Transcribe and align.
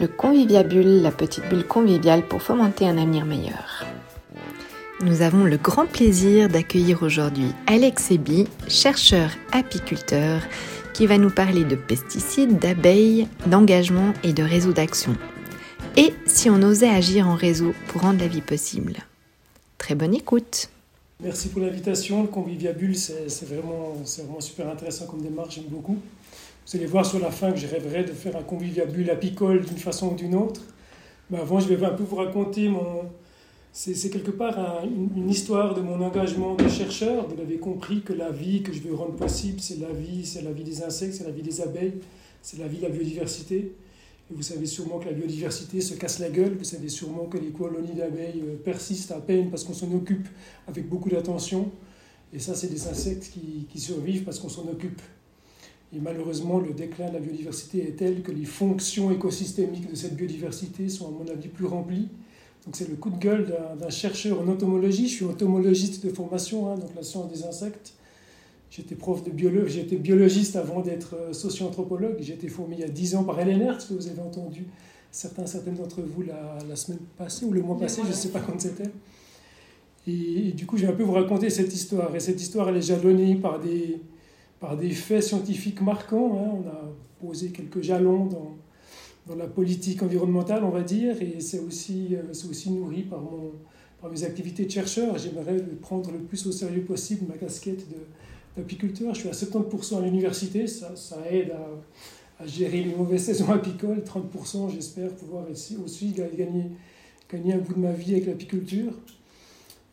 le 0.00 0.06
Conviviabule, 0.06 1.02
la 1.02 1.10
petite 1.10 1.48
bulle 1.48 1.66
conviviale 1.66 2.22
pour 2.22 2.40
fomenter 2.40 2.86
un 2.86 2.98
avenir 2.98 3.24
meilleur. 3.24 3.84
Nous 5.02 5.22
avons 5.22 5.44
le 5.44 5.56
grand 5.56 5.86
plaisir 5.86 6.48
d'accueillir 6.48 7.02
aujourd'hui 7.02 7.52
Alex 7.66 8.10
Ebi, 8.12 8.46
chercheur 8.68 9.30
apiculteur, 9.52 10.42
qui 10.94 11.06
va 11.06 11.18
nous 11.18 11.30
parler 11.30 11.64
de 11.64 11.76
pesticides, 11.76 12.58
d'abeilles, 12.58 13.28
d'engagement 13.46 14.12
et 14.22 14.32
de 14.32 14.42
réseau 14.42 14.72
d'action. 14.72 15.16
Et 15.96 16.12
si 16.26 16.48
on 16.48 16.62
osait 16.62 16.88
agir 16.88 17.28
en 17.28 17.34
réseau 17.34 17.74
pour 17.88 18.02
rendre 18.02 18.20
la 18.20 18.28
vie 18.28 18.40
possible. 18.40 18.96
Très 19.78 19.94
bonne 19.94 20.14
écoute. 20.14 20.68
Merci 21.20 21.48
pour 21.48 21.60
l'invitation. 21.60 22.22
Le 22.22 22.28
Conviviabule, 22.28 22.96
c'est 22.96 23.48
vraiment, 23.48 23.96
vraiment 24.16 24.40
super 24.40 24.68
intéressant 24.68 25.06
comme 25.06 25.22
démarche, 25.22 25.56
j'aime 25.56 25.64
beaucoup. 25.68 25.98
Vous 26.68 26.76
allez 26.76 26.84
voir 26.84 27.06
sur 27.06 27.18
la 27.18 27.30
fin 27.30 27.50
que 27.50 27.56
je 27.56 27.66
rêverais 27.66 28.04
de 28.04 28.12
faire 28.12 28.36
un 28.36 28.42
conviviabule 28.42 29.08
apicole 29.08 29.64
d'une 29.64 29.78
façon 29.78 30.12
ou 30.12 30.14
d'une 30.14 30.34
autre. 30.34 30.60
Mais 31.30 31.38
avant, 31.38 31.60
je 31.60 31.72
vais 31.72 31.82
un 31.82 31.94
peu 31.94 32.02
vous 32.02 32.16
raconter 32.16 32.68
mon. 32.68 33.04
C'est 33.72 34.10
quelque 34.10 34.30
part 34.30 34.84
une, 34.84 35.30
histoire 35.30 35.74
de 35.74 35.80
mon 35.80 35.98
engagement 36.02 36.56
de 36.56 36.68
chercheur. 36.68 37.26
Vous 37.26 37.36
l'avez 37.36 37.56
compris 37.56 38.02
que 38.02 38.12
la 38.12 38.30
vie 38.30 38.62
que 38.62 38.74
je 38.74 38.80
veux 38.80 38.94
rendre 38.94 39.14
possible, 39.14 39.60
c'est 39.60 39.80
la 39.80 39.90
vie, 39.90 40.26
c'est 40.26 40.42
la 40.42 40.52
vie 40.52 40.62
des 40.62 40.82
insectes, 40.82 41.14
c'est 41.14 41.24
la 41.24 41.30
vie 41.30 41.40
des 41.40 41.62
abeilles, 41.62 41.94
c'est 42.42 42.58
la 42.58 42.68
vie 42.68 42.76
de 42.76 42.82
la 42.82 42.90
biodiversité. 42.90 43.72
Et 44.30 44.34
vous 44.34 44.42
savez 44.42 44.66
sûrement 44.66 44.98
que 44.98 45.06
la 45.06 45.12
biodiversité 45.12 45.80
se 45.80 45.94
casse 45.94 46.18
la 46.18 46.28
gueule. 46.28 46.54
Vous 46.58 46.64
savez 46.64 46.90
sûrement 46.90 47.24
que 47.24 47.38
les 47.38 47.48
colonies 47.48 47.94
d'abeilles 47.94 48.42
euh, 48.46 48.56
persistent 48.62 49.12
à 49.12 49.20
peine 49.22 49.48
parce 49.48 49.64
qu'on 49.64 49.72
s'en 49.72 49.90
occupe 49.92 50.28
avec 50.66 50.86
beaucoup 50.86 51.08
d'attention. 51.08 51.70
Et 52.34 52.38
ça, 52.38 52.54
c'est 52.54 52.68
des 52.68 52.88
insectes 52.88 53.32
qui 53.72 53.80
survivent 53.80 54.24
parce 54.24 54.38
qu'on 54.38 54.50
s'en 54.50 54.68
occupe. 54.68 55.00
Et 55.94 56.00
malheureusement, 56.00 56.58
le 56.58 56.74
déclin 56.74 57.08
de 57.08 57.14
la 57.14 57.20
biodiversité 57.20 57.88
est 57.88 57.92
tel 57.92 58.22
que 58.22 58.30
les 58.30 58.44
fonctions 58.44 59.10
écosystémiques 59.10 59.90
de 59.90 59.96
cette 59.96 60.14
biodiversité 60.14 60.88
sont, 60.88 61.06
à 61.06 61.10
mon 61.10 61.26
avis, 61.30 61.48
plus 61.48 61.64
remplies. 61.64 62.08
Donc 62.66 62.76
c'est 62.76 62.88
le 62.88 62.96
coup 62.96 63.08
de 63.08 63.18
gueule 63.18 63.54
d'un 63.80 63.88
chercheur 63.88 64.40
en 64.40 64.48
entomologie. 64.48 65.08
Je 65.08 65.14
suis 65.14 65.24
entomologiste 65.24 66.04
de 66.04 66.10
formation, 66.10 66.70
hein, 66.70 66.74
donc 66.76 66.90
la 66.94 67.02
science 67.02 67.32
des 67.32 67.44
insectes. 67.44 67.94
J'étais 68.70 68.96
prof 68.96 69.24
de 69.24 69.30
biologie, 69.30 69.76
j'étais 69.76 69.96
biologiste 69.96 70.56
avant 70.56 70.82
d'être 70.82 71.14
euh, 71.14 71.32
socio-anthropologue. 71.32 72.16
J'ai 72.20 72.34
été 72.34 72.48
formé 72.48 72.76
il 72.76 72.80
y 72.80 72.84
a 72.84 72.88
10 72.90 73.14
ans 73.16 73.24
par 73.24 73.40
Hélène 73.40 73.62
Hertz, 73.62 73.86
que 73.86 73.94
vous 73.94 74.08
avez 74.08 74.20
entendu 74.20 74.66
certains, 75.10 75.46
certaines 75.46 75.76
d'entre 75.76 76.02
vous 76.02 76.20
la, 76.20 76.58
la, 76.68 76.76
semaine 76.76 77.00
passée 77.16 77.46
ou 77.46 77.52
le 77.52 77.62
mois 77.62 77.78
passé, 77.78 78.02
je 78.04 78.08
ne 78.08 78.12
sais 78.12 78.28
pas 78.28 78.40
quand 78.40 78.60
c'était. 78.60 78.90
Et, 80.06 80.48
et, 80.48 80.52
du 80.52 80.66
coup, 80.66 80.76
je 80.76 80.84
vais 80.84 80.92
un 80.92 80.94
peu 80.94 81.02
vous 81.02 81.12
raconter 81.12 81.48
cette 81.48 81.72
histoire. 81.72 82.14
Et 82.14 82.20
cette 82.20 82.42
histoire, 82.42 82.68
elle 82.68 82.76
est 82.76 82.82
jalonnée 82.82 83.36
par 83.36 83.58
des, 83.58 84.02
par 84.60 84.76
des 84.76 84.90
faits 84.90 85.22
scientifiques 85.22 85.80
marquants. 85.80 86.38
Hein. 86.38 86.62
On 86.64 86.68
a 86.68 86.94
posé 87.20 87.50
quelques 87.50 87.82
jalons 87.82 88.26
dans, 88.26 88.56
dans, 89.26 89.34
la 89.34 89.46
politique 89.46 90.02
environnementale, 90.02 90.64
on 90.64 90.70
va 90.70 90.82
dire, 90.82 91.20
et 91.22 91.40
c'est 91.40 91.58
aussi, 91.58 92.08
euh, 92.12 92.50
aussi 92.50 92.70
nourri 92.70 93.02
par, 93.02 93.20
mon, 93.20 93.52
par 94.00 94.10
mes 94.10 94.24
activités 94.24 94.64
de 94.64 94.70
chercheur. 94.70 95.18
J'aimerais 95.18 95.58
prendre 95.80 96.10
le 96.10 96.18
plus 96.18 96.46
au 96.46 96.52
sérieux 96.52 96.82
possible 96.82 97.26
ma 97.28 97.36
casquette 97.36 97.84
d'apiculteur. 98.56 99.14
Je 99.14 99.20
suis 99.20 99.28
à 99.28 99.32
70% 99.32 99.98
à 99.98 100.00
l'université, 100.00 100.66
ça, 100.66 100.96
ça 100.96 101.18
aide 101.30 101.52
à, 101.52 102.42
à, 102.42 102.46
gérer 102.46 102.82
les 102.82 102.94
mauvaises 102.94 103.24
saisons 103.26 103.50
apicoles. 103.50 104.02
30%, 104.02 104.72
j'espère 104.72 105.10
pouvoir 105.10 105.44
aussi 105.50 106.12
gagner, 106.12 106.70
gagner 107.30 107.52
un 107.54 107.58
bout 107.58 107.74
de 107.74 107.80
ma 107.80 107.92
vie 107.92 108.12
avec 108.12 108.26
l'apiculture. 108.26 108.92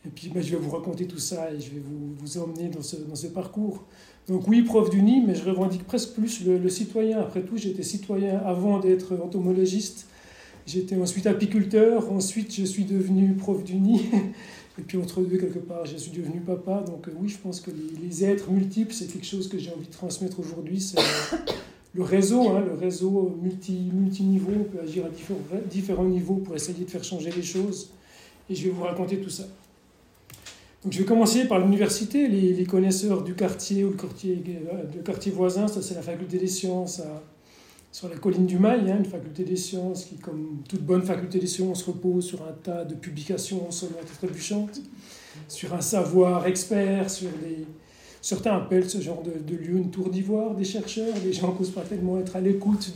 Et 0.06 0.10
puis 0.10 0.30
ben, 0.30 0.42
je 0.42 0.52
vais 0.52 0.58
vous 0.58 0.70
raconter 0.70 1.08
tout 1.08 1.18
ça 1.18 1.52
et 1.52 1.60
je 1.60 1.72
vais 1.72 1.80
vous, 1.80 2.14
vous 2.16 2.38
emmener 2.38 2.70
dans 2.70 2.84
ce, 2.84 2.98
dans 2.98 3.16
ce 3.16 3.28
parcours. 3.28 3.84
Donc 4.28 4.48
oui, 4.48 4.64
prof 4.64 4.90
du 4.90 5.04
nid, 5.04 5.22
mais 5.26 5.36
je 5.36 5.44
revendique 5.44 5.84
presque 5.84 6.14
plus 6.14 6.44
le, 6.46 6.70
citoyen. 6.70 7.20
Après 7.20 7.42
tout, 7.42 7.58
j'étais 7.58 7.84
citoyen 7.84 8.40
avant 8.40 8.80
d'être 8.80 9.14
entomologiste. 9.24 10.08
J'étais 10.66 10.96
ensuite 10.96 11.28
apiculteur, 11.28 12.12
ensuite 12.12 12.56
je 12.56 12.64
suis 12.64 12.86
devenu 12.86 13.34
prof 13.34 13.64
du 13.64 13.76
nid. 13.76 14.02
Et 14.78 14.82
puis 14.82 14.98
entre 14.98 15.22
deux, 15.22 15.38
quelque 15.38 15.60
part, 15.60 15.86
je 15.86 15.96
suis 15.96 16.12
devenu 16.12 16.40
papa. 16.42 16.84
Donc 16.86 17.08
euh, 17.08 17.12
oui, 17.18 17.30
je 17.30 17.38
pense 17.38 17.62
que 17.62 17.72
les, 18.02 18.26
êtres 18.26 18.50
multiples, 18.52 18.94
c'est 18.94 19.06
quelque 19.06 19.26
chose 19.26 19.48
que 19.48 19.58
j'ai 19.58 19.72
envie 19.72 19.88
de 19.88 19.94
transmettre 19.94 20.40
aujourd'hui. 20.40 20.82
C'est 20.82 21.00
le 21.94 22.04
réseau, 22.04 22.50
hein, 22.50 22.62
le 22.68 22.74
réseau 22.74 23.38
multi, 23.42 23.90
multiniveau. 23.94 24.52
On 24.60 24.64
peut 24.64 24.82
agir 24.84 25.06
à 25.06 25.10
différents, 25.10 25.40
différents 25.70 26.06
niveaux 26.06 26.38
pour 26.38 26.56
essayer 26.56 26.84
de 26.84 26.90
faire 26.90 27.04
changer 27.04 27.32
les 27.32 27.44
choses. 27.44 27.92
Et 28.50 28.56
je 28.56 28.66
vais 28.66 28.72
vous 28.72 28.84
raconter 28.84 29.18
tout 29.20 29.30
ça 29.30 29.44
je 30.90 31.00
vais 31.00 31.06
commencer 31.06 31.46
par 31.46 31.60
l'université. 31.60 32.28
Les, 32.28 32.66
connaisseurs 32.66 33.24
du 33.24 33.36
quartier 33.36 33.84
ou 33.84 33.92
le 33.92 33.98
quartier, 33.98 34.42
le 34.96 35.02
quartier 35.02 35.32
voisin, 35.32 35.68
ça 35.68 35.82
c'est 35.82 35.96
la 35.96 36.02
faculté 36.02 36.38
des 36.38 36.48
sciences 36.48 37.02
sur 37.96 38.10
la 38.10 38.18
colline 38.18 38.46
du 38.46 38.60
Mail, 38.60 38.90
hein, 38.90 38.98
une 38.98 39.06
faculté 39.06 39.46
des 39.46 39.56
sciences 39.56 40.04
qui, 40.04 40.18
comme 40.18 40.64
toute 40.68 40.82
bonne 40.82 41.04
faculté 41.04 41.40
des 41.40 41.48
sciences, 41.48 41.82
repose 41.84 42.26
sur 42.26 42.42
un 42.42 42.52
tas 42.52 42.84
de 42.84 42.94
publications 42.94 43.72
sonores 43.72 44.02
et 44.02 44.18
trébuchantes, 44.18 44.82
sur 45.48 45.74
un 45.74 45.80
savoir 45.80 46.46
expert, 46.46 47.10
sur 47.10 47.30
des... 47.30 47.66
Certains 48.22 48.58
appellent 48.58 48.90
ce 48.90 49.00
genre 49.00 49.24
de, 49.24 49.32
de 49.40 49.56
lieu 49.56 49.78
une 49.78 49.92
tour 49.92 50.10
d'ivoire 50.10 50.56
des 50.56 50.66
chercheurs. 50.66 51.16
Les 51.24 51.32
gens 51.32 51.56
n'osent 51.58 51.70
pas 51.70 51.84
tellement 51.84 52.20
être 52.20 52.36
à 52.36 52.42
l'écoute 52.42 52.92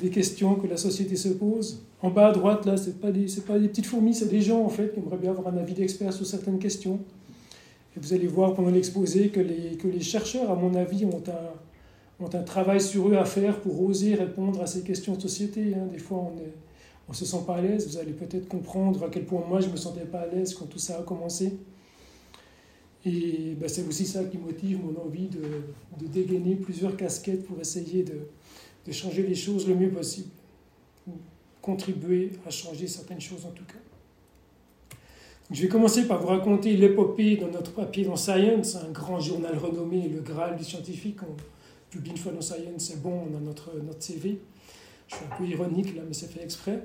des 0.00 0.10
questions 0.10 0.56
que 0.56 0.66
la 0.66 0.76
société 0.76 1.16
se 1.16 1.28
pose. 1.28 1.82
En 2.02 2.10
bas 2.10 2.28
à 2.28 2.32
droite, 2.32 2.66
là, 2.66 2.76
ce 2.76 2.88
n'est 2.88 2.94
pas, 2.94 3.10
des, 3.10 3.26
pas 3.46 3.58
des 3.58 3.68
petites 3.68 3.86
fourmis, 3.86 4.14
c'est 4.14 4.28
des 4.28 4.40
gens, 4.40 4.64
en 4.64 4.68
fait, 4.68 4.92
qui 4.92 5.00
aimeraient 5.00 5.16
bien 5.16 5.30
avoir 5.30 5.54
un 5.54 5.56
avis 5.56 5.74
d'expert 5.74 6.12
sur 6.12 6.26
certaines 6.26 6.58
questions. 6.58 6.98
Et 7.96 8.00
vous 8.00 8.12
allez 8.12 8.26
voir 8.26 8.54
pendant 8.54 8.70
l'exposé 8.70 9.28
que 9.28 9.40
les, 9.40 9.76
que 9.76 9.88
les 9.88 10.00
chercheurs, 10.00 10.50
à 10.50 10.56
mon 10.56 10.74
avis, 10.74 11.04
ont 11.04 11.22
un, 11.28 12.24
ont 12.24 12.34
un 12.34 12.42
travail 12.42 12.80
sur 12.80 13.08
eux 13.08 13.16
à 13.16 13.24
faire 13.24 13.60
pour 13.60 13.80
oser 13.82 14.14
répondre 14.14 14.60
à 14.60 14.66
ces 14.66 14.82
questions 14.82 15.14
de 15.14 15.20
société. 15.20 15.74
Hein. 15.74 15.86
Des 15.92 15.98
fois, 15.98 16.18
on 16.18 16.34
ne 16.36 16.46
on 17.08 17.12
se 17.12 17.24
sent 17.24 17.44
pas 17.46 17.56
à 17.56 17.60
l'aise. 17.60 17.86
Vous 17.88 17.98
allez 17.98 18.12
peut-être 18.12 18.48
comprendre 18.48 19.04
à 19.04 19.08
quel 19.08 19.24
point 19.24 19.44
moi, 19.48 19.60
je 19.60 19.66
ne 19.68 19.72
me 19.72 19.76
sentais 19.76 20.04
pas 20.04 20.20
à 20.20 20.26
l'aise 20.26 20.54
quand 20.54 20.66
tout 20.66 20.78
ça 20.78 20.98
a 20.98 21.02
commencé. 21.02 21.56
Et 23.06 23.54
ben, 23.60 23.68
c'est 23.68 23.86
aussi 23.86 24.06
ça 24.06 24.24
qui 24.24 24.38
motive 24.38 24.80
mon 24.82 24.98
envie 25.04 25.28
de, 25.28 25.42
de, 26.00 26.06
dégainer 26.06 26.54
plusieurs 26.54 26.96
casquettes 26.96 27.46
pour 27.46 27.60
essayer 27.60 28.02
de, 28.02 28.14
de 28.86 28.92
changer 28.92 29.22
les 29.22 29.34
choses 29.34 29.66
le 29.66 29.74
mieux 29.74 29.90
possible 29.90 30.30
contribuer 31.64 32.30
à 32.46 32.50
changer 32.50 32.86
certaines 32.86 33.22
choses 33.22 33.46
en 33.46 33.50
tout 33.50 33.64
cas. 33.64 33.80
Je 35.50 35.62
vais 35.62 35.68
commencer 35.68 36.06
par 36.06 36.20
vous 36.20 36.26
raconter 36.26 36.76
l'épopée 36.76 37.36
dans 37.36 37.48
notre 37.48 37.72
papier 37.72 38.04
dans 38.04 38.16
Science, 38.16 38.76
un 38.76 38.90
grand 38.90 39.18
journal 39.18 39.56
renommé, 39.56 40.08
le 40.08 40.20
Graal 40.20 40.56
du 40.56 40.64
scientifique. 40.64 41.22
On 41.22 41.34
publie 41.88 42.10
une 42.10 42.18
fois 42.18 42.32
dans 42.32 42.42
Science, 42.42 42.60
c'est 42.76 43.02
bon, 43.02 43.22
on 43.30 43.34
a 43.34 43.40
notre, 43.40 43.72
notre 43.82 44.02
CV. 44.02 44.40
Je 45.08 45.16
suis 45.16 45.24
un 45.24 45.36
peu 45.36 45.44
ironique 45.44 45.96
là, 45.96 46.02
mais 46.06 46.12
c'est 46.12 46.30
fait 46.30 46.42
exprès. 46.42 46.82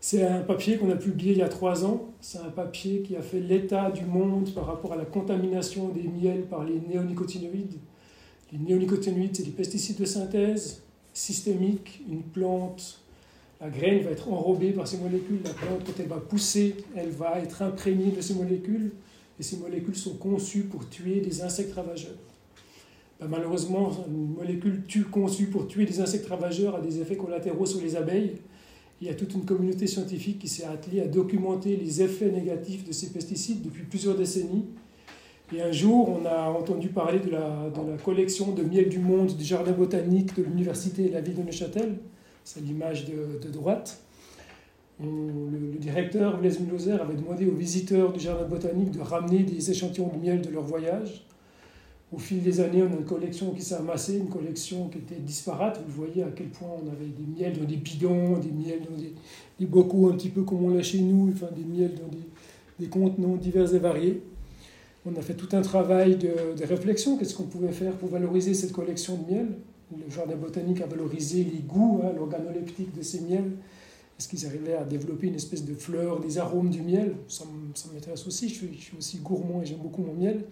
C'est 0.00 0.26
un 0.26 0.40
papier 0.40 0.76
qu'on 0.76 0.90
a 0.90 0.96
publié 0.96 1.32
il 1.32 1.38
y 1.38 1.42
a 1.42 1.48
trois 1.48 1.84
ans. 1.84 2.12
C'est 2.20 2.38
un 2.38 2.50
papier 2.50 3.02
qui 3.02 3.14
a 3.14 3.22
fait 3.22 3.40
l'état 3.40 3.92
du 3.92 4.04
monde 4.04 4.52
par 4.54 4.66
rapport 4.66 4.92
à 4.92 4.96
la 4.96 5.04
contamination 5.04 5.88
des 5.90 6.02
miels 6.02 6.46
par 6.46 6.64
les 6.64 6.80
néonicotinoïdes. 6.80 7.78
Les 8.52 8.58
néonicotinoïdes, 8.58 9.36
c'est 9.36 9.44
des 9.44 9.50
pesticides 9.50 9.98
de 9.98 10.04
synthèse 10.04 10.82
systémiques. 11.16 12.02
Une 12.08 12.22
plante 12.22 13.00
la 13.60 13.70
graine 13.70 14.02
va 14.02 14.10
être 14.10 14.28
enrobée 14.30 14.72
par 14.72 14.86
ces 14.86 14.98
molécules. 14.98 15.40
La 15.42 15.54
plante, 15.54 15.82
quand 15.86 15.92
elle 15.98 16.08
va 16.08 16.18
pousser, 16.18 16.76
elle 16.94 17.08
va 17.08 17.38
être 17.40 17.62
imprégnée 17.62 18.10
de 18.10 18.20
ces 18.20 18.34
molécules. 18.34 18.92
Et 19.40 19.42
ces 19.42 19.56
molécules 19.56 19.96
sont 19.96 20.16
conçues 20.16 20.64
pour 20.64 20.88
tuer 20.88 21.20
des 21.20 21.42
insectes 21.42 21.74
ravageurs. 21.74 22.16
Ben, 23.18 23.28
malheureusement, 23.28 23.90
une 24.08 24.34
molécule 24.34 24.82
conçue 25.10 25.46
pour 25.46 25.66
tuer 25.68 25.86
des 25.86 26.00
insectes 26.00 26.26
ravageurs 26.26 26.76
a 26.76 26.80
des 26.80 27.00
effets 27.00 27.16
collatéraux 27.16 27.64
sur 27.64 27.80
les 27.80 27.96
abeilles. 27.96 28.34
Il 29.00 29.06
y 29.06 29.10
a 29.10 29.14
toute 29.14 29.32
une 29.34 29.44
communauté 29.44 29.86
scientifique 29.86 30.38
qui 30.38 30.48
s'est 30.48 30.64
attelée 30.64 31.00
à 31.00 31.06
documenter 31.06 31.76
les 31.76 32.02
effets 32.02 32.30
négatifs 32.30 32.84
de 32.84 32.92
ces 32.92 33.10
pesticides 33.10 33.62
depuis 33.62 33.84
plusieurs 33.84 34.16
décennies. 34.16 34.66
Et 35.54 35.62
un 35.62 35.70
jour, 35.70 36.08
on 36.08 36.26
a 36.26 36.50
entendu 36.50 36.88
parler 36.88 37.20
de 37.20 37.30
la, 37.30 37.70
collection 38.04 38.52
de 38.52 38.62
miel 38.62 38.88
du 38.88 38.98
monde 38.98 39.36
du 39.36 39.44
jardin 39.44 39.72
botanique 39.72 40.34
de 40.36 40.42
l'université 40.42 41.08
de 41.08 41.14
la 41.14 41.20
ville 41.20 41.36
de 41.36 41.42
Neuchâtel 41.42 41.96
c'est 42.46 42.60
l'image 42.60 43.06
de, 43.06 43.50
droite. 43.50 44.00
le, 45.00 45.76
directeur, 45.80 46.38
Blaise 46.38 46.60
Mulhoser, 46.60 46.92
avait 46.92 47.16
demandé 47.16 47.44
aux 47.44 47.56
visiteurs 47.56 48.12
du 48.12 48.20
jardin 48.20 48.46
botanique 48.46 48.92
de 48.92 49.00
ramener 49.00 49.42
des 49.42 49.68
échantillons 49.68 50.12
de 50.14 50.18
miel 50.24 50.42
de 50.42 50.50
leur 50.50 50.62
voyage. 50.62 51.26
Au 52.12 52.18
fil 52.18 52.40
des 52.40 52.60
années, 52.60 52.84
on 52.84 52.94
a 52.94 52.98
une 52.98 53.04
collection 53.04 53.50
qui 53.50 53.62
s'est 53.62 53.74
amassée, 53.74 54.18
une 54.18 54.28
collection 54.28 54.88
qui 54.88 54.98
était 54.98 55.16
disparate. 55.16 55.82
Vous 55.88 56.04
voyez 56.04 56.22
à 56.22 56.28
quel 56.28 56.50
point 56.50 56.68
on 56.80 56.86
avait 56.86 57.06
des 57.06 57.26
miels 57.36 57.58
dans 57.58 57.64
des 57.64 57.76
bidons, 57.76 58.38
des 58.38 58.52
miels 58.52 58.82
dans 58.88 58.96
des, 58.96 59.66
bocaux 59.66 60.08
un 60.08 60.12
petit 60.12 60.28
peu 60.28 60.42
comme 60.42 60.66
on 60.66 60.70
l'a 60.70 60.84
chez 60.84 61.00
nous, 61.00 61.32
enfin 61.32 61.48
des 61.52 61.64
miels 61.64 61.96
dans 61.96 62.16
des 62.78 62.88
contenants 62.88 63.34
divers 63.34 63.74
et 63.74 63.80
variés. 63.80 64.22
On 65.08 65.14
a 65.14 65.22
fait 65.22 65.34
tout 65.34 65.48
un 65.52 65.62
travail 65.62 66.16
de, 66.16 66.64
réflexion. 66.64 67.16
Qu'est-ce 67.16 67.34
qu'on 67.34 67.44
pouvait 67.44 67.70
faire 67.70 67.92
pour 67.92 68.08
valoriser 68.08 68.54
cette 68.54 68.72
collection 68.72 69.16
de 69.16 69.32
miel? 69.32 69.46
Le 69.92 70.10
jardin 70.12 70.34
botanique 70.34 70.80
a 70.80 70.86
valorisé 70.86 71.44
les 71.44 71.60
goûts, 71.60 72.00
hein, 72.02 72.10
l'organoleptique 72.16 72.92
de 72.92 73.02
ces 73.02 73.20
miels. 73.20 73.52
Est-ce 74.18 74.26
qu'ils 74.28 74.44
arrivaient 74.46 74.74
à 74.74 74.82
développer 74.82 75.28
une 75.28 75.36
espèce 75.36 75.64
de 75.64 75.74
fleur, 75.74 76.18
des 76.18 76.38
arômes 76.38 76.70
du 76.70 76.82
miel? 76.82 77.14
Ça, 77.28 77.44
m'intéresse 77.94 78.26
aussi, 78.26 78.48
je 78.48 78.54
suis, 78.54 78.96
aussi 78.98 79.18
gourmand 79.18 79.62
et 79.62 79.66
j'aime 79.66 79.78
beaucoup 79.78 80.02
mon 80.02 80.14
miel. 80.14 80.44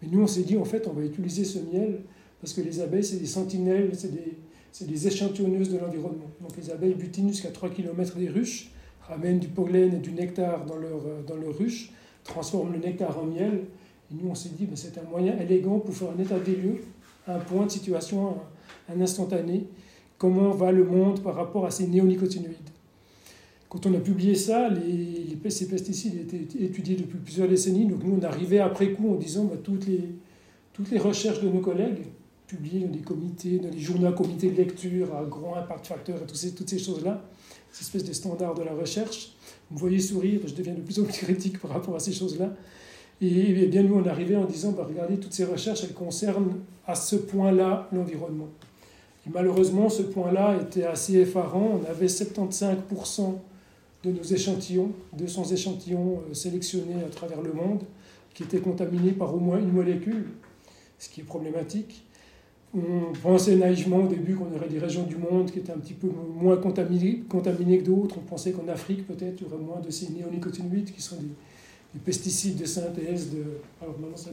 Mais 0.00 0.08
nous, 0.08 0.22
on 0.22 0.26
s'est 0.28 0.42
dit, 0.42 0.56
en 0.56 0.64
fait, 0.64 0.86
on 0.86 0.92
va 0.92 1.02
utiliser 1.02 1.44
ce 1.44 1.58
miel 1.58 2.02
parce 2.40 2.52
que 2.52 2.60
les 2.60 2.80
abeilles, 2.80 3.02
c'est 3.02 3.16
des 3.16 3.26
sentinelles, 3.26 3.90
c'est 3.94 4.12
des, 4.12 4.36
des 4.86 5.06
échantillonneuses 5.08 5.70
de 5.70 5.78
l'environnement. 5.78 6.30
Donc 6.40 6.56
les 6.56 6.70
abeilles 6.70 6.94
butinent 6.94 7.30
jusqu'à 7.30 7.50
3 7.50 7.70
km 7.70 8.16
des 8.16 8.28
ruches, 8.28 8.70
ramènent 9.00 9.40
du 9.40 9.48
pollen 9.48 9.94
et 9.94 9.98
du 9.98 10.12
nectar 10.12 10.64
dans 10.64 10.76
leur, 10.76 11.06
euh, 11.06 11.22
dans 11.26 11.36
leur 11.36 11.56
ruche, 11.56 11.90
transforment 12.22 12.72
le 12.72 12.78
nectar 12.78 13.18
en 13.18 13.24
miel. 13.24 13.64
Et 14.10 14.14
nous, 14.14 14.30
on 14.30 14.34
s'est 14.34 14.50
dit, 14.50 14.66
ben, 14.66 14.76
c'est 14.76 14.96
un 14.98 15.02
moyen 15.02 15.38
élégant 15.38 15.78
pour 15.78 15.94
faire 15.94 16.08
un 16.16 16.22
état 16.22 16.38
des 16.38 16.56
lieux, 16.56 16.82
un 17.26 17.38
point 17.38 17.66
de 17.66 17.70
situation, 17.70 18.36
un, 18.88 19.00
instantané. 19.00 19.66
Comment 20.18 20.50
va 20.50 20.72
le 20.72 20.84
monde 20.84 21.22
par 21.22 21.34
rapport 21.34 21.66
à 21.66 21.70
ces 21.70 21.86
néonicotinoïdes? 21.86 22.70
Quand 23.68 23.84
on 23.86 23.94
a 23.94 23.98
publié 23.98 24.34
ça, 24.34 24.68
les, 24.68 25.50
ces 25.50 25.68
pesticides 25.68 26.20
étaient 26.20 26.64
étudiés 26.64 26.96
depuis 26.96 27.18
plusieurs 27.18 27.48
décennies. 27.48 27.86
Donc 27.86 28.04
nous, 28.04 28.18
on 28.20 28.22
arrivait 28.24 28.60
après 28.60 28.92
coup 28.92 29.12
en 29.12 29.16
disant, 29.16 29.44
ben, 29.44 29.58
toutes, 29.62 29.86
les, 29.86 30.00
toutes 30.72 30.90
les 30.90 30.98
recherches 30.98 31.40
de 31.40 31.48
nos 31.48 31.60
collègues, 31.60 32.04
publié 32.46 32.80
dans 32.80 32.92
des 32.92 33.00
comités, 33.00 33.58
dans 33.58 33.70
les 33.70 33.80
journaux 33.80 34.12
comités 34.12 34.50
de 34.50 34.56
lecture 34.56 35.14
à 35.16 35.24
grand 35.24 35.56
impact 35.56 35.86
facteur 35.86 36.18
ces, 36.32 36.54
toutes 36.54 36.70
ces 36.70 36.78
choses-là, 36.78 37.24
ces 37.72 37.82
espèces 37.82 38.04
de 38.04 38.12
standards 38.12 38.54
de 38.54 38.62
la 38.62 38.72
recherche. 38.72 39.32
Vous 39.68 39.74
me 39.74 39.80
voyez 39.80 39.98
sourire, 39.98 40.40
je 40.46 40.54
deviens 40.54 40.74
de 40.74 40.80
plus 40.80 41.00
en 41.00 41.04
plus 41.04 41.12
critique 41.12 41.58
par 41.58 41.72
rapport 41.72 41.96
à 41.96 41.98
ces 41.98 42.12
choses-là. 42.12 42.54
Et, 43.20 43.66
bien, 43.66 43.82
nous, 43.82 43.94
on 43.94 44.06
arrivait 44.06 44.36
en 44.36 44.44
disant, 44.44 44.72
bah, 44.72 44.86
regardez, 44.88 45.16
toutes 45.16 45.32
ces 45.32 45.44
recherches, 45.44 45.84
elles 45.84 45.94
concernent 45.94 46.60
à 46.86 46.94
ce 46.94 47.16
point-là 47.16 47.88
l'environnement. 47.92 48.48
Malheureusement, 49.32 49.88
ce 49.88 50.02
point-là 50.02 50.56
était 50.60 50.84
assez 50.84 51.16
effarant. 51.16 51.80
On 51.82 51.90
avait 51.90 52.06
75% 52.06 53.34
de 54.04 54.12
nos 54.12 54.22
échantillons, 54.22 54.92
200 55.18 55.52
échantillons 55.52 56.20
euh, 56.30 56.34
sélectionnés 56.34 57.02
à 57.04 57.08
travers 57.08 57.42
le 57.42 57.52
monde, 57.52 57.82
qui 58.34 58.44
étaient 58.44 58.60
contaminés 58.60 59.10
par 59.12 59.34
au 59.34 59.38
moins 59.38 59.58
une 59.58 59.72
molécule, 59.72 60.26
ce 60.98 61.08
qui 61.08 61.22
est 61.22 61.24
problématique. 61.24 62.04
On 62.74 63.12
pensait 63.20 63.56
naïvement 63.56 64.04
au 64.04 64.06
début 64.06 64.34
qu'on 64.34 64.54
aurait 64.54 64.68
des 64.68 64.78
régions 64.78 65.04
du 65.04 65.16
monde 65.16 65.50
qui 65.50 65.60
étaient 65.60 65.72
un 65.72 65.78
petit 65.78 65.94
peu 65.94 66.08
moins 66.08 66.56
contaminées, 66.58 67.24
que 67.28 67.84
d'autres. 67.84 68.16
On 68.18 68.28
pensait 68.28 68.52
qu'en 68.52 68.68
Afrique, 68.68 69.06
peut-être, 69.06 69.40
il 69.40 69.44
y 69.44 69.46
aurait 69.46 69.62
moins 69.62 69.80
de 69.80 69.90
ces 69.90 70.10
néonicotinoïdes 70.10 70.92
qui 70.92 71.00
sont 71.00 71.16
des, 71.16 71.28
pesticides 71.98 72.56
de 72.56 72.64
synthèse 72.64 73.30
de, 73.30 73.44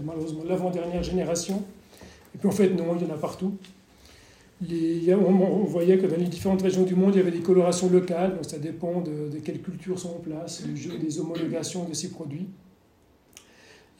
malheureusement 0.03 0.43
l'avant-dernière 0.47 1.03
génération. 1.03 1.63
Et 2.35 2.37
puis 2.37 2.47
en 2.47 2.51
fait, 2.51 2.69
non, 2.69 2.95
il 2.99 3.07
y 3.07 3.11
en 3.11 3.13
a 3.13 3.17
partout. 3.17 3.53
on, 4.61 5.63
voyait 5.65 5.97
que 5.97 6.07
dans 6.07 6.17
les 6.17 6.25
différentes 6.25 6.61
régions 6.61 6.83
du 6.83 6.95
monde, 6.95 7.13
il 7.15 7.17
y 7.17 7.21
avait 7.21 7.31
des 7.31 7.41
colorations 7.41 7.89
locales, 7.89 8.35
donc 8.35 8.45
ça 8.45 8.57
dépend 8.57 9.01
de, 9.01 9.37
quelles 9.43 9.61
cultures 9.61 9.99
sont 9.99 10.09
en 10.09 10.19
place, 10.19 10.63
du 10.63 10.75
jeu 10.75 10.97
des 10.97 11.19
homologations 11.19 11.85
de 11.85 11.93
ces 11.93 12.09
produits. 12.09 12.47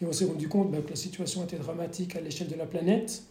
Et 0.01 0.05
on 0.05 0.11
s'est 0.11 0.25
rendu 0.25 0.47
compte 0.47 0.71
bah, 0.71 0.79
que 0.83 0.89
la 0.89 0.95
situation 0.95 1.43
était 1.43 1.57
dramatique 1.57 2.15
à 2.15 2.21
l'échelle 2.21 2.47
de 2.47 2.55
la 2.55 2.65
planète. 2.65 3.23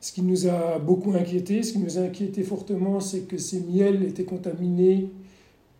Ce 0.00 0.12
qui 0.12 0.22
nous 0.22 0.46
a 0.46 0.78
beaucoup 0.78 1.12
inquiété, 1.12 1.62
ce 1.62 1.72
qui 1.72 1.78
nous 1.78 1.98
a 1.98 2.02
inquiété 2.02 2.42
fortement, 2.42 3.00
c'est 3.00 3.22
que 3.22 3.36
ces 3.36 3.60
miels 3.60 4.04
étaient 4.04 4.24
contaminés 4.24 5.10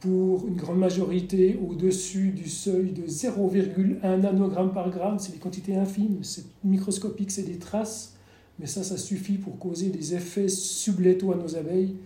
pour 0.01 0.47
une 0.47 0.55
grande 0.55 0.79
majorité 0.79 1.59
au-dessus 1.69 2.31
du 2.31 2.49
seuil 2.49 2.93
de 2.93 3.03
0,1 3.07 4.21
nanogramme 4.21 4.73
par 4.73 4.91
gramme. 4.91 5.19
C'est 5.19 5.33
des 5.33 5.39
quantités 5.39 5.77
infimes, 5.77 6.23
c'est 6.23 6.45
microscopique, 6.65 7.31
c'est 7.31 7.43
des 7.43 7.59
traces, 7.59 8.15
mais 8.59 8.67
ça, 8.67 8.83
ça 8.85 8.97
suffit 8.97 9.39
pour 9.39 9.59
causer 9.59 9.91
des 9.91 10.15
effets 10.15 10.49
sublétaux 10.49 11.33
à 11.33 11.37
nos 11.37 11.57
abeilles. 11.57 11.97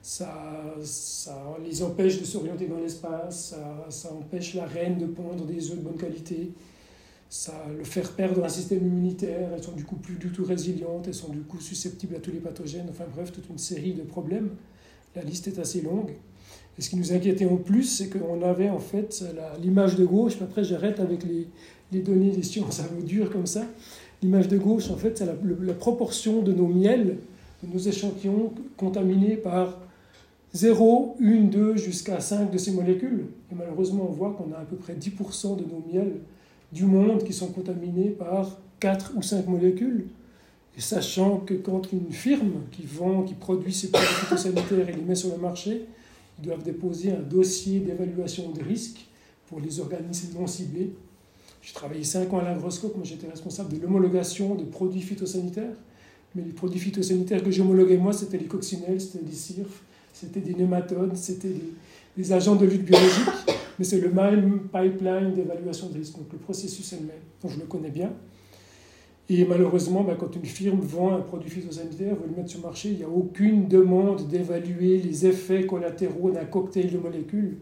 Ça, 0.00 0.74
ça 0.82 1.56
les 1.64 1.82
empêche 1.82 2.18
de 2.18 2.24
s'orienter 2.24 2.66
dans 2.66 2.78
l'espace, 2.78 3.50
ça, 3.50 3.86
ça 3.88 4.12
empêche 4.12 4.54
la 4.54 4.66
reine 4.66 4.98
de 4.98 5.06
pondre 5.06 5.44
des 5.44 5.70
œufs 5.70 5.76
de 5.76 5.82
bonne 5.82 5.98
qualité 5.98 6.52
ça 7.32 7.64
le 7.74 7.82
faire 7.82 8.12
perdre 8.12 8.44
un 8.44 8.48
système 8.50 8.86
immunitaire, 8.86 9.48
elles 9.54 9.62
sont 9.62 9.72
du 9.72 9.86
coup 9.86 9.96
plus 9.96 10.16
du 10.16 10.28
tout 10.28 10.44
résilientes, 10.44 11.08
elles 11.08 11.14
sont 11.14 11.30
du 11.30 11.40
coup 11.40 11.58
susceptibles 11.60 12.14
à 12.14 12.18
tous 12.18 12.30
les 12.30 12.40
pathogènes, 12.40 12.88
enfin 12.90 13.06
bref, 13.10 13.32
toute 13.32 13.48
une 13.48 13.56
série 13.56 13.94
de 13.94 14.02
problèmes. 14.02 14.50
La 15.16 15.22
liste 15.22 15.48
est 15.48 15.58
assez 15.58 15.80
longue. 15.80 16.12
Et 16.78 16.82
ce 16.82 16.90
qui 16.90 16.96
nous 16.96 17.12
inquiétait 17.12 17.44
en 17.44 17.56
plus, 17.56 17.84
c'est 17.84 18.08
qu'on 18.08 18.42
avait 18.42 18.70
en 18.70 18.78
fait 18.78 19.24
l'image 19.62 19.96
de 19.96 20.04
gauche, 20.04 20.34
après 20.40 20.64
j'arrête 20.64 21.00
avec 21.00 21.22
les, 21.24 21.46
les, 21.92 22.00
données 22.00 22.30
des 22.30 22.42
sciences 22.42 22.80
à 22.80 22.84
vous 22.84 23.02
dur 23.02 23.30
comme 23.30 23.46
ça. 23.46 23.66
L'image 24.22 24.48
de 24.48 24.56
gauche, 24.56 24.88
en 24.90 24.96
fait, 24.96 25.18
c'est 25.18 25.26
la, 25.26 25.74
proportion 25.74 26.42
de 26.42 26.52
nos 26.52 26.68
miels, 26.68 27.18
de 27.62 27.72
nos 27.72 27.78
échantillons 27.78 28.52
contaminés 28.76 29.36
par 29.36 29.80
0, 30.54 31.16
1, 31.20 31.40
2 31.44 31.76
jusqu'à 31.76 32.20
5 32.20 32.50
de 32.50 32.58
ces 32.58 32.70
molécules. 32.70 33.26
Et 33.50 33.54
malheureusement, 33.54 34.06
on 34.08 34.12
voit 34.12 34.32
qu'on 34.32 34.52
a 34.52 34.58
à 34.58 34.64
peu 34.64 34.76
près 34.76 34.94
10% 34.94 35.56
de 35.56 35.64
nos 35.64 35.82
miels 35.92 36.20
du 36.72 36.84
monde 36.84 37.24
qui 37.24 37.32
sont 37.32 37.48
contaminés 37.48 38.10
par 38.10 38.58
4 38.78 39.12
ou 39.16 39.22
5 39.22 39.48
molécules. 39.48 40.06
Et 40.76 40.80
sachant 40.80 41.38
que 41.38 41.54
quand 41.54 41.92
une 41.92 42.12
firme 42.12 42.62
qui 42.70 42.86
vend, 42.86 43.24
qui 43.24 43.34
produit 43.34 43.72
ces 43.72 43.90
produits 43.90 44.08
phytosanitaires 44.08 44.88
et 44.88 44.92
les 44.92 45.02
met 45.02 45.14
sur 45.14 45.30
le 45.30 45.42
marché, 45.42 45.86
doivent 46.42 46.62
déposer 46.62 47.12
un 47.12 47.20
dossier 47.20 47.80
d'évaluation 47.80 48.50
de 48.50 48.62
risque 48.62 49.06
pour 49.46 49.60
les 49.60 49.80
organismes 49.80 50.38
non 50.38 50.46
ciblés. 50.46 50.92
J'ai 51.62 51.72
travaillé 51.72 52.04
5 52.04 52.32
ans 52.32 52.38
à 52.38 52.44
l'agroscope, 52.44 52.96
moi 52.96 53.04
j'étais 53.04 53.28
responsable 53.28 53.76
de 53.76 53.80
l'homologation 53.80 54.54
de 54.54 54.64
produits 54.64 55.02
phytosanitaires. 55.02 55.76
Mais 56.34 56.42
les 56.42 56.52
produits 56.52 56.80
phytosanitaires 56.80 57.42
que 57.42 57.50
j'homologuais 57.50 57.98
moi, 57.98 58.12
c'était 58.12 58.38
les 58.38 58.46
coccinelles, 58.46 59.00
c'était 59.00 59.24
des 59.24 59.34
cirfs, 59.34 59.82
c'était 60.12 60.40
des 60.40 60.54
nématodes, 60.54 61.14
c'était 61.14 61.48
des, 61.48 61.72
des 62.16 62.32
agents 62.32 62.56
de 62.56 62.66
lutte 62.66 62.84
biologique 62.84 63.28
mais 63.78 63.84
c'est 63.84 64.00
le 64.00 64.10
même 64.10 64.68
pipeline 64.72 65.34
d'évaluation 65.34 65.88
de 65.88 65.94
risque. 65.94 66.16
Donc 66.16 66.32
le 66.32 66.38
processus 66.38 66.92
est 66.92 67.00
le 67.00 67.06
même. 67.06 67.16
Donc 67.42 67.52
je 67.52 67.58
le 67.58 67.66
connais 67.66 67.90
bien. 67.90 68.12
Et 69.28 69.44
malheureusement, 69.44 70.02
bah, 70.02 70.16
quand 70.18 70.34
une 70.34 70.44
firme 70.44 70.80
vend 70.80 71.14
un 71.14 71.20
produit 71.20 71.48
phytosanitaire, 71.48 72.16
veut 72.16 72.28
le 72.28 72.36
mettre 72.36 72.50
sur 72.50 72.60
le 72.60 72.66
marché, 72.66 72.90
il 72.90 72.98
n'y 72.98 73.04
a 73.04 73.08
aucune 73.08 73.68
demande 73.68 74.28
d'évaluer 74.28 74.98
les 74.98 75.26
effets 75.26 75.64
collatéraux 75.64 76.30
d'un 76.30 76.44
cocktail 76.44 76.90
de 76.90 76.98
molécules. 76.98 77.56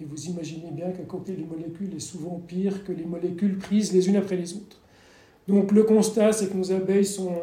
Et 0.00 0.04
vous 0.04 0.26
imaginez 0.26 0.70
bien 0.72 0.90
qu'un 0.90 1.04
cocktail 1.04 1.36
de 1.36 1.44
molécules 1.44 1.94
est 1.94 2.00
souvent 2.00 2.40
pire 2.46 2.84
que 2.84 2.92
les 2.92 3.04
molécules 3.04 3.58
prises 3.58 3.92
les 3.92 4.08
unes 4.08 4.16
après 4.16 4.36
les 4.36 4.54
autres. 4.54 4.80
Donc 5.46 5.72
le 5.72 5.82
constat, 5.82 6.32
c'est 6.32 6.50
que 6.50 6.56
nos 6.56 6.72
abeilles 6.72 7.04
sont 7.04 7.42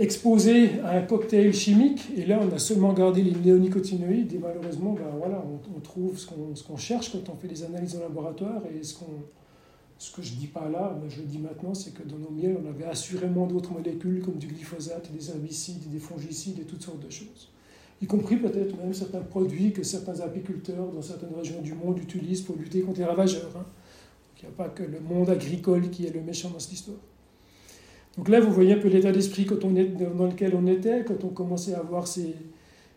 exposé 0.00 0.80
à 0.82 0.96
un 0.96 1.02
cocktail 1.02 1.52
chimique, 1.52 2.08
et 2.16 2.24
là 2.24 2.40
on 2.42 2.54
a 2.54 2.58
seulement 2.58 2.92
gardé 2.94 3.22
les 3.22 3.32
néonicotinoïdes, 3.32 4.32
et 4.32 4.38
malheureusement 4.38 4.94
ben 4.94 5.10
voilà, 5.18 5.44
on, 5.76 5.80
trouve 5.80 6.18
ce 6.18 6.26
qu'on 6.64 6.76
cherche 6.78 7.12
quand 7.12 7.30
on 7.30 7.36
fait 7.36 7.48
des 7.48 7.62
analyses 7.62 7.96
en 7.96 8.00
laboratoire, 8.00 8.62
et 8.74 8.82
ce, 8.82 8.94
qu'on 8.94 9.04
ce 10.00 10.10
que 10.10 10.22
je 10.22 10.32
ne 10.32 10.38
dis 10.38 10.46
pas 10.46 10.66
là, 10.70 10.98
mais 11.00 11.10
je 11.10 11.20
le 11.20 11.26
dis 11.26 11.38
maintenant, 11.38 11.74
c'est 11.74 11.92
que 11.92 12.02
dans 12.02 12.16
nos 12.16 12.30
miels, 12.30 12.56
on 12.64 12.66
avait 12.66 12.86
assurément 12.86 13.46
d'autres 13.46 13.70
molécules 13.70 14.22
comme 14.22 14.38
du 14.38 14.46
glyphosate, 14.46 15.12
des 15.12 15.28
herbicides, 15.28 15.90
des 15.90 15.98
fongicides 15.98 16.58
et 16.58 16.62
toutes 16.62 16.80
sortes 16.80 17.04
de 17.04 17.10
choses. 17.10 17.50
Y 18.00 18.06
compris 18.06 18.36
peut-être 18.36 18.78
même 18.78 18.94
certains 18.94 19.20
produits 19.20 19.72
que 19.72 19.82
certains 19.82 20.18
apiculteurs 20.20 20.90
dans 20.90 21.02
certaines 21.02 21.34
régions 21.34 21.60
du 21.60 21.74
monde 21.74 21.98
utilisent 21.98 22.40
pour 22.40 22.56
lutter 22.56 22.80
contre 22.80 23.00
les 23.00 23.04
ravageurs. 23.04 23.54
Hein. 23.54 23.66
Il 24.38 24.46
n'y 24.46 24.48
a 24.48 24.56
pas 24.56 24.70
que 24.70 24.82
le 24.82 25.00
monde 25.00 25.28
agricole 25.28 25.90
qui 25.90 26.06
est 26.06 26.14
le 26.14 26.22
méchant 26.22 26.48
dans 26.48 26.58
cette 26.58 26.72
histoire. 26.72 26.96
Donc 28.16 28.30
là, 28.30 28.40
vous 28.40 28.52
voyez 28.52 28.72
un 28.72 28.78
peu 28.78 28.88
l'état 28.88 29.12
d'esprit 29.12 29.44
dans 29.44 30.26
lequel 30.26 30.54
on 30.54 30.66
était, 30.66 31.04
quand 31.04 31.24
on 31.24 31.28
commençait 31.28 31.74
à 31.74 31.82
voir 31.82 32.08
ces, 32.08 32.34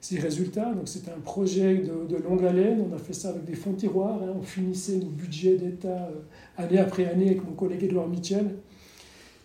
ces 0.03 0.19
résultats. 0.19 0.73
Donc 0.73 0.87
c'était 0.87 1.11
un 1.11 1.19
projet 1.21 1.77
de, 1.77 2.17
longue 2.17 2.43
haleine. 2.43 2.85
On 2.91 2.93
a 2.93 2.97
fait 2.97 3.13
ça 3.13 3.29
avec 3.29 3.45
des 3.45 3.55
fonds 3.55 3.71
tiroirs. 3.71 4.21
Hein. 4.21 4.33
On 4.37 4.43
finissait 4.43 4.97
nos 4.97 5.07
budgets 5.07 5.55
d'État 5.55 5.87
euh, 5.87 6.61
année 6.61 6.77
après 6.77 7.05
année 7.05 7.27
avec 7.27 7.45
mon 7.45 7.53
collègue 7.53 7.83
Edouard 7.83 8.09
Mitchell. 8.09 8.53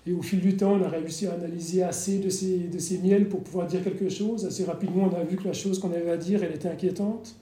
Et 0.05 0.13
au 0.13 0.21
fil 0.21 0.41
du 0.41 0.57
temps, 0.57 0.73
on 0.73 0.83
a 0.83 0.89
réussi 0.89 1.29
à 1.29 1.35
analyser 1.35 1.85
assez 1.85 2.19
de 2.19 2.29
ces, 2.29 2.59
de 2.59 2.79
ces 2.79 2.99
miels 2.99 3.29
pour 3.29 3.41
pouvoir 3.41 3.69
dire 3.69 3.85
quelque 3.85 4.09
chose. 4.09 4.45
Assez 4.47 4.65
rapidement, 4.65 5.09
on 5.13 5.17
a 5.17 5.23
vu 5.23 5.37
que 5.37 5.45
la 5.45 5.53
chose 5.53 5.79
qu'on 5.79 5.93
avait 5.93 6.11
à 6.11 6.17
dire, 6.17 6.43
elle 6.43 6.55
était 6.55 6.69
inquiétante. 6.69 7.37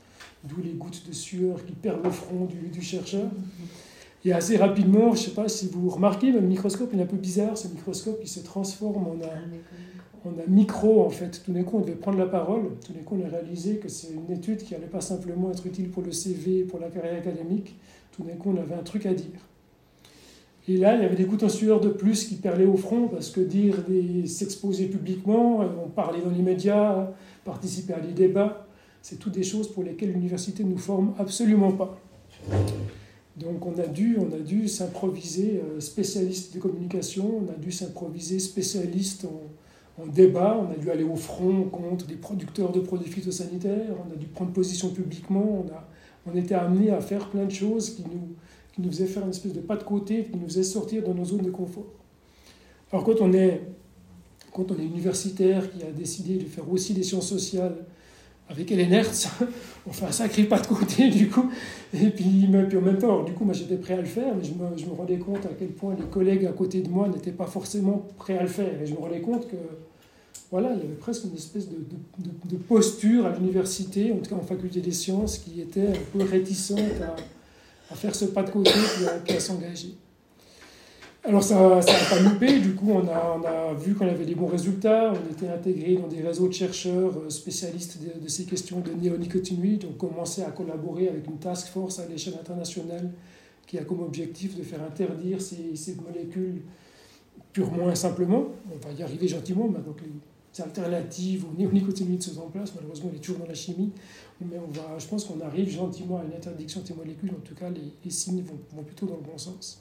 D'où 0.44 0.60
les 0.62 0.72
gouttes 0.72 1.08
de 1.08 1.14
sueur 1.14 1.64
qui 1.64 1.72
perdent 1.72 2.04
le 2.04 2.10
front 2.10 2.44
du, 2.44 2.68
du 2.68 2.82
chercheur. 2.82 3.30
Et 4.26 4.32
assez 4.32 4.56
rapidement, 4.56 5.14
je 5.14 5.20
ne 5.20 5.24
sais 5.24 5.30
pas 5.30 5.48
si 5.48 5.68
vous 5.68 5.88
remarquez, 5.88 6.32
le 6.32 6.40
microscope 6.40 6.92
est 6.92 7.00
un 7.00 7.06
peu 7.06 7.16
bizarre, 7.16 7.56
ce 7.56 7.68
microscope 7.68 8.20
qui 8.20 8.28
se 8.28 8.40
transforme 8.40 9.06
en 9.06 9.14
un, 9.24 9.95
en 10.26 10.40
un 10.40 10.46
micro 10.46 11.04
en 11.04 11.10
fait. 11.10 11.42
Tout 11.44 11.52
d'un 11.52 11.62
coup, 11.62 11.78
on 11.78 11.80
devait 11.80 11.92
prendre 11.92 12.18
la 12.18 12.26
parole, 12.26 12.70
tout 12.84 12.92
d'un 12.92 13.00
coup, 13.00 13.18
on 13.20 13.26
a 13.26 13.28
réalisé 13.28 13.76
que 13.76 13.88
c'est 13.88 14.08
une 14.12 14.34
étude 14.34 14.58
qui 14.58 14.74
n'allait 14.74 14.86
pas 14.86 15.00
simplement 15.00 15.50
être 15.50 15.66
utile 15.66 15.90
pour 15.90 16.02
le 16.02 16.12
CV, 16.12 16.64
pour 16.64 16.78
la 16.78 16.88
carrière 16.88 17.18
académique, 17.18 17.76
tout 18.12 18.22
d'un 18.22 18.34
coup, 18.34 18.52
on 18.54 18.60
avait 18.60 18.74
un 18.74 18.82
truc 18.82 19.06
à 19.06 19.14
dire. 19.14 19.40
Et 20.68 20.76
là, 20.78 20.96
il 20.96 21.02
y 21.02 21.04
avait 21.04 21.14
des 21.14 21.24
gouttes 21.24 21.44
en 21.44 21.48
sueur 21.48 21.80
de 21.80 21.88
plus 21.88 22.24
qui 22.24 22.36
perlaient 22.36 22.66
au 22.66 22.76
front, 22.76 23.06
parce 23.06 23.30
que 23.30 23.40
dire, 23.40 23.76
s'exposer 24.26 24.86
publiquement, 24.86 25.60
on 25.84 25.88
parlait 25.88 26.20
dans 26.20 26.30
les 26.30 26.42
médias, 26.42 27.12
participer 27.44 27.94
à 27.94 28.00
des 28.00 28.12
débats, 28.12 28.66
c'est 29.00 29.20
toutes 29.20 29.34
des 29.34 29.44
choses 29.44 29.68
pour 29.68 29.84
lesquelles 29.84 30.12
l'université 30.12 30.64
ne 30.64 30.70
nous 30.70 30.78
forme 30.78 31.14
absolument 31.18 31.70
pas. 31.70 32.00
Donc 33.36 33.66
on 33.66 33.78
a 33.78 33.86
dû, 33.86 34.18
on 34.18 34.34
a 34.34 34.40
dû 34.40 34.66
s'improviser 34.66 35.62
euh, 35.62 35.78
spécialiste 35.78 36.54
de 36.54 36.58
communication, 36.58 37.42
on 37.46 37.52
a 37.52 37.56
dû 37.56 37.70
s'improviser 37.70 38.38
spécialiste 38.38 39.26
en, 39.26 39.42
débat, 40.04 40.60
on 40.60 40.70
a 40.70 40.76
dû 40.76 40.90
aller 40.90 41.04
au 41.04 41.16
front 41.16 41.64
contre 41.64 42.06
des 42.06 42.16
producteurs 42.16 42.70
de 42.70 42.80
produits 42.80 43.10
phytosanitaires, 43.10 43.94
on 44.06 44.12
a 44.12 44.16
dû 44.16 44.26
prendre 44.26 44.52
position 44.52 44.90
publiquement, 44.90 45.64
on, 45.64 45.72
a, 45.72 45.88
on 46.30 46.36
était 46.36 46.54
amené 46.54 46.90
à 46.90 47.00
faire 47.00 47.30
plein 47.30 47.46
de 47.46 47.50
choses 47.50 47.94
qui 47.94 48.02
nous, 48.02 48.34
qui 48.74 48.82
nous 48.82 48.90
faisaient 48.90 49.06
faire 49.06 49.24
une 49.24 49.30
espèce 49.30 49.54
de 49.54 49.60
pas 49.60 49.76
de 49.76 49.84
côté, 49.84 50.24
qui 50.24 50.36
nous 50.36 50.46
faisaient 50.46 50.62
sortir 50.62 51.02
de 51.02 51.12
nos 51.12 51.24
zones 51.24 51.44
de 51.44 51.50
confort. 51.50 51.86
Alors 52.92 53.04
quand 53.04 53.20
on 53.20 53.32
est, 53.32 53.62
quand 54.52 54.70
on 54.70 54.78
est 54.78 54.84
universitaire 54.84 55.70
qui 55.72 55.82
a 55.82 55.90
décidé 55.90 56.36
de 56.36 56.44
faire 56.44 56.70
aussi 56.70 56.92
des 56.92 57.02
sciences 57.02 57.28
sociales 57.28 57.76
avec 58.48 58.70
Hélène 58.70 58.92
Hertz, 58.92 59.28
on 59.86 59.92
fait 59.92 60.04
un 60.04 60.12
sacré 60.12 60.44
pas 60.44 60.60
de 60.60 60.66
côté 60.66 61.08
du 61.08 61.28
coup. 61.28 61.50
Et 61.94 62.10
puis, 62.10 62.46
puis 62.68 62.78
en 62.78 62.82
même 62.82 62.98
temps, 62.98 63.24
du 63.24 63.32
coup, 63.32 63.44
moi 63.44 63.54
j'étais 63.54 63.76
prêt 63.76 63.94
à 63.94 64.00
le 64.00 64.04
faire, 64.04 64.34
mais 64.36 64.44
je 64.44 64.52
me, 64.52 64.76
je 64.76 64.84
me, 64.84 64.92
rendais 64.92 65.18
compte 65.18 65.44
à 65.46 65.50
quel 65.58 65.68
point 65.68 65.96
les 65.98 66.04
collègues 66.04 66.44
à 66.44 66.52
côté 66.52 66.80
de 66.80 66.88
moi 66.88 67.08
n'étaient 67.08 67.32
pas 67.32 67.46
forcément 67.46 68.06
prêts 68.18 68.38
à 68.38 68.42
le 68.42 68.48
faire. 68.48 68.80
Et 68.80 68.86
je 68.86 68.92
me 68.92 68.98
rendais 68.98 69.20
compte 69.20 69.48
que, 69.48 69.56
voilà, 70.50 70.72
il 70.74 70.78
y 70.78 70.82
avait 70.82 70.94
presque 70.94 71.24
une 71.24 71.34
espèce 71.34 71.68
de, 71.68 71.76
de, 71.78 72.56
posture 72.56 73.26
à 73.26 73.32
l'université, 73.36 74.12
en 74.12 74.18
tout 74.18 74.30
cas 74.30 74.36
en 74.36 74.46
faculté 74.46 74.80
des 74.80 74.92
sciences, 74.92 75.38
qui 75.38 75.60
était 75.60 75.88
un 75.88 75.92
peu 76.12 76.22
réticente 76.22 76.78
à, 77.02 77.16
à 77.92 77.96
faire 77.96 78.14
ce 78.14 78.26
pas 78.26 78.42
de 78.42 78.50
côté 78.50 78.70
et 79.28 79.32
à, 79.32 79.40
s'engager. 79.40 79.94
Alors 81.24 81.42
ça 81.42 81.56
n'a 81.56 81.80
pas 81.82 82.20
loupé, 82.20 82.60
du 82.60 82.76
coup 82.76 82.92
on 82.92 83.08
a, 83.08 83.36
on 83.36 83.44
a 83.44 83.74
vu 83.74 83.94
qu'on 83.96 84.06
avait 84.06 84.24
des 84.24 84.36
bons 84.36 84.46
résultats, 84.46 85.12
on 85.12 85.32
était 85.32 85.48
intégré 85.48 85.96
dans 85.96 86.06
des 86.06 86.22
réseaux 86.22 86.46
de 86.46 86.52
chercheurs 86.52 87.18
euh, 87.18 87.28
spécialistes 87.30 87.98
de, 88.00 88.22
de 88.22 88.28
ces 88.28 88.44
questions 88.44 88.78
de 88.78 88.92
néonicotinoïdes, 88.92 89.86
on 89.90 89.94
commençait 89.94 90.44
à 90.44 90.52
collaborer 90.52 91.08
avec 91.08 91.26
une 91.26 91.38
task 91.38 91.66
force 91.66 91.98
à 91.98 92.06
l'échelle 92.06 92.34
internationale 92.34 93.10
qui 93.66 93.76
a 93.76 93.82
comme 93.82 94.02
objectif 94.02 94.56
de 94.56 94.62
faire 94.62 94.80
interdire 94.84 95.42
ces, 95.42 95.74
ces, 95.74 95.96
molécules 95.96 96.62
purement 97.52 97.90
et 97.90 97.96
simplement. 97.96 98.44
On 98.72 98.86
va 98.86 98.92
y 98.96 99.02
arriver 99.02 99.26
gentiment 99.26 99.66
maintenant 99.66 99.92
que 99.92 100.04
les 100.04 100.10
alternatives 100.62 101.44
aux 101.44 101.58
néonicotinoïdes 101.58 102.22
sont 102.22 102.40
en 102.40 102.48
place, 102.48 102.72
malheureusement 102.74 103.10
on 103.12 103.16
est 103.16 103.20
toujours 103.20 103.40
dans 103.40 103.46
la 103.46 103.54
chimie, 103.54 103.90
mais 104.40 104.56
on 104.58 104.70
va, 104.70 104.98
je 104.98 105.06
pense 105.06 105.24
qu'on 105.24 105.40
arrive 105.40 105.70
gentiment 105.70 106.18
à 106.18 106.24
une 106.24 106.34
interdiction 106.34 106.80
de 106.80 106.86
ces 106.86 106.94
molécules, 106.94 107.30
en 107.30 107.40
tout 107.40 107.54
cas 107.54 107.70
les, 107.70 108.10
signes 108.10 108.42
vont, 108.42 108.82
plutôt 108.82 109.06
dans 109.06 109.16
le 109.16 109.22
bon 109.22 109.38
sens. 109.38 109.80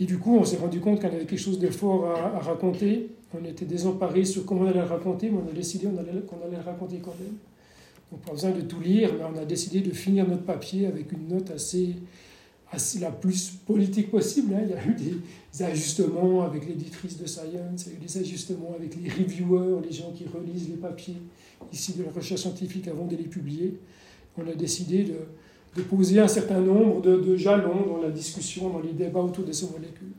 Et 0.00 0.04
du 0.04 0.18
coup, 0.18 0.36
on 0.36 0.44
s'est 0.44 0.58
rendu 0.58 0.80
compte 0.80 1.00
qu'on 1.00 1.08
avait 1.08 1.24
quelque 1.24 1.36
chose 1.36 1.58
de 1.58 1.68
fort 1.70 2.08
à, 2.10 2.38
raconter. 2.38 3.10
On 3.34 3.44
était 3.44 3.64
désemparés 3.64 4.24
sur 4.24 4.46
comment 4.46 4.60
on 4.60 4.66
allait 4.66 4.78
le 4.78 4.86
raconter, 4.86 5.28
mais 5.28 5.38
on 5.44 5.50
a 5.50 5.52
décidé 5.52 5.86
qu'on 5.86 5.98
allait, 5.98 6.10
allait, 6.10 6.56
le 6.56 6.62
raconter 6.62 7.00
quand 7.02 7.14
même. 7.18 7.34
Donc, 8.12 8.20
pas 8.20 8.30
besoin 8.30 8.52
de 8.52 8.60
tout 8.60 8.80
lire, 8.80 9.10
mais 9.18 9.24
on 9.24 9.36
a 9.36 9.44
décidé 9.44 9.80
de 9.80 9.90
finir 9.90 10.26
notre 10.28 10.44
papier 10.44 10.86
avec 10.86 11.10
une 11.10 11.26
note 11.26 11.50
assez 11.50 11.96
la 13.00 13.10
plus 13.10 13.50
politique 13.66 14.10
possible. 14.10 14.54
Hein. 14.54 14.60
Il 14.64 14.70
y 14.70 14.74
a 14.74 14.84
eu 14.84 14.94
des 14.94 15.62
ajustements 15.62 16.42
avec 16.42 16.66
l'éditrice 16.66 17.18
de 17.18 17.26
Science, 17.26 17.86
il 17.86 17.92
y 17.92 17.94
a 17.94 17.98
eu 17.98 18.06
des 18.06 18.18
ajustements 18.18 18.74
avec 18.78 18.96
les 18.96 19.08
reviewers, 19.10 19.82
les 19.82 19.92
gens 19.92 20.12
qui 20.12 20.26
relisent 20.26 20.68
les 20.68 20.76
papiers 20.76 21.16
ici 21.72 21.94
de 21.94 22.04
la 22.04 22.10
recherche 22.10 22.42
scientifique 22.42 22.88
avant 22.88 23.06
de 23.06 23.16
les 23.16 23.24
publier. 23.24 23.78
On 24.36 24.46
a 24.46 24.54
décidé 24.54 25.04
de 25.04 25.16
de 25.76 25.82
poser 25.82 26.18
un 26.18 26.28
certain 26.28 26.60
nombre 26.60 27.00
de, 27.00 27.16
de, 27.16 27.36
jalons 27.36 27.86
dans 27.86 28.02
la 28.02 28.10
discussion, 28.10 28.70
dans 28.70 28.80
les 28.80 28.92
débats 28.92 29.20
autour 29.20 29.44
de 29.44 29.52
ces 29.52 29.66
molécules. 29.70 30.12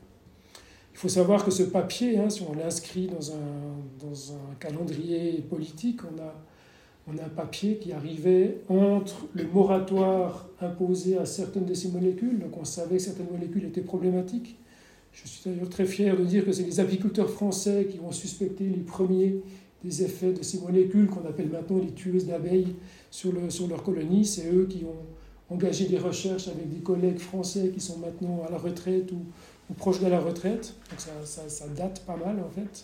Il 0.93 0.97
faut 0.97 1.09
savoir 1.09 1.45
que 1.45 1.51
ce 1.51 1.63
papier, 1.63 2.17
hein, 2.17 2.29
si 2.29 2.43
on 2.43 2.53
l'inscrit 2.53 3.07
dans 3.07 3.31
un, 3.31 4.07
dans 4.07 4.33
un 4.33 4.55
calendrier 4.59 5.41
politique, 5.41 6.01
on 6.03 6.21
a, 6.21 6.33
on 7.11 7.17
a 7.17 7.25
un 7.25 7.29
papier 7.29 7.77
qui 7.77 7.91
arrivait 7.91 8.57
entre 8.69 9.27
le 9.33 9.45
moratoire 9.47 10.47
imposé 10.61 11.17
à 11.17 11.25
certaines 11.25 11.65
de 11.65 11.73
ces 11.73 11.89
molécules, 11.89 12.39
donc 12.39 12.57
on 12.59 12.65
savait 12.65 12.97
que 12.97 13.03
certaines 13.03 13.31
molécules 13.31 13.65
étaient 13.65 13.81
problématiques. 13.81 14.57
Je 15.11 15.27
suis 15.27 15.49
d'ailleurs 15.49 15.69
très 15.69 15.85
fier 15.85 16.15
de 16.15 16.23
dire 16.23 16.45
que 16.45 16.51
c'est 16.51 16.63
les 16.63 16.79
apiculteurs 16.79 17.29
français 17.29 17.87
qui 17.89 17.99
ont 17.99 18.11
suspecté 18.11 18.65
les 18.65 18.81
premiers 18.81 19.41
des 19.83 20.03
effets 20.03 20.33
de 20.33 20.43
ces 20.43 20.59
molécules 20.59 21.07
qu'on 21.07 21.27
appelle 21.27 21.49
maintenant 21.49 21.79
les 21.79 21.91
tueuses 21.91 22.27
d'abeilles 22.27 22.75
sur, 23.09 23.31
le, 23.31 23.49
sur 23.49 23.67
leur 23.67 23.81
colonie. 23.81 24.25
C'est 24.25 24.51
eux 24.51 24.67
qui 24.69 24.83
ont 24.85 25.53
engagé 25.53 25.85
des 25.85 25.97
recherches 25.97 26.47
avec 26.47 26.69
des 26.69 26.81
collègues 26.81 27.17
français 27.17 27.71
qui 27.73 27.79
sont 27.79 27.97
maintenant 27.97 28.43
à 28.47 28.51
la 28.51 28.57
retraite 28.57 29.11
ou, 29.11 29.23
proches 29.77 29.99
de 29.99 30.07
la 30.07 30.19
retraite. 30.19 30.75
Donc 30.89 30.99
ça, 30.99 31.11
ça, 31.23 31.47
ça, 31.47 31.67
date 31.67 32.03
pas 32.05 32.17
mal 32.17 32.39
en 32.39 32.49
fait. 32.49 32.83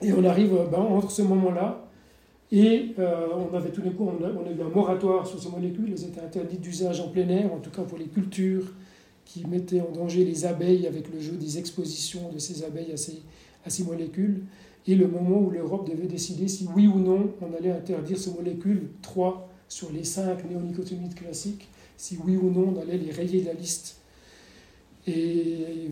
Et 0.00 0.12
on 0.12 0.24
arrive 0.24 0.56
ben, 0.70 0.78
entre 0.78 1.10
ce 1.10 1.22
moment-là 1.22 1.83
et 2.56 2.94
euh, 3.00 3.26
on 3.34 3.52
avait 3.56 3.70
tout 3.70 3.80
d'un 3.80 3.90
coup, 3.90 4.08
on 4.08 4.24
a, 4.24 4.28
eu 4.28 4.62
un 4.62 4.68
moratoire 4.68 5.26
sur 5.26 5.42
ces 5.42 5.48
molécules. 5.48 5.88
Elles 5.90 6.04
étaient 6.04 6.20
interdites 6.20 6.60
d'usage 6.60 7.00
en 7.00 7.08
plein 7.08 7.28
air, 7.28 7.52
en 7.52 7.58
tout 7.58 7.70
cas 7.70 7.82
pour 7.82 7.98
les 7.98 8.06
cultures 8.06 8.72
qui 9.24 9.44
mettaient 9.44 9.80
en 9.80 9.90
danger 9.90 10.24
les 10.24 10.44
abeilles 10.44 10.86
avec 10.86 11.12
le 11.12 11.18
jeu 11.18 11.32
des 11.32 11.58
expositions 11.58 12.30
de 12.32 12.38
ces 12.38 12.62
abeilles 12.62 12.92
à 12.92 12.96
ces, 12.96 13.22
à 13.66 13.70
ces 13.70 13.82
molécules. 13.82 14.44
Et 14.86 14.94
le 14.94 15.08
moment 15.08 15.40
où 15.40 15.50
l'Europe 15.50 15.90
devait 15.90 16.06
décider 16.06 16.46
si 16.46 16.68
oui 16.72 16.86
ou 16.86 17.00
non 17.00 17.32
on 17.40 17.52
allait 17.58 17.72
interdire 17.72 18.18
ces 18.18 18.30
molécules, 18.30 18.86
trois 19.02 19.48
sur 19.66 19.90
les 19.90 20.04
cinq 20.04 20.48
néonicotinoïdes 20.48 21.16
classiques, 21.16 21.68
si 21.96 22.16
oui 22.24 22.36
ou 22.36 22.52
non 22.52 22.72
on 22.76 22.80
allait 22.80 22.98
les 22.98 23.10
rayer 23.10 23.40
de 23.40 23.46
la 23.46 23.54
liste. 23.54 23.96
Et 25.08 25.90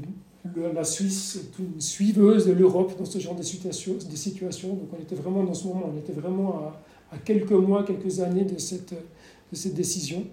la 0.74 0.84
Suisse 0.84 1.36
est 1.36 1.58
une 1.62 1.80
suiveuse 1.80 2.46
de 2.46 2.52
l'Europe 2.52 2.94
dans 2.98 3.04
ce 3.04 3.18
genre 3.18 3.36
de 3.36 3.42
situations. 3.42 3.94
Donc 3.94 4.88
on 4.92 5.00
était 5.00 5.14
vraiment 5.14 5.44
dans 5.44 5.54
ce 5.54 5.68
moment, 5.68 5.90
on 5.94 5.98
était 5.98 6.12
vraiment 6.12 6.72
à, 7.12 7.18
quelques 7.18 7.52
mois, 7.52 7.84
quelques 7.84 8.20
années 8.20 8.44
de 8.44 8.58
cette, 8.58 8.94
décision. 9.74 10.24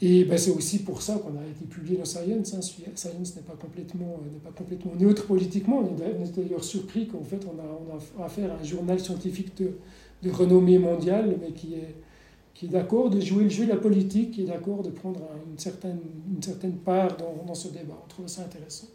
Et 0.00 0.24
ben 0.24 0.36
c'est 0.36 0.50
aussi 0.50 0.82
pour 0.82 1.00
ça 1.00 1.14
qu'on 1.14 1.38
a 1.38 1.46
été 1.46 1.64
publié 1.68 1.96
dans 1.96 2.04
Science. 2.04 2.54
Hein. 2.54 2.60
Science 2.94 3.36
n'est 3.36 3.42
pas, 3.42 3.54
complètement, 3.54 4.18
neutre 4.98 5.26
politiquement. 5.26 5.80
On 5.80 6.24
est 6.24 6.32
d'ailleurs 6.36 6.64
surpris 6.64 7.06
qu'en 7.06 7.22
fait 7.22 7.40
on 7.46 8.22
a, 8.22 8.24
affaire 8.24 8.50
à 8.52 8.56
un 8.56 8.64
journal 8.64 8.98
scientifique 8.98 9.52
de, 9.58 10.30
renommée 10.30 10.78
mondiale, 10.78 11.36
mais 11.40 11.52
qui 11.52 11.74
est, 11.74 11.94
d'accord 12.68 13.10
de 13.10 13.20
jouer 13.20 13.44
le 13.44 13.50
jeu 13.50 13.64
de 13.64 13.70
la 13.70 13.76
politique, 13.76 14.32
qui 14.32 14.42
est 14.42 14.46
d'accord 14.46 14.82
de 14.82 14.90
prendre 14.90 15.20
une 15.50 15.58
certaine, 15.58 15.98
une 16.32 16.42
certaine 16.42 16.76
part 16.76 17.16
dans, 17.16 17.44
dans 17.44 17.54
ce 17.54 17.68
débat. 17.68 18.00
On 18.04 18.08
trouve 18.08 18.28
ça 18.28 18.42
intéressant. 18.42 18.86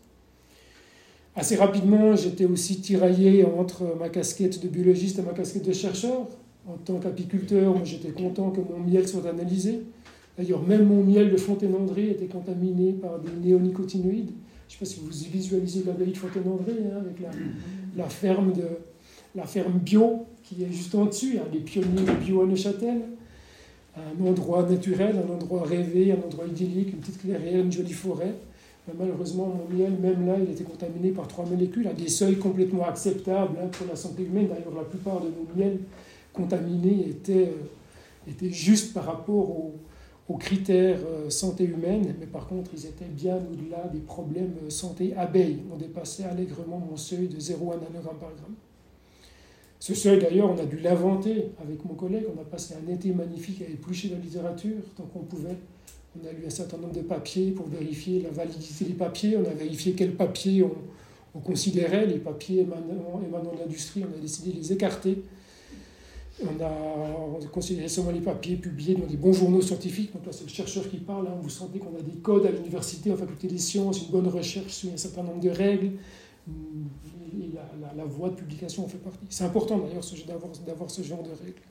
Assez 1.37 1.55
rapidement, 1.55 2.15
j'étais 2.15 2.45
aussi 2.45 2.81
tiraillé 2.81 3.45
entre 3.45 3.83
ma 3.99 4.09
casquette 4.09 4.59
de 4.59 4.67
biologiste 4.67 5.19
et 5.19 5.21
ma 5.21 5.33
casquette 5.33 5.67
de 5.67 5.71
chercheur. 5.71 6.27
En 6.67 6.77
tant 6.83 6.97
qu'apiculteur, 6.97 7.85
j'étais 7.85 8.09
content 8.09 8.49
que 8.49 8.59
mon 8.59 8.79
miel 8.79 9.07
soit 9.07 9.29
analysé. 9.29 9.83
D'ailleurs, 10.35 10.63
même 10.63 10.87
mon 10.87 11.03
miel 11.03 11.31
de 11.31 11.37
Fontaine-André 11.37 12.09
était 12.09 12.25
contaminé 12.25 12.91
par 12.91 13.19
des 13.19 13.29
néonicotinoïdes. 13.47 14.31
Je 14.67 14.73
ne 14.73 14.79
sais 14.79 14.79
pas 14.79 14.85
si 14.85 14.99
vous 14.99 15.31
visualisez 15.31 15.83
l'abbaye 15.85 16.11
de 16.11 16.17
Fontaine-André, 16.17 16.71
hein, 16.71 16.97
avec 16.99 17.17
la, 17.95 18.09
ferme 18.09 18.51
de, 18.51 18.63
la 19.35 19.45
ferme 19.45 19.77
bio 19.77 20.25
qui 20.41 20.63
est 20.63 20.71
juste 20.71 20.95
en 20.95 21.05
dessus, 21.05 21.37
les 21.53 21.59
pionniers 21.59 22.11
bio 22.19 22.41
à 22.41 22.45
Neuchâtel 22.47 23.01
un 23.95 24.25
endroit 24.25 24.63
naturel, 24.63 25.15
un 25.17 25.33
endroit 25.33 25.63
rêvé, 25.63 26.11
un 26.11 26.25
endroit 26.25 26.45
idyllique, 26.45 26.93
une 26.93 26.99
petite 26.99 27.19
clairière, 27.19 27.63
une 27.63 27.71
jolie 27.71 27.93
forêt. 27.93 28.33
Malheureusement, 28.97 29.47
mon 29.47 29.75
miel, 29.75 29.93
même 29.99 30.25
là, 30.25 30.35
il 30.41 30.49
était 30.49 30.63
contaminé 30.63 31.11
par 31.11 31.27
trois 31.27 31.45
molécules 31.45 31.87
à 31.87 31.93
des 31.93 32.07
seuils 32.07 32.37
complètement 32.37 32.85
acceptables 32.85 33.57
hein, 33.61 33.67
pour 33.71 33.85
la 33.87 33.95
santé 33.95 34.23
humaine. 34.23 34.47
D'ailleurs, 34.47 34.73
la 34.75 34.83
plupart 34.83 35.19
de 35.19 35.27
nos 35.27 35.47
miels 35.55 35.79
contaminés 36.31 37.09
étaient, 37.09 37.49
euh, 37.49 38.29
étaient 38.29 38.49
juste 38.49 38.93
par 38.93 39.05
rapport 39.05 39.49
aux, 39.49 39.73
critères 40.39 40.99
euh, 41.05 41.29
santé 41.29 41.63
humaine, 41.63 42.13
mais 42.19 42.25
par 42.27 42.47
contre, 42.47 42.71
ils 42.73 42.85
étaient 42.85 43.05
bien 43.05 43.37
au-delà 43.37 43.87
des 43.87 43.99
problèmes 43.99 44.55
euh, 44.65 44.69
santé 44.69 45.15
abeilles. 45.15 45.59
On 45.73 45.77
dépassait 45.77 46.25
allègrement 46.25 46.79
mon 46.79 46.97
seuil 46.97 47.27
de 47.27 47.39
0,1 47.39 47.55
nanogramme 47.57 48.17
par 48.19 48.35
gramme. 48.35 48.55
Ce 49.79 49.95
seuil, 49.95 50.19
d'ailleurs, 50.19 50.51
on 50.51 50.57
a 50.57 50.65
dû 50.65 50.79
l'inventer 50.79 51.51
avec 51.61 51.83
mon 51.85 51.93
collègue. 51.93 52.25
On 52.35 52.41
a 52.41 52.45
passé 52.45 52.75
un 52.75 52.91
été 52.91 53.11
magnifique 53.13 53.61
à 53.61 53.65
éplucher 53.71 54.09
la 54.09 54.17
littérature 54.17 54.77
tant 54.95 55.03
qu'on 55.03 55.19
pouvait. 55.19 55.57
On 56.15 56.27
a 56.27 56.31
lu 56.31 56.45
un 56.45 56.49
certain 56.49 56.77
nombre 56.77 56.93
de 56.93 57.01
papiers 57.01 57.51
pour 57.51 57.67
vérifier 57.67 58.21
la 58.21 58.29
validité 58.29 58.85
des 58.85 58.93
papiers. 58.93 59.37
On 59.37 59.45
a 59.45 59.53
vérifié 59.53 59.93
quels 59.93 60.15
papiers 60.15 60.63
on, 60.63 60.75
on 61.35 61.39
considérait, 61.39 62.05
les 62.05 62.17
papiers 62.17 62.61
émanant, 62.61 63.53
de 63.53 63.59
l'industrie. 63.59 64.03
On 64.03 64.17
a 64.17 64.21
décidé 64.21 64.51
de 64.51 64.57
les 64.57 64.73
écarter. 64.73 65.21
On 66.41 66.63
a, 66.63 66.71
on 67.33 67.43
a, 67.43 67.47
considéré 67.47 67.87
seulement 67.87 68.11
les 68.11 68.21
papiers 68.21 68.55
publiés 68.55 68.95
dans 68.95 69.05
des 69.05 69.17
bons 69.17 69.33
journaux 69.33 69.61
scientifiques. 69.61 70.13
Donc 70.13 70.25
là, 70.25 70.31
c'est 70.31 70.43
le 70.43 70.49
chercheur 70.49 70.89
qui 70.89 70.97
parle. 70.97 71.27
Hein. 71.27 71.37
Vous 71.41 71.49
sentez 71.49 71.79
qu'on 71.79 71.95
a 71.97 72.01
des 72.01 72.19
codes 72.21 72.45
à 72.45 72.51
l'université, 72.51 73.11
en 73.11 73.17
faculté 73.17 73.47
des 73.47 73.57
sciences, 73.57 74.01
une 74.03 74.11
bonne 74.11 74.27
recherche 74.27 74.71
suit 74.71 74.89
un 74.93 74.97
certain 74.97 75.23
nombre 75.23 75.41
de 75.41 75.49
règles 75.49 75.91
la, 77.53 77.93
la, 77.95 78.05
voie 78.05 78.29
de 78.29 78.35
publication 78.35 78.85
en 78.85 78.87
fait 78.87 78.97
partie. 78.97 79.25
C'est 79.29 79.43
important 79.43 79.77
d'ailleurs 79.77 80.03
d'avoir 80.65 80.89
ce 80.89 81.01
genre 81.01 81.23
de 81.23 81.29
règles. 81.29 81.61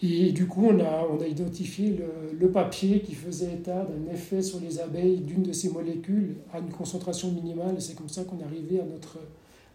Et 0.00 0.30
du 0.30 0.46
coup, 0.46 0.66
on 0.66 0.78
a, 0.78 1.06
on 1.10 1.20
a 1.20 1.26
identifié 1.26 1.90
le, 1.90 2.38
le, 2.38 2.50
papier 2.50 3.00
qui 3.00 3.14
faisait 3.14 3.52
état 3.52 3.84
d'un 3.84 4.12
effet 4.12 4.42
sur 4.42 4.60
les 4.60 4.78
abeilles 4.78 5.18
d'une 5.18 5.42
de 5.42 5.52
ces 5.52 5.70
molécules 5.70 6.36
à 6.52 6.60
une 6.60 6.68
concentration 6.68 7.32
minimale. 7.32 7.76
C'est 7.80 7.96
comme 7.96 8.08
ça 8.08 8.22
qu'on 8.22 8.38
est 8.38 8.44
arrivé 8.44 8.78
à 8.80 8.84
notre, 8.84 9.18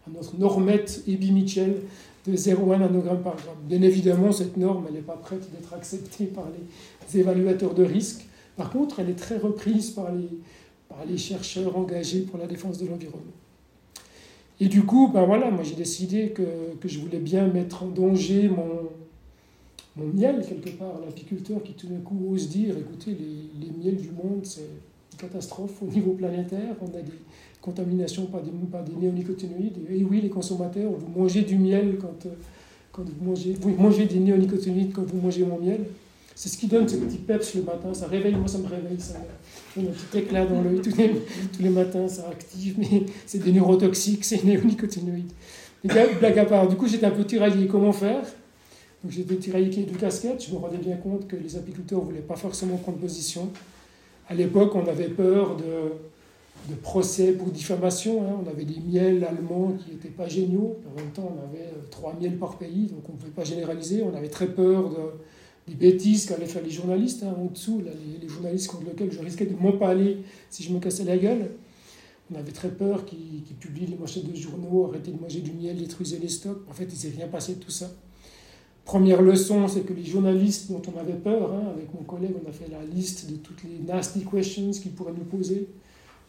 à 0.06 0.10
notre 0.10 0.38
normette 0.38 1.02
Ebi 1.06 1.30
Mitchell 1.30 1.74
de 2.26 2.32
0,1 2.32 2.78
nanogramme 2.78 3.22
par 3.22 3.36
gramme. 3.36 3.58
Bien 3.68 3.82
évidemment, 3.82 4.32
cette 4.32 4.56
norme, 4.56 4.86
elle 4.88 4.94
n'est 4.94 5.00
pas 5.00 5.16
prête 5.16 5.50
d'être 5.52 5.74
acceptée 5.74 6.24
par 6.24 6.46
les 6.48 7.20
évaluateurs 7.20 7.74
de 7.74 7.84
risque. 7.84 8.26
Par 8.56 8.70
contre, 8.70 9.00
elle 9.00 9.10
est 9.10 9.18
très 9.18 9.36
reprise 9.36 9.90
par 9.90 10.10
les, 10.10 10.30
par 10.88 11.04
les 11.06 11.18
chercheurs 11.18 11.76
engagés 11.76 12.20
pour 12.20 12.38
la 12.38 12.46
défense 12.46 12.78
de 12.78 12.86
l'environnement. 12.86 13.32
Et 14.58 14.68
du 14.68 14.84
coup, 14.84 15.10
ben 15.12 15.26
voilà, 15.26 15.50
moi 15.50 15.64
j'ai 15.64 15.74
décidé 15.74 16.30
que, 16.30 16.42
que, 16.80 16.88
je 16.88 17.00
voulais 17.00 17.18
bien 17.18 17.48
mettre 17.48 17.82
en 17.82 17.88
danger 17.88 18.48
mon, 18.48 18.88
mon 19.96 20.06
miel, 20.06 20.44
quelque 20.46 20.70
part, 20.76 21.00
l'apiculteur 21.04 21.62
qui 21.62 21.72
tout 21.74 21.86
d'un 21.86 22.00
coup 22.00 22.30
ose 22.32 22.48
dire, 22.48 22.76
écoutez, 22.76 23.12
les, 23.12 23.66
les 23.66 23.72
miels 23.72 24.00
du 24.00 24.10
monde, 24.10 24.44
catastrophe 25.16 25.82
au 25.82 25.86
niveau 25.86 26.12
planétaire. 26.12 26.74
On 26.80 26.86
a 26.98 27.00
des 27.00 27.12
contaminations 27.60 28.26
par 28.26 28.42
des, 28.42 28.50
par 28.70 28.84
des 28.84 28.94
néonicotinoïdes. 28.94 29.78
Et 29.88 30.04
oui, 30.04 30.20
les 30.20 30.28
consommateurs, 30.28 30.90
vous 30.90 31.20
mangez 31.20 31.42
du 31.42 31.56
miel 31.56 31.98
quand, 32.00 32.28
quand 32.92 33.04
vous 33.04 33.24
mangez, 33.24 33.54
vous 33.60 33.70
mangez 33.70 34.06
des 34.06 34.18
néonicotinoïdes 34.18 34.92
quand 34.92 35.04
vous 35.06 35.20
mangez 35.20 35.44
mon 35.44 35.58
miel. 35.58 35.86
C'est 36.34 36.48
ce 36.48 36.58
qui 36.58 36.66
donne 36.66 36.88
ce 36.88 36.96
petit 36.96 37.18
peps 37.18 37.54
le 37.54 37.62
matin. 37.62 37.94
Ça 37.94 38.08
réveille, 38.08 38.34
moi 38.34 38.48
ça 38.48 38.58
me 38.58 38.66
réveille. 38.66 38.98
Ça 38.98 39.14
donne 39.76 39.86
un 39.86 39.92
petit 39.92 40.18
éclat 40.18 40.44
dans 40.44 40.60
l'œil 40.62 40.80
tous 40.80 40.96
les, 40.96 41.10
tous 41.56 41.62
les 41.62 41.70
matins, 41.70 42.08
ça 42.08 42.28
active. 42.28 42.74
Mais 42.78 43.04
c'est 43.24 43.42
des 43.42 43.52
neurotoxiques, 43.52 44.24
c'est 44.24 44.42
néonicotinoïdes. 44.42 45.30
Et 45.84 45.88
blague 45.88 46.38
à 46.38 46.44
part, 46.44 46.66
du 46.66 46.74
coup 46.74 46.88
j'étais 46.88 47.06
un 47.06 47.12
peu 47.12 47.24
tiraillé. 47.24 47.68
Comment 47.68 47.92
faire? 47.92 48.24
Donc 49.04 49.12
j'étais 49.12 49.36
tiraillé 49.36 49.68
qui 49.68 49.84
de 49.84 49.96
casquette. 49.96 50.42
Je 50.42 50.54
me 50.54 50.58
rendais 50.58 50.78
bien 50.78 50.96
compte 50.96 51.28
que 51.28 51.36
les 51.36 51.56
apiculteurs 51.56 52.00
ne 52.00 52.06
voulaient 52.06 52.20
pas 52.20 52.36
forcément 52.36 52.78
prendre 52.78 52.96
position. 52.96 53.50
À 54.28 54.34
l'époque, 54.34 54.74
on 54.74 54.86
avait 54.88 55.10
peur 55.10 55.56
de, 55.56 56.72
de 56.72 56.74
procès 56.80 57.32
pour 57.32 57.48
diffamation. 57.48 58.22
Hein. 58.22 58.40
On 58.42 58.48
avait 58.48 58.64
des 58.64 58.80
miels 58.80 59.22
allemands 59.22 59.72
qui 59.72 59.90
n'étaient 59.90 60.08
pas 60.08 60.26
géniaux. 60.26 60.78
En 60.90 60.98
même 60.98 61.10
temps, 61.10 61.30
on 61.36 61.50
avait 61.50 61.66
euh, 61.66 61.86
trois 61.90 62.16
miels 62.18 62.38
par 62.38 62.56
pays, 62.56 62.86
donc 62.86 63.06
on 63.10 63.12
ne 63.12 63.18
pouvait 63.18 63.32
pas 63.32 63.44
généraliser. 63.44 64.02
On 64.02 64.16
avait 64.16 64.28
très 64.28 64.46
peur 64.46 64.88
de 64.88 64.96
des 65.66 65.74
bêtises 65.74 66.26
qu'allaient 66.26 66.46
faire 66.46 66.62
les 66.62 66.70
journalistes 66.70 67.22
hein, 67.22 67.34
en 67.38 67.46
dessous, 67.46 67.82
les, 68.20 68.28
journalistes 68.28 68.70
contre 68.70 68.84
lesquels 68.84 69.10
je 69.10 69.20
risquais 69.20 69.46
de 69.46 69.56
m'empaler 69.56 70.18
si 70.50 70.62
je 70.62 70.70
me 70.70 70.78
cassais 70.78 71.04
la 71.04 71.16
gueule. 71.16 71.52
On 72.30 72.38
avait 72.38 72.52
très 72.52 72.68
peur 72.68 73.04
qu'ils 73.04 73.42
publient 73.58 73.86
les 73.86 73.96
manchettes 73.96 74.30
de 74.30 74.36
journaux, 74.36 74.86
arrêtez 74.86 75.10
de 75.10 75.20
manger 75.20 75.40
du 75.40 75.52
miel, 75.52 75.76
détruisez 75.76 76.18
les 76.18 76.28
stocks. 76.28 76.62
En 76.68 76.72
fait, 76.72 76.84
il 76.84 76.92
ne 76.92 76.96
s'est 76.96 77.12
rien 77.16 77.28
passé 77.28 77.54
de 77.54 77.60
tout 77.60 77.70
ça. 77.70 77.90
Première 78.84 79.22
leçon, 79.22 79.66
c'est 79.66 79.80
que 79.80 79.94
les 79.94 80.04
journalistes 80.04 80.70
dont 80.70 80.82
on 80.94 81.00
avait 81.00 81.14
peur, 81.14 81.52
hein, 81.52 81.72
avec 81.74 81.92
mon 81.94 82.02
collègue, 82.02 82.34
on 82.44 82.48
a 82.48 82.52
fait 82.52 82.70
la 82.70 82.84
liste 82.84 83.30
de 83.30 83.36
toutes 83.36 83.64
les 83.64 83.78
nasty 83.86 84.24
questions 84.30 84.70
qu'ils 84.72 84.92
pourraient 84.92 85.14
nous 85.16 85.24
poser. 85.24 85.68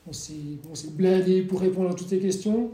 On 0.08 0.14
s'est 0.14 0.88
blindé 0.92 1.42
pour 1.42 1.60
répondre 1.60 1.90
à 1.90 1.94
toutes 1.94 2.10
ces 2.10 2.20
questions. 2.20 2.72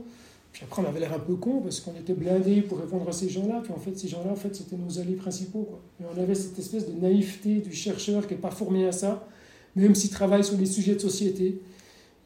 Puis 0.52 0.64
après, 0.66 0.84
on 0.84 0.86
avait 0.86 1.00
l'air 1.00 1.14
un 1.14 1.20
peu 1.20 1.36
con 1.36 1.62
parce 1.62 1.80
qu'on 1.80 1.94
était 1.94 2.14
blindés 2.14 2.62
pour 2.62 2.80
répondre 2.80 3.08
à 3.08 3.12
ces 3.12 3.30
gens-là. 3.30 3.62
Puis 3.64 3.72
en 3.74 3.78
fait, 3.78 3.98
ces 3.98 4.08
gens-là, 4.08 4.32
en 4.32 4.36
fait, 4.36 4.56
c'était 4.56 4.76
nos 4.76 5.00
alliés 5.00 5.16
principaux. 5.16 5.64
Quoi. 5.64 5.80
Et 6.00 6.04
on 6.14 6.22
avait 6.22 6.36
cette 6.36 6.60
espèce 6.60 6.88
de 6.88 7.00
naïveté 7.00 7.56
du 7.60 7.72
chercheur 7.72 8.28
qui 8.28 8.34
n'est 8.34 8.40
pas 8.40 8.52
formé 8.52 8.86
à 8.86 8.92
ça, 8.92 9.28
même 9.76 9.96
s'il 9.96 10.10
travaille 10.10 10.44
sur 10.44 10.58
des 10.58 10.66
sujets 10.66 10.96
de 10.96 11.00
société. 11.00 11.62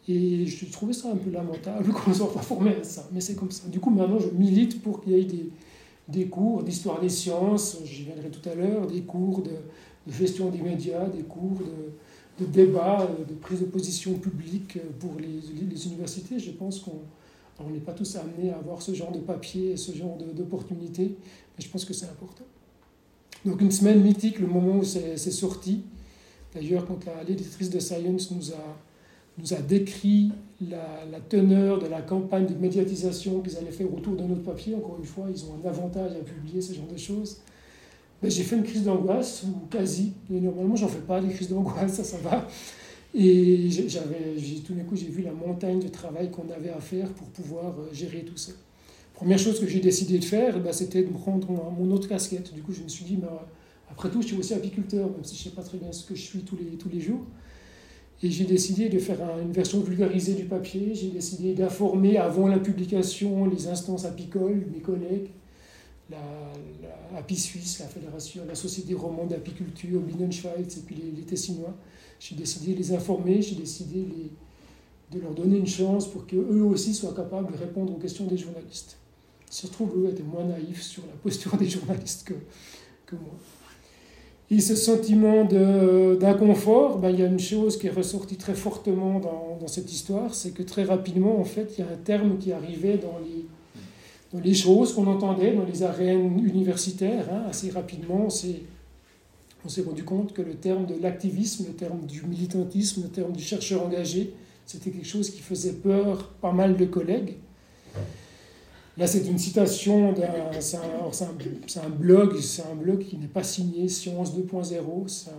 Et 0.07 0.45
je 0.45 0.65
trouvais 0.71 0.93
ça 0.93 1.11
un 1.11 1.15
peu 1.15 1.29
lamentable 1.29 1.91
qu'on 1.93 2.09
ne 2.09 2.15
soit 2.15 2.33
pas 2.33 2.41
formé 2.41 2.75
à 2.81 2.83
ça. 2.83 3.07
Mais 3.13 3.21
c'est 3.21 3.35
comme 3.35 3.51
ça. 3.51 3.67
Du 3.67 3.79
coup, 3.79 3.91
maintenant, 3.91 4.19
je 4.19 4.29
milite 4.29 4.81
pour 4.81 5.01
qu'il 5.01 5.13
y 5.13 5.19
ait 5.19 5.23
des, 5.23 5.49
des 6.07 6.27
cours 6.27 6.63
d'histoire 6.63 6.99
des 7.01 7.09
sciences, 7.09 7.77
j'y 7.83 8.03
viendrai 8.03 8.29
tout 8.29 8.47
à 8.47 8.55
l'heure, 8.55 8.87
des 8.87 9.01
cours 9.01 9.41
de, 9.41 9.51
gestion 10.07 10.49
des 10.49 10.61
médias, 10.61 11.07
des 11.07 11.23
cours 11.23 11.59
de, 11.59 12.43
de 12.43 12.49
débat, 12.49 13.09
de 13.27 13.33
prise 13.33 13.61
de 13.61 13.65
position 13.65 14.13
publique 14.13 14.77
pour 14.99 15.13
les, 15.19 15.87
universités. 15.87 16.37
Je 16.39 16.51
pense 16.51 16.79
qu'on 16.79 17.01
on 17.59 17.69
n'est 17.69 17.79
pas 17.79 17.93
tous 17.93 18.15
amenés 18.17 18.51
à 18.51 18.57
avoir 18.57 18.81
ce 18.81 18.93
genre 18.93 19.11
de 19.11 19.19
papier 19.19 19.71
et 19.71 19.77
ce 19.77 19.93
genre 19.93 20.17
d'opportunité, 20.33 21.15
mais 21.57 21.63
je 21.63 21.69
pense 21.69 21.85
que 21.85 21.93
c'est 21.93 22.05
important. 22.05 22.43
Donc 23.45 23.61
une 23.61 23.71
semaine 23.71 24.01
mythique, 24.01 24.39
le 24.39 24.47
moment 24.47 24.77
où 24.77 24.83
c'est 24.83 25.17
sorti. 25.17 25.83
D'ailleurs, 26.53 26.85
quand 26.85 26.99
l'éditrice 27.27 27.69
de 27.69 27.79
Science 27.79 28.31
nous 28.31 28.51
a, 28.51 28.77
nous 29.37 29.53
a 29.53 29.57
décrit 29.57 30.31
la, 30.61 31.19
teneur 31.27 31.79
de 31.79 31.87
la 31.87 32.01
campagne 32.01 32.45
de 32.45 32.53
médiatisation 32.55 33.41
qu'ils 33.41 33.57
allaient 33.57 33.71
faire 33.71 33.93
autour 33.93 34.15
de 34.15 34.23
notre 34.23 34.43
papier, 34.43 34.75
encore 34.75 34.97
une 34.99 35.05
fois, 35.05 35.25
ils 35.29 35.43
ont 35.45 35.59
un 35.63 35.67
avantage 35.67 36.11
à 36.11 36.23
publier 36.23 36.61
ce 36.61 36.73
genre 36.73 36.87
de 36.87 36.97
choses. 36.97 37.37
Ben, 38.21 38.31
j'ai 38.31 38.43
fait 38.43 38.55
une 38.55 38.63
crise 38.63 38.83
d'angoisse, 38.83 39.43
ou 39.43 39.67
quasi. 39.67 40.13
Et 40.33 40.39
normalement, 40.39 40.75
j'en 40.75 40.87
fais 40.87 40.99
pas 40.99 41.19
des 41.19 41.29
crises 41.29 41.49
d'angoisse, 41.49 41.93
ça, 41.93 42.03
ça 42.03 42.17
va. 42.17 42.47
Et 43.13 43.69
j'avais, 43.69 44.35
tout 44.65 44.73
d'un 44.73 44.83
coup, 44.83 44.95
j'ai 44.95 45.07
vu 45.07 45.21
la 45.21 45.31
montagne 45.31 45.79
de 45.79 45.87
travail 45.87 46.31
qu'on 46.31 46.49
avait 46.49 46.69
à 46.69 46.79
faire 46.79 47.07
pour 47.13 47.27
pouvoir 47.27 47.73
euh, 47.79 47.93
gérer 47.93 48.21
tout 48.21 48.37
ça. 48.37 48.51
Première 49.13 49.39
chose 49.39 49.59
que 49.59 49.67
j'ai 49.67 49.79
décidé 49.79 50.19
de 50.19 50.25
faire, 50.25 50.59
bah, 50.59 50.73
c'était 50.73 51.03
de 51.03 51.09
prendre 51.09 51.49
mon 51.77 51.91
autre 51.91 52.09
casquette. 52.09 52.53
Du 52.53 52.61
coup, 52.61 52.73
je 52.73 52.81
me 52.81 52.89
suis 52.89 53.05
dit, 53.05 53.15
bah, 53.15 53.47
après 53.89 54.09
tout, 54.09 54.21
je 54.21 54.27
suis 54.27 54.37
aussi 54.37 54.53
apiculteur, 54.53 55.09
même 55.09 55.23
si 55.23 55.35
je 55.35 55.41
ne 55.41 55.43
sais 55.45 55.55
pas 55.55 55.63
très 55.63 55.77
bien 55.77 55.91
ce 55.91 56.05
que 56.05 56.15
je 56.15 56.21
suis 56.21 56.39
tous 56.39 56.57
les, 56.57 56.77
tous 56.77 56.89
les 56.89 56.99
jours. 56.99 57.25
Et 58.23 58.31
j'ai 58.31 58.45
décidé 58.45 58.89
de 58.89 58.97
faire 58.97 59.19
une 59.41 59.51
version 59.51 59.81
vulgarisée 59.81 60.33
du 60.33 60.45
papier. 60.45 60.95
J'ai 60.95 61.09
décidé 61.09 61.53
d'informer 61.53 62.17
avant 62.17 62.47
la 62.47 62.59
publication 62.59 63.45
les 63.45 63.67
instances 63.67 64.05
apicoles, 64.05 64.65
mes 64.73 64.79
collègues, 64.79 65.31
la, 66.09 66.17
la 66.81 67.19
Api 67.19 67.35
Suisse, 67.35 67.79
la 67.79 67.87
Fédération, 67.87 68.43
la 68.47 68.55
Société 68.55 68.93
romande 68.93 69.29
d'apiculture, 69.29 70.01
Binnenschweiz 70.01 70.77
et 70.77 70.81
puis 70.85 70.95
les, 70.95 71.23
Tessinois. 71.23 71.75
J'ai 72.19 72.35
décidé 72.35 72.73
de 72.73 72.77
les 72.77 72.93
informer, 72.93 73.41
j'ai 73.41 73.55
décidé 73.55 74.05
de 75.11 75.19
leur 75.19 75.33
donner 75.33 75.57
une 75.57 75.67
chance 75.67 76.09
pour 76.09 76.25
qu'eux 76.25 76.63
aussi 76.63 76.93
soient 76.93 77.13
capables 77.13 77.51
de 77.51 77.57
répondre 77.57 77.93
aux 77.93 77.99
questions 77.99 78.25
des 78.25 78.37
journalistes. 78.37 78.97
Se 79.49 79.67
trouve, 79.67 79.93
eux 79.97 80.09
étaient 80.09 80.23
moins 80.23 80.45
naïfs 80.45 80.81
sur 80.81 81.03
la 81.05 81.13
posture 81.13 81.55
des 81.57 81.69
journalistes 81.69 82.27
que, 82.27 82.33
que 83.05 83.15
moi. 83.15 83.35
Et 84.51 84.59
ce 84.59 84.75
sentiment 84.75 85.43
d'inconfort, 85.43 86.99
ben, 86.99 87.09
il 87.09 87.19
y 87.19 87.23
a 87.23 87.25
une 87.25 87.39
chose 87.39 87.77
qui 87.77 87.87
est 87.87 87.91
ressortie 87.91 88.35
très 88.35 88.53
fortement 88.53 89.19
dans, 89.19 89.67
cette 89.67 89.91
histoire, 89.91 90.35
c'est 90.35 90.51
que 90.51 90.61
très 90.61 90.83
rapidement, 90.83 91.39
en 91.39 91.43
fait, 91.43 91.73
il 91.75 91.83
y 91.83 91.87
a 91.87 91.91
un 91.91 91.97
terme 91.97 92.37
qui 92.37 92.51
arrivait 92.51 92.97
dans 92.99 93.17
les, 94.43 94.53
choses 94.53 94.93
qu'on 94.93 95.07
entendait 95.07 95.53
dans 95.53 95.65
les 95.65 95.81
arènes 95.81 96.39
universitaires. 96.45 97.25
Hein, 97.31 97.45
assez 97.49 97.71
rapidement, 97.71 98.27
on 98.27 98.29
s'est 98.29 99.81
rendu 99.81 100.03
compte 100.03 100.33
que 100.33 100.43
le 100.43 100.53
terme 100.53 100.85
de 100.85 100.93
l'activisme, 101.01 101.65
le 101.67 101.73
terme 101.73 102.05
du 102.05 102.21
militantisme, 102.23 103.01
le 103.01 103.09
terme 103.09 103.31
du 103.31 103.41
chercheur 103.41 103.83
engagé, 103.83 104.33
c'était 104.67 104.91
quelque 104.91 105.07
chose 105.07 105.31
qui 105.31 105.41
faisait 105.41 105.73
peur 105.73 106.29
pas 106.41 106.51
mal 106.51 106.77
de 106.77 106.85
collègues. 106.85 107.37
Là, 108.97 109.07
c'est 109.07 109.25
une 109.25 109.37
citation 109.37 110.13
d'un. 110.13 110.59
C'est 110.59 110.77
un, 110.77 111.89
blog, 111.89 112.39
c'est 112.39 112.63
un 112.63 112.75
blog 112.75 113.03
qui 113.03 113.17
n'est 113.17 113.27
pas 113.27 113.43
signé, 113.43 113.89
Science 113.89 114.33
2.0. 114.33 115.29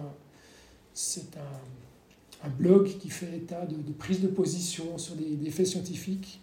C'est 0.93 1.37
un, 1.37 2.47
un, 2.47 2.51
blog 2.51 2.99
qui 2.99 3.09
fait 3.09 3.35
état 3.37 3.65
de, 3.65 3.93
prise 3.93 4.21
de 4.21 4.29
position 4.29 4.99
sur 4.99 5.15
des, 5.15 5.51
faits 5.51 5.67
scientifiques 5.67 6.41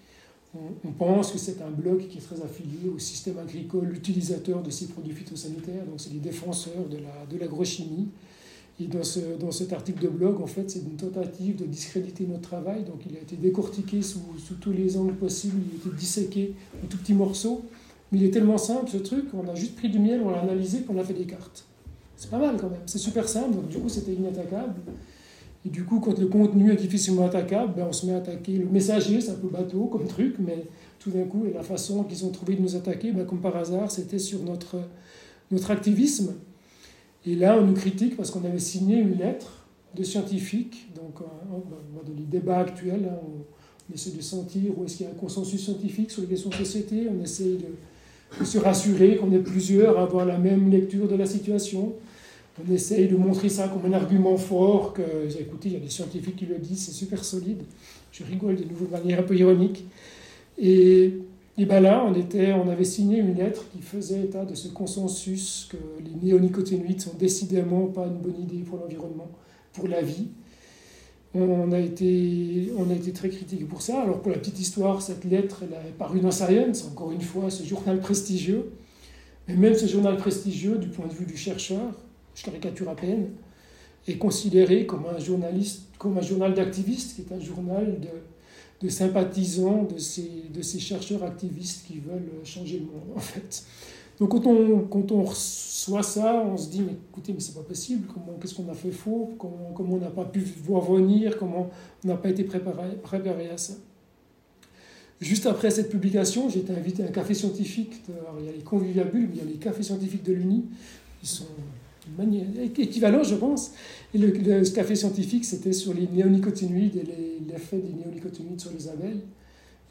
on, 0.55 0.91
pense 0.91 1.31
que 1.31 1.39
c'est 1.39 1.63
un 1.63 1.71
bloc 1.71 2.07
qui 2.07 2.19
est 2.19 2.21
très 2.21 2.39
affilié 2.43 2.87
au 2.87 2.99
système 2.99 3.39
agricole 3.39 3.91
utilisateur 3.91 4.61
de 4.61 4.69
ces 4.69 4.87
produits 4.87 5.15
phytosanitaires, 5.15 5.83
donc 5.85 5.99
c'est 5.99 6.13
les 6.13 6.19
défenseurs 6.19 6.85
de 6.87 7.37
l'agrochimie. 7.39 8.09
Et 8.79 8.87
dans, 8.87 9.03
ce, 9.03 9.19
dans 9.39 9.51
cet 9.51 9.71
article 9.71 10.03
de 10.03 10.09
blog, 10.09 10.41
en 10.41 10.47
fait, 10.47 10.69
c'est 10.69 10.79
une 10.79 10.95
tentative 10.95 11.57
de 11.57 11.65
discréditer 11.65 12.25
notre 12.25 12.41
travail. 12.41 12.83
Donc 12.83 13.01
il 13.07 13.15
a 13.15 13.19
été 13.19 13.35
décortiqué 13.35 14.01
sous, 14.01 14.21
sous, 14.39 14.55
tous 14.55 14.71
les 14.71 14.97
angles 14.97 15.13
possibles, 15.13 15.61
il 15.67 15.73
a 15.73 15.89
été 15.89 15.97
disséqué 15.97 16.55
en 16.83 16.87
tout 16.87 16.97
petits 16.97 17.13
morceaux. 17.13 17.61
Mais 18.11 18.19
il 18.19 18.25
est 18.25 18.31
tellement 18.31 18.57
simple 18.57 18.89
ce 18.91 18.97
truc, 18.97 19.25
on 19.33 19.47
a 19.49 19.55
juste 19.55 19.75
pris 19.75 19.89
du 19.89 19.99
miel, 19.99 20.21
on 20.23 20.29
l'a 20.29 20.41
analysé, 20.41 20.79
puis 20.79 20.89
on 20.95 20.99
a 20.99 21.03
fait 21.03 21.13
des 21.13 21.25
cartes. 21.25 21.65
C'est 22.15 22.29
pas 22.29 22.37
mal 22.37 22.57
quand 22.59 22.69
même, 22.69 22.81
c'est 22.85 22.99
super 22.99 23.27
simple, 23.27 23.55
donc 23.55 23.69
du 23.69 23.77
coup 23.77 23.89
c'était 23.89 24.13
inattaquable. 24.13 24.75
Et 25.65 25.69
du 25.69 25.83
coup, 25.85 25.99
quand 25.99 26.19
le 26.19 26.27
contenu 26.27 26.71
est 26.71 26.75
difficilement 26.75 27.25
attaquable, 27.25 27.73
ben 27.75 27.85
on 27.89 27.93
se 27.93 28.05
met 28.05 28.13
à 28.13 28.17
attaquer 28.17 28.57
le 28.57 28.65
messager, 28.65 29.21
c'est 29.21 29.31
un 29.31 29.35
peu 29.35 29.47
bateau 29.47 29.85
comme 29.85 30.05
truc, 30.05 30.35
mais 30.39 30.65
tout 30.99 31.09
d'un 31.09 31.23
coup, 31.23 31.45
et 31.45 31.53
la 31.53 31.63
façon 31.63 32.03
qu'ils 32.03 32.25
ont 32.25 32.29
trouvé 32.29 32.55
de 32.55 32.61
nous 32.61 32.75
attaquer, 32.75 33.11
ben 33.11 33.25
comme 33.25 33.39
par 33.39 33.55
hasard, 33.55 33.89
c'était 33.89 34.19
sur 34.19 34.43
notre, 34.43 34.77
notre 35.51 35.71
activisme. 35.71 36.33
Et 37.25 37.35
là, 37.35 37.57
on 37.57 37.65
nous 37.65 37.73
critique 37.73 38.17
parce 38.17 38.31
qu'on 38.31 38.43
avait 38.45 38.59
signé 38.59 38.97
une 38.97 39.17
lettre 39.17 39.65
de 39.95 40.03
scientifiques. 40.03 40.87
Donc, 40.95 41.21
euh, 41.21 41.25
dans 41.95 42.13
les 42.15 42.25
débats 42.25 42.59
actuels, 42.59 43.09
hein, 43.09 43.19
on, 43.23 43.93
essaie 43.93 44.11
de 44.11 44.21
sentir 44.21 44.77
où 44.77 44.85
est-ce 44.85 44.97
qu'il 44.97 45.05
y 45.05 45.09
a 45.09 45.11
un 45.11 45.15
consensus 45.15 45.63
scientifique 45.63 46.09
sur 46.09 46.21
les 46.21 46.27
questions 46.27 46.49
de 46.49 46.55
société, 46.55 47.07
on 47.09 47.21
essaie 47.21 47.43
de, 47.43 48.39
de 48.39 48.45
se 48.45 48.57
rassurer 48.57 49.17
qu'on 49.17 49.31
est 49.33 49.39
plusieurs 49.39 49.99
à 49.99 50.03
avoir 50.03 50.25
la 50.25 50.37
même 50.37 50.71
lecture 50.71 51.07
de 51.07 51.15
la 51.15 51.25
situation 51.25 51.93
on 52.61 52.71
essaye 52.71 53.07
de 53.07 53.15
montrer 53.15 53.49
ça 53.49 53.67
comme 53.67 53.91
un 53.91 53.95
argument 53.95 54.37
fort, 54.37 54.93
que, 54.93 55.01
écoutez, 55.39 55.69
il 55.69 55.73
y 55.73 55.77
a 55.77 55.79
des 55.79 55.89
scientifiques 55.89 56.35
qui 56.35 56.45
le 56.45 56.57
disent, 56.57 56.85
c'est 56.85 56.91
super 56.91 57.23
solide. 57.25 57.63
Je 58.11 58.23
rigole 58.23 58.55
de 58.55 58.63
nouveau 58.65 58.85
de 58.85 58.91
manière 58.91 59.19
un 59.19 59.23
peu 59.23 59.35
ironique. 59.35 59.85
Et, 60.59 61.13
et 61.57 61.65
ben 61.65 61.81
là, 61.81 62.03
on, 62.03 62.69
avait 62.69 62.83
signé 62.83 63.19
une 63.19 63.35
lettre 63.35 63.65
qui 63.71 63.81
faisait 63.81 64.21
état 64.21 64.43
de 64.43 64.55
ce 64.55 64.69
consensus 64.69 65.69
que 65.69 65.77
les 66.03 66.27
néonicotinoïdes 66.27 67.01
sont 67.01 67.13
décidément 67.13 67.85
pas 67.87 68.07
une 68.07 68.17
bonne 68.17 68.41
idée 68.41 68.63
pour 68.63 68.79
l'environnement, 68.79 69.29
pour 69.71 69.87
la 69.87 70.01
vie. 70.01 70.29
On 71.35 71.71
a, 71.71 71.79
été, 71.79 72.71
on 72.77 72.89
a 72.89 72.93
été 72.93 73.11
très 73.11 73.29
critiqué 73.29 73.65
pour 73.65 73.83
ça. 73.83 74.01
Alors 74.01 74.21
pour 74.21 74.31
la 74.31 74.39
petite 74.39 74.59
histoire, 74.59 75.01
cette 75.01 75.25
lettre, 75.25 75.63
elle 75.63 75.73
est 75.73 75.91
parue 75.91 76.21
dans 76.21 76.31
Science, 76.31 76.85
encore 76.85 77.11
une 77.11 77.21
fois, 77.21 77.51
ce 77.51 77.63
journal 77.63 77.99
prestigieux. 77.99 78.71
Mais 79.47 79.55
même 79.55 79.75
ce 79.75 79.85
journal 79.85 80.17
prestigieux, 80.17 80.77
du 80.77 80.87
point 80.87 81.05
de 81.05 81.13
vue 81.13 81.25
du 81.25 81.37
chercheur, 81.37 81.91
je 82.33 82.43
caricature 82.43 82.89
à 82.89 82.95
peine, 82.95 83.29
est 84.07 84.17
considéré 84.17 84.87
comme 84.87 85.05
un 85.05 85.19
journaliste, 85.19 85.83
comme 85.99 86.17
un 86.17 86.21
journal 86.21 86.53
d'activistes, 86.55 87.15
qui 87.15 87.21
est 87.21 87.35
un 87.35 87.39
journal 87.39 87.99
de, 87.99 88.09
de 88.83 88.89
sympathisants 88.89 89.83
de 89.83 89.97
ces, 89.97 90.43
de 90.53 90.61
ces 90.61 90.79
chercheurs 90.79 91.23
activistes 91.23 91.87
qui 91.87 91.99
veulent 91.99 92.29
changer 92.43 92.79
le 92.79 92.85
monde, 92.85 93.03
en 93.15 93.19
fait. 93.19 93.63
Donc 94.19 94.29
quand 94.29 94.45
on, 94.45 94.81
quand 94.81 95.11
on 95.11 95.23
reçoit 95.23 96.03
ça, 96.03 96.43
on 96.45 96.57
se 96.57 96.69
dit, 96.69 96.81
mais 96.81 96.93
écoutez, 97.09 97.33
mais 97.33 97.39
c'est 97.39 97.55
pas 97.55 97.63
possible, 97.63 98.07
comment, 98.13 98.37
qu'est-ce 98.39 98.55
qu'on 98.55 98.69
a 98.69 98.75
fait 98.75 98.91
faux, 98.91 99.31
comment, 99.39 99.71
comment 99.73 99.93
on 99.95 99.99
n'a 99.99 100.11
pas 100.11 100.25
pu 100.25 100.39
voir 100.39 100.81
venir, 100.81 101.37
comment 101.37 101.69
on 102.03 102.07
n'a 102.07 102.17
pas 102.17 102.29
été 102.29 102.43
préparé, 102.43 102.95
préparé 103.01 103.49
à 103.49 103.57
ça? 103.57 103.73
Juste 105.19 105.45
après 105.45 105.71
cette 105.71 105.89
publication, 105.89 106.49
j'ai 106.49 106.59
été 106.59 106.73
invité 106.73 107.03
à 107.03 107.07
un 107.07 107.11
café 107.11 107.33
scientifique. 107.33 108.03
il 108.39 108.45
y 108.45 108.49
a 108.49 108.51
les 108.51 108.63
conviviabules, 108.63 109.29
mais 109.29 109.35
il 109.35 109.39
y 109.39 109.41
a 109.41 109.49
les 109.49 109.57
cafés 109.57 109.83
scientifiques 109.83 110.23
de 110.23 110.33
l'Uni. 110.33 110.65
Ils 111.21 111.29
sont 111.29 111.45
équivalents, 112.77 113.23
je 113.23 113.35
pense. 113.35 113.71
Et 114.13 114.17
le, 114.17 114.31
café 114.71 114.95
scientifique, 114.95 115.45
c'était 115.45 115.73
sur 115.73 115.93
les 115.93 116.07
néonicotinoïdes 116.07 116.97
et 116.97 117.51
l'effet 117.51 117.77
des 117.77 117.93
néonicotinoïdes 117.93 118.61
sur 118.61 118.71
les 118.71 118.87
abeilles. 118.87 119.21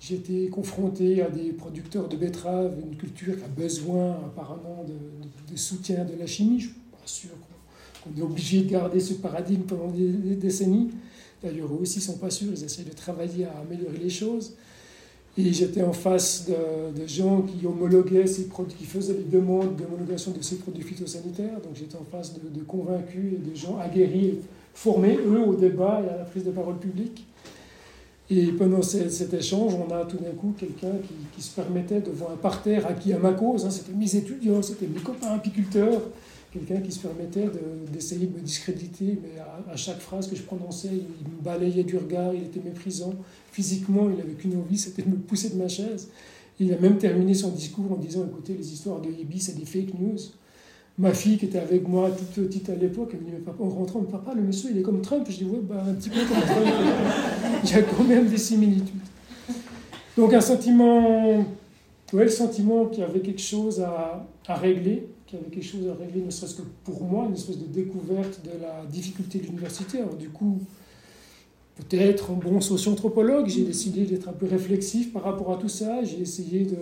J'étais 0.00 0.48
confronté 0.48 1.22
à 1.22 1.30
des 1.30 1.52
producteurs 1.52 2.08
de 2.08 2.16
betteraves, 2.16 2.74
une 2.84 2.96
culture 2.96 3.36
qui 3.36 3.44
a 3.44 3.48
besoin 3.48 4.12
apparemment 4.26 4.84
de, 4.86 5.56
soutien 5.56 6.04
de 6.04 6.18
la 6.18 6.26
chimie. 6.26 6.60
Je 6.60 6.66
ne 6.66 6.72
suis 6.72 6.80
pas 6.90 7.06
sûr 7.06 7.30
qu'on 8.02 8.18
est 8.18 8.22
obligé 8.22 8.62
de 8.62 8.70
garder 8.70 8.98
ce 8.98 9.14
paradigme 9.14 9.62
pendant 9.62 9.88
des, 9.88 10.08
des 10.08 10.34
décennies. 10.34 10.90
D'ailleurs, 11.42 11.72
eux 11.72 11.82
aussi 11.82 11.98
ne 11.98 12.04
sont 12.04 12.18
pas 12.18 12.30
sûrs, 12.30 12.52
ils 12.54 12.64
essayent 12.64 12.84
de 12.84 12.92
travailler 12.92 13.44
à 13.44 13.60
améliorer 13.60 13.98
les 13.98 14.10
choses. 14.10 14.54
Et 15.38 15.50
j'étais 15.52 15.82
en 15.82 15.94
face 15.94 16.46
de, 16.48 17.06
gens 17.06 17.42
qui 17.42 17.66
homologuaient 17.66 18.26
ces 18.26 18.48
produits, 18.48 18.76
qui 18.76 18.84
faisaient 18.84 19.14
des 19.14 19.38
demandes 19.38 19.76
d'homologation 19.76 20.32
de 20.32 20.42
ces 20.42 20.56
produits 20.56 20.82
phytosanitaires. 20.82 21.60
Donc 21.62 21.74
j'étais 21.74 21.96
en 21.96 22.04
face 22.04 22.34
de, 22.34 22.62
convaincus 22.64 23.34
et 23.34 23.50
de 23.50 23.54
gens 23.54 23.78
aguerris, 23.78 24.40
formés, 24.74 25.16
eux, 25.16 25.40
au 25.40 25.54
débat 25.54 26.02
et 26.04 26.10
à 26.12 26.18
la 26.18 26.24
prise 26.24 26.44
de 26.44 26.50
parole 26.50 26.78
publique. 26.78 27.26
Et 28.30 28.46
pendant 28.46 28.82
cet, 28.82 29.34
échange, 29.34 29.74
on 29.74 29.92
a 29.92 30.04
tout 30.04 30.16
d'un 30.16 30.30
coup 30.30 30.54
quelqu'un 30.56 30.92
qui, 31.34 31.42
se 31.42 31.54
permettait 31.54 32.00
devant 32.00 32.30
un 32.32 32.36
parterre 32.36 32.86
acquis 32.86 33.12
à 33.12 33.18
ma 33.18 33.32
cause, 33.32 33.66
hein, 33.66 33.70
c'était 33.70 33.92
mes 33.92 34.14
étudiants, 34.14 34.62
c'était 34.62 34.86
mes 34.86 35.00
copains 35.00 35.32
apiculteurs, 35.32 36.00
quelqu'un 36.52 36.80
qui 36.80 36.92
se 36.92 37.00
permettait 37.00 37.48
d'essayer 37.92 38.26
de, 38.26 38.36
me 38.36 38.42
discréditer, 38.42 39.18
mais 39.22 39.40
à, 39.40 39.76
chaque 39.76 40.00
phrase 40.00 40.28
que 40.28 40.36
je 40.36 40.42
prononçais, 40.42 40.90
il 40.92 41.32
me 41.32 41.42
balayait 41.42 41.82
du 41.82 41.96
regard, 41.96 42.34
il 42.34 42.42
était 42.42 42.60
méprisant. 42.60 43.14
Physiquement, 43.50 44.08
il 44.10 44.16
n'avait 44.16 44.34
qu'une 44.34 44.56
envie, 44.56 44.78
c'était 44.78 45.02
de 45.02 45.08
me 45.08 45.16
pousser 45.16 45.50
de 45.50 45.56
ma 45.56 45.68
chaise. 45.68 46.08
Il 46.60 46.72
a 46.72 46.78
même 46.78 46.98
terminé 46.98 47.34
son 47.34 47.50
discours 47.50 47.90
en 47.90 47.96
disant 47.96 48.26
Écoutez, 48.30 48.54
les 48.54 48.72
histoires 48.72 49.00
de 49.00 49.10
Yibi, 49.10 49.40
c'est 49.40 49.58
des 49.58 49.64
fake 49.64 49.98
news. 49.98 50.18
Ma 50.98 51.14
fille, 51.14 51.38
qui 51.38 51.46
était 51.46 51.58
avec 51.58 51.88
moi 51.88 52.10
toute 52.10 52.46
petite 52.46 52.68
à 52.68 52.74
l'époque, 52.74 53.12
elle 53.14 53.20
me 53.20 53.30
dit 53.30 53.42
papa, 53.44 53.64
En 53.64 53.70
rentrant, 53.70 54.00
Papa, 54.02 54.34
le 54.34 54.42
monsieur, 54.42 54.70
il 54.70 54.78
est 54.78 54.82
comme 54.82 55.00
Trump. 55.00 55.26
Je 55.30 55.38
dis 55.38 55.44
Ouais, 55.44 55.60
bah, 55.62 55.82
un 55.88 55.94
petit 55.94 56.10
peu 56.10 56.20
comme 56.20 56.42
Trump. 56.42 56.66
il 57.64 57.70
y 57.70 57.74
a 57.74 57.82
quand 57.82 58.04
même 58.04 58.28
des 58.28 58.36
similitudes. 58.36 59.00
Donc, 60.18 60.34
un 60.34 60.42
sentiment, 60.42 61.38
ouais, 62.12 62.24
le 62.24 62.28
sentiment 62.28 62.84
qu'il 62.86 63.00
y 63.00 63.06
avait 63.06 63.20
quelque 63.20 63.40
chose 63.40 63.80
à 63.80 64.54
régler 64.54 65.08
qu'il 65.32 65.40
y 65.40 65.42
avait 65.42 65.50
quelque 65.50 65.64
chose 65.64 65.88
à 65.88 65.94
régler, 65.94 66.22
ne 66.22 66.30
serait-ce 66.30 66.56
que 66.56 66.62
pour 66.84 67.02
moi, 67.04 67.26
une 67.26 67.34
espèce 67.34 67.58
de 67.58 67.66
découverte 67.66 68.40
de 68.44 68.60
la 68.60 68.84
difficulté 68.84 69.38
de 69.38 69.44
l'université. 69.44 69.98
Alors 69.98 70.14
du 70.14 70.28
coup, 70.28 70.60
peut-être 71.76 72.30
en 72.30 72.34
bon 72.34 72.60
socio-anthropologue, 72.60 73.48
j'ai 73.48 73.64
décidé 73.64 74.04
d'être 74.04 74.28
un 74.28 74.32
peu 74.32 74.46
réflexif 74.46 75.12
par 75.12 75.22
rapport 75.22 75.52
à 75.52 75.56
tout 75.56 75.68
ça. 75.68 76.04
J'ai 76.04 76.20
essayé 76.20 76.64
de, 76.64 76.76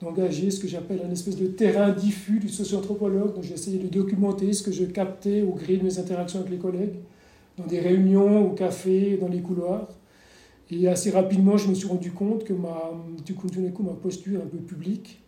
d'engager 0.00 0.50
ce 0.50 0.58
que 0.58 0.68
j'appelle 0.68 1.02
un 1.06 1.10
espèce 1.10 1.36
de 1.36 1.46
terrain 1.46 1.90
diffus 1.90 2.38
du 2.38 2.48
socio-anthropologue. 2.48 3.34
Donc 3.34 3.44
j'ai 3.44 3.54
essayé 3.54 3.78
de 3.78 3.88
documenter 3.88 4.52
ce 4.54 4.62
que 4.62 4.72
je 4.72 4.84
captais 4.84 5.42
au 5.42 5.52
gré 5.52 5.76
de 5.76 5.84
mes 5.84 5.98
interactions 5.98 6.40
avec 6.40 6.50
les 6.50 6.58
collègues, 6.58 6.94
dans 7.58 7.66
des 7.66 7.80
réunions, 7.80 8.46
au 8.46 8.54
café, 8.54 9.18
dans 9.20 9.28
les 9.28 9.40
couloirs. 9.40 9.88
Et 10.70 10.88
assez 10.88 11.10
rapidement, 11.10 11.58
je 11.58 11.68
me 11.68 11.74
suis 11.74 11.86
rendu 11.86 12.10
compte 12.10 12.42
que 12.44 12.54
ma, 12.54 12.92
du 13.24 13.34
coup, 13.34 13.48
ma 13.80 13.92
posture 13.92 14.40
un 14.40 14.46
peu 14.46 14.56
publique 14.56 15.20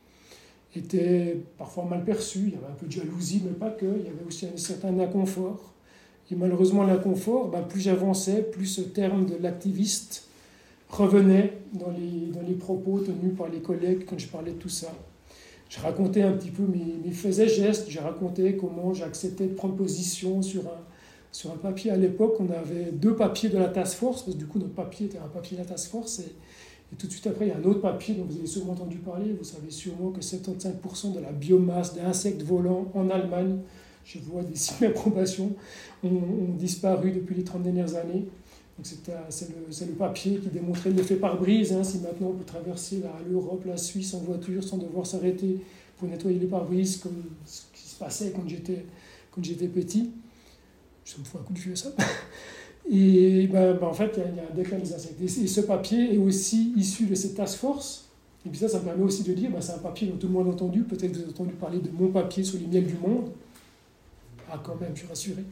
était 0.76 1.40
parfois 1.56 1.84
mal 1.84 2.04
perçu, 2.04 2.40
il 2.40 2.50
y 2.50 2.56
avait 2.56 2.66
un 2.66 2.76
peu 2.78 2.86
de 2.86 2.92
jalousie, 2.92 3.42
mais 3.44 3.52
pas 3.52 3.70
que, 3.70 3.86
il 3.86 4.04
y 4.04 4.08
avait 4.08 4.24
aussi 4.26 4.46
un 4.46 4.56
certain 4.56 4.98
inconfort. 4.98 5.72
Et 6.30 6.34
malheureusement, 6.34 6.84
l'inconfort, 6.84 7.48
ben, 7.48 7.62
plus 7.62 7.80
j'avançais, 7.80 8.42
plus 8.42 8.66
ce 8.66 8.82
terme 8.82 9.24
de 9.24 9.36
l'activiste 9.40 10.24
revenait 10.90 11.54
dans 11.72 11.90
les, 11.90 12.32
dans 12.32 12.46
les 12.46 12.54
propos 12.54 13.00
tenus 13.00 13.34
par 13.36 13.48
les 13.48 13.60
collègues 13.60 14.04
quand 14.06 14.18
je 14.18 14.28
parlais 14.28 14.52
de 14.52 14.58
tout 14.58 14.68
ça. 14.68 14.92
Je 15.68 15.80
racontais 15.80 16.22
un 16.22 16.32
petit 16.32 16.50
peu 16.50 16.62
mes, 16.62 16.98
mes 17.04 17.12
faits 17.12 17.38
et 17.38 17.48
gestes, 17.48 17.90
je 17.90 17.98
racontais 18.00 18.56
comment 18.56 18.94
j'acceptais 18.94 19.46
de 19.46 19.54
prendre 19.54 19.74
position 19.74 20.40
sur 20.40 20.62
un, 20.62 20.80
sur 21.30 21.50
un 21.50 21.56
papier. 21.56 21.90
À 21.90 21.96
l'époque, 21.96 22.36
on 22.40 22.50
avait 22.50 22.90
deux 22.92 23.14
papiers 23.14 23.50
de 23.50 23.58
la 23.58 23.68
task 23.68 23.98
force, 23.98 24.22
parce 24.22 24.34
que 24.34 24.40
du 24.40 24.46
coup, 24.46 24.58
notre 24.58 24.74
papier 24.74 25.06
était 25.06 25.18
un 25.18 25.28
papier 25.28 25.56
de 25.56 25.62
la 25.62 25.68
task 25.68 25.90
force, 25.90 26.22
et 26.92 26.96
tout 26.96 27.06
de 27.06 27.12
suite 27.12 27.26
après, 27.26 27.46
il 27.46 27.48
y 27.48 27.52
a 27.52 27.58
un 27.58 27.64
autre 27.64 27.80
papier 27.80 28.14
dont 28.14 28.24
vous 28.24 28.36
avez 28.38 28.46
sûrement 28.46 28.72
entendu 28.72 28.96
parler. 28.98 29.34
Vous 29.38 29.44
savez 29.44 29.70
sûrement 29.70 30.10
que 30.10 30.20
75% 30.20 31.14
de 31.14 31.20
la 31.20 31.32
biomasse 31.32 31.94
d'insectes 31.94 32.42
volants 32.42 32.90
en 32.94 33.10
Allemagne, 33.10 33.58
je 34.04 34.18
vois 34.20 34.42
des 34.42 34.54
signes 34.56 34.88
d'approbation, 34.88 35.52
ont, 36.02 36.54
disparu 36.58 37.12
depuis 37.12 37.34
les 37.34 37.44
30 37.44 37.62
dernières 37.62 37.94
années. 37.96 38.26
Donc 38.76 38.86
c'est 39.28 39.48
le, 39.48 39.86
le, 39.86 39.92
papier 39.94 40.36
qui 40.36 40.48
démontrait 40.48 40.90
l'effet 40.90 41.16
pare-brise. 41.16 41.72
Hein, 41.72 41.82
si 41.82 41.98
maintenant 41.98 42.28
on 42.28 42.34
peut 42.34 42.44
traverser 42.44 43.02
l'Europe, 43.28 43.64
la, 43.66 43.76
Suisse 43.76 44.14
en 44.14 44.20
voiture 44.20 44.62
sans 44.62 44.78
devoir 44.78 45.04
s'arrêter 45.04 45.60
pour 45.98 46.08
nettoyer 46.08 46.38
les 46.38 46.46
pare-brises, 46.46 46.98
comme 46.98 47.24
ce 47.44 47.62
qui 47.74 47.88
se 47.88 47.98
passait 47.98 48.32
quand 48.34 48.48
j'étais 48.48 49.68
petit. 49.68 50.10
Je 51.04 51.18
me 51.18 51.24
fous 51.24 51.38
un 51.38 51.42
coup 51.42 51.52
de 51.52 51.58
vieux 51.58 51.76
ça. 51.76 51.90
Et 52.90 53.46
ben, 53.48 53.74
ben, 53.74 53.86
en 53.86 53.92
fait, 53.92 54.12
il 54.16 54.36
y, 54.36 54.40
a 54.40 54.42
un 54.50 54.54
déclin 54.54 54.78
des 54.78 54.94
insectes. 54.94 55.20
Et, 55.20 55.28
ce 55.28 55.60
papier 55.60 56.14
est 56.14 56.18
aussi 56.18 56.72
issu 56.76 57.06
de 57.06 57.14
cette 57.14 57.34
task 57.34 57.58
force. 57.58 58.06
Et 58.46 58.48
puis 58.48 58.58
ça, 58.58 58.68
ça 58.68 58.78
me 58.78 58.84
permet 58.84 59.04
aussi 59.04 59.24
de 59.24 59.32
dire, 59.34 59.50
ben, 59.50 59.60
c'est 59.60 59.72
un 59.72 59.78
papier 59.78 60.08
dont 60.08 60.16
tout 60.16 60.26
le 60.26 60.32
monde 60.32 60.48
a 60.48 60.50
entendu. 60.50 60.82
Peut-être 60.82 61.12
que 61.12 61.16
vous 61.16 61.22
avez 61.22 61.30
entendu 61.30 61.54
parler 61.54 61.78
de 61.80 61.90
mon 61.90 62.08
papier 62.08 62.42
sur 62.42 62.58
les 62.58 62.66
miels 62.66 62.86
du 62.86 62.96
monde. 62.96 63.30
Ah, 64.50 64.60
quand 64.64 64.80
même, 64.80 64.92
je 64.94 65.00
suis 65.00 65.08
rassuré. 65.08 65.44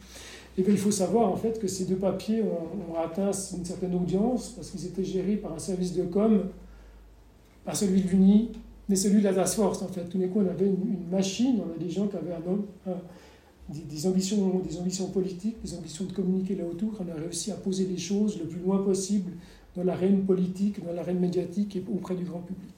Et 0.59 0.63
bien, 0.63 0.73
il 0.73 0.79
faut 0.79 0.91
savoir 0.91 1.31
en 1.31 1.37
fait 1.37 1.59
que 1.61 1.69
ces 1.69 1.85
deux 1.85 1.97
papiers 1.97 2.43
ont, 2.43 2.97
atteint 2.99 3.31
une 3.57 3.65
certaine 3.65 3.95
audience 3.95 4.53
parce 4.57 4.71
qu'ils 4.71 4.87
étaient 4.87 5.05
gérés 5.05 5.37
par 5.37 5.53
un 5.53 5.59
service 5.59 5.93
de 5.93 6.05
com, 6.05 6.45
pas 7.65 7.75
celui 7.75 8.01
de 8.01 8.09
l'UNI, 8.09 8.53
mais 8.89 8.97
celui 8.97 9.19
de 9.19 9.25
la 9.25 9.35
task 9.35 9.57
force 9.57 9.83
en 9.83 9.89
fait. 9.89 10.05
Tout 10.05 10.17
d'un 10.17 10.29
coup, 10.29 10.41
on 10.41 10.49
avait 10.49 10.67
une, 10.67 11.09
machine, 11.11 11.61
on 11.61 11.75
a 11.75 11.79
des 11.79 11.91
gens 11.91 12.07
qui 12.07 12.17
avaient 12.17 12.33
un, 12.33 12.51
homme, 12.51 12.65
des, 13.69 14.07
ambitions, 14.07 14.61
des 14.61 14.79
ambitions 14.79 15.09
politiques, 15.09 15.57
des 15.65 15.75
ambitions 15.75 16.05
de 16.05 16.13
communiquer 16.13 16.55
là 16.55 16.65
autour, 16.65 16.93
on 17.01 17.11
a 17.11 17.21
réussi 17.21 17.51
à 17.51 17.55
poser 17.55 17.87
les 17.87 17.99
choses 17.99 18.39
le 18.39 18.47
plus 18.47 18.61
loin 18.61 18.79
possible 18.79 19.33
dans 19.75 19.83
l'arène 19.83 20.25
politique, 20.25 20.85
dans 20.85 20.93
l'arène 20.93 21.19
médiatique 21.19 21.77
et 21.77 21.85
auprès 21.93 22.15
du 22.15 22.25
grand 22.25 22.41
public. 22.41 22.73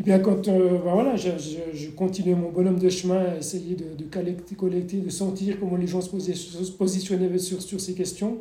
Et 0.00 0.02
bien 0.02 0.18
quand 0.18 0.48
euh, 0.48 0.78
ben 0.84 0.92
voilà, 0.92 1.14
je, 1.14 1.30
je, 1.72 1.90
continuais 1.90 2.34
mon 2.34 2.50
bonhomme 2.50 2.78
de 2.78 2.88
chemin 2.88 3.20
à 3.20 3.36
essayer 3.36 3.76
de, 3.76 4.04
collecter, 4.56 4.98
de 4.98 5.10
sentir 5.10 5.60
comment 5.60 5.76
les 5.76 5.86
gens 5.86 6.00
se, 6.00 6.20
se 6.20 6.72
positionnaient 6.72 7.38
sur, 7.38 7.62
sur 7.62 7.80
ces 7.80 7.94
questions, 7.94 8.38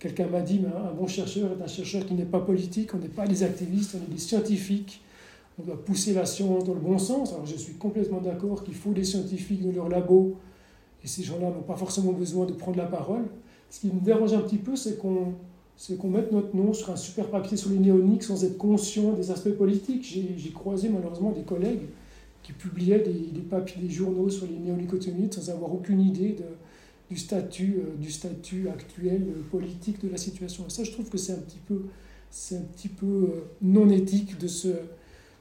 quelqu'un 0.00 0.26
m'a 0.26 0.40
dit, 0.40 0.60
mais 0.60 0.68
un 0.68 0.92
bon 0.94 1.06
chercheur 1.06 1.50
est 1.52 1.62
un 1.62 1.68
chercheur 1.68 2.04
qui 2.04 2.14
n'est 2.14 2.24
pas 2.24 2.40
politique, 2.40 2.94
on 2.94 2.98
n'est 2.98 3.08
pas 3.08 3.28
des 3.28 3.42
activistes, 3.42 3.94
on 3.94 4.10
est 4.10 4.14
des 4.14 4.20
scientifiques 4.20 5.00
on 5.58 5.62
doit 5.62 5.82
pousser 5.84 6.14
la 6.14 6.24
science 6.24 6.64
dans 6.64 6.74
le 6.74 6.80
bon 6.80 6.98
sens. 6.98 7.32
Alors 7.32 7.46
je 7.46 7.56
suis 7.56 7.74
complètement 7.74 8.20
d'accord 8.20 8.62
qu'il 8.62 8.74
faut 8.74 8.92
des 8.92 9.04
scientifiques 9.04 9.64
dans 9.64 9.72
leur 9.72 9.88
labo, 9.88 10.36
et 11.02 11.06
ces 11.06 11.22
gens-là 11.22 11.50
n'ont 11.50 11.62
pas 11.62 11.76
forcément 11.76 12.12
besoin 12.12 12.46
de 12.46 12.52
prendre 12.52 12.78
la 12.78 12.86
parole. 12.86 13.24
Ce 13.70 13.80
qui 13.80 13.88
me 13.88 14.00
dérange 14.00 14.32
un 14.32 14.40
petit 14.40 14.56
peu, 14.56 14.76
c'est 14.76 14.98
qu'on 14.98 15.34
c'est 15.76 16.02
mette 16.04 16.32
notre 16.32 16.56
nom 16.56 16.72
sur 16.72 16.90
un 16.90 16.96
super 16.96 17.28
papier 17.28 17.56
sur 17.56 17.70
les 17.70 17.78
néoniques 17.78 18.24
sans 18.24 18.44
être 18.44 18.58
conscient 18.58 19.12
des 19.12 19.30
aspects 19.30 19.56
politiques. 19.56 20.04
J'ai 20.04 20.50
croisé 20.50 20.88
malheureusement 20.88 21.30
des 21.30 21.42
collègues 21.42 21.82
qui 22.42 22.52
publiaient 22.52 22.98
des, 22.98 23.40
papiers, 23.42 23.80
des 23.80 23.90
journaux 23.90 24.28
sur 24.28 24.46
les 24.46 24.58
néonicotinoïdes 24.58 25.34
sans 25.34 25.50
avoir 25.50 25.72
aucune 25.72 26.00
idée 26.00 26.34
du, 27.08 27.16
statut, 27.16 27.76
euh, 27.78 27.96
du 27.96 28.10
statut 28.10 28.68
actuel 28.68 29.22
euh, 29.28 29.42
politique 29.50 30.02
de 30.04 30.08
la 30.08 30.16
situation. 30.16 30.64
Et 30.66 30.70
ça, 30.70 30.82
je 30.82 30.90
trouve 30.90 31.08
que 31.08 31.18
c'est 31.18 31.32
un 31.32 31.40
petit 31.40 31.60
peu, 31.64 31.82
un 32.52 32.62
petit 32.72 32.88
peu 32.88 33.06
euh, 33.06 33.44
non 33.62 33.88
éthique 33.88 34.36
de 34.38 34.48
se, 34.48 34.68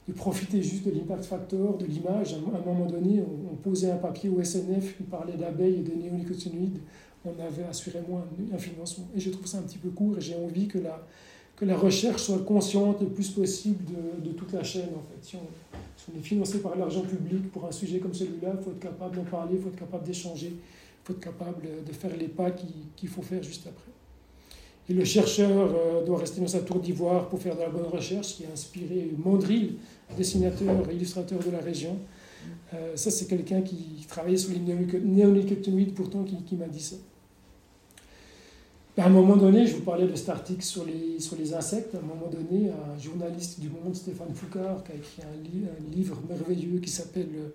de 0.08 0.14
profiter 0.14 0.64
juste 0.64 0.86
de 0.86 0.92
l'impact 0.92 1.26
factor, 1.26 1.78
de 1.78 1.86
l'image. 1.86 2.34
À 2.34 2.58
un 2.58 2.66
moment 2.66 2.86
donné, 2.86 3.22
on, 3.22 3.56
posait 3.56 3.92
un 3.92 3.98
papier 3.98 4.30
au 4.30 4.42
SNF 4.42 4.98
qui 4.98 5.04
parlait 5.04 5.36
d'abeilles 5.36 5.80
et 5.80 5.84
de 5.84 5.94
néonicotinoïdes. 5.94 6.80
On 7.26 7.32
avait 7.44 7.64
assurément 7.64 8.20
un, 8.20 8.56
un, 8.56 8.58
financement. 8.58 9.08
Et 9.16 9.20
je 9.20 9.30
trouve 9.30 9.46
ça 9.46 9.58
un 9.58 9.64
petit 9.64 9.78
peu 9.78 9.90
court 9.90 10.18
et 10.18 10.22
j'ai 10.22 10.36
envie 10.36 10.68
que 10.68 10.78
la, 10.78 11.06
que 11.58 11.66
la 11.66 11.76
recherche 11.76 12.22
soit 12.22 12.40
consciente 12.40 13.02
le 13.02 13.08
plus 13.08 13.30
possible 13.32 13.84
de, 13.84 14.30
de 14.30 14.34
toute 14.34 14.54
la 14.54 14.64
chaîne. 14.64 14.90
En 14.96 15.02
fait. 15.02 15.22
Si, 15.22 15.36
on, 15.36 16.18
est 16.18 16.22
financé 16.22 16.62
par 16.62 16.78
l'argent 16.78 17.02
public 17.02 17.52
pour 17.52 17.66
un 17.66 17.72
sujet 17.72 18.00
comme 18.00 18.14
celui-là, 18.14 18.54
il 18.58 18.64
faut 18.64 18.72
être 18.72 18.80
capable 18.80 19.18
d'en 19.18 19.24
parler, 19.24 19.56
il 19.56 19.62
faut 19.62 19.68
être 19.68 19.80
capable 19.80 20.06
d'échanger, 20.06 20.54
il 20.54 21.04
faut 21.04 21.12
être 21.12 21.20
capable 21.20 21.62
de 21.86 21.92
faire 21.92 22.16
les 22.16 22.30
pas 22.30 22.52
qu'il 22.52 23.10
faut 23.10 23.22
faire 23.22 23.44
juste 23.44 23.68
après. 23.68 23.92
Et 24.90 24.94
le 24.94 25.04
chercheur 25.04 25.76
euh, 25.76 26.06
doit 26.06 26.20
rester 26.20 26.40
dans 26.40 26.48
sa 26.48 26.60
tour 26.60 26.80
d'ivoire 26.80 27.28
pour 27.28 27.42
faire 27.42 27.56
de 27.56 27.62
la 27.62 27.70
bonne 27.70 27.88
recherche, 27.88 28.36
qui 28.36 28.46
a 28.46 28.52
inspiré 28.52 29.12
Mondril, 29.18 29.76
dessinateur 30.16 30.90
et 30.90 30.96
illustrateur 30.96 31.40
de 31.40 31.52
la 31.52 31.60
région. 31.60 31.98
Euh, 32.74 32.96
ça, 32.96 33.12
c'est 33.12 33.28
quelqu'un 33.28 33.62
qui 33.62 34.06
travaillait 34.08 34.38
sur 34.38 34.52
les 34.52 34.60
néonicotinoïdes, 34.60 35.94
pourtant, 35.94 36.24
qui, 36.24 36.56
m'a 36.56 36.68
dit 36.68 36.82
ça. 36.82 36.96
Ben, 38.96 39.04
à 39.04 39.06
un 39.08 39.10
moment 39.10 39.36
donné, 39.36 39.68
je 39.68 39.76
vous 39.76 39.84
parlais 39.84 40.08
de 40.08 40.16
cet 40.16 40.30
article 40.30 40.64
sur 40.64 40.86
les, 40.86 41.20
sur 41.20 41.36
les 41.38 41.54
insectes. 41.54 41.94
À 41.96 42.00
un 42.00 42.02
moment 42.02 42.30
donné, 42.30 42.70
un 42.70 42.98
journaliste 42.98 43.60
du 43.60 43.70
Monde, 43.70 43.96
Stéphane 43.96 44.34
Foucard, 44.34 44.84
qui 44.84 44.92
a 44.94 44.96
écrit 44.96 45.22
un, 45.22 45.96
livre 45.96 46.18
merveilleux 46.28 46.80
qui 46.80 46.90
s'appelle 46.90 47.30
euh, 47.36 47.50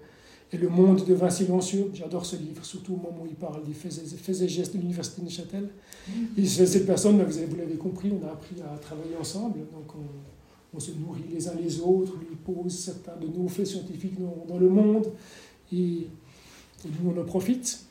Et 0.53 0.59
le 0.59 0.69
monde 0.69 1.05
devint 1.07 1.31
silencieux. 1.31 1.91
J'adore 1.95 2.27
ce 2.27 2.37
livre, 2.37 2.65
surtout 2.65 2.93
au 2.95 2.97
moment 2.97 3.23
où 3.23 3.27
il 3.27 3.35
parle 3.35 3.65
des 3.65 3.73
faits 3.73 4.43
et, 4.43 4.49
gestes 4.49 4.75
de 4.75 4.79
l'Université 4.79 5.23
de 5.23 5.27
Neuchâtel. 5.27 5.69
Mmh. 6.09 6.13
Et 6.37 6.47
cette 6.47 6.87
personne, 6.87 7.17
ben, 7.17 7.27
vous 7.27 7.57
l'avez 7.57 7.77
compris, 7.77 8.13
on 8.13 8.27
a 8.27 8.33
appris 8.33 8.57
à 8.61 8.77
travailler 8.79 9.17
ensemble. 9.19 9.61
Donc 9.73 9.95
on, 10.75 10.81
se 10.81 10.91
nourrit 10.93 11.25
les 11.33 11.49
uns 11.49 11.55
les 11.63 11.81
autres, 11.81 12.15
lui 12.19 12.37
pose 12.37 12.77
certains 12.77 13.17
de 13.17 13.27
nos 13.27 13.47
faits 13.47 13.67
scientifiques 13.67 14.19
dans, 14.19 14.47
dans 14.49 14.59
le 14.59 14.69
monde. 14.69 15.07
Et, 15.73 15.77
et 15.77 16.89
nous, 17.01 17.13
on 17.15 17.21
en 17.21 17.25
profite. 17.25 17.87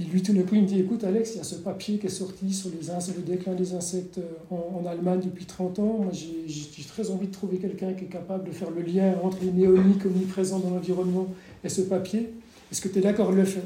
Et 0.00 0.04
lui, 0.04 0.22
tout 0.22 0.32
d'un 0.32 0.42
coup, 0.42 0.54
il 0.54 0.62
me 0.62 0.66
dit 0.66 0.80
Écoute, 0.80 1.04
Alex, 1.04 1.32
il 1.34 1.38
y 1.38 1.40
a 1.40 1.44
ce 1.44 1.56
papier 1.56 1.98
qui 1.98 2.06
est 2.06 2.10
sorti 2.10 2.52
sur 2.54 2.70
les 2.70 2.90
insectes, 2.90 3.18
le 3.18 3.22
déclin 3.22 3.54
des 3.54 3.74
insectes 3.74 4.18
euh, 4.18 4.54
en, 4.54 4.86
Allemagne 4.86 5.20
depuis 5.22 5.44
30 5.44 5.78
ans. 5.78 5.98
Moi, 6.02 6.12
j'ai 6.12 6.84
très 6.84 7.10
envie 7.10 7.26
de 7.26 7.32
trouver 7.32 7.58
quelqu'un 7.58 7.92
qui 7.92 8.04
est 8.04 8.08
capable 8.08 8.44
de 8.44 8.52
faire 8.52 8.70
le 8.70 8.80
lien 8.80 9.14
entre 9.22 9.38
les 9.42 9.52
néoniques 9.52 10.06
omniprésents 10.06 10.58
dans 10.58 10.70
l'environnement 10.70 11.26
et 11.64 11.68
ce 11.68 11.82
papier. 11.82 12.30
Est-ce 12.70 12.80
que 12.80 12.88
tu 12.88 12.98
es 12.98 13.02
d'accord 13.02 13.30
de 13.30 13.36
le 13.36 13.44
faire? 13.44 13.62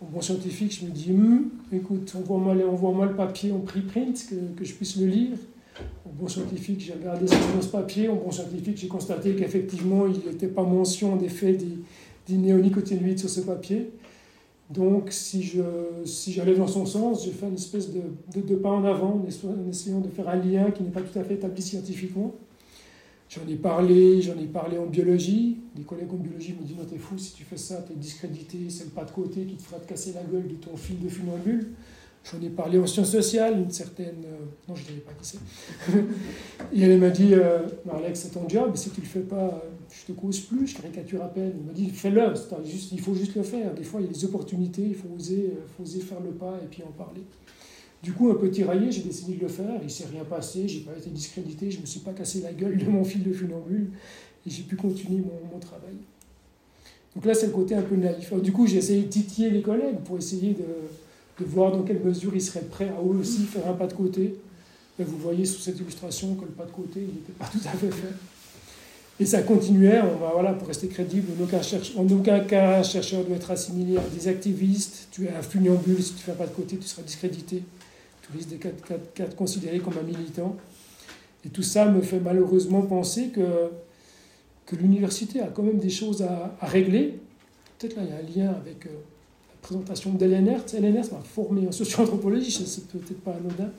En 0.00 0.06
bon 0.06 0.20
scientifique, 0.20 0.78
je 0.80 0.86
me 0.86 0.90
dis 0.90 1.10
hm, 1.10 1.48
Écoute, 1.72 2.12
envoie-moi 2.16 2.54
envoie 2.66 3.06
le 3.06 3.14
papier 3.14 3.52
en 3.52 3.60
preprint, 3.60 4.14
que, 4.28 4.58
que 4.58 4.64
je 4.64 4.74
puisse 4.74 4.96
le 4.96 5.06
lire. 5.06 5.38
En 6.04 6.10
bon 6.10 6.28
scientifique, 6.28 6.80
j'ai 6.80 6.92
regardé 6.92 7.26
ce 7.26 7.68
papier. 7.68 8.08
En 8.08 8.16
bon 8.16 8.30
scientifique, 8.30 8.76
j'ai 8.76 8.88
constaté 8.88 9.34
qu'effectivement, 9.34 10.06
il 10.06 10.30
n'était 10.30 10.48
pas 10.48 10.62
mention 10.62 11.16
des 11.16 11.28
faits 11.28 11.58
des, 11.58 11.78
des 12.28 12.36
néonicotinoïdes 12.38 13.18
sur 13.18 13.30
ce 13.30 13.40
papier. 13.40 13.90
Donc, 14.68 15.12
si 15.12 15.42
j'allais 15.44 16.04
si 16.04 16.58
dans 16.58 16.66
son 16.66 16.86
sens, 16.86 17.24
j'ai 17.24 17.30
fait 17.30 17.46
une 17.46 17.54
espèce 17.54 17.90
de, 17.92 18.54
pas 18.56 18.70
en 18.70 18.84
avant 18.84 19.22
en 19.22 19.68
essayant 19.70 20.00
de 20.00 20.08
faire 20.08 20.28
un 20.28 20.36
lien 20.36 20.70
qui 20.72 20.82
n'est 20.82 20.90
pas 20.90 21.02
tout 21.02 21.16
à 21.18 21.22
fait 21.22 21.34
établi 21.34 21.62
scientifiquement. 21.62 22.34
J'en 23.28 23.46
ai 23.48 23.56
parlé, 23.56 24.22
j'en 24.22 24.38
ai 24.38 24.46
parlé 24.46 24.78
en 24.78 24.86
biologie. 24.86 25.58
Des 25.74 25.82
collègues 25.82 26.12
en 26.12 26.16
biologie 26.16 26.54
me 26.58 26.64
disent 26.64 26.76
Non, 26.76 26.84
t'es 26.84 26.98
fou, 26.98 27.18
si 27.18 27.32
tu 27.34 27.42
fais 27.44 27.56
ça, 27.56 27.82
t'es 27.82 27.94
discrédité, 27.94 28.58
c'est 28.70 28.84
le 28.84 28.90
pas 28.90 29.04
de 29.04 29.10
côté 29.10 29.44
qui 29.44 29.56
te 29.56 29.62
fera 29.62 29.80
te 29.80 29.88
casser 29.88 30.12
la 30.12 30.22
gueule 30.22 30.46
de 30.46 30.54
ton 30.54 30.76
fil 30.76 31.00
de 31.00 31.08
funambule. 31.08 31.72
J'en 32.32 32.40
ai 32.40 32.50
parlé 32.50 32.78
en 32.78 32.86
sciences 32.86 33.12
sociales, 33.12 33.58
une 33.58 33.70
certaine. 33.70 34.24
Euh, 34.24 34.44
non, 34.68 34.74
je 34.74 34.82
ne 34.82 34.86
dirais 34.88 35.00
pas 35.00 35.12
qui 35.12 35.28
c'est. 35.28 35.92
et 36.72 36.82
elle 36.82 36.98
m'a 36.98 37.10
dit 37.10 37.34
euh, 37.34 37.60
c'est 38.14 38.32
ton 38.32 38.48
job, 38.48 38.74
si 38.74 38.90
tu 38.90 39.00
ne 39.00 39.06
le 39.06 39.10
fais 39.10 39.20
pas, 39.20 39.62
je 39.90 40.12
te 40.12 40.18
cause 40.18 40.40
plus, 40.40 40.66
je 40.66 40.76
caricature 40.76 41.22
à 41.22 41.28
peine. 41.28 41.52
Elle 41.56 41.66
m'a 41.66 41.72
dit 41.72 41.88
Fais-le, 41.90 42.32
il 42.92 43.00
faut 43.00 43.14
juste 43.14 43.36
le 43.36 43.42
faire. 43.42 43.74
Des 43.74 43.84
fois, 43.84 44.00
il 44.00 44.06
y 44.06 44.10
a 44.10 44.12
des 44.12 44.24
opportunités, 44.24 44.82
il 44.82 44.94
faut 44.94 45.08
oser, 45.16 45.52
euh, 45.52 45.66
faut 45.76 45.84
oser 45.84 46.00
faire 46.00 46.20
le 46.20 46.30
pas 46.30 46.58
et 46.62 46.66
puis 46.66 46.82
en 46.82 46.92
parler. 46.92 47.22
Du 48.02 48.12
coup, 48.12 48.30
un 48.30 48.34
peu 48.34 48.50
tiraillé, 48.50 48.92
j'ai 48.92 49.02
décidé 49.02 49.34
de 49.34 49.40
le 49.42 49.48
faire. 49.48 49.78
Il 49.80 49.86
ne 49.86 49.90
s'est 49.90 50.06
rien 50.06 50.24
passé, 50.24 50.68
j'ai 50.68 50.80
pas 50.80 50.92
été 50.96 51.10
discrédité, 51.10 51.70
je 51.70 51.76
ne 51.76 51.82
me 51.82 51.86
suis 51.86 52.00
pas 52.00 52.12
cassé 52.12 52.40
la 52.40 52.52
gueule 52.52 52.76
de 52.76 52.84
mon 52.84 53.04
fil 53.04 53.22
de 53.22 53.32
funambule 53.32 53.90
et 54.46 54.50
j'ai 54.50 54.62
pu 54.62 54.76
continuer 54.76 55.22
mon, 55.52 55.58
travail. 55.58 55.96
Donc 57.14 57.24
là, 57.24 57.34
c'est 57.34 57.46
le 57.46 57.52
côté 57.52 57.74
un 57.74 57.82
peu 57.82 57.96
naïf. 57.96 58.32
du 58.42 58.52
coup, 58.52 58.66
j'ai 58.66 58.76
essayé 58.76 59.02
de 59.02 59.08
titiller 59.08 59.50
les 59.50 59.62
collègues 59.62 59.98
pour 60.04 60.18
essayer 60.18 60.52
de 60.52 60.64
de 61.38 61.44
voir 61.44 61.72
dans 61.72 61.82
quelle 61.82 62.00
mesure 62.00 62.34
ils 62.34 62.42
seraient 62.42 62.64
prêts 62.64 62.88
à 62.88 63.02
eux 63.02 63.18
aussi 63.18 63.44
faire 63.44 63.68
un 63.68 63.74
pas 63.74 63.86
de 63.86 63.92
côté. 63.92 64.36
Vous 64.98 65.18
voyez 65.18 65.44
sous 65.44 65.60
cette 65.60 65.78
illustration 65.78 66.34
que 66.34 66.42
le 66.42 66.52
pas 66.52 66.64
de 66.64 66.70
côté, 66.70 67.00
il 67.00 67.14
n'était 67.14 67.32
pas 67.38 67.46
tout 67.52 67.60
à 67.66 67.76
fait 67.76 67.90
fait. 67.90 68.14
Et 69.18 69.26
ça 69.26 69.42
continuait, 69.42 70.00
on 70.00 70.18
va, 70.18 70.32
voilà, 70.32 70.52
pour 70.52 70.68
rester 70.68 70.88
crédible, 70.88 71.28
en 71.38 71.44
aucun, 71.44 71.60
en 71.96 72.08
aucun 72.10 72.40
cas 72.40 72.78
un 72.78 72.82
chercheur 72.82 73.24
doit 73.24 73.36
être 73.36 73.50
assimilé 73.50 73.96
à 73.96 74.02
des 74.14 74.28
activistes. 74.28 75.08
Tu 75.10 75.24
es 75.24 75.30
un 75.30 75.42
funambule, 75.42 76.02
si 76.02 76.12
tu 76.14 76.18
ne 76.18 76.22
fais 76.22 76.32
pas 76.32 76.46
de 76.46 76.52
côté, 76.52 76.76
tu 76.76 76.86
seras 76.86 77.02
discrédité. 77.02 77.62
Tu 78.26 78.36
risques 78.36 78.50
d'être 78.50 79.36
considéré 79.36 79.78
comme 79.78 79.94
un 79.98 80.02
militant. 80.02 80.56
Et 81.44 81.48
tout 81.48 81.62
ça 81.62 81.86
me 81.86 82.00
fait 82.00 82.20
malheureusement 82.20 82.82
penser 82.82 83.28
que, 83.28 83.70
que 84.66 84.76
l'université 84.76 85.40
a 85.40 85.46
quand 85.46 85.62
même 85.62 85.78
des 85.78 85.90
choses 85.90 86.22
à, 86.22 86.56
régler. 86.66 87.18
Peut-être 87.78 87.96
là, 87.96 88.02
il 88.04 88.10
y 88.10 88.12
a 88.42 88.48
un 88.48 88.48
lien 88.48 88.52
avec... 88.52 88.86
Euh, 88.86 88.90
présentation 89.66 90.12
d'Hélène 90.12 90.46
Hertz. 90.46 90.74
Hélène 90.74 90.96
Hertz 90.96 91.10
m'a 91.10 91.18
formé 91.18 91.66
en 91.66 91.72
socio-anthropologie, 91.72 92.52
c'est 92.52 92.86
peut-être 92.86 93.20
pas 93.20 93.32
anodin. 93.32 93.70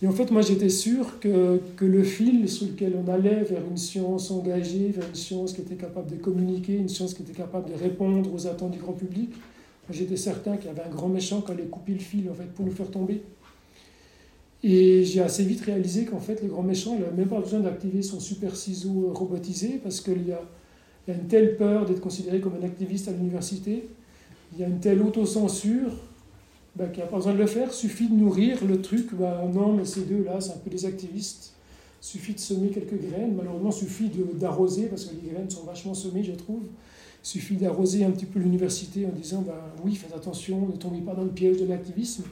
Et 0.00 0.06
en 0.06 0.12
fait, 0.12 0.30
moi, 0.30 0.42
j'étais 0.42 0.68
sûr 0.68 1.18
que, 1.20 1.60
que, 1.76 1.84
le 1.84 2.02
fil 2.02 2.48
sur 2.48 2.66
lequel 2.66 2.94
on 2.96 3.10
allait 3.10 3.42
vers 3.42 3.62
une 3.68 3.76
science 3.76 4.30
engagée, 4.30 4.88
vers 4.88 5.08
une 5.08 5.14
science 5.14 5.52
qui 5.52 5.60
était 5.60 5.76
capable 5.76 6.10
de 6.10 6.16
communiquer, 6.16 6.74
une 6.74 6.88
science 6.88 7.14
qui 7.14 7.22
était 7.22 7.32
capable 7.32 7.70
de 7.70 7.78
répondre 7.78 8.32
aux 8.32 8.46
attentes 8.46 8.72
du 8.72 8.78
grand 8.78 8.92
public, 8.92 9.30
j'étais 9.90 10.16
certain 10.16 10.56
qu'il 10.56 10.66
y 10.66 10.70
avait 10.70 10.82
un 10.82 10.90
grand 10.90 11.08
méchant 11.08 11.40
qui 11.40 11.52
allait 11.52 11.64
couper 11.64 11.92
le 11.92 12.00
fil 12.00 12.28
en 12.30 12.34
fait, 12.34 12.52
pour 12.54 12.64
nous 12.64 12.72
faire 12.72 12.90
tomber. 12.90 13.22
Et 14.64 15.04
j'ai 15.04 15.20
assez 15.20 15.44
vite 15.44 15.62
réalisé 15.62 16.04
qu'en 16.04 16.20
fait, 16.20 16.40
le 16.42 16.48
grand 16.48 16.62
méchant, 16.62 16.94
il 16.94 17.00
n'avait 17.00 17.16
même 17.16 17.28
pas 17.28 17.40
besoin 17.40 17.60
d'activer 17.60 18.02
son 18.02 18.20
super 18.20 18.54
ciseau 18.54 19.12
robotisé 19.12 19.80
parce 19.82 20.00
qu'il 20.00 20.28
y 20.28 20.32
a, 20.32 20.40
une 21.08 21.26
telle 21.26 21.56
peur 21.56 21.84
d'être 21.84 22.00
considéré 22.00 22.40
comme 22.40 22.54
un 22.60 22.64
activiste 22.64 23.08
à 23.08 23.12
l'université 23.12 23.88
il 24.54 24.60
y 24.60 24.64
a 24.64 24.68
une 24.68 24.80
telle 24.80 25.02
autocensure 25.02 25.92
bah, 26.76 26.86
qu'il 26.86 26.98
n'y 26.98 27.02
a 27.02 27.06
pas 27.06 27.16
besoin 27.16 27.32
de 27.32 27.38
le 27.38 27.46
faire, 27.46 27.72
suffit 27.72 28.08
de 28.08 28.14
nourrir 28.14 28.64
le 28.64 28.80
truc. 28.80 29.14
Bah, 29.14 29.44
non, 29.52 29.72
mais 29.72 29.84
ces 29.84 30.02
deux-là, 30.02 30.40
c'est 30.40 30.52
un 30.52 30.58
peu 30.58 30.70
des 30.70 30.84
activistes. 30.84 31.54
Suffit 32.00 32.34
de 32.34 32.38
semer 32.38 32.68
quelques 32.68 33.00
graines. 33.00 33.34
Malheureusement, 33.36 33.70
suffit 33.70 34.10
d'arroser, 34.34 34.86
parce 34.86 35.04
que 35.04 35.14
les 35.14 35.32
graines 35.32 35.50
sont 35.50 35.64
vachement 35.64 35.94
semées, 35.94 36.24
je 36.24 36.32
trouve. 36.32 36.62
Suffit 37.22 37.56
d'arroser 37.56 38.04
un 38.04 38.10
petit 38.10 38.26
peu 38.26 38.40
l'université 38.40 39.06
en 39.06 39.10
disant 39.10 39.42
bah, 39.42 39.74
oui, 39.84 39.94
faites 39.94 40.14
attention, 40.14 40.66
ne 40.66 40.76
tombez 40.76 41.00
pas 41.00 41.14
dans 41.14 41.24
le 41.24 41.30
piège 41.30 41.58
de 41.58 41.66
l'activisme. 41.66 42.24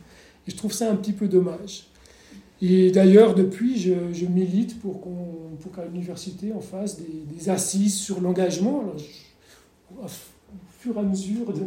Et 0.47 0.51
je 0.51 0.57
trouve 0.57 0.73
ça 0.73 0.91
un 0.91 0.97
petit 0.97 1.13
peu 1.13 1.29
dommage. 1.29 1.87
Et 2.63 2.91
d'ailleurs, 2.91 3.35
depuis, 3.35 3.79
je, 3.79 4.27
milite 4.27 4.81
pour 4.81 5.01
qu'à 5.75 5.85
l'université, 5.87 6.53
on 6.55 6.61
fasse 6.61 6.99
des, 6.99 7.49
assises 7.49 7.97
sur 7.97 8.21
l'engagement. 8.21 8.85
Au 10.03 10.07
fur 10.79 10.97
et 10.97 11.01
à 11.01 11.03
mesure 11.03 11.53
de 11.53 11.61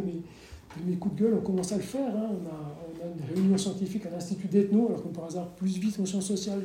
mes, 0.86 0.96
coups 0.96 1.16
de 1.16 1.22
gueule, 1.22 1.34
on 1.34 1.42
commence 1.42 1.72
à 1.72 1.76
le 1.76 1.82
faire. 1.82 2.14
Hein. 2.14 2.30
On, 2.30 2.46
a, 2.46 3.06
une 3.06 3.34
réunion 3.36 3.58
scientifique 3.58 4.06
à 4.06 4.10
l'Institut 4.10 4.46
d'Ethno, 4.46 4.86
alors 4.86 5.02
qu'on 5.02 5.10
par 5.10 5.26
hasard 5.26 5.48
plus 5.48 5.78
vite 5.78 5.98
en 6.00 6.06
sciences 6.06 6.26
sociales 6.26 6.62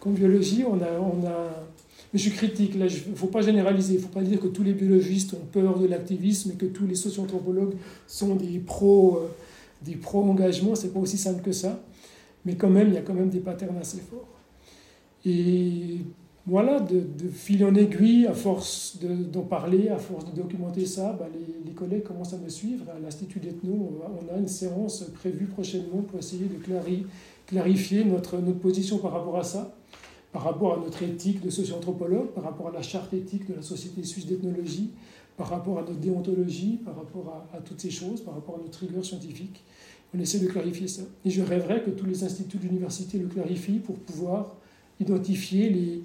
qu'en 0.00 0.10
biologie. 0.10 0.64
On 0.66 0.80
a, 0.80 0.98
on 0.98 1.26
a... 1.26 1.66
Mais 2.12 2.18
je 2.18 2.28
suis 2.28 2.32
critique, 2.32 2.72
il 2.74 2.80
ne 2.82 3.14
faut 3.14 3.28
pas 3.28 3.40
généraliser, 3.42 3.94
il 3.94 3.96
ne 3.98 4.02
faut 4.02 4.08
pas 4.08 4.22
dire 4.22 4.40
que 4.40 4.48
tous 4.48 4.64
les 4.64 4.72
biologistes 4.72 5.34
ont 5.34 5.46
peur 5.52 5.78
de 5.78 5.86
l'activisme 5.86 6.50
et 6.50 6.54
que 6.54 6.66
tous 6.66 6.84
les 6.86 6.96
socio-anthropologues 6.96 7.74
sont 8.08 8.34
des 8.34 8.58
pros, 8.58 9.18
euh, 9.18 9.28
des 9.82 9.94
pro-engagement, 9.94 10.74
c'est 10.74 10.92
pas 10.92 10.98
aussi 10.98 11.18
simple 11.18 11.40
que 11.40 11.52
ça. 11.52 11.80
Mais 12.44 12.56
quand 12.56 12.70
même, 12.70 12.88
il 12.88 12.94
y 12.94 12.98
a 12.98 13.02
quand 13.02 13.14
même 13.14 13.30
des 13.30 13.40
patterns 13.40 13.78
assez 13.78 13.98
forts. 13.98 14.28
Et 15.24 15.98
voilà, 16.46 16.80
de, 16.80 17.04
fil 17.28 17.64
en 17.64 17.74
aiguille, 17.74 18.26
à 18.26 18.32
force 18.32 18.98
d'en 19.00 19.42
parler, 19.42 19.88
à 19.88 19.98
force 19.98 20.24
de 20.24 20.40
documenter 20.40 20.86
ça, 20.86 21.12
bah, 21.12 21.28
les, 21.64 21.72
collègues 21.72 22.02
commencent 22.02 22.32
à 22.32 22.38
me 22.38 22.48
suivre. 22.48 22.84
À 22.94 22.98
l'Institut 22.98 23.40
d'Ethno, 23.40 24.00
on, 24.20 24.34
a 24.34 24.38
une 24.38 24.48
séance 24.48 25.04
prévue 25.14 25.46
prochainement 25.46 26.02
pour 26.02 26.18
essayer 26.18 26.46
de 26.46 26.58
clarifier 27.46 28.04
notre, 28.04 28.38
notre 28.38 28.58
position 28.58 28.98
par 28.98 29.12
rapport 29.12 29.38
à 29.38 29.44
ça, 29.44 29.76
par 30.32 30.42
rapport 30.42 30.74
à 30.74 30.76
notre 30.78 31.02
éthique 31.02 31.40
de 31.40 31.50
socio-anthropologue, 31.50 32.28
par 32.28 32.44
rapport 32.44 32.68
à 32.68 32.72
la 32.72 32.82
charte 32.82 33.14
éthique 33.14 33.48
de 33.48 33.54
la 33.54 33.62
Société 33.62 34.02
suisse 34.02 34.26
d'ethnologie, 34.26 34.90
par 35.36 35.48
rapport 35.48 35.78
à 35.78 35.82
notre 35.82 36.00
déontologie, 36.00 36.80
par 36.84 36.96
rapport 36.96 37.48
à, 37.52 37.56
à, 37.56 37.60
toutes 37.60 37.80
ces 37.80 37.90
choses, 37.90 38.22
par 38.22 38.34
rapport 38.34 38.56
à 38.56 38.58
notre 38.58 38.80
rigueur 38.80 39.04
scientifique. 39.04 39.62
On 40.14 40.18
essaie 40.18 40.38
de 40.38 40.48
clarifier 40.48 40.88
ça. 40.88 41.02
Et 41.24 41.30
je 41.30 41.42
rêverais 41.42 41.82
que 41.82 41.90
tous 41.90 42.06
les 42.06 42.24
instituts 42.24 42.58
d'université 42.58 43.18
le 43.18 43.28
clarifient 43.28 43.78
pour 43.78 43.96
pouvoir 43.96 44.56
identifier 44.98 45.70
les, 45.70 46.02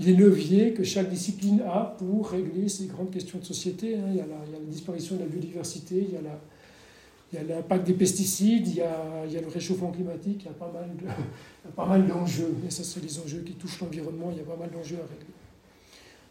les 0.00 0.14
leviers 0.14 0.72
que 0.72 0.82
chaque 0.82 1.10
discipline 1.10 1.60
a 1.60 1.94
pour 1.98 2.30
régler 2.30 2.68
ces 2.68 2.86
grandes 2.86 3.10
questions 3.10 3.38
de 3.38 3.44
société. 3.44 3.96
Hein. 3.96 4.06
Il, 4.10 4.16
y 4.16 4.20
a 4.20 4.26
la, 4.26 4.58
disparition 4.68 5.16
de 5.16 5.20
la 5.20 5.26
biodiversité, 5.26 6.06
il 6.08 6.14
y 6.14 7.38
a 7.38 7.42
l'impact 7.42 7.86
des 7.86 7.92
pesticides, 7.92 8.66
il 8.66 8.76
y, 8.76 8.82
a, 8.82 9.40
le 9.40 9.48
réchauffement 9.48 9.92
climatique, 9.92 10.42
il 10.42 10.46
y 10.46 10.48
a 10.48 10.54
pas 10.54 10.72
mal, 10.72 10.90
de, 10.96 11.70
pas 11.76 11.86
mal 11.86 12.06
d'enjeux. 12.06 12.54
Et 12.66 12.70
ça, 12.70 12.82
c'est 12.82 13.02
les 13.02 13.18
enjeux 13.18 13.40
qui 13.40 13.52
touchent 13.52 13.80
l'environnement, 13.80 14.30
il 14.32 14.38
y 14.38 14.40
a 14.40 14.44
pas 14.44 14.56
mal 14.56 14.70
d'enjeux 14.70 14.96
à 14.96 15.06
régler. 15.06 15.39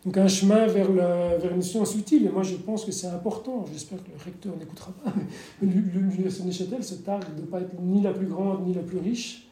Donc 0.06 0.18
un 0.18 0.28
chemin 0.28 0.66
vers, 0.68 0.90
la, 0.92 1.38
vers 1.38 1.54
une 1.54 1.62
science 1.62 1.94
utile, 1.96 2.26
et 2.26 2.30
moi 2.30 2.44
je 2.44 2.56
pense 2.56 2.86
que 2.86 2.92
c'est 2.92 3.08
important, 3.08 3.66
j'espère 3.72 4.02
que 4.02 4.10
le 4.10 4.24
recteur 4.24 4.56
n'écoutera 4.58 4.94
pas, 5.04 5.14
l'Université 5.62 6.44
de 6.44 6.48
Neuchâtel 6.48 6.84
se 6.84 6.96
targue 6.96 7.36
de 7.36 7.42
ne 7.42 7.46
pas 7.46 7.60
être 7.60 7.74
ni 7.82 8.02
la 8.02 8.14
plus 8.14 8.28
grande 8.28 8.66
ni 8.66 8.74
la 8.74 8.82
plus 8.82 8.98
riche, 8.98 9.50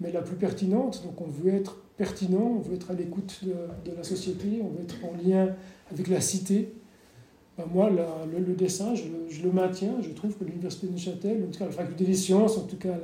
mais 0.00 0.12
la 0.12 0.22
plus 0.22 0.36
pertinente. 0.36 1.02
Donc 1.04 1.20
on 1.20 1.26
veut 1.26 1.52
être 1.52 1.76
pertinent, 1.96 2.56
on 2.56 2.60
veut 2.60 2.74
être 2.74 2.90
à 2.90 2.94
l'écoute 2.94 3.40
de, 3.44 3.92
la 3.96 4.04
société, 4.04 4.60
on 4.62 4.68
veut 4.68 4.82
être 4.82 4.96
en 5.04 5.12
lien 5.22 5.54
avec 5.92 6.08
la 6.08 6.20
cité. 6.20 6.72
Ben 7.56 7.64
moi, 7.72 7.90
le, 7.90 8.54
dessin, 8.54 8.94
je, 8.94 9.42
le 9.42 9.50
maintiens. 9.50 9.96
Je 10.00 10.10
trouve 10.10 10.36
que 10.36 10.44
l'Université 10.44 10.86
de 10.86 10.92
Neuchâtel, 10.92 11.44
en 11.44 11.50
tout 11.50 11.58
cas 11.58 11.64
la 11.66 11.72
faculté 11.72 12.04
des 12.04 12.14
sciences, 12.14 12.56
en 12.56 12.62
tout 12.62 12.76
cas 12.76 12.94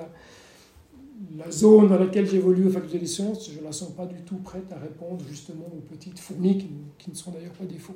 zone 1.50 1.88
dans 1.88 1.98
laquelle 1.98 2.28
j'évolue, 2.28 2.64
la 2.64 2.70
faculté 2.70 2.98
des 2.98 3.06
sciences, 3.06 3.50
je 3.50 3.58
ne 3.58 3.64
la 3.64 3.72
sens 3.72 3.92
pas 3.92 4.06
du 4.06 4.20
tout 4.22 4.36
prête 4.36 4.72
à 4.72 4.78
répondre 4.78 5.24
justement 5.28 5.66
aux 5.66 5.94
petites 5.94 6.18
fourmis 6.18 6.66
qui, 6.98 7.10
ne 7.10 7.14
sont 7.14 7.30
d'ailleurs 7.30 7.52
pas 7.52 7.64
des 7.64 7.78
fous. 7.78 7.94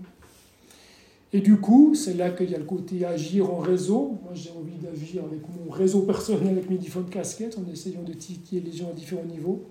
Et 1.33 1.41
du 1.41 1.59
coup, 1.59 1.95
c'est 1.95 2.15
là 2.15 2.31
qu'il 2.31 2.51
y 2.51 2.55
a 2.55 2.59
le 2.59 2.65
côté 2.65 3.05
agir 3.05 3.53
en 3.53 3.59
réseau. 3.59 4.19
Moi, 4.23 4.33
j'ai 4.35 4.51
envie 4.51 4.79
d'agir 4.83 5.25
avec 5.25 5.41
mon 5.43 5.71
réseau 5.71 6.01
personnel, 6.01 6.49
avec 6.49 6.71
mes 6.71 6.79
différentes 6.79 7.11
casquettes, 7.11 7.59
en 7.59 7.71
essayant 7.71 8.03
de 8.03 8.15
titiller 8.15 8.63
les 8.63 8.73
gens 8.73 8.89
à 8.89 8.93
différents 8.93 9.25
niveaux. 9.25 9.63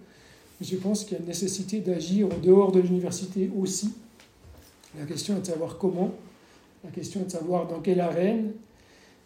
Mais 0.59 0.67
je 0.67 0.75
pense 0.75 1.03
qu'il 1.03 1.13
y 1.13 1.15
a 1.15 1.19
une 1.19 1.27
nécessité 1.27 1.79
d'agir 1.79 2.27
en 2.27 2.37
dehors 2.45 2.71
de 2.71 2.79
l'université 2.79 3.49
aussi. 3.59 3.93
La 4.97 5.05
question 5.05 5.35
est 5.37 5.41
de 5.41 5.45
savoir 5.47 5.77
comment, 5.77 6.11
la 6.83 6.91
question 6.91 7.21
est 7.21 7.25
de 7.25 7.31
savoir 7.31 7.67
dans 7.67 7.79
quelle 7.79 8.01
arène, 8.01 8.51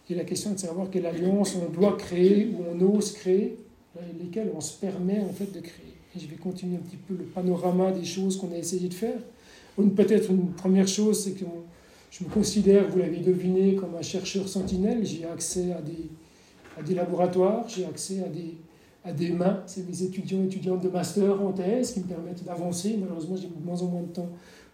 et 0.10 0.16
la 0.16 0.24
question 0.24 0.52
est 0.52 0.56
de 0.56 0.60
savoir 0.60 0.90
quelle 0.90 1.06
alliance 1.06 1.56
on 1.56 1.72
doit 1.72 1.96
créer 1.96 2.48
ou 2.54 2.64
on 2.70 2.96
ose 2.96 3.14
créer, 3.14 3.58
lesquelles 4.20 4.52
on 4.56 4.62
se 4.62 4.80
permet 4.80 5.20
en 5.20 5.34
fait 5.34 5.52
de 5.52 5.60
créer. 5.60 5.96
Je 6.16 6.28
vais 6.28 6.36
continuer 6.36 6.76
un 6.76 6.80
petit 6.80 6.98
peu 6.98 7.16
le 7.16 7.24
panorama 7.24 7.92
des 7.92 8.04
choses 8.04 8.38
qu'on 8.38 8.52
a 8.52 8.58
essayé 8.58 8.90
de 8.90 8.94
faire. 8.94 9.20
Peut-être 9.96 10.30
une 10.30 10.52
première 10.52 10.88
chose, 10.88 11.24
c'est 11.24 11.32
que 11.32 11.46
je 12.10 12.24
me 12.26 12.30
considère, 12.30 12.90
vous 12.90 13.00
l'avez 13.00 13.20
deviné, 13.20 13.76
comme 13.76 13.96
un 13.96 14.02
chercheur 14.02 14.48
sentinelle. 14.48 15.06
J'ai 15.06 15.26
accès 15.26 15.72
à 15.72 15.82
des, 15.82 16.10
à 16.78 16.84
des 16.84 16.94
laboratoires, 16.94 17.68
j'ai 17.70 17.86
accès 17.86 18.22
à 18.22 18.28
des, 18.28 18.58
à 19.06 19.14
des 19.14 19.30
mains. 19.30 19.64
C'est 19.66 19.88
mes 19.88 20.04
étudiants 20.04 20.42
et 20.42 20.46
étudiantes 20.46 20.84
de 20.84 20.90
master 20.90 21.42
en 21.42 21.54
thèse 21.54 21.94
qui 21.94 22.02
me 22.02 22.06
permettent 22.06 22.44
d'avancer. 22.44 22.98
Malheureusement, 23.00 23.38
j'ai 23.38 23.48
de 23.48 23.66
moins 23.66 23.82
en 23.82 23.88
moins 23.88 24.02
de 24.02 24.14
temps 24.14 24.30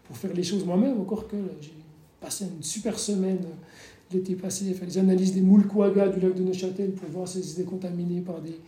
pour 0.06 0.18
faire 0.18 0.34
les 0.34 0.44
choses 0.44 0.66
moi-même, 0.66 1.00
encore 1.00 1.28
que 1.28 1.38
j'ai 1.62 1.74
passé 2.20 2.46
une 2.46 2.64
super 2.64 2.98
semaine 2.98 3.46
l'été 4.12 4.36
passé, 4.36 4.74
faire 4.74 4.88
les 4.88 4.98
analyses 4.98 5.34
des 5.34 5.42
moules 5.42 5.68
quagga 5.68 6.08
du 6.08 6.20
lac 6.20 6.34
de 6.34 6.44
Neuchâtel 6.44 6.92
pour 6.92 7.10
voir 7.10 7.28
si 7.28 7.40
elles 7.40 7.52
étaient 7.52 7.64
contaminées 7.64 8.22
par 8.22 8.42
des, 8.42 8.60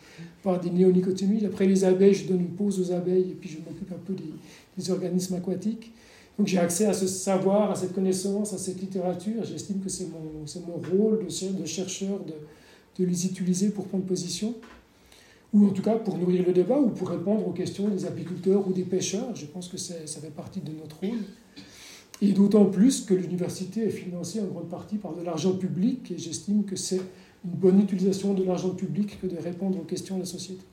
par 0.43 0.60
des 0.60 0.69
néonicotinoïdes. 0.69 1.45
Après 1.45 1.65
les 1.65 1.84
abeilles, 1.86 2.13
je 2.13 2.28
donne 2.28 2.41
une 2.41 2.56
pause 2.56 2.80
aux 2.80 2.91
abeilles 2.91 3.32
et 3.32 3.36
puis 3.39 3.49
je 3.49 3.58
m'occupe 3.58 3.91
un 3.91 4.06
peu 4.06 4.13
des, 4.13 4.91
organismes 4.91 5.36
aquatiques. 5.36 5.91
Donc 6.38 6.47
j'ai 6.47 6.58
accès 6.58 6.86
à 6.86 6.93
ce 6.93 7.06
savoir, 7.06 7.71
à 7.71 7.75
cette 7.75 7.93
connaissance, 7.93 8.54
à 8.54 8.58
cette 8.58 8.80
littérature. 8.80 9.43
J'estime 9.43 9.82
que 9.82 9.89
c'est 9.89 10.08
mon, 10.08 10.45
mon 10.67 10.97
rôle 10.97 11.25
de, 11.25 11.65
chercheur 11.65 12.21
de, 12.21 13.04
de, 13.04 13.10
les 13.10 13.25
utiliser 13.25 13.69
pour 13.71 13.88
prendre 13.88 14.06
position, 14.06 14.56
ou 15.54 15.67
en 15.67 15.69
tout 15.71 15.82
cas 15.82 15.95
pour 15.95 16.17
nourrir 16.17 16.45
le 16.45 16.54
débat, 16.54 16.80
ou 16.80 16.89
pour 16.89 17.10
répondre 17.10 17.45
aux 17.45 17.52
questions 17.52 17.89
des 17.89 18.06
apiculteurs 18.06 18.65
ou 18.65 18.71
des 18.71 18.84
pêcheurs. 18.84 19.36
Je 19.36 19.47
pense 19.47 19.67
que 19.67 19.78
ça 19.78 20.21
fait 20.21 20.34
partie 20.34 20.62
de 20.62 20.71
notre 20.71 20.97
rôle. 21.02 21.19
Et 22.21 22.34
d'autant 22.34 22.65
plus 22.65 23.01
que 23.01 23.13
l'université 23.13 23.86
est 23.86 23.91
financée 23.91 24.41
en 24.41 24.45
grande 24.45 24.69
partie 24.69 24.97
par 24.97 25.13
de 25.13 25.23
l'argent 25.23 25.53
public, 25.53 26.12
et 26.12 26.17
j'estime 26.17 26.65
que 26.65 26.75
c'est 26.75 27.01
une 27.45 27.51
bonne 27.51 27.79
utilisation 27.79 28.34
de 28.34 28.43
l'argent 28.43 28.71
public 28.71 29.19
que 29.21 29.27
de 29.27 29.38
répondre 29.38 29.77
aux 29.79 29.86
questions 29.86 30.15
de 30.15 30.21
la 30.21 30.25
société. 30.25 30.63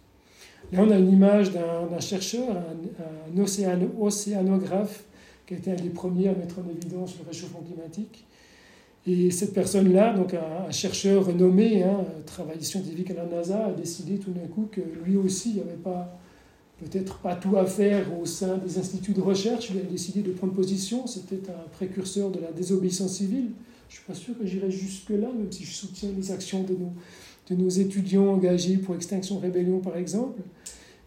Là, 0.72 0.80
on 0.82 0.90
a 0.90 0.98
une 0.98 1.12
image 1.12 1.52
d'un 1.52 2.00
chercheur, 2.00 2.48
un, 2.50 3.40
océanographe, 4.00 5.04
qui 5.46 5.54
a 5.54 5.56
été 5.59 5.70
un 5.70 5.76
des 5.76 5.90
premiers 5.90 6.28
à 6.28 6.35
mettre 6.35 6.56
en 6.59 6.68
évidence 6.68 7.14
le 7.20 7.28
réchauffement 7.28 7.61
climatique. 7.61 8.24
Et 9.06 9.30
cette 9.30 9.54
personne-là, 9.54 10.12
donc 10.14 10.35
un, 10.35 10.72
chercheur 10.72 11.26
renommé, 11.26 11.85
hein, 11.85 12.04
travail 12.24 12.64
scientifique 12.64 13.12
à 13.12 13.14
la 13.14 13.26
NASA, 13.26 13.66
a 13.66 13.72
décidé 13.72 14.18
tout 14.18 14.32
d'un 14.32 14.48
coup 14.48 14.68
que 14.72 14.80
lui 15.04 15.16
aussi, 15.16 15.50
il 15.50 15.54
n'y 15.56 15.61
avait 15.61 15.74
pas 15.74 16.18
peut-être 16.78 17.18
pas 17.18 17.34
tout 17.34 17.56
à 17.56 17.64
faire 17.64 18.06
au 18.20 18.26
sein 18.26 18.58
des 18.58 18.78
instituts 18.78 19.12
de 19.12 19.20
recherche. 19.20 19.70
Il 19.70 19.78
a 19.78 19.82
décidé 19.82 20.22
de 20.22 20.32
prendre 20.32 20.52
position. 20.52 21.06
C'était 21.06 21.50
un 21.50 21.68
précurseur 21.72 22.30
de 22.30 22.40
la 22.40 22.52
désobéissance 22.52 23.14
civile. 23.14 23.50
Je 23.88 23.94
ne 23.94 23.98
suis 23.98 24.04
pas 24.06 24.14
sûr 24.14 24.38
que 24.38 24.44
j'irai 24.46 24.70
jusque-là, 24.70 25.28
même 25.36 25.50
si 25.50 25.64
je 25.64 25.72
soutiens 25.72 26.10
les 26.16 26.32
actions 26.32 26.64
de 26.64 26.72
nos, 26.72 26.92
de 27.50 27.54
nos 27.54 27.68
étudiants 27.68 28.26
engagés 28.32 28.76
pour 28.76 28.94
Extinction 28.94 29.38
Rébellion, 29.38 29.78
par 29.78 29.96
exemple. 29.96 30.40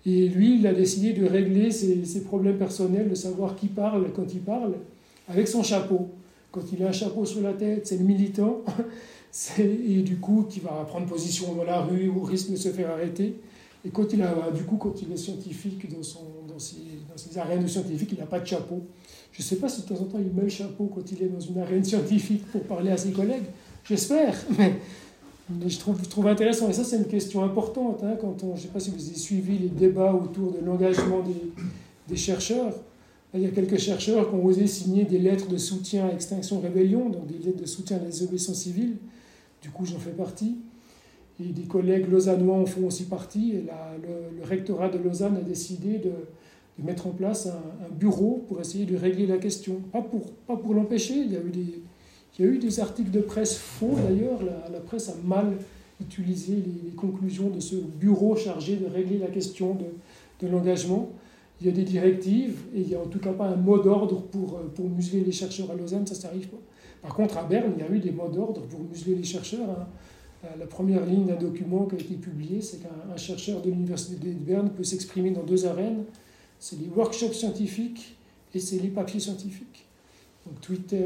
Et 0.06 0.28
lui, 0.30 0.60
il 0.60 0.68
a 0.68 0.74
décidé 0.74 1.14
de 1.14 1.26
régler 1.26 1.72
ses, 1.72 2.24
problèmes 2.24 2.58
personnels, 2.58 3.10
de 3.10 3.16
savoir 3.16 3.56
qui 3.56 3.68
parle 3.68 4.12
quand 4.16 4.34
il 4.34 4.40
parle, 4.40 4.76
avec 5.28 5.48
son 5.48 5.62
chapeau. 5.62 6.10
Quand 6.52 6.62
il 6.74 6.82
a 6.84 6.88
un 6.88 6.94
chapeau 6.94 7.26
sur 7.26 7.42
la 7.42 7.54
tête, 7.54 7.86
c'est 7.86 7.98
le 7.98 8.06
militant, 8.06 8.62
et 9.60 10.02
du 10.02 10.18
coup, 10.18 10.46
qui 10.50 10.62
va 10.62 10.72
prendre 10.88 11.06
position 11.06 11.54
dans 11.54 11.66
la 11.66 11.82
rue 11.82 12.10
au 12.10 12.22
risque 12.22 12.50
de 12.50 12.56
se 12.56 12.70
faire 12.70 12.90
arrêter. 12.90 13.36
Et 13.86 13.90
quand 13.90 14.12
il, 14.12 14.22
a, 14.22 14.52
du 14.54 14.64
coup, 14.64 14.76
quand 14.76 15.02
il 15.02 15.12
est 15.12 15.18
scientifique, 15.18 15.90
dans, 15.90 16.04
son, 16.04 16.44
dans, 16.48 16.60
ses, 16.60 16.76
dans 17.10 17.18
ses 17.18 17.38
arènes 17.38 17.66
scientifiques, 17.68 18.12
il 18.12 18.20
n'a 18.20 18.26
pas 18.26 18.40
de 18.40 18.46
chapeau. 18.46 18.84
Je 19.32 19.42
ne 19.42 19.44
sais 19.46 19.56
pas 19.56 19.70
si 19.70 19.84
de 19.84 19.88
temps 19.88 20.02
en 20.02 20.06
temps 20.06 20.20
il 20.20 20.34
met 20.34 20.44
le 20.44 20.50
chapeau 20.50 20.92
quand 20.94 21.10
il 21.12 21.24
est 21.24 21.30
dans 21.30 21.40
une 21.40 21.60
arène 21.60 21.84
scientifique 21.84 22.46
pour 22.52 22.64
parler 22.64 22.92
à 22.92 22.98
ses 22.98 23.12
collègues. 23.12 23.46
J'espère, 23.86 24.36
mais 24.58 25.70
je 25.70 25.80
trouve, 25.80 26.02
trouve 26.08 26.28
intéressant, 26.28 26.70
et 26.70 26.74
ça 26.74 26.84
c'est 26.84 26.98
une 26.98 27.08
question 27.08 27.44
importante, 27.44 28.04
hein, 28.04 28.18
quand 28.20 28.44
on, 28.44 28.56
je 28.56 28.62
ne 28.62 28.68
sais 28.68 28.68
pas 28.68 28.80
si 28.80 28.92
vous 28.92 29.04
avez 29.04 29.18
suivi 29.18 29.58
les 29.58 29.70
débats 29.70 30.14
autour 30.14 30.52
de 30.52 30.66
l'engagement 30.66 31.22
des, 31.22 31.64
des, 32.08 32.18
chercheurs. 32.18 32.74
Il 33.34 33.42
y 33.42 33.46
a 33.46 33.50
quelques 33.50 33.78
chercheurs 33.78 34.30
qui 34.30 34.36
ont 34.36 34.44
osé 34.44 34.68
signer 34.68 35.06
des 35.06 35.20
lettres 35.20 35.48
de 35.48 35.58
soutien 35.58 36.08
à 36.08 36.12
Extinction 36.12 36.60
Rébellion, 36.60 37.10
donc 37.10 37.28
des 37.28 37.38
lettres 37.38 37.62
de 37.62 37.68
soutien 37.68 37.98
à 37.98 38.00
la 38.00 38.08
désobéissance 38.08 38.58
civile. 38.58 38.98
Du 39.62 39.70
coup, 39.70 39.86
j'en 39.86 40.00
fais 40.00 40.12
partie. 40.12 40.58
Et 41.42 41.52
des 41.52 41.64
collègues 41.64 42.10
lausannois 42.10 42.58
en 42.58 42.66
font 42.66 42.88
aussi 42.88 43.06
partie. 43.06 43.54
Et 43.54 43.64
le, 43.64 44.44
rectorat 44.44 44.90
de 44.90 44.98
Lausanne 44.98 45.38
a 45.38 45.42
décidé 45.42 45.98
de, 46.00 46.12
de 46.80 46.86
mettre 46.86 47.08
en 47.08 47.12
place 47.12 47.48
un, 47.48 47.86
un, 47.86 47.90
bureau 47.92 48.44
pour 48.48 48.60
essayer 48.60 48.86
de 48.86 48.98
régler 48.98 49.28
la 49.28 49.38
question. 49.38 49.82
Pas 49.92 50.02
pour, 50.02 50.32
pas 50.48 50.58
pour 50.58 50.74
l'empêcher, 50.74 51.16
il 51.16 51.32
y 51.32 51.38
a 51.38 51.40
eu 51.40 51.52
des 51.52 51.82
il 52.40 52.46
y 52.46 52.48
a 52.48 52.52
eu 52.52 52.58
des 52.58 52.80
articles 52.80 53.12
de 53.12 53.20
presse 53.20 53.58
faux 53.58 53.96
d'ailleurs, 54.08 54.40
la, 54.44 54.80
presse 54.80 55.10
a 55.10 55.16
mal 55.26 55.58
utilisé 56.00 56.56
les, 56.56 56.92
conclusions 56.92 57.50
de 57.50 57.60
ce 57.60 57.76
bureau 57.76 58.36
chargé 58.38 58.78
de 58.78 58.86
régler 58.86 59.18
la 59.18 59.28
question 59.28 59.76
de, 59.76 59.86
de 60.46 60.52
l'engagement. 60.52 61.10
Il 61.60 61.68
y 61.68 61.70
a 61.70 61.74
des 61.74 61.84
directives 61.84 62.60
et 62.74 62.80
il 62.80 62.88
n'y 62.88 62.96
a 62.96 63.00
en 63.00 63.08
tout 63.08 63.20
cas 63.20 63.34
pas 63.34 63.46
un 63.46 63.58
mot 63.58 63.78
d'ordre 63.78 64.22
pour, 64.22 64.58
pour 64.74 64.90
museler 64.90 65.22
les 65.22 65.34
chercheurs 65.34 65.70
à 65.72 65.76
Lausanne, 65.76 66.08
ça, 66.08 66.16
ça 66.16 66.30
n'arrive 66.30 66.48
pas. 66.48 66.58
Par 67.02 67.14
contre, 67.14 67.38
à 67.38 67.44
Berne, 67.44 67.74
il 67.78 67.82
y 67.82 67.86
a 67.86 67.92
eu 67.92 68.00
des 68.00 68.12
mots 68.12 68.30
d'ordre 68.30 68.62
pour 68.62 68.80
museler 68.80 69.16
les 69.16 69.24
chercheurs. 69.24 69.70
Hein. 69.70 69.88
La 70.58 70.66
première 70.66 71.06
ligne 71.06 71.26
d'un 71.26 71.36
document 71.36 71.86
qui 71.86 71.96
a 71.96 72.00
été 72.00 72.16
publié, 72.16 72.62
c'est 72.62 72.78
qu'un 72.78 73.18
chercheur 73.18 73.62
de 73.62 73.70
l'Université 73.70 74.16
de 74.16 74.32
Berne 74.34 74.70
peut 74.70 74.86
s'exprimer 74.86 75.32
dans 75.32 75.44
deux 75.44 75.66
arènes. 75.66 76.06
C'est 76.60 76.80
les 76.80 76.88
workshops 76.88 77.34
scientifiques 77.34 78.16
et 78.54 78.60
c'est 78.60 78.80
les 78.80 78.88
papiers 78.88 79.20
scientifiques. 79.20 79.86
Donc 80.46 80.62
Twitter, 80.62 81.06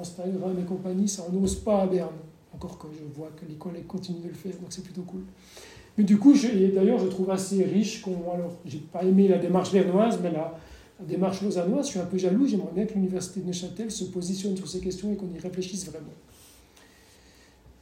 Instagram 0.00 0.56
et 0.58 0.64
compagnie, 0.64 1.08
ça 1.08 1.26
on 1.28 1.32
n'ose 1.32 1.56
pas 1.56 1.82
à 1.82 1.86
Berne. 1.86 2.14
Encore 2.54 2.78
que 2.78 2.86
je 2.92 3.04
vois 3.14 3.30
que 3.36 3.44
les 3.46 3.56
collègues 3.56 3.86
continuent 3.86 4.22
de 4.22 4.28
le 4.28 4.34
faire, 4.34 4.52
donc 4.52 4.68
c'est 4.70 4.84
plutôt 4.84 5.02
cool. 5.02 5.22
Mais 5.98 6.04
du 6.04 6.18
coup, 6.18 6.34
d'ailleurs, 6.74 6.98
je 6.98 7.06
trouve 7.06 7.30
assez 7.30 7.62
riche 7.64 8.00
qu'on. 8.00 8.32
Alors, 8.32 8.56
j'ai 8.64 8.78
pas 8.78 9.02
aimé 9.04 9.28
la 9.28 9.38
démarche 9.38 9.72
bernoise, 9.72 10.18
mais 10.22 10.30
la, 10.30 10.58
la, 10.98 11.06
démarche 11.06 11.42
lausannoise, 11.42 11.86
je 11.86 11.90
suis 11.92 12.00
un 12.00 12.06
peu 12.06 12.18
jaloux. 12.18 12.46
J'aimerais 12.46 12.72
bien 12.74 12.86
que 12.86 12.94
l'Université 12.94 13.40
de 13.40 13.46
Neuchâtel 13.46 13.90
se 13.90 14.04
positionne 14.04 14.56
sur 14.56 14.68
ces 14.68 14.80
questions 14.80 15.12
et 15.12 15.16
qu'on 15.16 15.32
y 15.32 15.38
réfléchisse 15.38 15.86
vraiment. 15.86 16.12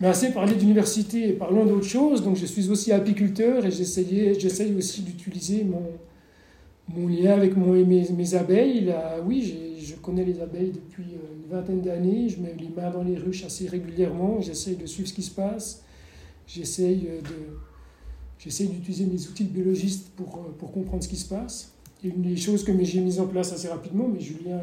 Mais 0.02 0.08
assez 0.08 0.32
parlé 0.32 0.56
d'université 0.56 1.32
parlons 1.32 1.64
d'autre 1.64 1.86
chose. 1.86 2.24
Donc, 2.24 2.36
je 2.36 2.44
suis 2.44 2.68
aussi 2.70 2.90
apiculteur 2.90 3.64
et 3.64 3.70
j'essaye 3.70 4.74
aussi 4.76 5.02
d'utiliser 5.02 5.62
mon, 5.62 5.84
mon 6.88 7.06
lien 7.06 7.34
avec 7.34 7.56
mon, 7.56 7.72
mes, 7.72 8.34
abeilles. 8.34 8.86
Là, 8.86 9.18
oui, 9.24 9.78
je 9.80 9.94
connais 9.94 10.24
les 10.24 10.40
abeilles 10.40 10.72
depuis 10.72 11.04
euh, 11.04 11.36
une 11.36 11.48
vingtaine 11.48 11.80
d'années. 11.82 12.28
Je 12.28 12.40
mets 12.40 12.52
les 12.58 12.68
mains 12.68 12.90
dans 12.90 13.04
les 13.04 13.16
ruches 13.16 13.44
assez 13.44 13.68
régulièrement. 13.68 14.40
J'essaye 14.40 14.74
de 14.74 14.86
suivre 14.86 15.08
ce 15.08 15.14
qui 15.14 15.22
se 15.22 15.30
passe. 15.30 15.84
J'essaye 16.48 17.08
euh, 17.08 17.20
d'utiliser 18.40 19.06
mes 19.06 19.24
outils 19.28 19.44
de 19.44 19.50
biologiste 19.50 20.08
pour, 20.16 20.34
euh, 20.38 20.52
pour 20.58 20.72
comprendre 20.72 21.04
ce 21.04 21.08
qui 21.08 21.16
se 21.16 21.28
passe. 21.28 21.74
Une 22.02 22.22
des 22.22 22.36
choses 22.36 22.64
que 22.64 22.72
j'ai 22.82 23.00
mises 23.00 23.20
en 23.20 23.28
place 23.28 23.52
assez 23.52 23.68
rapidement, 23.68 24.08
mais 24.12 24.18
Julien 24.18 24.60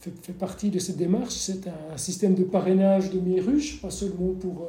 fait, 0.00 0.12
fait, 0.22 0.32
partie 0.32 0.70
de 0.70 0.78
cette 0.78 0.96
démarche, 0.96 1.34
c'est 1.34 1.66
un, 1.66 1.96
système 1.96 2.34
de 2.34 2.44
parrainage 2.44 3.10
de 3.10 3.20
mes 3.20 3.40
ruches, 3.40 3.80
pas 3.80 3.90
seulement 3.90 4.32
pour, 4.34 4.68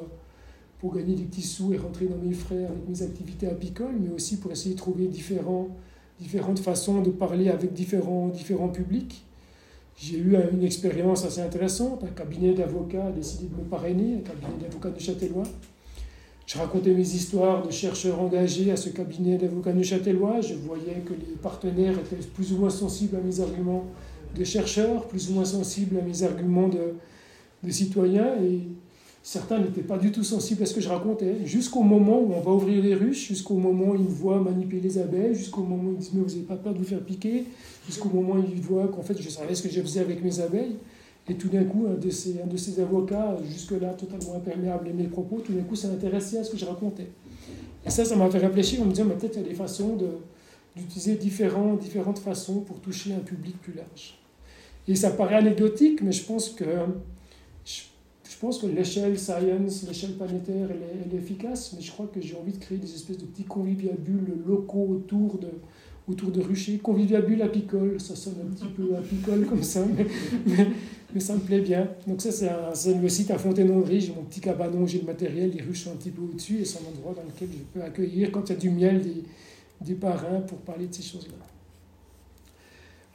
pour 0.79 0.95
gagner 0.95 1.15
des 1.15 1.23
petits 1.23 1.43
sous 1.43 1.73
et 1.73 1.77
rentrer 1.77 2.05
dans 2.05 2.17
mes 2.17 2.33
frais 2.33 2.65
avec 2.65 2.87
mes 2.87 3.01
activités 3.01 3.47
apicoles, 3.47 3.95
mais 3.99 4.09
aussi 4.09 4.37
pour 4.37 4.51
essayer 4.51 4.75
de 4.75 4.79
trouver 4.79 5.07
différents, 5.07 5.67
différentes 6.19 6.59
façons 6.59 7.01
de 7.01 7.11
parler 7.11 7.49
avec 7.49 7.73
différents, 7.73 8.29
différents 8.29 8.69
publics. 8.69 9.23
J'ai 10.01 10.17
eu 10.17 10.37
une 10.53 10.63
expérience 10.63 11.25
assez 11.25 11.41
intéressante. 11.41 12.03
Un 12.05 12.13
cabinet 12.13 12.53
d'avocats 12.53 13.07
a 13.07 13.11
décidé 13.11 13.47
de 13.47 13.55
me 13.55 13.67
parrainer, 13.67 14.15
un 14.15 14.21
cabinet 14.21 14.57
d'avocats 14.61 14.91
de 14.91 14.99
Châtellois. 14.99 15.43
Je 16.45 16.57
racontais 16.57 16.93
mes 16.93 17.01
histoires 17.01 17.61
de 17.61 17.69
chercheurs 17.69 18.19
engagés 18.19 18.71
à 18.71 18.77
ce 18.77 18.89
cabinet 18.89 19.37
d'avocats 19.37 19.73
de 19.73 19.83
Châtellois. 19.83 20.39
Je 20.39 20.55
voyais 20.55 21.03
que 21.05 21.13
les 21.13 21.35
partenaires 21.43 21.93
étaient 21.99 22.25
plus 22.33 22.53
ou 22.53 22.59
moins 22.59 22.69
sensibles 22.69 23.17
à 23.17 23.19
mes 23.19 23.41
arguments 23.41 23.85
de 24.37 24.43
chercheurs, 24.43 25.07
plus 25.07 25.29
ou 25.29 25.33
moins 25.33 25.45
sensibles 25.45 25.97
à 25.97 26.01
mes 26.01 26.23
arguments 26.23 26.67
de, 26.67 26.93
de 27.63 27.71
citoyens. 27.71 28.35
Et 28.43 28.61
Certains 29.21 29.59
n'étaient 29.59 29.81
pas 29.81 29.97
du 29.97 30.11
tout 30.11 30.23
sensibles 30.23 30.63
à 30.63 30.65
ce 30.65 30.73
que 30.73 30.79
je 30.79 30.87
racontais, 30.87 31.45
jusqu'au 31.45 31.83
moment 31.83 32.19
où 32.19 32.33
on 32.33 32.39
va 32.39 32.51
ouvrir 32.51 32.81
les 32.81 32.95
ruches, 32.95 33.27
jusqu'au 33.27 33.55
moment 33.55 33.89
où 33.89 33.95
ils 33.95 34.01
me 34.01 34.07
voient 34.07 34.39
manipuler 34.39 34.81
les 34.81 34.97
abeilles, 34.97 35.35
jusqu'au 35.35 35.61
moment 35.61 35.89
où 35.89 35.93
ils 35.93 35.97
disent 35.97 36.13
Mais 36.13 36.21
vous 36.21 36.29
n'avez 36.29 36.41
pas 36.41 36.55
peur 36.55 36.73
de 36.73 36.79
vous 36.79 36.85
faire 36.85 37.01
piquer, 37.01 37.43
jusqu'au 37.85 38.09
moment 38.09 38.35
où 38.35 38.43
ils 38.49 38.61
voient 38.61 38.87
qu'en 38.87 39.01
fait 39.01 39.21
je 39.21 39.29
savais 39.29 39.54
ce 39.54 39.62
que 39.62 39.69
je 39.69 39.81
faisais 39.81 39.99
avec 39.99 40.23
mes 40.23 40.39
abeilles. 40.39 40.77
Et 41.27 41.35
tout 41.35 41.49
d'un 41.49 41.65
coup, 41.65 41.85
un 41.87 41.93
de 41.95 42.10
ces, 42.10 42.41
un 42.41 42.47
de 42.47 42.58
ces 42.58 42.79
avocats, 42.79 43.37
jusque-là 43.51 43.89
totalement 43.89 44.35
imperméable 44.35 44.87
à 44.87 44.93
mes 44.93 45.04
propos, 45.04 45.41
tout 45.45 45.54
d'un 45.54 45.62
coup, 45.62 45.75
ça 45.75 45.89
m'intéressait 45.89 46.39
à 46.39 46.43
ce 46.43 46.51
que 46.51 46.58
je 46.58 46.65
racontais. 46.65 47.10
Et 47.85 47.89
ça, 47.89 48.06
ça 48.06 48.15
m'a 48.15 48.29
fait 48.31 48.39
réfléchir 48.39 48.81
en 48.81 48.85
me 48.85 48.91
disant 48.91 49.06
Mais 49.06 49.15
peut-être 49.15 49.35
il 49.35 49.43
y 49.43 49.45
a 49.45 49.49
des 49.49 49.56
façons 49.56 49.95
d'utiliser 50.75 51.15
différentes 51.15 52.19
façons 52.19 52.61
pour 52.61 52.79
toucher 52.79 53.13
un 53.13 53.19
public 53.19 53.59
plus 53.61 53.73
large. 53.73 54.17
Et 54.87 54.95
ça 54.95 55.11
paraît 55.11 55.35
anecdotique, 55.35 56.01
mais 56.01 56.11
je 56.11 56.23
pense 56.23 56.49
que 56.49 56.65
pense 58.39 58.59
que 58.59 58.67
l'échelle 58.67 59.19
science, 59.19 59.85
l'échelle 59.87 60.13
planétaire, 60.13 60.69
elle 60.71 61.13
est, 61.13 61.17
efficace, 61.17 61.73
mais 61.75 61.81
je 61.81 61.91
crois 61.91 62.07
que 62.07 62.21
j'ai 62.21 62.35
envie 62.35 62.53
de 62.53 62.57
créer 62.57 62.77
des 62.77 62.93
espèces 62.93 63.17
de 63.17 63.25
petits 63.25 63.43
conviviabules 63.43 64.37
locaux 64.47 64.87
autour 64.89 65.37
de, 65.37 65.49
autour 66.07 66.31
de 66.31 66.41
ruchers. 66.41 66.77
Conviviabule 66.77 67.41
apicole, 67.41 67.99
ça 67.99 68.15
sonne 68.15 68.35
un 68.41 68.53
petit 68.53 68.67
peu 68.67 68.95
apicole 68.95 69.45
comme 69.45 69.63
ça, 69.63 69.85
mais, 70.47 70.67
mais, 71.13 71.19
ça 71.19 71.35
me 71.35 71.39
plaît 71.39 71.59
bien. 71.59 71.89
Donc 72.07 72.21
ça, 72.21 72.31
c'est 72.73 72.93
le 72.93 73.09
site 73.09 73.31
à 73.31 73.37
Fontaine-André, 73.37 73.99
j'ai 73.99 74.13
mon 74.13 74.23
petit 74.23 74.39
cabanon, 74.39 74.87
j'ai 74.87 74.99
le 74.99 75.05
matériel, 75.05 75.51
les 75.53 75.61
ruches 75.61 75.83
sont 75.83 75.91
un 75.91 75.95
petit 75.95 76.11
peu 76.11 76.21
au-dessus, 76.21 76.59
et 76.61 76.65
c'est 76.65 76.79
un 76.79 76.89
endroit 76.89 77.13
dans 77.13 77.23
lequel 77.23 77.49
je 77.51 77.63
peux 77.73 77.85
accueillir, 77.85 78.31
quand 78.31 78.49
il 78.49 78.53
y 78.53 78.55
a 78.55 78.59
du 78.59 78.69
miel, 78.69 79.01
des 79.82 79.96
parrains 79.96 80.42
pour 80.42 80.60
parler 80.60 80.88
de 80.88 80.94
ces 80.94 81.04
choses-là. 81.04 81.36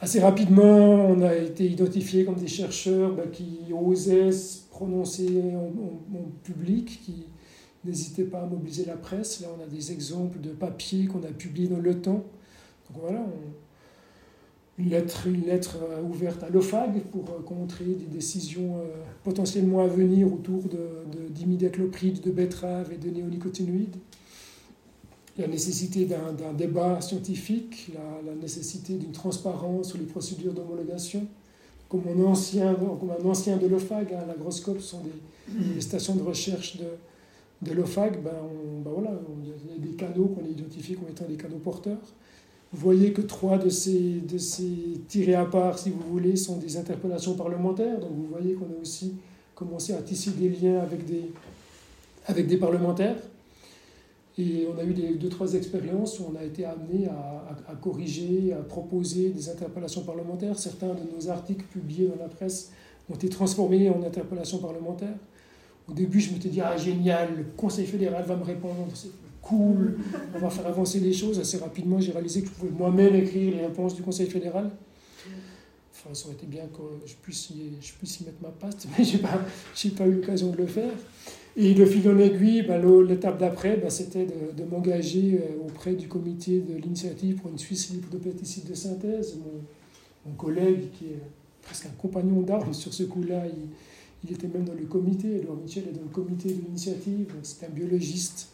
Assez 0.01 0.21
rapidement, 0.21 1.07
on 1.07 1.23
a 1.23 1.35
été 1.35 1.65
identifié 1.65 2.25
comme 2.25 2.35
des 2.35 2.49
chercheurs 2.49 3.15
bah, 3.15 3.27
qui 3.33 3.73
osaient 3.73 4.33
se 4.33 4.59
prononcer 4.69 5.43
en, 5.55 5.71
public, 6.43 7.01
qui 7.03 7.27
n'hésitaient 7.85 8.25
pas 8.25 8.43
à 8.43 8.47
mobiliser 8.47 8.85
la 8.85 8.97
presse. 8.97 9.41
Là, 9.41 9.49
on 9.59 9.63
a 9.63 9.67
des 9.67 9.93
exemples 9.93 10.41
de 10.41 10.51
papiers 10.51 11.07
qu'on 11.07 11.23
a 11.23 11.33
publiés 11.33 11.69
dans 11.69 11.79
Le 11.79 12.01
Temps. 12.01 12.25
Donc 12.91 13.01
voilà, 13.01 13.25
une 14.79 14.91
lettre, 14.91 15.27
une 15.27 15.47
lettre 15.47 15.79
euh, 15.83 16.03
ouverte 16.03 16.43
à 16.43 16.51
l'OFAG 16.51 17.01
pour 17.13 17.25
euh, 17.31 17.43
contrer 17.43 17.85
des 17.85 18.07
décisions 18.07 18.79
euh, 18.79 18.89
potentiellement 19.23 19.85
à 19.85 19.87
venir 19.87 20.33
autour 20.33 20.65
de, 20.65 21.07
de 21.13 21.29
d'imidaclopride, 21.31 22.21
de 22.21 22.31
betterave 22.31 22.93
et 22.93 22.97
de 22.97 23.09
néonicotinoïdes 23.09 23.97
la 25.37 25.49
nécessité 25.49 26.05
d'un 26.05 26.53
débat 26.53 27.01
scientifique, 27.01 27.91
la, 27.95 28.35
nécessité 28.35 28.95
d'une 28.95 29.13
transparence 29.13 29.89
sur 29.89 29.99
les 29.99 30.05
procédures 30.05 30.53
d'homologation. 30.53 31.27
Comme, 31.89 32.03
comme 32.03 33.11
un 33.11 33.29
ancien 33.29 33.57
de 33.57 33.67
l'OFAG, 33.67 34.15
hein, 34.15 34.51
sont 34.79 35.01
des, 35.49 35.81
stations 35.81 36.15
de 36.15 36.23
recherche 36.23 36.79
de, 37.63 37.73
l'OFAG, 37.73 38.23
ben, 38.23 38.31
ben 38.85 38.91
voilà, 38.91 39.13
il 39.43 39.49
y 39.49 39.87
a 39.87 39.91
des 39.91 39.97
canaux 39.97 40.27
qu'on 40.27 40.45
a 40.45 40.49
identifiés 40.49 40.97
comme 40.97 41.09
étant 41.09 41.27
des 41.27 41.37
canaux 41.37 41.59
porteurs. 41.59 41.99
Vous 42.73 42.81
voyez 42.81 43.13
que 43.13 43.23
trois 43.23 43.59
de 43.59 43.69
ces, 43.69 44.21
de 44.21 44.39
ces 44.39 45.01
tirés 45.07 45.37
à 45.37 45.45
part, 45.45 45.79
si 45.79 45.91
vous 45.91 46.03
voulez, 46.11 46.35
sont 46.37 46.57
des 46.57 46.77
interpellations 46.77 47.35
parlementaires. 47.35 48.01
Donc 48.01 48.11
vous 48.13 48.27
voyez 48.27 48.55
qu'on 48.55 48.65
a 48.65 48.81
aussi 48.83 49.15
commencé 49.55 49.93
à 49.93 50.03
tisser 50.03 50.33
des 50.33 50.49
liens 50.49 50.81
avec 50.81 51.05
des, 51.05 51.31
avec 52.27 52.49
des 52.49 52.57
parlementaires. 52.57 53.17
Et 54.37 54.67
on 54.73 54.79
a 54.79 54.85
eu 54.85 54.93
deux, 54.93 55.29
trois 55.29 55.55
expériences 55.55 56.19
où 56.19 56.25
on 56.33 56.37
a 56.37 56.43
été 56.43 56.65
amené 56.65 57.07
à, 57.07 57.75
corriger, 57.77 58.53
à 58.53 58.63
proposer 58.63 59.31
des 59.31 59.49
interpellations 59.49 60.03
parlementaires. 60.03 60.59
Certains 60.59 60.89
de 60.89 61.03
nos 61.15 61.29
articles 61.29 61.65
publiés 61.65 62.09
dans 62.09 62.21
la 62.21 62.29
presse 62.29 62.73
ont 63.09 63.15
été 63.15 63.29
transformés 63.29 63.89
en 63.91 64.03
interpellations 64.03 64.59
parlementaires. 64.59 65.17
Au 65.89 65.93
début, 65.93 66.21
je 66.21 66.33
me 66.33 66.41
suis 66.41 66.51
dit, 66.51 66.61
ah 66.61 66.77
génial, 66.77 67.37
le 67.37 67.45
Conseil 67.57 67.87
fédéral 67.87 68.25
va 68.25 68.35
me 68.35 68.43
répondre, 68.43 68.89
c'est 68.95 69.11
cool, 69.41 69.99
on 70.35 70.39
va 70.39 70.51
faire 70.51 70.67
avancer 70.67 70.99
les 70.99 71.13
choses. 71.13 71.39
Assez 71.39 71.59
rapidement, 71.59 72.01
j'ai 72.01 72.11
réalisé 72.11 72.43
que 72.43 72.49
je 72.49 72.53
pouvais 72.53 72.73
moi-même 72.73 73.15
écrire 73.15 73.55
les 73.55 73.67
réponses 73.67 73.95
du 73.95 74.03
Conseil 74.03 74.27
fédéral. 74.27 74.71
Enfin, 75.93 76.13
ça 76.13 76.27
aurait 76.27 76.35
été 76.35 76.47
bien 76.47 76.65
que 76.67 77.07
je 77.07 77.15
puisse 77.15 77.51
y, 77.51 77.77
je 77.81 77.93
puisse 77.93 78.21
mettre 78.23 78.39
ma 78.43 78.49
patte, 78.49 78.87
mais 78.99 79.05
je 79.05 79.17
n'ai 79.17 79.23
pas, 79.23 79.39
pas 79.97 80.07
eu 80.07 80.15
l'occasion 80.15 80.51
de 80.51 80.57
le 80.57 80.67
faire. 80.67 80.93
Et 81.57 81.73
le 81.73 81.87
fil 81.87 82.09
en 82.09 82.19
aiguille, 82.19 82.63
ben, 82.63 82.83
l'étape 83.03 83.39
d'après, 83.39 83.77
ben, 83.77 83.89
c'était 83.89 84.27
de, 84.27 84.65
m'engager 84.65 85.41
euh, 85.41 85.67
auprès 85.67 85.95
du 85.95 86.09
comité 86.09 86.61
de 86.61 86.75
l'initiative 86.75 87.37
pour 87.37 87.51
une 87.51 87.59
Suisse 87.59 87.91
libre 87.91 88.09
de 88.11 88.19
pesticides 88.19 88.69
de 88.69 88.75
synthèse. 88.75 89.39
Mon, 90.27 90.33
collègue, 90.33 90.91
qui 90.99 91.05
est 91.07 91.21
presque 91.63 91.87
un 91.87 91.95
compagnon 92.01 92.41
d'armes 92.41 92.73
sur 92.73 92.93
ce 92.93 93.05
coup-là, 93.05 93.45
il, 94.25 94.33
était 94.33 94.49
même 94.49 94.65
dans 94.65 94.75
le 94.75 94.87
comité. 94.87 95.37
Edouard 95.37 95.59
Michel 95.59 95.85
est 95.89 95.93
dans 95.93 96.03
le 96.03 96.09
comité 96.09 96.49
de 96.49 96.63
l'initiative. 96.63 97.27
C'est 97.43 97.67
un 97.67 97.69
biologiste 97.69 98.49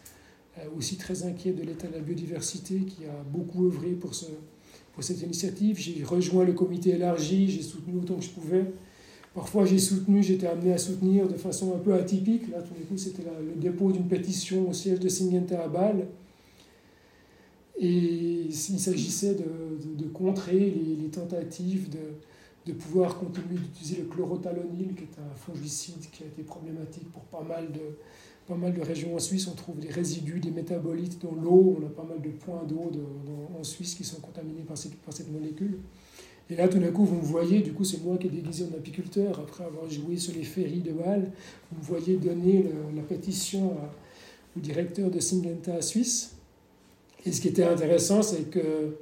euh, 0.59 0.63
aussi 0.77 0.97
très 0.97 1.23
inquiet 1.23 1.53
de 1.53 1.63
l'état 1.63 1.87
de 1.87 1.95
la 1.95 2.01
biodiversité 2.01 2.81
qui 2.81 3.07
a 3.07 3.23
beaucoup 3.33 3.67
œuvré 3.67 3.91
pour 3.93 4.15
cette 5.03 5.23
initiative. 5.23 5.79
J'ai 5.79 6.03
rejoint 6.05 6.45
le 6.45 6.53
comité 6.53 6.91
élargi, 6.91 7.49
j'ai 7.49 7.63
soutenu 7.63 7.99
autant 7.99 8.17
que 8.17 8.25
je 8.25 8.31
pouvais. 8.31 8.67
Parfois, 9.35 9.65
j'ai 9.65 9.79
soutenu, 9.79 10.23
j'étais 10.23 10.49
amené 10.49 10.73
à 10.73 10.79
soutenir 10.79 11.29
de 11.29 11.37
façon 11.37 11.75
un 11.75 11.79
peu 11.79 11.95
atypique. 11.95 12.51
Là, 12.51 12.63
tout 12.63 12.75
d'un 12.75 12.85
coup, 12.87 12.97
c'était 12.97 13.23
le 13.23 13.61
dépôt 13.61 13.93
d'une 13.93 14.09
pétition 14.09 14.69
au 14.69 14.73
siège 14.73 14.99
de 14.99 15.09
Singenta 15.09 15.63
à 15.63 15.69
Bâle. 15.69 16.07
Et 17.79 18.47
il 18.49 18.53
s'agissait 18.53 19.37
de, 19.37 20.05
contrer 20.09 20.59
les, 20.59 21.09
tentatives 21.09 21.89
de, 22.67 22.73
pouvoir 22.73 23.19
continuer 23.19 23.59
d'utiliser 23.59 24.03
le 24.03 24.05
chlorothalonil, 24.05 24.95
qui 24.95 25.05
est 25.05 25.19
un 25.19 25.35
fongicide 25.35 26.01
qui 26.13 26.25
a 26.25 26.27
été 26.27 26.43
problématique 26.43 27.11
pour 27.11 27.23
pas 27.23 27.43
mal 27.43 27.71
de, 27.73 27.97
pas 28.47 28.85
régions 28.85 29.15
en 29.15 29.19
Suisse. 29.21 29.47
On 29.47 29.55
trouve 29.55 29.79
des 29.79 29.89
résidus, 29.89 30.41
des 30.41 30.51
métabolites 30.51 31.23
dans 31.23 31.33
l'eau. 31.41 31.79
On 31.81 31.87
a 31.87 31.89
pas 31.89 32.05
mal 32.05 32.21
de 32.21 32.31
points 32.31 32.65
d'eau 32.69 32.91
en 33.59 33.63
Suisse 33.63 33.95
qui 33.95 34.05
sont 34.05 34.21
contaminés 34.21 34.63
par 34.67 34.77
cette, 34.77 34.97
par 34.97 35.15
cette 35.15 35.31
molécule. 35.33 35.79
Et 36.51 36.57
là, 36.57 36.67
tout 36.69 36.79
d'un 36.79 36.91
coup, 36.91 37.05
vous 37.05 37.17
me 37.17 37.23
voyez, 37.23 37.61
du 37.61 37.73
coup, 37.73 37.85
c'est 37.85 38.03
moi 38.03 38.19
qui 38.19 38.27
ai 38.27 38.31
déguisé 38.31 38.65
en 38.65 38.77
apiculteur, 38.77 39.39
après 39.39 39.65
avoir 39.65 39.89
joué 39.89 40.17
sur 40.17 40.35
les 40.35 40.43
ferries 40.43 40.81
de 40.81 40.93
Bâle. 40.93 41.31
Vous 41.71 41.79
me 41.79 41.85
voyez 41.85 42.17
donner 42.17 42.67
la 42.95 43.03
pétition 43.03 43.77
au 44.57 44.61
directeur 44.61 45.11
de 45.11 45.21
Syngenta 45.21 45.81
Suisse. 45.81 46.35
Et 47.25 47.31
ce 47.31 47.41
qui 47.41 47.49
était 47.49 47.65
intéressant, 47.65 48.23
c'est 48.23 48.51
que 48.51 48.97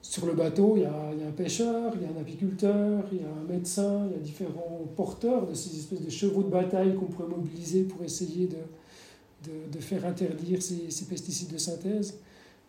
sur 0.00 0.26
le 0.26 0.32
bateau, 0.32 0.74
il 0.76 0.82
y, 0.82 0.86
a, 0.86 1.10
un 1.28 1.32
pêcheur, 1.32 1.92
il 1.96 2.02
y 2.02 2.04
a 2.06 2.08
un 2.08 2.20
apiculteur, 2.20 3.04
il 3.12 3.18
y 3.18 3.22
a 3.22 3.28
un 3.28 3.52
médecin, 3.52 4.06
il 4.10 4.16
y 4.16 4.20
a 4.20 4.22
différents 4.22 4.80
porteurs 4.96 5.46
de 5.46 5.54
ces 5.54 5.76
espèces 5.76 6.00
de 6.00 6.10
chevaux 6.10 6.42
de 6.42 6.48
bataille 6.48 6.94
qu'on 6.94 7.06
pourrait 7.06 7.28
mobiliser 7.28 7.82
pour 7.82 8.02
essayer 8.02 8.48
de, 8.48 9.80
faire 9.80 10.06
interdire 10.06 10.62
ces 10.62 11.04
pesticides 11.04 11.52
de 11.52 11.58
synthèse. 11.58 12.18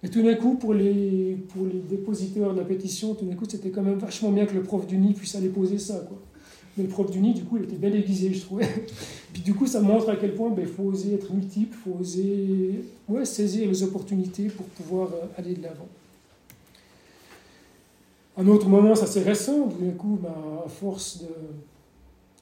Et 0.03 0.09
tout 0.09 0.21
d'un 0.21 0.35
coup, 0.35 0.55
pour 0.55 0.73
les, 0.73 1.37
pour 1.53 1.65
les 1.65 1.79
dépositeurs 1.79 2.53
de 2.53 2.59
la 2.59 2.65
pétition, 2.65 3.15
tout 3.15 3.25
d'un 3.25 3.35
coup, 3.35 3.45
c'était 3.47 3.69
quand 3.69 3.81
même 3.81 3.99
vachement 3.99 4.31
bien 4.31 4.45
que 4.45 4.53
le 4.53 4.61
prof 4.61 4.85
du 4.85 4.97
nid 4.97 5.13
puisse 5.13 5.33
aller 5.35 5.47
poser 5.47 5.79
ça. 5.79 6.05
Quoi. 6.07 6.17
Mais 6.75 6.83
le 6.83 6.89
prof 6.89 7.09
du 7.09 7.19
nid, 7.19 7.33
du 7.33 7.45
coup, 7.45 7.55
il 7.55 7.63
était 7.63 7.77
bien 7.77 7.91
aiguisé, 7.91 8.33
je 8.33 8.41
trouvais. 8.41 8.67
Puis 9.33 9.41
du 9.41 9.53
coup, 9.53 9.65
ça 9.65 9.79
montre 9.79 10.09
à 10.09 10.17
quel 10.17 10.35
point 10.35 10.49
ben, 10.49 10.63
il 10.63 10.67
faut 10.67 10.83
oser 10.83 11.13
être 11.13 11.31
multiple, 11.33 11.77
il 11.79 11.91
faut 11.91 11.97
oser 11.99 12.83
ouais, 13.07 13.23
saisir 13.23 13.69
les 13.69 13.81
opportunités 13.83 14.47
pour 14.47 14.65
pouvoir 14.65 15.07
euh, 15.13 15.25
aller 15.37 15.53
de 15.53 15.63
l'avant. 15.63 15.87
Un 18.35 18.47
autre 18.47 18.67
moment, 18.67 18.95
ça 18.95 19.07
c'est 19.07 19.21
récent, 19.21 19.69
tout 19.69 19.85
d'un 19.85 19.91
coup, 19.91 20.19
ben, 20.21 20.33
à 20.65 20.67
force 20.67 21.21
de. 21.21 21.27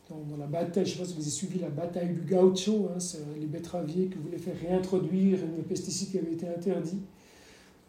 Dans, 0.09 0.35
la 0.35 0.45
bataille, 0.45 0.85
je 0.85 0.91
ne 0.91 0.95
sais 0.95 0.99
pas 0.99 1.05
si 1.05 1.13
vous 1.13 1.21
avez 1.21 1.29
suivi 1.29 1.59
la 1.59 1.69
bataille 1.69 2.09
du 2.09 2.19
gaucho, 2.29 2.89
hein, 2.93 2.97
les 3.39 3.45
betteraviers 3.45 4.07
qui 4.07 4.17
voulaient 4.17 4.37
faire 4.37 4.55
réintroduire 4.61 5.39
un 5.39 5.63
pesticide 5.63 6.11
qui 6.11 6.17
avait 6.17 6.33
été 6.33 6.49
interdit 6.49 6.99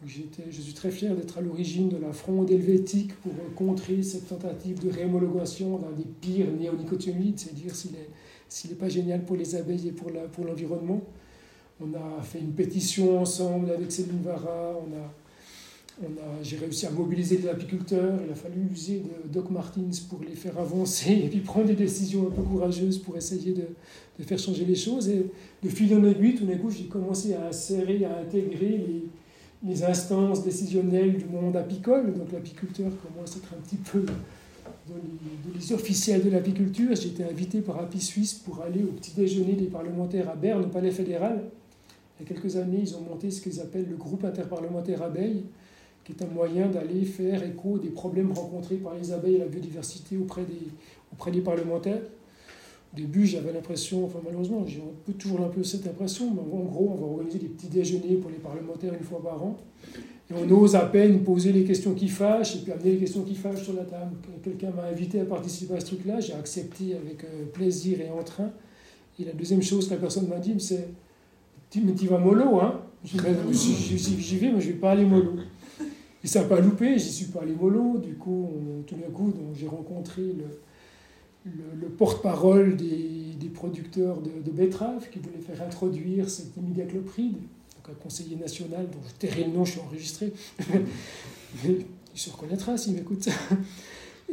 je 0.05 0.61
suis 0.61 0.73
très 0.73 0.91
fier 0.91 1.15
d'être 1.15 1.37
à 1.37 1.41
l'origine 1.41 1.89
de 1.89 1.97
la 1.97 2.11
fronde 2.11 2.51
helvétique 2.51 3.13
pour 3.21 3.33
contrer 3.55 4.03
cette 4.03 4.27
tentative 4.27 4.83
de 4.83 4.89
réhomologation 4.89 5.77
d'un 5.77 5.91
des 5.91 6.07
pires 6.21 6.51
néonicotinoïdes, 6.51 7.39
c'est-à-dire 7.39 7.73
s'il 7.75 8.69
n'est 8.69 8.75
pas 8.75 8.89
génial 8.89 9.23
pour 9.23 9.35
les 9.35 9.55
abeilles 9.55 9.89
et 9.89 9.91
pour 9.91 10.11
l'environnement. 10.45 11.01
On 11.81 11.93
a 11.93 12.21
fait 12.21 12.39
une 12.39 12.53
pétition 12.53 13.19
ensemble 13.19 13.71
avec 13.71 13.91
Céline 13.91 14.21
Vara, 14.23 14.79
j'ai 16.41 16.57
réussi 16.57 16.87
à 16.87 16.91
mobiliser 16.91 17.37
les 17.37 17.47
apiculteurs, 17.47 18.19
il 18.25 18.31
a 18.31 18.35
fallu 18.35 18.67
user 18.71 18.99
de 18.99 19.31
Doc 19.31 19.51
Martins 19.51 19.91
pour 20.09 20.19
les 20.27 20.35
faire 20.35 20.57
avancer 20.57 21.11
et 21.25 21.29
puis 21.29 21.39
prendre 21.39 21.67
des 21.67 21.75
décisions 21.75 22.27
un 22.27 22.31
peu 22.31 22.41
courageuses 22.41 22.97
pour 22.97 23.15
essayer 23.15 23.53
de, 23.53 23.67
de 24.19 24.23
faire 24.23 24.39
changer 24.39 24.65
les 24.65 24.75
choses. 24.75 25.07
Et 25.07 25.25
de 25.61 25.69
fil 25.69 25.93
en 25.95 26.03
aiguille, 26.03 26.35
tout 26.35 26.45
d'un 26.45 26.57
coup, 26.57 26.71
j'ai 26.71 26.85
commencé 26.85 27.35
à 27.35 27.47
insérer, 27.47 28.03
à 28.05 28.19
intégrer 28.19 28.83
les 28.87 29.03
les 29.65 29.83
instances 29.83 30.43
décisionnelles 30.43 31.17
du 31.17 31.25
monde 31.25 31.55
apicole. 31.55 32.13
Donc 32.13 32.31
l'apiculteur 32.31 32.91
commence 33.01 33.35
à 33.35 33.39
être 33.39 33.53
un 33.53 33.61
petit 33.61 33.77
peu 33.77 34.05
dans 34.87 34.95
les, 35.55 35.73
officiels 35.73 36.23
de 36.23 36.29
l'apiculture. 36.29 36.95
J'ai 36.95 37.09
été 37.09 37.23
invité 37.23 37.61
par 37.61 37.79
Api 37.79 37.99
Suisse 37.99 38.33
pour 38.33 38.61
aller 38.61 38.83
au 38.83 38.91
petit 38.91 39.11
déjeuner 39.11 39.53
des 39.53 39.67
parlementaires 39.67 40.29
à 40.29 40.35
Berne, 40.35 40.65
au 40.65 40.67
palais 40.67 40.91
fédéral. 40.91 41.43
Il 42.19 42.27
y 42.27 42.31
a 42.31 42.33
quelques 42.33 42.57
années, 42.57 42.79
ils 42.81 42.95
ont 42.95 43.01
monté 43.01 43.31
ce 43.31 43.41
qu'ils 43.41 43.59
appellent 43.59 43.87
le 43.89 43.95
groupe 43.95 44.23
interparlementaire 44.25 45.01
abeilles, 45.01 45.45
qui 46.03 46.11
est 46.11 46.21
un 46.21 46.27
moyen 46.27 46.67
d'aller 46.67 47.05
faire 47.05 47.43
écho 47.43 47.77
des 47.77 47.89
problèmes 47.89 48.31
rencontrés 48.31 48.75
par 48.75 48.93
les 48.93 49.11
abeilles 49.11 49.35
et 49.35 49.39
la 49.39 49.47
biodiversité 49.47 50.17
auprès 50.17 50.43
des, 50.43 50.67
auprès 51.13 51.31
des 51.31 51.41
parlementaires. 51.41 52.01
Au 52.93 52.97
début, 52.97 53.25
j'avais 53.25 53.51
l'impression, 53.51 54.05
enfin 54.05 54.19
malheureusement, 54.23 54.63
j'ai 54.67 55.13
toujours 55.13 55.41
un 55.41 55.49
peu 55.49 55.63
cette 55.63 55.87
impression, 55.87 56.31
mais 56.31 56.41
en 56.41 56.63
gros, 56.63 56.91
on 56.93 57.01
va 57.01 57.07
organiser 57.07 57.39
des 57.39 57.47
petits 57.47 57.67
déjeuners 57.67 58.15
pour 58.15 58.29
les 58.29 58.37
parlementaires 58.37 58.93
une 58.93 59.03
fois 59.03 59.21
par 59.21 59.41
an. 59.43 59.57
Et 60.29 60.33
on 60.33 60.49
ose 60.51 60.75
à 60.75 60.81
peine 60.81 61.23
poser 61.23 61.51
les 61.51 61.63
questions 61.63 61.95
qui 61.95 62.07
fâchent 62.07 62.55
et 62.55 62.59
puis 62.59 62.71
amener 62.71 62.91
les 62.91 62.97
questions 62.97 63.23
qui 63.23 63.35
fâchent 63.35 63.63
sur 63.63 63.73
la 63.73 63.83
table. 63.83 64.15
Quelqu'un 64.43 64.69
m'a 64.71 64.83
invité 64.83 65.19
à 65.19 65.25
participer 65.25 65.73
à 65.73 65.79
ce 65.79 65.87
truc-là, 65.87 66.19
j'ai 66.19 66.33
accepté 66.33 66.95
avec 66.95 67.23
euh, 67.23 67.45
plaisir 67.51 67.99
et 67.99 68.09
entrain. 68.11 68.51
Et 69.19 69.25
la 69.25 69.33
deuxième 69.33 69.63
chose 69.63 69.87
que 69.87 69.95
la 69.95 69.99
personne 69.99 70.27
m'a 70.27 70.37
dit, 70.37 70.53
c'est 70.59 70.87
Mais 71.75 71.93
tu 71.93 72.07
vas 72.07 72.19
mollo, 72.19 72.59
hein? 72.61 72.81
J'y 73.03 73.17
vais, 73.17 74.51
mais 74.51 74.61
je 74.61 74.67
vais 74.67 74.73
pas 74.73 74.91
aller 74.91 75.05
mollo. 75.05 75.33
Et 76.23 76.27
ça 76.27 76.41
n'a 76.41 76.47
pas 76.47 76.59
loupé, 76.59 76.97
j'y 76.97 77.11
suis 77.11 77.25
pas 77.25 77.41
allé 77.41 77.53
mollo. 77.53 77.97
Du 77.97 78.13
coup, 78.15 78.49
tout 78.87 78.95
d'un 78.95 79.11
coup, 79.11 79.33
j'ai 79.53 79.67
rencontré 79.67 80.21
le, 80.21 80.45
le, 81.45 81.89
porte-parole 81.89 82.75
des, 82.75 83.33
des, 83.39 83.49
producteurs 83.49 84.21
de, 84.21 84.31
de, 84.43 84.51
betteraves 84.51 85.09
qui 85.09 85.19
voulait 85.19 85.39
faire 85.39 85.61
introduire 85.61 86.29
cette 86.29 86.55
imidaclopride, 86.57 87.33
donc 87.33 87.89
un 87.89 88.01
conseiller 88.01 88.35
national 88.35 88.87
dont 88.89 89.01
je 89.07 89.13
tairai 89.15 89.43
le 89.43 89.51
nom, 89.51 89.65
je 89.65 89.71
suis 89.73 89.81
enregistré, 89.81 90.33
mais 91.63 91.77
il 92.13 92.19
se 92.19 92.29
reconnaîtra 92.29 92.77
s'il 92.77 92.93
m'écoute. 92.93 93.27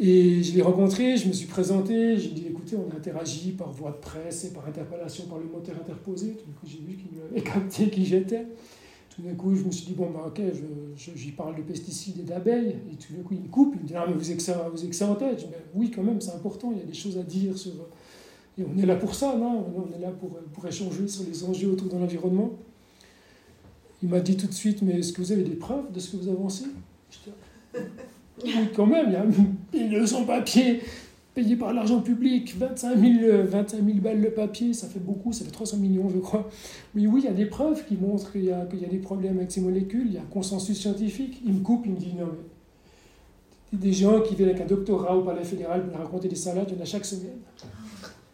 Et 0.03 0.43
je 0.43 0.55
l'ai 0.55 0.63
rencontré, 0.63 1.17
je 1.17 1.29
me 1.29 1.33
suis 1.33 1.47
présenté, 1.47 2.17
j'ai 2.17 2.31
dit 2.31 2.47
écoutez, 2.49 2.77
on 2.77 2.91
a 2.91 2.97
interagi 2.97 3.53
par 3.53 3.71
voie 3.71 3.91
de 3.91 3.97
presse 3.97 4.45
et 4.45 4.51
par 4.51 4.67
interpellation 4.67 5.27
parlementaire 5.27 5.75
interposée. 5.75 6.29
D'un 6.29 6.53
coup, 6.59 6.67
j'ai 6.67 6.79
vu 6.79 6.97
qu'il 6.97 7.09
avait 7.31 7.43
capté 7.43 7.91
qui 7.91 8.07
j'étais. 8.07 8.47
Tout 9.15 9.23
d'un 9.23 9.35
coup, 9.35 9.55
je 9.55 9.65
me 9.65 9.71
suis 9.71 9.87
dit 9.87 9.95
bon, 9.95 10.11
bah, 10.11 10.25
ok, 10.29 10.41
j'y 10.97 11.33
parle 11.33 11.57
de 11.57 11.63
pesticides 11.63 12.19
et 12.21 12.23
d'abeilles. 12.23 12.77
Et 12.93 12.97
tout 12.97 13.13
d'un 13.13 13.23
coup, 13.23 13.35
il 13.35 13.43
me 13.43 13.49
coupe, 13.49 13.75
il 13.77 13.83
me 13.83 13.87
dit 13.87 13.95
ah, 13.97 14.05
mais 14.07 14.15
vous 14.15 14.25
avez 14.25 14.37
que 14.37 14.43
ça, 14.43 14.71
vous 14.73 15.03
en 15.05 15.15
tête. 15.15 15.41
Je 15.41 15.45
dis, 15.45 15.51
ben, 15.51 15.61
oui, 15.75 15.91
quand 15.91 16.03
même, 16.03 16.21
c'est 16.21 16.33
important, 16.33 16.71
il 16.73 16.79
y 16.79 16.83
a 16.83 16.85
des 16.85 16.95
choses 16.95 17.19
à 17.19 17.23
dire 17.23 17.57
sur. 17.59 17.73
Et 18.59 18.65
on 18.65 18.77
est 18.79 18.87
là 18.87 18.97
pour 18.97 19.15
ça, 19.15 19.37
non 19.37 19.67
On 19.77 19.97
est 19.97 20.01
là 20.01 20.11
pour, 20.11 20.31
pour 20.53 20.67
échanger 20.67 21.09
sur 21.09 21.25
les 21.25 21.45
enjeux 21.45 21.71
autour 21.71 21.89
de 21.89 21.97
l'environnement. 21.97 22.51
Il 24.03 24.09
m'a 24.09 24.21
dit 24.21 24.37
tout 24.37 24.47
de 24.47 24.53
suite 24.53 24.83
mais 24.83 24.99
est-ce 24.99 25.13
que 25.13 25.21
vous 25.21 25.33
avez 25.33 25.43
des 25.43 25.57
preuves 25.57 25.93
de 25.93 26.01
ce 26.01 26.13
que 26.13 26.23
vous 26.23 26.29
avancez? 26.29 26.65
Oui, 28.45 28.53
quand 28.75 28.87
même, 28.87 29.07
il 29.09 29.13
y 29.13 29.17
a 29.17 29.25
1200 29.89 30.25
papiers 30.25 30.81
payés 31.41 31.57
par 31.57 31.72
l'argent 31.72 32.01
public, 32.01 32.55
25 32.59 32.99
000, 32.99 33.47
25 33.47 33.82
balles 34.01 34.20
le 34.20 34.30
papier, 34.30 34.74
ça 34.74 34.88
fait 34.88 35.01
beaucoup, 35.01 35.32
ça 35.32 35.45
fait 35.45 35.51
300 35.51 35.78
millions, 35.78 36.09
je 36.11 36.18
crois. 36.18 36.49
Mais 36.95 37.07
oui, 37.07 37.22
il 37.22 37.26
y 37.26 37.28
a 37.28 37.32
des 37.32 37.47
preuves 37.47 37.84
qui 37.86 37.97
montrent 37.97 38.32
qu'il 38.32 38.45
y, 38.45 38.53
a, 38.53 38.66
qu'il 38.66 38.80
y 38.80 38.84
a 38.84 38.88
des 38.88 38.99
problèmes 38.99 39.38
avec 39.38 39.51
ces 39.51 39.61
molécules, 39.61 40.07
il 40.07 40.14
y 40.14 40.18
a 40.18 40.20
un 40.20 40.30
consensus 40.30 40.78
scientifique. 40.78 41.41
Il 41.45 41.55
me 41.55 41.61
coupe, 41.61 41.86
il 41.86 41.93
me 41.93 41.99
dit 41.99 42.14
non, 42.18 42.28
mais 43.72 43.78
des 43.78 43.93
gens 43.93 44.20
qui 44.20 44.34
viennent 44.34 44.51
avec 44.51 44.62
un 44.62 44.66
doctorat 44.66 45.16
au 45.16 45.22
palais 45.22 45.45
fédéral 45.45 45.86
pour 45.86 45.99
raconter 45.99 46.28
des 46.28 46.36
salades, 46.36 46.66
il 46.68 46.76
y 46.76 46.78
en 46.78 46.82
a 46.82 46.86
chaque 46.86 47.05
semaine. 47.05 47.38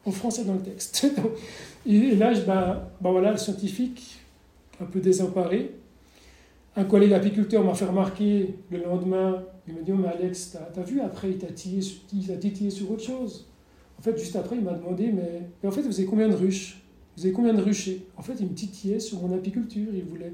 En 0.04 0.10
français 0.10 0.44
dans 0.44 0.54
le 0.54 0.60
texte. 0.60 1.06
Et 1.86 2.14
là, 2.14 2.32
ben, 2.46 2.82
ben 3.00 3.10
voilà, 3.10 3.32
le 3.32 3.38
scientifique, 3.38 4.20
un 4.80 4.84
peu 4.84 5.00
désemparé, 5.00 5.72
un 6.76 6.84
collègue 6.84 7.14
apiculteur 7.14 7.64
m'a 7.64 7.74
fait 7.74 7.86
remarquer 7.86 8.54
le 8.70 8.82
lendemain, 8.82 9.42
il 9.66 9.74
m'a 9.74 9.80
dit 9.80 9.92
oh, 9.92 9.98
mais 9.98 10.08
Alex, 10.08 10.56
t'as 10.74 10.80
as 10.80 10.84
vu 10.84 11.00
après, 11.00 11.30
il 11.30 11.38
t'a 11.38 11.46
titillé, 11.46 12.70
sur 12.70 12.90
autre 12.90 13.02
chose. 13.02 13.46
En 13.98 14.02
fait, 14.02 14.16
juste 14.18 14.36
après, 14.36 14.56
il 14.56 14.62
m'a 14.62 14.74
demandé 14.74 15.10
mais, 15.10 15.40
mais, 15.62 15.68
en 15.68 15.72
fait, 15.72 15.80
vous 15.80 15.98
avez 15.98 16.06
combien 16.06 16.28
de 16.28 16.34
ruches? 16.34 16.82
Vous 17.16 17.24
avez 17.24 17.32
combien 17.32 17.54
de 17.54 17.62
ruchers? 17.62 18.06
En 18.18 18.22
fait, 18.22 18.34
il 18.40 18.46
me 18.46 18.54
titillait 18.54 19.00
sur 19.00 19.22
mon 19.22 19.34
apiculture, 19.34 19.88
il 19.94 20.04
voulait, 20.04 20.32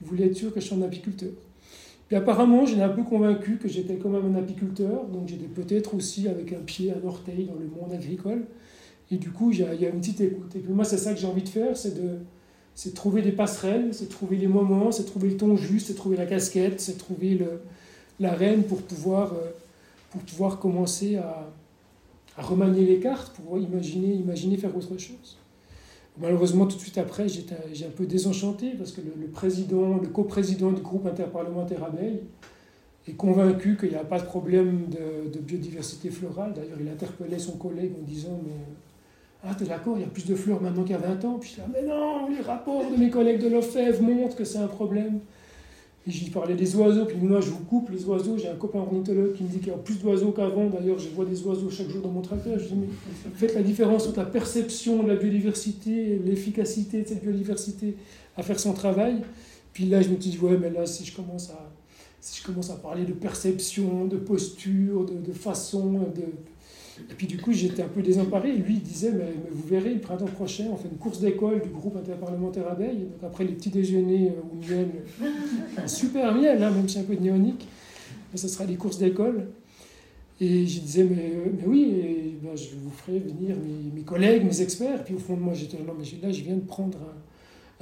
il 0.00 0.06
voulait 0.06 0.26
être 0.26 0.36
sûr 0.36 0.52
que 0.52 0.60
je 0.60 0.66
suis 0.66 0.74
un 0.74 0.82
apiculteur. 0.82 1.30
Puis 2.08 2.16
apparemment, 2.16 2.66
j'étais 2.66 2.82
un 2.82 2.88
peu 2.88 3.04
convaincu 3.04 3.56
que 3.56 3.68
j'étais 3.68 3.94
quand 3.96 4.10
même 4.10 4.34
un 4.34 4.38
apiculteur, 4.38 5.06
donc 5.06 5.28
j'étais 5.28 5.46
peut-être 5.46 5.94
aussi 5.94 6.26
avec 6.26 6.52
un 6.52 6.58
pied, 6.58 6.92
un 6.92 7.06
orteil 7.06 7.44
dans 7.44 7.54
le 7.54 7.66
monde 7.66 7.92
agricole. 7.92 8.44
Et 9.10 9.16
du 9.16 9.30
coup, 9.30 9.52
il 9.52 9.60
y 9.60 9.62
a 9.62 9.88
une 9.88 10.00
petite 10.00 10.20
écoute. 10.20 10.56
Et 10.56 10.58
puis 10.58 10.72
moi, 10.72 10.84
c'est 10.84 10.98
ça 10.98 11.14
que 11.14 11.20
j'ai 11.20 11.26
envie 11.26 11.42
de 11.42 11.48
faire, 11.48 11.76
c'est 11.76 11.94
de 11.94 12.18
c'est 12.74 12.94
trouver 12.94 13.22
des 13.22 13.32
passerelles, 13.32 13.94
c'est 13.94 14.08
trouver 14.08 14.36
les 14.36 14.48
moments, 14.48 14.90
c'est 14.90 15.04
trouver 15.04 15.30
le 15.30 15.36
ton 15.36 15.56
juste, 15.56 15.88
c'est 15.88 15.94
trouver 15.94 16.16
la 16.16 16.26
casquette, 16.26 16.80
c'est 16.80 16.98
trouver 16.98 17.40
l'arène 18.18 18.64
pour 18.64 18.82
pouvoir, 18.82 19.32
euh, 19.32 19.50
pour 20.10 20.22
pouvoir 20.22 20.58
commencer 20.58 21.16
à, 21.16 21.48
à, 22.36 22.42
remanier 22.42 22.84
les 22.84 22.98
cartes, 22.98 23.36
pour 23.36 23.58
imaginer, 23.58 24.14
imaginer 24.14 24.56
faire 24.56 24.76
autre 24.76 24.98
chose. 24.98 25.38
Malheureusement, 26.18 26.66
tout 26.66 26.76
de 26.76 26.80
suite 26.80 26.98
après, 26.98 27.26
j'ai 27.28 27.86
un 27.86 27.90
peu 27.90 28.06
désenchanté 28.06 28.70
parce 28.70 28.92
que 28.92 29.00
le, 29.00 29.26
président, 29.26 29.96
le 29.96 30.08
coprésident 30.08 30.70
du 30.70 30.80
groupe 30.80 31.06
interparlementaire 31.06 31.82
abeilles 31.82 32.20
est 33.08 33.14
convaincu 33.14 33.76
qu'il 33.76 33.90
n'y 33.90 33.96
a 33.96 34.04
pas 34.04 34.20
de 34.20 34.24
problème 34.24 34.86
de, 34.88 35.28
de 35.28 35.38
biodiversité 35.40 36.10
florale. 36.10 36.54
D'ailleurs, 36.54 36.78
il 36.80 36.88
interpellait 36.88 37.40
son 37.40 37.56
collègue 37.56 37.92
en 38.00 38.04
disant 38.04 38.40
Mais 38.44 38.52
ah, 39.46 39.54
t'es 39.54 39.64
d'accord, 39.64 39.96
il 39.98 40.02
y 40.02 40.04
a 40.04 40.08
plus 40.08 40.24
de 40.24 40.34
fleurs 40.34 40.60
maintenant 40.60 40.82
qu'il 40.82 40.92
y 40.92 40.94
a 40.94 40.98
20 40.98 41.24
ans. 41.24 41.38
Puis 41.38 41.50
je 41.50 41.54
dis, 41.56 41.60
ah, 41.64 41.70
mais 41.72 41.86
non, 41.86 42.28
les 42.28 42.40
rapports 42.40 42.90
de 42.90 42.96
mes 42.96 43.10
collègues 43.10 43.42
de 43.42 43.48
l'OFEV 43.48 44.00
montrent 44.00 44.36
que 44.36 44.44
c'est 44.44 44.58
un 44.58 44.66
problème. 44.66 45.20
Et 46.06 46.10
j'y 46.10 46.28
parlais 46.28 46.54
des 46.54 46.76
oiseaux, 46.76 47.06
puis 47.06 47.16
moi 47.16 47.40
je 47.40 47.50
vous 47.50 47.64
coupe 47.64 47.90
les 47.90 48.04
oiseaux. 48.04 48.36
J'ai 48.36 48.48
un 48.48 48.56
copain 48.56 48.80
ornithologue 48.80 49.32
qui 49.34 49.42
me 49.42 49.48
dit 49.48 49.58
qu'il 49.58 49.68
y 49.68 49.70
a 49.70 49.78
plus 49.78 49.98
d'oiseaux 49.98 50.32
qu'avant. 50.32 50.68
D'ailleurs, 50.68 50.98
je 50.98 51.08
vois 51.08 51.24
des 51.24 51.42
oiseaux 51.42 51.70
chaque 51.70 51.88
jour 51.88 52.02
dans 52.02 52.10
mon 52.10 52.20
tracteur. 52.20 52.58
Je 52.58 52.66
dis, 52.66 52.74
mais 52.74 52.88
faites 53.34 53.54
la 53.54 53.62
différence 53.62 54.06
entre 54.06 54.18
la 54.18 54.26
perception 54.26 55.02
de 55.02 55.08
la 55.08 55.16
biodiversité 55.16 56.12
et 56.12 56.18
l'efficacité 56.18 57.02
de 57.02 57.08
cette 57.08 57.22
biodiversité 57.22 57.96
à 58.36 58.42
faire 58.42 58.60
son 58.60 58.74
travail. 58.74 59.22
Puis 59.72 59.86
là, 59.86 60.02
je 60.02 60.10
me 60.10 60.16
dis, 60.16 60.38
ouais, 60.38 60.58
mais 60.58 60.70
là, 60.70 60.84
si 60.84 61.06
je 61.06 61.16
commence 61.16 61.50
à, 61.50 61.70
si 62.20 62.40
je 62.40 62.46
commence 62.46 62.70
à 62.70 62.76
parler 62.76 63.04
de 63.04 63.12
perception, 63.12 64.04
de 64.04 64.16
posture, 64.18 65.06
de, 65.06 65.14
de 65.14 65.32
façon, 65.32 65.92
de 66.14 66.24
et 67.00 67.14
puis 67.14 67.26
du 67.26 67.38
coup, 67.38 67.52
j'étais 67.52 67.82
un 67.82 67.88
peu 67.88 68.02
désemparé. 68.02 68.52
Lui, 68.52 68.74
il 68.74 68.82
disait, 68.82 69.10
mais, 69.12 69.34
vous 69.50 69.66
verrez, 69.66 69.94
le 69.94 70.00
printemps 70.00 70.26
prochain, 70.26 70.64
on 70.72 70.76
fait 70.76 70.88
une 70.88 70.98
course 70.98 71.20
d'école 71.20 71.60
du 71.60 71.68
groupe 71.68 71.96
interparlementaire 71.96 72.68
abeille. 72.70 72.98
Donc 72.98 73.24
après 73.24 73.44
les 73.44 73.52
petits 73.52 73.70
déjeuners 73.70 74.30
euh, 74.30 74.52
au 74.52 74.56
miel, 74.56 74.88
un 75.76 75.88
super 75.88 76.34
miel, 76.34 76.62
hein, 76.62 76.70
même 76.70 76.88
si 76.88 76.98
un 76.98 77.02
peu 77.02 77.16
de 77.16 77.22
néonique, 77.22 77.66
mais 78.32 78.38
ce 78.38 78.48
sera 78.48 78.64
des 78.64 78.76
courses 78.76 78.98
d'école. 78.98 79.48
Et 80.40 80.66
je 80.66 80.80
disais, 80.80 81.04
mais, 81.04 81.32
euh, 81.34 81.50
oui, 81.66 82.36
ben, 82.42 82.56
je 82.56 82.76
vous 82.76 82.90
ferai 82.90 83.18
venir 83.18 83.56
mes, 83.94 84.02
collègues, 84.02 84.44
mes 84.44 84.60
experts. 84.60 85.04
Puis 85.04 85.14
au 85.14 85.18
fond 85.18 85.34
de 85.34 85.40
moi, 85.40 85.54
j'étais 85.54 85.78
là, 85.78 85.92
mais 85.98 86.04
là, 86.22 86.32
je 86.32 86.42
viens 86.42 86.56
de 86.56 86.60
prendre 86.60 86.98
un 86.98 87.23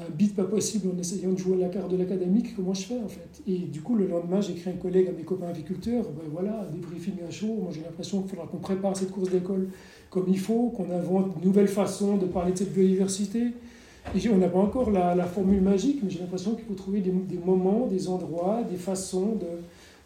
un 0.07 0.11
beat 0.11 0.35
pas 0.35 0.45
possible 0.45 0.89
en 0.95 0.99
essayant 0.99 1.33
de 1.33 1.39
jouer 1.39 1.57
la 1.59 1.69
carte 1.69 1.91
de 1.91 1.97
l'académique, 1.97 2.55
comment 2.57 2.75
je 2.75 2.83
fais 2.83 2.99
en 2.99 3.09
fait? 3.09 3.43
Et 3.47 3.59
du 3.59 3.81
coup, 3.81 3.95
le 3.95 4.07
lendemain, 4.07 4.41
j'écris 4.41 4.71
un 4.71 4.75
collègue 4.75 5.09
à 5.09 5.13
mes 5.13 5.23
copains 5.23 5.49
aviculteurs, 5.49 6.05
ben 6.05 6.29
voilà, 6.33 6.67
débriefing 6.73 7.15
à 7.27 7.31
chaud, 7.31 7.59
moi 7.63 7.71
j'ai 7.73 7.81
l'impression 7.81 8.21
qu'il 8.21 8.31
faudra 8.31 8.47
qu'on 8.47 8.59
prépare 8.59 8.97
cette 8.97 9.11
course 9.11 9.31
d'école 9.31 9.69
comme 10.11 10.27
il 10.29 10.39
faut, 10.39 10.69
qu'on 10.77 10.91
invente 10.91 11.41
de 11.41 11.47
nouvelles 11.47 11.69
façons 11.69 12.19
de 12.19 12.27
parler 12.27 12.53
de 12.53 12.59
cette 12.59 12.73
biodiversité. 12.73 13.47
Et 14.15 14.29
on 14.29 14.37
n'a 14.37 14.49
pas 14.49 14.59
encore 14.59 14.91
la, 14.91 15.25
formule 15.25 15.63
magique, 15.63 16.01
mais 16.03 16.11
j'ai 16.11 16.19
l'impression 16.19 16.55
qu'il 16.55 16.65
faut 16.65 16.75
trouver 16.75 17.01
des, 17.01 17.11
des, 17.11 17.39
moments, 17.39 17.87
des 17.87 18.09
endroits, 18.09 18.61
des 18.69 18.77
façons 18.77 19.39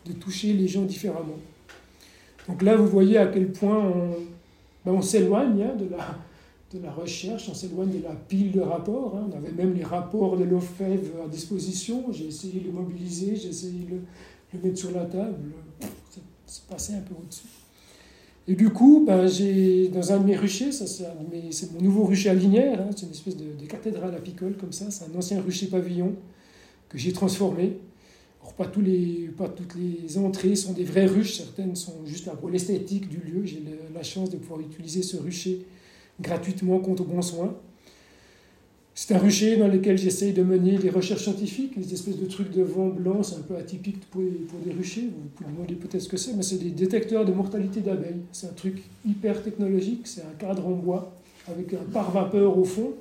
de, 0.05 0.13
toucher 0.13 0.53
les 0.53 0.69
gens 0.69 0.83
différemment. 0.83 1.39
Donc 2.47 2.63
là, 2.63 2.77
vous 2.77 2.87
voyez 2.87 3.19
à 3.19 3.27
quel 3.27 3.51
point 3.51 3.83
on, 3.85 4.11
ben 4.89 5.03
s'éloigne 5.03 5.63
hein, 5.63 5.75
de 5.77 5.91
la 5.91 6.17
de 6.73 6.81
la 6.81 6.91
recherche, 6.91 7.49
on 7.49 7.55
s'éloigne 7.55 7.91
de 7.91 8.03
la 8.03 8.15
pile 8.15 8.51
de 8.51 8.61
rapports. 8.61 9.17
Hein. 9.17 9.31
On 9.33 9.37
avait 9.37 9.53
même 9.53 9.75
les 9.75 9.85
rapports 9.85 10.37
de 10.37 10.45
l'OFEV 10.45 11.13
à 11.25 11.29
disposition. 11.29 12.05
J'ai 12.13 12.27
essayé 12.27 12.61
de 12.61 12.67
le 12.67 12.73
mobiliser, 12.73 13.37
j'ai 13.37 13.49
essayé 13.49 13.85
de 13.85 14.59
le, 14.59 14.63
mettre 14.63 14.79
sur 14.79 14.91
la 14.91 15.05
table. 15.05 15.37
C'est 16.47 16.65
passé 16.65 16.95
un 16.95 17.01
peu 17.01 17.15
au-dessus. 17.15 17.47
Et 18.49 18.55
du 18.55 18.71
coup, 18.71 19.05
ben, 19.07 19.27
j'ai 19.27 19.89
dans 19.89 20.13
un 20.13 20.21
de 20.21 20.25
mes 20.25 20.37
ruchers, 20.37 20.71
c'est 20.73 21.73
mon 21.73 21.81
nouveau 21.81 22.05
rucher 22.05 22.31
à 22.31 22.35
linière, 22.35 22.81
hein. 22.81 22.91
c'est 22.95 23.07
une 23.07 23.13
espèce 23.13 23.37
de, 23.37 23.67
cathédrale 23.67 24.15
apicole 24.15 24.57
comme 24.57 24.73
ça, 24.73 24.89
c'est 24.91 25.05
un 25.05 25.19
ancien 25.19 25.41
rucher 25.43 25.67
pavillon 25.67 26.15
que 26.89 26.97
j'ai 26.97 27.13
transformé. 27.13 27.79
Alors, 28.41 28.55
pas, 28.55 28.71
les, 28.81 29.31
pas 29.37 29.49
toutes 29.49 29.75
les 29.75 30.17
entrées 30.19 30.55
sont 30.55 30.73
des 30.73 30.85
vraies 30.85 31.07
ruches, 31.07 31.39
certaines 31.39 31.75
sont 31.75 32.07
juste 32.07 32.31
pour 32.37 32.49
l'esthétique 32.49 33.09
du 33.09 33.17
lieu. 33.17 33.45
J'ai 33.45 33.61
la 33.93 34.05
chance 34.05 34.31
de 34.31 34.37
pouvoir 34.37 34.61
utiliser 34.61 35.03
ce 35.03 35.17
rucher 35.17 35.67
gratuitement 36.21 36.79
contre 36.79 37.05
bon 37.05 37.23
soin. 37.23 37.55
C'est 38.99 39.15
un 39.15 39.19
rucher 39.19 39.59
dans 39.59 39.69
lequel 39.69 39.99
j'essaye 39.99 40.33
de 40.33 40.43
mener 40.43 40.79
des 40.79 40.89
recherches 40.89 41.25
scientifiques, 41.25 41.79
des 41.79 41.93
espèces 41.93 42.17
de 42.17 42.25
trucs 42.25 42.51
de 42.51 42.63
vent 42.63 42.89
blanc, 42.89 43.23
c'est 43.23 43.37
un 43.37 43.43
peu 43.43 43.55
atypique 43.55 44.01
pour, 44.09 44.23
pour 44.49 44.59
des 44.61 44.73
ruchers, 44.73 45.03
vous 45.03 45.29
pouvez 45.35 45.51
me 45.51 45.55
demander 45.55 45.75
peut-être 45.75 46.01
ce 46.01 46.09
que 46.09 46.17
c'est, 46.17 46.33
mais 46.33 46.43
c'est 46.43 46.57
des 46.57 46.71
détecteurs 46.71 47.27
de 47.27 47.33
mortalité 47.33 47.81
d'abeilles. 47.81 48.23
C'est 48.33 48.47
un 48.47 48.55
truc 48.55 48.83
hyper 49.07 49.43
technologique, 49.43 50.07
c'est 50.07 50.23
un 50.23 50.35
cadre 50.39 50.67
en 50.67 50.71
bois 50.71 51.13
avec 51.47 51.75
un 51.75 51.85
pare-vapeur 51.93 52.57
au 52.57 52.65
fond, 52.65 52.93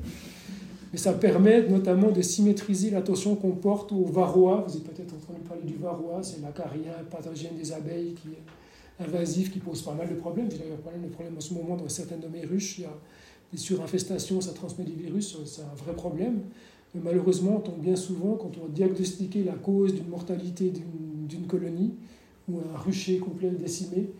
mais 0.92 1.00
ça 1.00 1.14
permet 1.14 1.66
notamment 1.70 2.12
de 2.12 2.22
symétriser 2.22 2.90
l'attention 2.90 3.36
qu'on 3.36 3.52
porte 3.52 3.94
au 3.94 4.04
varroa. 4.04 4.66
Vous 4.68 4.76
avez 4.76 4.84
peut-être 4.84 5.14
entendu 5.14 5.40
parler 5.48 5.64
du 5.64 5.76
varroa, 5.76 6.22
c'est 6.22 6.42
l'acarien 6.42 6.92
pathogène 7.10 7.56
des 7.58 7.72
abeilles 7.72 8.16
qui 8.22 8.30
invasif 9.00 9.52
qui 9.52 9.60
pose 9.60 9.82
pas 9.82 9.94
mal 9.94 10.10
de 10.10 10.16
problèmes. 10.16 10.50
J'ai 10.52 10.58
d'ailleurs 10.58 10.80
pas 10.80 10.92
mal 10.92 11.02
de 11.02 11.08
problèmes 11.08 11.38
en 11.38 11.42
ce 11.42 11.54
moment 11.54 11.76
dans 11.76 11.90
certaines 11.90 12.22
de 12.22 12.28
mes 12.28 12.46
ruches. 12.46 12.80
Il 12.80 12.84
y 12.84 12.86
a 12.86 12.98
des 13.52 13.58
surinfestations, 13.58 14.42
ça 14.42 14.54
transmet 14.54 14.86
des 14.86 14.94
virus, 14.94 15.38
c'est 15.46 15.62
un 15.62 15.76
vrai 15.76 15.94
problème. 15.94 16.42
Malheureusement, 16.94 17.58
on 17.58 17.60
tombe 17.60 17.82
bien 17.82 17.96
souvent, 17.96 18.36
quand 18.36 18.52
on 18.62 18.66
a 18.66 18.70
diagnostiqué 18.70 19.44
la 19.44 19.54
cause 19.54 19.94
d'une 19.94 20.08
mortalité 20.08 20.72
d'une 20.72 21.48
colonie 21.48 21.94
ou 22.48 22.60
un 22.60 22.78
rucher 22.78 23.18
complet 23.18 23.50
décimé, 23.50 24.12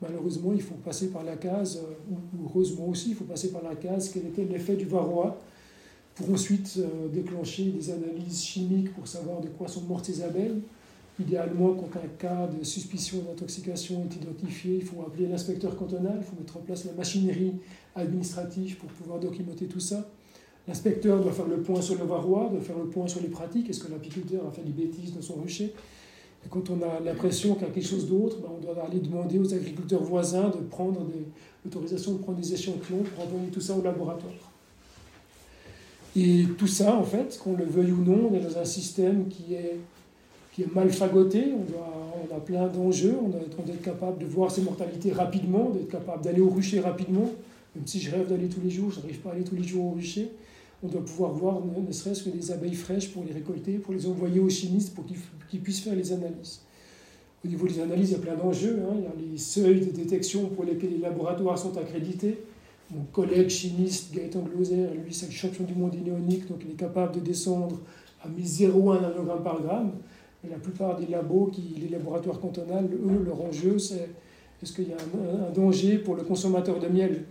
malheureusement, 0.00 0.52
il 0.54 0.62
faut 0.62 0.74
passer 0.76 1.10
par 1.10 1.24
la 1.24 1.36
case, 1.36 1.78
euh, 1.82 1.94
ou 2.10 2.46
heureusement 2.46 2.88
aussi, 2.88 3.10
il 3.10 3.14
faut 3.16 3.24
passer 3.24 3.50
par 3.50 3.62
la 3.62 3.74
case 3.74 4.08
quel 4.08 4.26
était 4.26 4.44
l'effet 4.44 4.76
du 4.76 4.86
varroa, 4.86 5.38
pour 6.14 6.30
ensuite 6.30 6.78
euh, 6.78 7.08
déclencher 7.08 7.64
des 7.64 7.90
analyses 7.90 8.42
chimiques 8.42 8.94
pour 8.94 9.06
savoir 9.06 9.40
de 9.40 9.48
quoi 9.48 9.68
sont 9.68 9.82
mortes 9.82 10.06
ces 10.06 10.22
abeilles? 10.22 10.62
Idéalement, 11.26 11.74
quand 11.74 11.98
un 11.98 12.08
cas 12.18 12.48
de 12.48 12.64
suspicion 12.64 13.18
d'intoxication 13.18 14.04
est 14.10 14.16
identifié, 14.16 14.76
il 14.76 14.84
faut 14.84 15.02
appeler 15.02 15.28
l'inspecteur 15.28 15.76
cantonal, 15.76 16.16
il 16.18 16.24
faut 16.24 16.36
mettre 16.36 16.56
en 16.56 16.60
place 16.60 16.84
la 16.84 16.92
machinerie 16.92 17.54
administrative 17.94 18.76
pour 18.76 18.88
pouvoir 18.90 19.20
documenter 19.20 19.66
tout 19.66 19.80
ça. 19.80 20.08
L'inspecteur 20.66 21.20
doit 21.20 21.32
faire 21.32 21.46
le 21.46 21.60
point 21.60 21.80
sur 21.80 21.96
le 21.96 22.04
varroa, 22.04 22.48
doit 22.50 22.60
faire 22.60 22.78
le 22.78 22.86
point 22.86 23.06
sur 23.06 23.20
les 23.20 23.28
pratiques. 23.28 23.70
Est-ce 23.70 23.84
que 23.84 23.92
l'apiculteur 23.92 24.46
a 24.46 24.50
fait 24.50 24.62
des 24.62 24.72
bêtises 24.72 25.14
dans 25.14 25.22
son 25.22 25.34
rucher 25.34 25.72
Et 26.44 26.48
quand 26.48 26.70
on 26.70 26.82
a 26.82 27.00
l'impression 27.00 27.54
qu'il 27.54 27.66
y 27.66 27.70
a 27.70 27.72
quelque 27.72 27.88
chose 27.88 28.08
d'autre, 28.08 28.38
ben, 28.40 28.48
on 28.56 28.60
doit 28.60 28.84
aller 28.84 28.98
demander 28.98 29.38
aux 29.38 29.54
agriculteurs 29.54 30.02
voisins 30.02 30.48
de 30.48 30.58
prendre 30.70 31.06
l'autorisation 31.64 32.14
de 32.14 32.18
prendre 32.18 32.38
des 32.38 32.52
échantillons 32.52 33.04
pour 33.14 33.24
envoyer 33.24 33.48
tout 33.48 33.60
ça 33.60 33.74
au 33.76 33.82
laboratoire. 33.82 34.32
Et 36.16 36.46
tout 36.58 36.66
ça, 36.66 36.96
en 36.96 37.04
fait, 37.04 37.38
qu'on 37.42 37.56
le 37.56 37.64
veuille 37.64 37.92
ou 37.92 38.04
non, 38.04 38.30
on 38.30 38.34
est 38.34 38.40
dans 38.40 38.58
un 38.58 38.64
système 38.64 39.28
qui 39.28 39.54
est, 39.54 39.78
qui 40.52 40.62
est 40.62 40.74
mal 40.74 40.90
fagoté, 40.90 41.46
on, 41.52 42.34
a 42.34 42.40
plein 42.40 42.66
d'enjeux, 42.68 43.16
on 43.22 43.28
doit 43.28 43.40
être 43.40 43.82
capable 43.82 44.18
de 44.18 44.26
voir 44.26 44.50
ses 44.50 44.62
mortalités 44.62 45.12
rapidement, 45.12 45.70
d'être 45.70 45.88
capable 45.88 46.22
d'aller 46.22 46.40
au 46.40 46.48
rucher 46.48 46.80
rapidement, 46.80 47.30
même 47.74 47.86
si 47.86 48.00
je 48.00 48.10
rêve 48.10 48.28
d'aller 48.28 48.48
tous 48.48 48.60
les 48.60 48.70
jours, 48.70 48.90
je 48.90 49.00
n'arrive 49.00 49.18
pas 49.20 49.30
à 49.30 49.32
aller 49.32 49.44
tous 49.44 49.56
les 49.56 49.64
jours 49.64 49.86
au 49.86 49.90
rucher. 49.90 50.30
On 50.82 50.88
doit 50.88 51.04
pouvoir 51.04 51.32
voir 51.32 51.60
ne, 51.60 51.92
serait-ce 51.92 52.24
que 52.24 52.30
des 52.30 52.50
abeilles 52.50 52.74
fraîches 52.74 53.10
pour 53.12 53.24
les 53.24 53.32
récolter, 53.32 53.78
pour 53.78 53.94
les 53.94 54.06
envoyer 54.06 54.40
aux 54.40 54.48
chimistes 54.48 54.94
pour 54.94 55.04
qu'ils 55.48 55.60
puissent 55.60 55.80
faire 55.80 55.94
les 55.94 56.12
analyses. 56.12 56.60
Au 57.44 57.48
niveau 57.48 57.66
des 57.66 57.80
analyses, 57.80 58.10
il 58.10 58.12
y 58.12 58.16
a 58.16 58.18
plein 58.18 58.36
d'enjeux. 58.36 58.80
Hein. 58.82 58.94
Il 58.98 59.02
y 59.02 59.06
a 59.06 59.32
les 59.32 59.38
seuils 59.38 59.80
de 59.80 59.90
détection 59.90 60.46
pour 60.46 60.64
lesquels 60.64 60.90
les 60.90 60.98
laboratoires 60.98 61.58
sont 61.58 61.76
accrédités. 61.76 62.38
Mon 62.90 63.04
collègue 63.12 63.48
chimiste 63.48 64.12
Gaëtan 64.14 64.40
Gloser, 64.40 64.88
lui, 65.04 65.14
c'est 65.14 65.26
le 65.26 65.32
champion 65.32 65.64
du 65.64 65.74
monde 65.74 65.94
inéonique, 65.94 66.46
donc 66.48 66.60
il 66.64 66.72
est 66.72 66.76
capable 66.76 67.14
de 67.14 67.20
descendre 67.20 67.80
à 68.22 68.28
0,1 68.28 69.00
nanogramme 69.00 69.42
par 69.42 69.62
gramme. 69.62 69.92
La 70.50 70.58
plupart 70.58 70.98
des 70.98 71.06
labos, 71.06 71.50
qui, 71.52 71.62
les 71.80 71.88
laboratoires 71.88 72.40
cantonales, 72.40 72.88
eux, 72.92 73.22
leur 73.24 73.40
enjeu, 73.40 73.78
c'est 73.78 74.08
est-ce 74.62 74.72
qu'il 74.72 74.88
y 74.88 74.92
a 74.92 74.96
un, 74.96 75.50
danger 75.52 75.98
pour 75.98 76.14
le 76.14 76.22
consommateur 76.22 76.78
de 76.78 76.88
miel? 76.88 77.24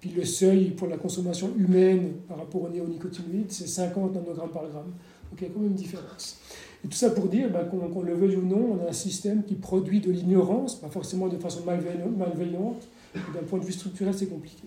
Puis 0.00 0.10
le 0.10 0.24
seuil 0.24 0.70
pour 0.70 0.88
la 0.88 0.96
consommation 0.96 1.52
humaine 1.56 2.14
par 2.28 2.38
rapport 2.38 2.62
aux 2.62 2.68
néonicotinoïdes, 2.68 3.50
c'est 3.50 3.66
50 3.66 4.14
nanogrammes 4.14 4.50
par 4.50 4.68
gramme. 4.68 4.92
Donc 5.30 5.40
il 5.40 5.42
y 5.42 5.46
a 5.46 5.50
quand 5.50 5.60
même 5.60 5.70
une 5.70 5.76
différence. 5.76 6.38
Et 6.84 6.88
tout 6.88 6.96
ça 6.96 7.10
pour 7.10 7.26
dire 7.26 7.50
ben, 7.50 7.64
qu'on 7.64 8.02
le 8.02 8.14
veuille 8.14 8.36
ou 8.36 8.42
non, 8.44 8.76
on 8.78 8.84
a 8.84 8.90
un 8.90 8.92
système 8.92 9.44
qui 9.44 9.54
produit 9.54 10.00
de 10.00 10.10
l'ignorance, 10.10 10.76
pas 10.76 10.88
forcément 10.88 11.28
de 11.28 11.38
façon 11.38 11.62
malveillante, 11.64 12.88
d'un 13.14 13.42
point 13.48 13.58
de 13.58 13.64
vue 13.64 13.72
structurel, 13.72 14.14
c'est 14.14 14.26
compliqué. 14.26 14.64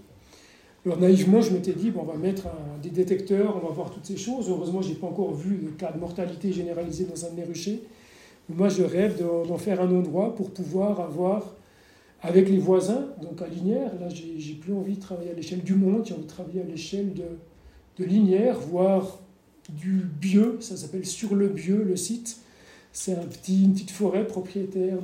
Alors 0.85 0.99
naïvement, 0.99 1.41
je 1.41 1.51
m'étais 1.51 1.73
dit, 1.73 1.89
bon, 1.89 2.01
on 2.01 2.05
va 2.05 2.17
mettre 2.17 2.43
des 2.83 2.91
détecteurs, 2.91 3.59
on 3.61 3.65
va 3.65 3.73
voir 3.73 3.89
toutes 3.89 4.05
ces 4.05 4.17
choses. 4.17 4.49
Heureusement, 4.49 4.83
je 4.83 4.89
n'ai 4.89 4.95
pas 4.95 5.07
encore 5.07 5.33
vu 5.33 5.57
de 5.57 5.69
cas 5.69 5.91
de 5.91 5.99
mortalité 5.99 6.53
généralisée 6.53 7.05
dans 7.05 7.25
un 7.25 7.31
de 7.31 7.35
mes 7.35 7.43
ruchers. 7.43 7.81
Moi, 8.49 8.69
je 8.69 8.83
rêve 8.83 9.19
d'en 9.19 9.57
faire 9.57 9.81
un 9.81 9.89
endroit 9.95 10.35
pour 10.35 10.51
pouvoir 10.51 10.99
avoir 10.99 11.55
avec 12.21 12.49
les 12.49 12.57
voisins, 12.57 13.07
donc 13.21 13.41
à 13.41 13.47
Linière, 13.47 13.91
là 13.99 14.07
j'ai 14.09 14.53
plus 14.53 14.73
envie 14.73 14.95
de 14.95 14.99
travailler 14.99 15.29
à 15.29 15.33
l'échelle 15.33 15.61
du 15.61 15.75
monde, 15.75 16.05
j'ai 16.05 16.13
envie 16.13 16.23
de 16.23 16.27
travailler 16.27 16.61
à 16.61 16.63
l'échelle 16.63 17.13
de, 17.13 17.23
de 17.97 18.03
Linière, 18.03 18.59
voire 18.59 19.19
du 19.69 20.01
Bieux, 20.19 20.57
ça 20.59 20.75
s'appelle 20.75 21.05
Sur 21.05 21.35
le 21.35 21.49
Bieux, 21.49 21.83
le 21.83 21.95
site. 21.95 22.39
C'est 22.91 23.15
une 23.47 23.73
petite 23.73 23.91
forêt 23.91 24.25
propriétaire 24.25 24.97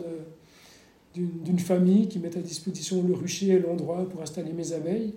d'une 1.16 1.60
famille 1.60 2.08
qui 2.08 2.20
met 2.20 2.36
à 2.38 2.42
disposition 2.42 3.04
le 3.06 3.14
rucher 3.14 3.50
et 3.50 3.60
l'endroit 3.60 4.08
pour 4.10 4.22
installer 4.22 4.54
mes 4.54 4.72
abeilles. 4.74 5.14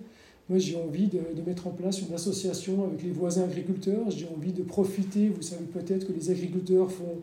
Moi, 0.47 0.59
j'ai 0.59 0.75
envie 0.75 1.07
de, 1.07 1.19
mettre 1.45 1.65
en 1.67 1.71
place 1.71 2.01
une 2.01 2.13
association 2.13 2.85
avec 2.85 3.01
les 3.01 3.09
voisins 3.09 3.45
agriculteurs. 3.45 4.11
J'ai 4.11 4.27
envie 4.27 4.53
de 4.53 4.61
profiter. 4.61 5.29
Vous 5.29 5.41
savez 5.41 5.65
peut-être 5.65 6.07
que 6.07 6.13
les 6.13 6.29
agriculteurs 6.29 6.91
font 6.91 7.17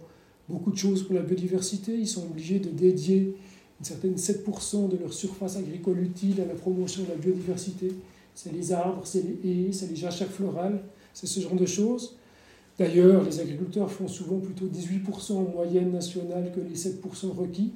beaucoup 0.48 0.72
de 0.72 0.76
choses 0.76 1.04
pour 1.04 1.14
la 1.14 1.22
biodiversité. 1.22 1.96
Ils 1.96 2.08
sont 2.08 2.24
obligés 2.24 2.58
de 2.58 2.70
dédier 2.70 3.36
une 3.78 3.84
certaine 3.84 4.16
7% 4.16 4.88
de 4.88 4.96
leur 4.96 5.12
surface 5.12 5.56
agricole 5.56 6.00
utile 6.00 6.40
à 6.40 6.46
la 6.46 6.54
promotion 6.54 7.04
de 7.04 7.10
la 7.10 7.14
biodiversité. 7.14 7.92
C'est 8.34 8.52
les 8.52 8.72
arbres, 8.72 9.02
c'est 9.04 9.22
les 9.22 9.66
haies, 9.68 9.72
c'est 9.72 9.88
les 9.88 9.96
jachères 9.96 10.30
florales, 10.30 10.82
c'est 11.12 11.26
ce 11.26 11.40
genre 11.40 11.54
de 11.54 11.66
choses. 11.66 12.16
D'ailleurs, 12.78 13.22
les 13.22 13.38
agriculteurs 13.38 13.90
font 13.90 14.08
souvent 14.08 14.38
plutôt 14.38 14.66
18% 14.66 15.32
en 15.32 15.42
moyenne 15.42 15.92
nationale 15.92 16.50
que 16.52 16.60
les 16.60 16.74
7% 16.74 17.30
requis. 17.30 17.72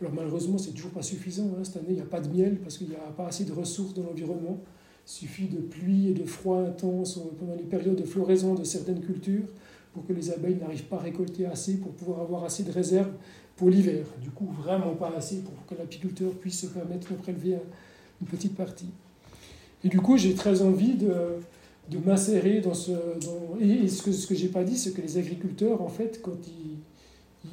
Alors 0.00 0.12
malheureusement, 0.14 0.58
c'est 0.58 0.70
toujours 0.70 0.92
pas 0.92 1.02
suffisant. 1.02 1.50
Hein. 1.58 1.64
Cette 1.64 1.78
année, 1.78 1.88
il 1.90 1.94
n'y 1.96 2.00
a 2.00 2.06
pas 2.06 2.20
de 2.20 2.28
miel 2.28 2.58
parce 2.60 2.78
qu'il 2.78 2.88
n'y 2.88 2.94
a 2.94 3.12
pas 3.16 3.26
assez 3.26 3.44
de 3.44 3.52
ressources 3.52 3.94
dans 3.94 4.04
l'environnement. 4.04 4.60
Suffit 5.08 5.46
de 5.46 5.56
pluie 5.56 6.08
et 6.08 6.12
de 6.12 6.26
froid 6.26 6.58
intense 6.58 7.18
pendant 7.38 7.54
les 7.54 7.62
périodes 7.62 7.96
de 7.96 8.04
floraison 8.04 8.54
de 8.54 8.62
certaines 8.62 9.00
cultures 9.00 9.46
pour 9.94 10.06
que 10.06 10.12
les 10.12 10.30
abeilles 10.30 10.56
n'arrivent 10.56 10.84
pas 10.84 10.96
à 10.96 11.00
récolter 11.00 11.46
assez 11.46 11.78
pour 11.78 11.92
pouvoir 11.92 12.20
avoir 12.20 12.44
assez 12.44 12.62
de 12.62 12.70
réserves 12.70 13.14
pour 13.56 13.70
l'hiver. 13.70 14.04
Du 14.20 14.28
coup, 14.28 14.46
vraiment 14.62 14.94
pas 14.96 15.10
assez 15.16 15.36
pour 15.38 15.54
que 15.66 15.80
l'apiculteur 15.80 16.32
puisse 16.32 16.60
se 16.60 16.66
permettre 16.66 17.10
de 17.10 17.14
prélever 17.16 17.56
une 18.20 18.26
petite 18.26 18.54
partie. 18.54 18.90
Et 19.82 19.88
du 19.88 19.98
coup, 19.98 20.18
j'ai 20.18 20.34
très 20.34 20.60
envie 20.60 20.92
de, 20.92 21.10
de 21.90 21.98
m'insérer 22.04 22.60
dans 22.60 22.74
ce... 22.74 22.92
et 23.62 23.88
ce 23.88 24.02
que, 24.02 24.12
ce 24.12 24.26
que 24.26 24.34
j'ai 24.34 24.48
pas 24.48 24.62
dit, 24.62 24.76
c'est 24.76 24.92
que 24.92 25.00
les 25.00 25.16
agriculteurs, 25.16 25.80
en 25.80 25.88
fait, 25.88 26.20
quand 26.20 26.36
ils, 26.46 26.76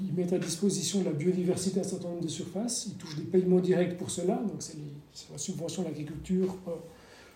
ils, 0.05 0.13
mettent 0.13 0.33
à 0.33 0.39
disposition 0.39 1.05
la 1.05 1.13
biodiversité 1.13 1.79
à 1.79 1.83
un 1.83 1.87
certain 1.87 2.09
nombre 2.09 2.23
de 2.23 2.27
surfaces, 2.27 2.87
ils 2.87 2.95
touchent 2.95 3.15
des 3.15 3.23
paiements 3.23 3.61
directs 3.61 3.95
pour 3.97 4.11
cela, 4.11 4.35
donc 4.35 4.57
c'est 4.59 4.75
la 5.31 5.37
subvention 5.37 5.83
de 5.83 5.87
l'agriculture 5.87 6.57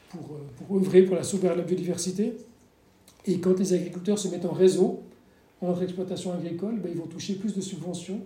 pour, 0.09 0.39
pour, 0.57 0.77
œuvrer 0.77 1.03
pour 1.03 1.15
la 1.15 1.23
sauvegarde 1.23 1.57
de 1.57 1.61
la 1.61 1.67
biodiversité. 1.67 2.33
Et 3.25 3.39
quand 3.39 3.57
les 3.59 3.73
agriculteurs 3.73 4.17
se 4.17 4.27
mettent 4.27 4.45
en 4.45 4.53
réseau 4.53 5.01
entre 5.61 5.83
exploitations 5.83 6.33
agricoles, 6.33 6.79
ben, 6.79 6.89
ils 6.91 6.97
vont 6.97 7.07
toucher 7.07 7.35
plus 7.35 7.53
de 7.53 7.61
subventions 7.61 8.21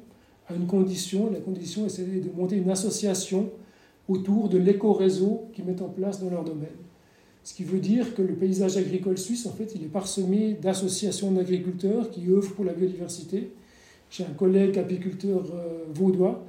à 0.48 0.54
une 0.54 0.68
condition. 0.68 1.30
La 1.32 1.40
condition, 1.40 1.88
c'est 1.90 2.04
de 2.04 2.30
monter 2.36 2.58
une 2.58 2.70
association 2.70 3.50
autour 4.08 4.50
de 4.50 4.58
l'éco-réseau 4.58 5.46
qu'ils 5.54 5.66
mettent 5.66 5.82
en 5.82 5.90
place 5.90 6.22
dans 6.22 6.30
leur 6.30 6.44
domaine. 6.44 6.70
Ce 7.44 7.54
qui 7.54 7.64
veut 7.64 7.80
dire 7.80 8.16
que 8.16 8.22
le 8.22 8.36
paysage 8.36 8.78
agricole 8.78 9.18
suisse, 9.18 9.46
en 9.46 9.52
fait, 9.52 9.74
il 9.76 9.84
est 9.84 9.88
parsemé 9.88 10.54
d'associations 10.54 11.32
d'agriculteurs 11.32 12.10
qui 12.10 12.30
œuvrent 12.30 12.54
pour 12.54 12.64
la 12.64 12.74
biodiversité. 12.74 13.52
J'ai 14.10 14.24
un 14.26 14.34
collègue 14.34 14.78
apiculteur 14.78 15.44
euh, 15.54 15.84
vaudois 15.94 16.46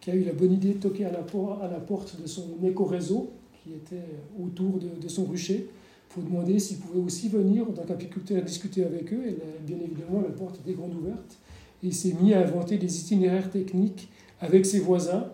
qui 0.00 0.10
a 0.10 0.14
eu 0.14 0.22
la 0.22 0.32
bonne 0.32 0.52
idée 0.52 0.74
de 0.74 0.78
toquer 0.78 1.04
à 1.04 1.10
la 1.10 1.80
porte 1.80 2.20
de 2.20 2.26
son 2.26 2.46
éco-réseau 2.64 3.30
qui 3.62 3.72
était 3.74 4.04
autour 4.42 4.78
de, 4.78 5.08
son 5.08 5.24
rucher 5.24 5.68
pour 6.08 6.22
demander 6.22 6.58
s'il 6.58 6.78
pouvait 6.78 7.00
aussi 7.00 7.28
venir 7.28 7.68
en 7.68 7.72
tant 7.72 7.82
qu'apiculteur 7.82 8.42
discuter 8.42 8.84
avec 8.84 9.12
eux. 9.12 9.22
Et 9.26 9.36
bien 9.66 9.76
évidemment, 9.76 10.20
la 10.22 10.30
porte 10.30 10.58
était 10.60 10.72
grande 10.74 10.94
ouverte 10.94 11.38
et 11.82 11.92
s'est 11.92 12.14
mis 12.20 12.34
à 12.34 12.40
inventer 12.40 12.78
des 12.78 13.00
itinéraires 13.00 13.50
techniques 13.50 14.08
avec 14.40 14.66
ses 14.66 14.80
voisins 14.80 15.26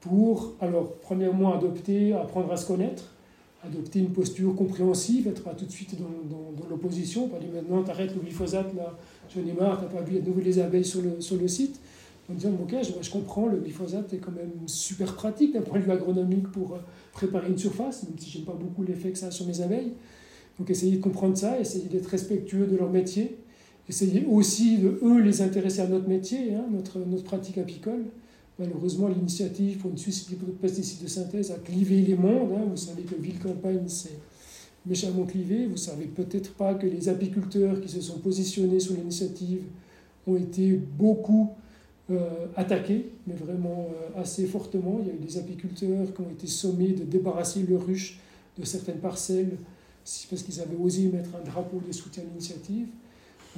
pour, 0.00 0.54
alors, 0.60 0.94
premièrement, 0.96 1.54
adopter, 1.54 2.12
apprendre 2.12 2.50
à 2.50 2.56
se 2.56 2.66
connaître, 2.66 3.12
adopter 3.64 4.00
une 4.00 4.10
posture 4.10 4.54
compréhensive, 4.56 5.28
être 5.28 5.44
pas 5.44 5.54
tout 5.54 5.64
de 5.64 5.70
suite 5.70 5.96
dans, 5.96 6.52
dans, 6.60 6.68
l'opposition, 6.68 7.28
pas 7.28 7.38
dire 7.38 7.50
maintenant 7.54 7.82
t'arrêtes 7.82 8.14
le 8.14 8.20
glyphosate, 8.20 8.74
là, 8.74 8.98
j'en 9.32 9.46
ai 9.46 9.52
marre, 9.52 9.80
t'as 9.80 9.86
pas 9.86 10.02
vu 10.02 10.18
de 10.18 10.26
nouvelles 10.26 10.60
abeilles 10.60 10.84
sur 10.84 11.02
le, 11.02 11.20
sur 11.20 11.36
le 11.36 11.46
site. 11.46 11.78
En 12.30 12.34
disant, 12.34 12.50
ok, 12.62 12.74
je, 12.82 13.04
je, 13.04 13.10
comprends, 13.10 13.46
le 13.46 13.58
glyphosate 13.58 14.12
est 14.12 14.18
quand 14.18 14.32
même 14.32 14.52
super 14.66 15.14
pratique 15.14 15.52
d'un 15.52 15.60
point 15.60 15.78
de 15.78 15.84
vue 15.84 15.90
agronomique 15.90 16.48
pour 16.52 16.74
euh, 16.74 16.78
préparer 17.12 17.48
une 17.48 17.58
surface, 17.58 18.04
même 18.04 18.18
si 18.18 18.30
j'aime 18.30 18.44
pas 18.44 18.54
beaucoup 18.54 18.84
l'effet 18.84 19.10
que 19.10 19.18
ça 19.18 19.26
a 19.26 19.30
sur 19.30 19.46
mes 19.46 19.60
abeilles. 19.60 19.92
Donc 20.58 20.70
essayer 20.70 20.96
de 20.96 21.02
comprendre 21.02 21.36
ça, 21.36 21.58
essayer 21.58 21.88
d'être 21.88 22.06
respectueux 22.06 22.66
de 22.66 22.76
leur 22.76 22.90
métier, 22.90 23.38
essayer 23.88 24.24
aussi 24.26 24.78
de 24.78 25.00
eux 25.02 25.20
les 25.20 25.42
intéresser 25.42 25.80
à 25.80 25.88
notre 25.88 26.08
métier, 26.08 26.54
hein, 26.54 26.64
notre, 26.70 26.98
notre 27.00 27.24
pratique 27.24 27.58
apicole. 27.58 28.04
Malheureusement, 28.58 29.08
l'initiative 29.08 29.78
pour 29.78 29.90
une 29.90 29.98
Suisse 29.98 30.28
de 30.30 30.36
pesticides 30.36 31.02
de 31.02 31.08
synthèse 31.08 31.50
a 31.50 31.56
clivé 31.56 32.02
les 32.02 32.14
mondes. 32.14 32.52
Hein. 32.52 32.66
Vous 32.70 32.76
savez 32.76 33.02
que 33.02 33.14
ville-campagne, 33.14 33.82
c'est 33.88 34.18
méchamment 34.86 35.24
clivé. 35.24 35.66
Vous 35.66 35.76
savez 35.76 36.04
peut-être 36.04 36.52
pas 36.52 36.74
que 36.74 36.86
les 36.86 37.08
apiculteurs 37.08 37.80
qui 37.80 37.88
se 37.88 38.00
sont 38.00 38.18
positionnés 38.18 38.78
sur 38.78 38.94
l'initiative 38.94 39.62
ont 40.26 40.36
été 40.36 40.72
beaucoup 40.72 41.50
euh, 42.10 42.46
attaqués, 42.56 43.10
mais 43.26 43.34
vraiment 43.34 43.88
euh, 43.90 44.20
assez 44.20 44.46
fortement. 44.46 44.98
Il 45.02 45.08
y 45.08 45.10
a 45.10 45.14
eu 45.14 45.18
des 45.18 45.38
apiculteurs 45.38 46.12
qui 46.14 46.20
ont 46.20 46.30
été 46.30 46.46
sommés 46.46 46.92
de 46.92 47.04
débarrasser 47.04 47.64
leurs 47.68 47.86
ruches 47.86 48.18
de 48.58 48.64
certaines 48.64 48.98
parcelles 48.98 49.56
parce 50.28 50.42
qu'ils 50.42 50.60
avaient 50.60 50.76
osé 50.76 51.06
mettre 51.06 51.30
un 51.40 51.44
drapeau 51.44 51.80
de 51.86 51.92
soutien 51.92 52.24
à 52.24 52.26
l'initiative 52.26 52.88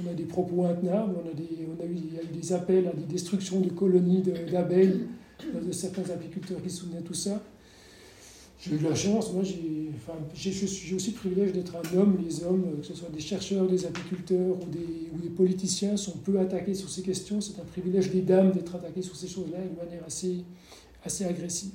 on 0.03 0.09
a 0.09 0.13
des 0.13 0.23
propos 0.23 0.65
intenables, 0.65 1.15
on 1.23 1.27
a 1.27 1.85
eu, 1.85 1.95
il 1.95 2.13
y 2.13 2.19
a 2.19 2.23
eu 2.23 2.27
des 2.27 2.53
appels 2.53 2.87
à 2.87 2.93
des 2.93 3.03
destructions 3.03 3.61
de 3.61 3.69
colonies 3.69 4.21
d'abeilles 4.51 5.07
de, 5.53 5.71
certains 5.71 6.09
apiculteurs 6.11 6.61
qui 6.61 6.69
soutenaient 6.69 7.01
tout 7.01 7.13
ça. 7.13 7.41
J'ai 8.67 8.75
eu 8.75 8.79
la 8.79 8.95
chance, 8.95 9.31
moi 9.31 9.43
j'ai 9.43 10.95
aussi 10.95 11.11
le 11.11 11.15
privilège 11.15 11.53
d'être 11.53 11.73
un 11.75 11.97
homme. 11.97 12.17
Les 12.25 12.43
hommes, 12.43 12.77
que 12.79 12.85
ce 12.85 12.95
soit 12.95 13.09
des 13.09 13.19
chercheurs, 13.19 13.67
des 13.67 13.85
apiculteurs 13.85 14.55
ou 14.55 15.19
des, 15.19 15.29
politiciens, 15.29 15.97
sont 15.97 16.17
peu 16.17 16.39
attaqués 16.39 16.73
sur 16.73 16.89
ces 16.89 17.01
questions. 17.01 17.41
C'est 17.41 17.59
un 17.59 17.65
privilège 17.65 18.09
des 18.09 18.21
dames 18.21 18.51
d'être 18.51 18.75
attaqués 18.75 19.01
sur 19.01 19.15
ces 19.15 19.27
choses-là 19.27 19.59
d'une 19.59 19.77
manière 19.77 20.03
assez, 20.05 21.25
agressive 21.25 21.71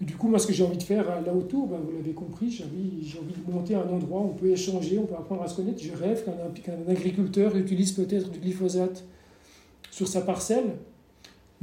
du 0.00 0.16
coup, 0.16 0.26
moi, 0.26 0.40
ce 0.40 0.48
que 0.48 0.52
j'ai 0.52 0.64
envie 0.64 0.78
de 0.78 0.82
faire 0.82 1.04
là 1.22 1.32
autour, 1.32 1.68
ben, 1.68 1.78
vous 1.78 1.92
l'avez 1.92 2.12
compris, 2.12 2.50
j'ai 2.50 2.64
envie, 2.64 3.34
de 3.46 3.52
monter 3.52 3.76
un 3.76 3.88
endroit 3.88 4.20
où 4.20 4.30
on 4.30 4.34
peut 4.34 4.50
échanger, 4.50 4.98
on 4.98 5.06
peut 5.06 5.14
apprendre 5.14 5.42
à 5.42 5.48
se 5.48 5.54
connaître. 5.54 5.80
Je 5.80 5.92
rêve 5.92 6.24
qu'un 6.24 6.90
agriculteur 6.90 7.54
utilise 7.56 7.92
peut-être 7.92 8.28
du 8.28 8.40
glyphosate 8.40 9.04
sur 9.92 10.08
sa 10.08 10.22
parcelle, 10.22 10.74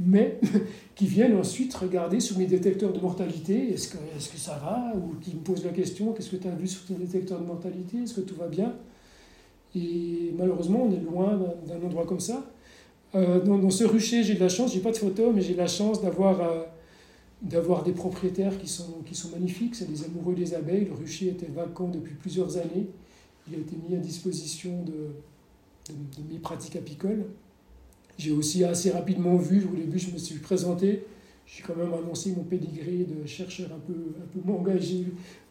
mais 0.00 0.40
qui 0.94 1.06
vienne 1.06 1.36
ensuite 1.36 1.74
regarder 1.74 2.20
sur 2.20 2.38
mes 2.38 2.46
détecteurs 2.46 2.92
de 2.92 3.00
mortalité, 3.00 3.72
est-ce 3.72 3.88
que, 3.88 3.96
est 3.96 4.32
que 4.32 4.38
ça 4.38 4.58
va? 4.58 4.92
Ou 4.96 5.14
qui 5.20 5.34
me 5.34 5.40
pose 5.40 5.64
la 5.64 5.72
question, 5.72 6.12
qu'est-ce 6.12 6.30
que 6.30 6.36
tu 6.36 6.48
as 6.48 6.54
vu 6.54 6.66
sur 6.66 6.84
tes 6.86 6.94
détecteurs 6.94 7.40
de 7.40 7.46
mortalité? 7.46 7.98
Est-ce 7.98 8.14
que 8.14 8.22
tout 8.22 8.36
va 8.36 8.48
bien? 8.48 8.74
Et 9.74 10.32
malheureusement, 10.36 10.88
on 10.88 10.92
est 10.92 11.00
loin 11.00 11.38
d'un 11.66 11.86
endroit 11.86 12.06
comme 12.06 12.20
ça. 12.20 12.50
Euh, 13.14 13.40
dans, 13.40 13.70
ce 13.70 13.84
rucher, 13.84 14.22
j'ai 14.22 14.34
de 14.34 14.40
la 14.40 14.48
chance, 14.48 14.72
j'ai 14.72 14.80
pas 14.80 14.92
de 14.92 14.96
photo, 14.96 15.32
mais 15.32 15.42
j'ai 15.42 15.52
de 15.52 15.58
la 15.58 15.66
chance 15.66 16.00
d'avoir 16.00 16.40
euh, 16.40 16.62
d'avoir 17.42 17.82
des 17.82 17.92
propriétaires 17.92 18.58
qui 18.58 18.68
sont, 18.68 19.00
qui 19.06 19.14
sont 19.14 19.30
magnifiques, 19.30 19.74
c'est 19.74 19.90
des 19.90 20.04
amoureux 20.04 20.34
des 20.34 20.54
abeilles. 20.54 20.84
Le 20.84 20.94
rucher 20.94 21.28
était 21.28 21.46
vacant 21.46 21.88
depuis 21.88 22.14
plusieurs 22.14 22.58
années. 22.58 22.86
Il 23.48 23.54
a 23.54 23.58
été 23.58 23.76
mis 23.88 23.96
à 23.96 23.98
disposition 23.98 24.82
de, 24.84 25.94
mes 26.30 26.38
pratiques 26.38 26.76
apicoles. 26.76 27.24
J'ai 28.20 28.32
aussi 28.32 28.64
assez 28.64 28.90
rapidement 28.90 29.36
vu, 29.36 29.64
au 29.64 29.74
début 29.74 29.98
je 29.98 30.10
me 30.10 30.18
suis 30.18 30.40
présenté, 30.40 31.04
j'ai 31.46 31.62
quand 31.62 31.74
même 31.74 31.90
annoncé 31.94 32.34
mon 32.36 32.42
pédigré 32.42 33.06
de 33.08 33.26
chercheur 33.26 33.70
un 33.74 33.78
peu, 33.78 33.94
un 33.94 34.26
peu 34.26 34.52
engagé, 34.52 35.06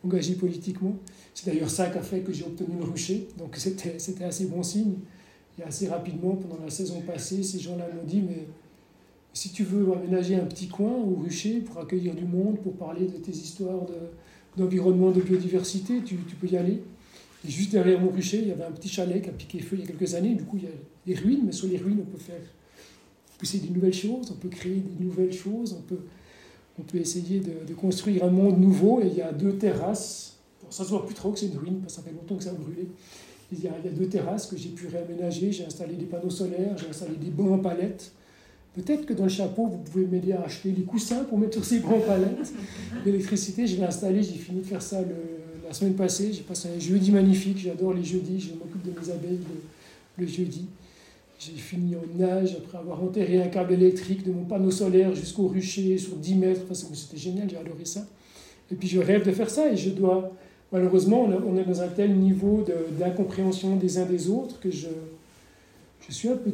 engagé 0.05 0.35
politiquement. 0.35 0.95
C'est 1.33 1.49
d'ailleurs 1.49 1.71
ça 1.71 1.89
qui 1.89 1.97
a 1.97 2.03
fait 2.03 2.19
que 2.19 2.31
j'ai 2.31 2.43
obtenu 2.43 2.77
le 2.77 2.83
rucher, 2.83 3.27
donc 3.39 3.55
c'était 3.57 4.23
assez 4.23 4.45
bon 4.45 4.61
signe. 4.61 4.97
Et 5.57 5.63
assez 5.63 5.87
rapidement, 5.87 6.35
pendant 6.35 6.63
la 6.63 6.69
saison 6.69 7.01
passée, 7.01 7.41
ces 7.41 7.57
gens-là 7.57 7.87
m'ont 7.91 8.03
dit, 8.03 8.21
mais 8.21 8.45
si 9.33 9.49
tu 9.49 9.63
veux 9.63 9.91
aménager 9.91 10.35
un 10.35 10.45
petit 10.45 10.67
coin 10.67 10.93
au 10.93 11.15
rucher 11.15 11.61
pour 11.61 11.79
accueillir 11.79 12.13
du 12.13 12.25
monde, 12.25 12.59
pour 12.59 12.73
parler 12.73 13.07
de 13.07 13.17
tes 13.17 13.31
histoires 13.31 13.81
d'environnement, 14.55 15.09
de, 15.09 15.21
biodiversité, 15.21 16.03
tu, 16.05 16.17
tu, 16.17 16.35
peux 16.35 16.47
y 16.47 16.55
aller. 16.55 16.83
Et 17.47 17.49
juste 17.49 17.71
derrière 17.71 17.99
mon 17.99 18.11
rucher, 18.11 18.37
il 18.43 18.49
y 18.49 18.51
avait 18.51 18.65
un 18.65 18.71
petit 18.71 18.89
chalet 18.89 19.23
qui 19.23 19.29
a 19.29 19.33
piqué 19.33 19.57
feu 19.57 19.75
il 19.75 19.81
y 19.81 19.83
a 19.85 19.87
quelques 19.87 20.13
années. 20.13 20.35
Du 20.35 20.43
coup, 20.43 20.57
il 20.57 20.65
y 20.65 20.67
a 20.67 20.75
des 21.07 21.15
ruines, 21.19 21.41
mais 21.47 21.51
sur 21.51 21.67
les 21.67 21.77
ruines, 21.77 21.97
on 21.99 22.11
peut 22.11 22.19
faire 22.19 22.35
pousser 23.39 23.57
des 23.57 23.69
nouvelles 23.69 23.93
choses, 23.93 24.29
on 24.31 24.35
peut 24.35 24.49
créer 24.49 24.75
des 24.75 25.03
nouvelles 25.03 25.33
choses, 25.33 25.73
on 25.73 25.81
peut, 25.81 26.01
on 26.77 26.83
peut 26.83 26.99
essayer 26.99 27.39
de, 27.39 27.65
de 27.67 27.73
construire 27.73 28.23
un 28.23 28.29
monde 28.29 28.59
nouveau. 28.59 29.01
Et 29.01 29.07
il 29.07 29.15
y 29.15 29.23
a 29.23 29.31
deux 29.31 29.53
terrasses. 29.53 30.37
Bon, 30.61 30.69
ça 30.69 30.83
ne 30.83 30.89
se 30.89 30.93
voit 30.93 31.05
plus 31.05 31.15
trop 31.15 31.31
que 31.31 31.39
c'est 31.39 31.47
une 31.47 31.57
ruine, 31.57 31.79
parce 31.79 31.95
que 31.95 32.01
ça 32.01 32.07
fait 32.07 32.15
longtemps 32.15 32.35
que 32.35 32.43
ça 32.43 32.51
a 32.51 32.53
brûlé. 32.53 32.87
Il 33.51 33.63
y 33.63 33.67
a, 33.67 33.71
il 33.83 33.89
y 33.89 33.91
a 33.91 33.97
deux 33.97 34.07
terrasses 34.07 34.45
que 34.45 34.55
j'ai 34.55 34.69
pu 34.69 34.85
réaménager. 34.87 35.51
J'ai 35.51 35.65
installé 35.65 35.95
des 35.95 36.05
panneaux 36.05 36.29
solaires, 36.29 36.77
j'ai 36.77 36.87
installé 36.87 37.15
des 37.15 37.31
bancs 37.31 37.51
en 37.51 37.59
palettes. 37.59 38.11
Peut-être 38.75 39.05
que 39.05 39.13
dans 39.13 39.23
le 39.23 39.29
chapeau, 39.29 39.65
vous 39.65 39.77
pouvez 39.77 40.05
m'aider 40.05 40.33
à 40.33 40.43
acheter 40.43 40.71
les 40.71 40.83
coussins 40.83 41.23
pour 41.23 41.39
mettre 41.39 41.53
sur 41.53 41.65
ces 41.65 41.79
grands 41.79 41.99
palettes. 41.99 42.53
L'électricité, 43.05 43.65
je 43.65 43.77
l'ai 43.77 43.83
installé, 43.83 44.21
j'ai 44.21 44.35
fini 44.35 44.61
de 44.61 44.65
faire 44.65 44.81
ça 44.81 44.99
la 45.65 45.73
semaine 45.73 45.95
passée. 45.95 46.31
J'ai 46.33 46.43
passé 46.43 46.69
un 46.75 46.79
jeudi 46.79 47.11
magnifique, 47.11 47.57
j'adore 47.57 47.93
les 47.93 48.03
jeudis, 48.03 48.39
je 48.39 48.53
m'occupe 48.53 48.83
de 48.83 48.91
mes 48.91 49.11
abeilles 49.11 49.39
le, 50.17 50.27
jeudi. 50.27 50.65
J'ai 51.39 51.53
fini 51.53 51.95
en 51.95 52.17
nage 52.19 52.57
après 52.57 52.77
avoir 52.77 53.01
enterré 53.01 53.41
un 53.41 53.47
câble 53.47 53.71
électrique 53.71 54.25
de 54.25 54.31
mon 54.33 54.43
panneau 54.43 54.71
solaire 54.71 55.15
jusqu'au 55.15 55.47
rucher 55.47 55.97
sur 55.97 56.17
10 56.17 56.35
mètres. 56.35 56.61
Enfin, 56.69 56.73
c'était 56.93 57.15
génial, 57.15 57.49
j'ai 57.49 57.55
adoré 57.55 57.85
ça. 57.85 58.05
Et 58.69 58.75
puis 58.75 58.89
je 58.89 58.99
rêve 58.99 59.25
de 59.25 59.31
faire 59.31 59.49
ça 59.49 59.71
et 59.71 59.77
je 59.77 59.91
dois. 59.91 60.33
Malheureusement, 60.73 61.23
on 61.23 61.57
est 61.57 61.63
dans 61.63 61.81
un 61.81 61.87
tel 61.87 62.13
niveau 62.13 62.65
d'incompréhension 62.99 63.77
des 63.77 63.97
uns 63.97 64.05
des 64.05 64.29
autres 64.29 64.59
que 64.59 64.69
je, 64.69 64.89
je 66.07 66.11
suis 66.11 66.27
un 66.27 66.35
peu 66.35 66.51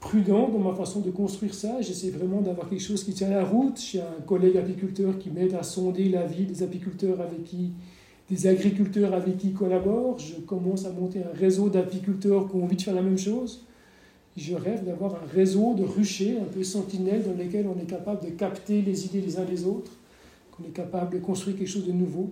prudent 0.00 0.50
dans 0.50 0.58
ma 0.58 0.74
façon 0.74 1.00
de 1.00 1.10
construire 1.10 1.54
ça. 1.54 1.80
J'essaie 1.80 2.10
vraiment 2.10 2.42
d'avoir 2.42 2.68
quelque 2.68 2.82
chose 2.82 3.02
qui 3.02 3.14
tient 3.14 3.30
la 3.30 3.42
route. 3.42 3.80
J'ai 3.80 4.00
un 4.00 4.22
collègue 4.26 4.58
apiculteur 4.58 5.18
qui 5.18 5.30
m'aide 5.30 5.54
à 5.54 5.62
sonder 5.62 6.10
la 6.10 6.26
vie 6.26 6.44
des 6.44 6.62
apiculteurs 6.62 7.20
avec 7.22 7.42
qui, 7.44 7.70
des 8.30 8.46
agriculteurs 8.46 9.14
avec 9.14 9.38
qui 9.38 9.48
il 9.48 9.54
collabore. 9.54 10.18
Je 10.18 10.34
commence 10.42 10.84
à 10.84 10.90
monter 10.90 11.20
un 11.20 11.36
réseau 11.36 11.70
d'apiculteurs 11.70 12.48
qui 12.48 12.56
ont 12.56 12.64
envie 12.64 12.76
de 12.76 12.82
faire 12.82 12.94
la 12.94 13.02
même 13.02 13.18
chose. 13.18 13.64
Je 14.36 14.54
rêve 14.54 14.84
d'avoir 14.84 15.14
un 15.14 15.26
réseau 15.32 15.74
de 15.74 15.82
ruchers, 15.82 16.38
un 16.38 16.44
peu 16.44 16.62
sentinelles, 16.62 17.22
dans 17.24 17.34
lesquels 17.34 17.66
on 17.66 17.80
est 17.80 17.86
capable 17.86 18.24
de 18.24 18.30
capter 18.30 18.82
les 18.82 19.06
idées 19.06 19.22
les 19.22 19.38
uns 19.38 19.44
des 19.44 19.64
autres, 19.64 19.92
qu'on 20.52 20.64
est 20.64 20.74
capable 20.74 21.14
de 21.14 21.18
construire 21.18 21.56
quelque 21.56 21.68
chose 21.68 21.86
de 21.86 21.92
nouveau. 21.92 22.30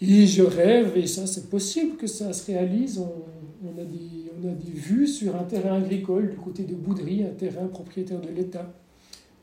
Et 0.00 0.26
je 0.26 0.42
rêve, 0.42 0.96
et 0.96 1.06
ça 1.06 1.26
c'est 1.26 1.50
possible 1.50 1.96
que 1.96 2.06
ça 2.06 2.32
se 2.32 2.46
réalise, 2.46 2.98
on, 2.98 3.80
a 3.80 3.84
des 3.84 4.30
on 4.40 4.48
a 4.48 4.52
des 4.52 4.70
vues 4.70 5.06
sur 5.06 5.36
un 5.36 5.42
terrain 5.42 5.76
agricole 5.76 6.30
du 6.30 6.36
côté 6.36 6.62
de 6.62 6.74
Boudry, 6.74 7.24
un 7.24 7.34
terrain 7.34 7.66
propriétaire 7.66 8.20
de 8.20 8.28
l'État. 8.28 8.72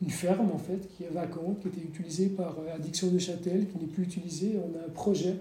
Une 0.02 0.10
ferme, 0.10 0.52
en 0.54 0.58
fait, 0.58 0.88
qui 0.96 1.04
est 1.04 1.14
vacante, 1.14 1.62
qui 1.62 1.68
était 1.68 1.82
utilisée 1.82 2.28
par 2.28 2.58
euh, 2.60 2.76
Addiction 2.76 3.08
de 3.08 3.18
Châtel, 3.18 3.68
qui 3.68 3.78
n'est 3.78 3.88
plus 3.88 4.04
utilisée. 4.04 4.58
On 4.58 4.78
a 4.78 4.86
un 4.86 4.90
projet 4.90 5.36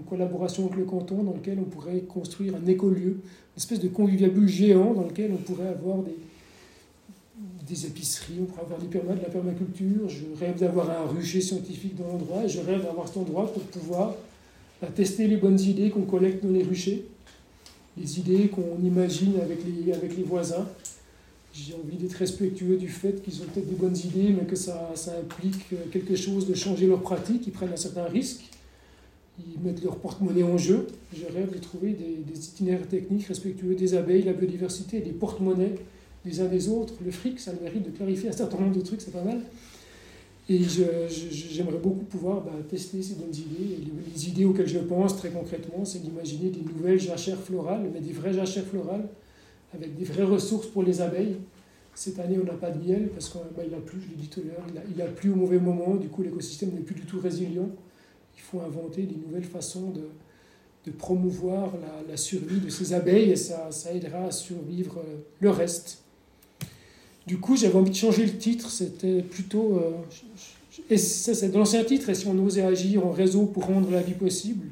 en 0.00 0.08
collaboration 0.08 0.66
avec 0.66 0.78
le 0.78 0.84
canton 0.84 1.22
dans 1.22 1.32
lequel 1.32 1.58
on 1.60 1.64
pourrait 1.64 2.00
construire 2.00 2.54
un 2.54 2.66
écolieu, 2.66 3.10
une 3.10 3.56
espèce 3.56 3.80
de 3.80 3.88
conviviabule 3.88 4.48
géant 4.48 4.94
dans 4.94 5.04
lequel 5.04 5.30
on 5.32 5.36
pourrait 5.36 5.68
avoir 5.68 5.98
des, 5.98 6.16
des 7.68 7.86
épiceries, 7.86 8.38
on 8.40 8.44
pourrait 8.44 8.62
avoir 8.62 8.80
des 8.80 8.86
de 8.86 9.22
la 9.22 9.28
permaculture. 9.28 10.08
Je 10.08 10.24
rêve 10.38 10.58
d'avoir 10.58 10.90
un 10.90 11.06
rucher 11.06 11.40
scientifique 11.40 11.96
dans 11.96 12.06
l'endroit 12.08 12.46
je 12.46 12.60
rêve 12.60 12.82
d'avoir 12.84 13.08
cet 13.08 13.18
endroit 13.18 13.52
pour 13.52 13.62
pouvoir 13.62 14.14
bah, 14.80 14.88
tester 14.94 15.26
les 15.26 15.36
bonnes 15.36 15.60
idées 15.60 15.90
qu'on 15.90 16.02
collecte 16.02 16.44
dans 16.44 16.52
les 16.52 16.62
ruchers 16.62 17.04
les 17.96 18.18
idées 18.18 18.48
qu'on 18.48 18.78
imagine 18.82 19.34
avec 19.40 19.58
les, 19.64 19.92
avec 19.92 20.16
les 20.16 20.22
voisins. 20.22 20.66
J'ai 21.52 21.74
envie 21.74 21.96
d'être 21.96 22.14
respectueux 22.14 22.76
du 22.76 22.88
fait 22.88 23.22
qu'ils 23.22 23.42
ont 23.42 23.44
peut-être 23.46 23.68
des 23.68 23.74
bonnes 23.74 23.96
idées, 23.96 24.32
mais 24.32 24.46
que 24.46 24.56
ça, 24.56 24.92
ça 24.94 25.12
implique 25.18 25.66
quelque 25.90 26.14
chose 26.14 26.46
de 26.46 26.54
changer 26.54 26.86
leurs 26.86 27.02
pratiques, 27.02 27.46
ils 27.46 27.52
prennent 27.52 27.72
un 27.72 27.76
certain 27.76 28.04
risque, 28.04 28.42
ils 29.54 29.60
mettent 29.64 29.82
leur 29.82 29.96
porte-monnaie 29.96 30.42
en 30.42 30.58
jeu. 30.58 30.86
Je 31.14 31.26
rêve 31.26 31.52
de 31.52 31.58
trouver 31.58 31.92
des, 31.92 32.38
itinéraires 32.38 32.88
techniques 32.88 33.26
respectueux 33.26 33.74
des 33.74 33.94
abeilles, 33.94 34.22
la 34.22 34.32
biodiversité, 34.32 35.00
des 35.00 35.12
porte-monnaies 35.12 35.74
des 36.24 36.40
uns 36.40 36.46
des 36.46 36.68
autres. 36.68 36.94
Le 37.04 37.10
fric, 37.10 37.40
ça 37.40 37.52
a 37.52 37.62
mérite 37.62 37.84
de 37.84 37.90
clarifier 37.90 38.28
un 38.28 38.32
certain 38.32 38.58
nombre 38.58 38.76
de 38.76 38.82
trucs, 38.82 39.00
c'est 39.00 39.12
pas 39.12 39.22
mal. 39.24 39.40
Et 40.48 40.60
j'aimerais 40.62 41.78
beaucoup 41.78 42.04
pouvoir 42.04 42.42
bah, 42.42 42.52
tester 42.68 43.02
ces 43.02 43.14
bonnes 43.14 43.34
idées. 43.34 43.78
Les, 44.14 44.28
idées 44.28 44.44
auxquelles 44.44 44.68
je 44.68 44.80
pense 44.80 45.16
très 45.16 45.30
concrètement, 45.30 45.84
c'est 45.84 46.00
d'imaginer 46.00 46.50
des 46.50 46.60
nouvelles 46.60 46.98
jachères 46.98 47.40
florales, 47.40 47.88
mais 47.92 48.00
des 48.00 48.12
vraies 48.12 48.32
jachères 48.32 48.64
florales, 48.64 49.08
avec 49.72 49.96
des 49.96 50.04
vraies 50.04 50.24
ressources 50.24 50.66
pour 50.66 50.82
les 50.82 51.00
abeilles. 51.00 51.36
Cette 51.94 52.18
année, 52.18 52.36
on 52.40 52.44
n'a 52.44 52.54
pas 52.54 52.70
de 52.70 52.84
miel 52.84 53.08
parce 53.10 53.28
qu'il 53.28 53.40
bah, 53.56 53.62
a 53.62 53.80
plu, 53.80 54.00
je 54.02 54.10
l'ai 54.10 54.16
dit 54.16 54.28
tout 54.28 54.40
à 54.40 54.44
l'heure, 54.44 54.84
il 54.94 55.00
a, 55.00 55.04
a 55.04 55.08
plu 55.08 55.30
au 55.30 55.36
mauvais 55.36 55.58
moment, 55.58 55.94
du 55.96 56.08
coup 56.08 56.22
l'écosystème 56.22 56.70
n'est 56.70 56.80
plus 56.80 56.94
du 56.94 57.02
tout 57.02 57.20
résilient. 57.20 57.68
Faut 58.50 58.60
inventer 58.60 59.02
des 59.02 59.16
nouvelles 59.16 59.44
façons 59.44 59.90
de, 59.90 60.08
de 60.86 60.90
promouvoir 60.90 61.72
la, 61.80 62.10
la, 62.10 62.16
survie 62.16 62.60
de 62.60 62.68
ces 62.68 62.92
abeilles 62.92 63.30
et 63.30 63.36
ça, 63.36 63.70
ça 63.70 63.92
aidera 63.92 64.24
à 64.24 64.30
survivre 64.32 64.98
euh, 64.98 65.18
le 65.40 65.50
reste. 65.50 66.02
Du 67.26 67.38
coup, 67.38 67.56
j'avais 67.56 67.76
envie 67.76 67.90
de 67.90 67.96
changer 67.96 68.24
le 68.24 68.36
titre. 68.36 68.70
C'était 68.70 69.22
plutôt. 69.22 69.76
Euh, 69.76 69.92
et 70.88 70.96
ça, 70.96 71.34
c'est 71.34 71.54
l'ancien 71.54 71.84
titre, 71.84 72.08
et 72.08 72.14
si 72.14 72.26
on 72.26 72.38
osait 72.44 72.62
agir 72.62 73.06
en 73.06 73.10
réseau 73.10 73.46
pour 73.46 73.66
rendre 73.66 73.90
la 73.90 74.02
vie 74.02 74.14
possible 74.14 74.66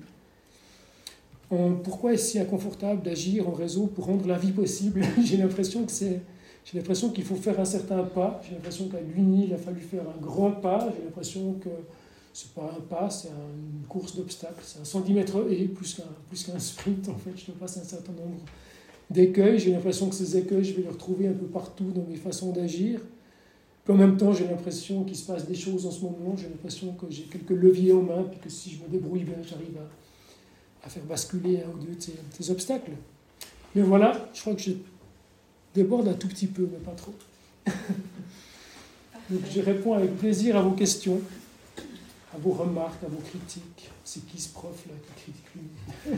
Pourquoi 1.85 2.15
est-ce 2.15 2.33
si 2.33 2.39
inconfortable 2.39 3.03
d'agir 3.03 3.49
en 3.49 3.53
réseau 3.53 3.87
pour 3.87 4.07
rendre 4.07 4.27
la 4.27 4.39
vie 4.39 4.53
possible? 4.53 5.03
J'ai 5.25 5.37
l'impression 5.37 5.85
que 5.85 5.93
c'est. 5.93 6.21
J'ai 6.65 6.79
l'impression 6.79 7.11
qu'il 7.11 7.25
faut 7.25 7.37
faire 7.37 7.59
un 7.61 7.65
certain 7.65 8.03
pas. 8.03 8.41
J'ai 8.45 8.55
l'impression 8.55 8.89
qu'à 8.89 9.01
l'Uni, 9.01 9.47
il 9.47 9.55
a 9.55 9.57
fallu 9.57 9.81
faire 9.81 10.03
un 10.03 10.21
grand 10.21 10.51
pas. 10.51 10.93
J'ai 10.97 11.05
l'impression 11.05 11.55
que 11.63 11.69
c'est 12.39 12.55
pas 12.55 12.73
un 12.77 12.81
pas, 12.81 13.11
c'est 13.11 13.31
une 13.31 13.85
course 13.89 14.15
d'obstacles. 14.15 14.63
C'est 14.63 14.79
un 14.79 14.85
110 14.85 15.13
mètres 15.13 15.45
et 15.51 15.65
plus 15.65 15.95
qu'un 15.95 16.05
plus 16.29 16.45
qu'un 16.45 16.59
sprint. 16.61 17.09
En 17.09 17.17
fait, 17.17 17.33
je 17.37 17.51
passe 17.51 17.79
un 17.79 17.83
certain 17.83 18.13
nombre 18.13 18.39
d'écueils. 19.11 19.59
J'ai 19.59 19.73
l'impression 19.73 20.09
que 20.09 20.15
ces 20.15 20.37
écueils, 20.37 20.63
je 20.63 20.75
vais 20.75 20.83
les 20.83 20.89
retrouver 20.89 21.27
un 21.27 21.33
peu 21.33 21.47
partout 21.47 21.91
dans 21.93 22.05
mes 22.05 22.15
façons 22.15 22.53
d'agir. 22.53 23.01
En 23.89 23.95
même 23.95 24.17
temps, 24.17 24.33
j'ai 24.33 24.47
l'impression 24.47 25.03
qu'il 25.03 25.17
se 25.17 25.27
passe 25.27 25.49
des 25.49 25.55
choses 25.57 25.85
en 25.85 25.91
ce 25.91 26.03
moment. 26.03 26.37
J'ai 26.37 26.49
l'impression 26.49 26.93
que 26.93 27.07
j'ai 27.11 27.25
quelques 27.25 27.51
leviers 27.51 27.93
en 27.93 28.03
main, 28.03 28.23
puis 28.23 28.39
que 28.39 28.51
si 28.51 28.71
je 28.71 28.85
me 28.85 28.89
débrouille 28.89 29.25
bien, 29.25 29.39
j'arrive 29.43 29.77
à, 29.79 30.87
à, 30.87 30.91
faire 30.91 31.05
basculer 31.05 31.63
un 31.63 31.71
ou 31.71 31.85
deux 31.85 31.95
de 31.95 32.01
ces, 32.39 32.51
obstacles. 32.53 32.93
Mais 33.75 33.83
voilà, 33.83 34.29
je 34.33 34.43
crois 34.43 34.55
que 34.55 34.61
je 34.61 34.73
déborde 35.75 36.07
un 36.07 36.15
tout 36.15 36.29
petit 36.29 36.47
peu, 36.47 36.69
mais 36.71 36.79
pas 36.79 36.93
trop. 36.93 37.15
Donc 39.31 39.41
je 39.51 39.61
réponds 39.61 39.95
avec 39.95 40.17
plaisir 40.19 40.57
à 40.57 40.63
vos 40.63 40.73
questions, 40.73 41.21
à 42.35 42.39
vos 42.39 42.53
remarques, 42.53 43.03
à 43.05 43.09
vos 43.09 43.21
critiques. 43.21 43.91
C'est 44.05 44.25
qui 44.27 44.41
ce 44.41 44.53
prof 44.53 44.85
là 44.87 44.95
qui 45.07 45.23
critique 45.23 45.47
lui? 45.55 46.15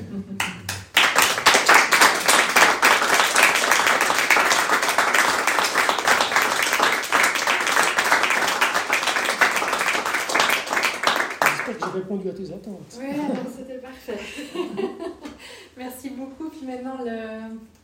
J'ai 11.79 11.99
répondu 11.99 12.29
à 12.29 12.33
tes 12.33 12.53
attentes. 12.53 12.99
Oui, 12.99 13.07
c'était 13.57 13.79
parfait. 13.79 14.19
Merci 15.77 16.11
beaucoup. 16.11 16.51
Puis 16.51 16.67
maintenant, 16.67 16.99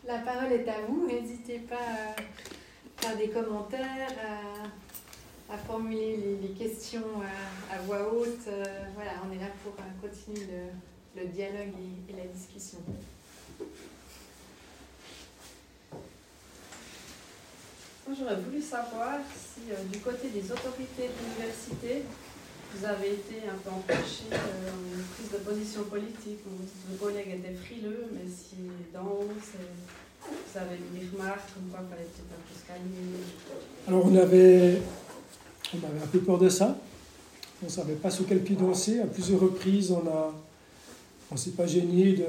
la 0.07 0.19
parole 0.19 0.53
est 0.53 0.69
à 0.69 0.75
vous. 0.89 1.07
N'hésitez 1.07 1.61
pas 1.61 1.77
à 1.77 3.03
faire 3.03 3.17
des 3.17 3.29
commentaires, 3.29 4.09
à 5.49 5.57
formuler 5.57 6.17
les, 6.17 6.49
les 6.49 6.55
questions 6.55 7.23
à, 7.23 7.75
à, 7.75 7.79
voix 7.83 8.13
haute. 8.13 8.47
Euh, 8.49 8.65
voilà, 8.95 9.13
on 9.27 9.33
est 9.33 9.39
là 9.41 9.51
pour 9.63 9.75
euh, 9.79 10.09
continuer 10.09 10.47
le, 10.47 11.23
le 11.23 11.29
dialogue 11.29 11.73
et, 12.09 12.13
et, 12.13 12.17
la 12.17 12.27
discussion. 12.27 12.79
J'aurais 18.09 18.37
voulu 18.37 18.63
savoir 18.63 19.19
si 19.35 19.73
euh, 19.73 19.77
du 19.93 19.99
côté 19.99 20.29
des 20.29 20.51
autorités 20.51 21.09
de 21.09 21.25
l'université, 21.25 22.03
vous 22.75 22.85
avez 22.85 23.15
été 23.15 23.49
un 23.49 23.59
peu 23.63 23.71
empêché 23.71 24.25
euh, 24.33 24.37
en 24.71 25.15
prise 25.15 25.31
de 25.33 25.39
position 25.39 25.85
politique, 25.85 26.41
où 26.47 26.91
vos 26.91 27.07
collègues 27.07 27.35
étaient 27.35 27.55
frileux, 27.55 28.07
mais 28.13 28.29
si 28.29 28.57
dans, 28.93 29.03
vous 29.05 29.29
vous 30.27 30.59
avez 30.59 30.77
eu 30.77 30.99
des 30.99 31.07
remarques 31.17 31.55
comme 31.55 31.71
quoi 31.71 31.81
il 31.83 31.89
fallait 31.91 32.09
peut-être 32.09 32.35
un 32.35 32.43
peu 32.43 32.55
se 32.55 32.67
calmer 32.67 33.23
Alors 33.87 34.07
on 34.07 34.17
avait, 34.17 34.83
on 35.75 35.87
avait 35.87 36.03
un 36.03 36.07
peu 36.07 36.21
peur 36.21 36.39
de 36.39 36.49
ça. 36.49 36.79
On 37.63 37.67
ne 37.67 37.71
savait 37.71 37.95
pas 37.95 38.11
sur 38.11 38.27
quel 38.27 38.43
pied 38.43 38.57
danser. 38.57 39.01
À 39.01 39.07
plusieurs 39.07 39.41
reprises, 39.41 39.91
on 39.91 40.07
a, 40.07 40.35
on 41.31 41.37
s'est 41.37 41.53
pas 41.53 41.67
gêné 41.67 42.13
de, 42.13 42.25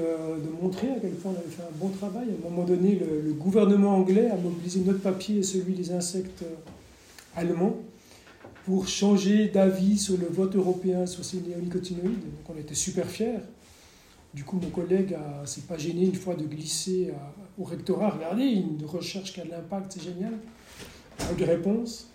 montrer 0.60 0.90
à 0.90 1.00
quel 1.00 1.12
point 1.12 1.32
on 1.32 1.38
avait 1.38 1.50
fait 1.50 1.62
un 1.62 1.76
bon 1.76 1.90
travail. 1.90 2.28
À 2.28 2.46
un 2.46 2.50
moment 2.50 2.64
donné, 2.64 2.98
le, 2.98 3.32
gouvernement 3.32 3.94
anglais 3.94 4.30
a 4.30 4.36
mobilisé 4.36 4.80
notre 4.80 5.00
papier 5.00 5.38
et 5.38 5.42
celui 5.42 5.74
des 5.74 5.92
insectes 5.92 6.44
allemands 7.36 7.76
pour 8.64 8.88
changer 8.88 9.48
d'avis 9.48 9.98
sur 9.98 10.18
le 10.18 10.26
vote 10.26 10.56
européen 10.56 11.06
sur 11.06 11.24
ces 11.24 11.40
néonicotinoïdes. 11.40 12.20
Donc 12.20 12.48
on 12.48 12.58
était 12.58 12.74
super 12.74 13.06
fiers. 13.06 13.38
Du 14.34 14.44
coup, 14.44 14.58
mon 14.62 14.70
collègue 14.70 15.16
ne 15.40 15.46
s'est 15.46 15.62
pas 15.62 15.78
gêné 15.78 16.04
une 16.04 16.14
fois 16.14 16.34
de 16.34 16.44
glisser 16.44 17.12
au 17.58 17.64
rectorat. 17.64 18.10
Regardez, 18.10 18.44
une 18.44 18.84
recherche 18.86 19.32
qui 19.32 19.40
a 19.40 19.44
de 19.44 19.50
l'impact, 19.50 19.92
c'est 19.92 20.02
génial. 20.02 20.32
Pas 21.16 21.32
de 21.32 21.44
réponse. 21.44 22.08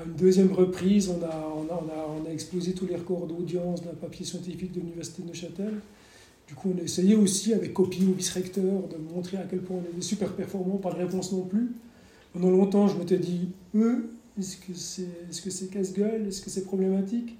À 0.00 0.04
une 0.04 0.14
deuxième 0.14 0.52
reprise, 0.52 1.10
on 1.10 1.22
a, 1.22 2.32
explosé 2.32 2.72
tous 2.72 2.86
les 2.86 2.96
records 2.96 3.26
d'audience 3.26 3.82
d'un 3.82 3.92
papier 4.00 4.24
scientifique 4.24 4.72
de 4.72 4.80
l'Université 4.80 5.22
de 5.22 5.28
Neuchâtel. 5.28 5.74
Du 6.48 6.54
coup, 6.54 6.72
on 6.74 6.78
a 6.78 6.82
essayé 6.82 7.16
aussi, 7.16 7.52
avec 7.52 7.74
copie 7.74 8.04
ou 8.04 8.14
vice-recteur, 8.14 8.88
de 8.88 9.14
montrer 9.14 9.36
à 9.36 9.44
quel 9.50 9.60
point 9.60 9.76
on 9.76 9.92
était 9.92 10.00
super 10.00 10.32
performant, 10.32 10.76
pas 10.76 10.92
de 10.92 10.98
réponse 10.98 11.32
non 11.32 11.42
plus. 11.42 11.72
Pendant 12.32 12.50
longtemps, 12.50 12.88
je 12.88 12.96
m'étais 12.96 13.18
dit, 13.18 13.48
eux, 13.74 14.10
est-ce 14.38 14.56
que 14.56 14.72
c'est 14.74 15.02
est 15.02 15.32
-ce 15.32 15.50
c'est 15.50 15.70
casse-gueule? 15.70 16.28
Est-ce 16.28 16.40
que 16.40 16.50
c'est 16.50 16.64
problématique 16.64 17.36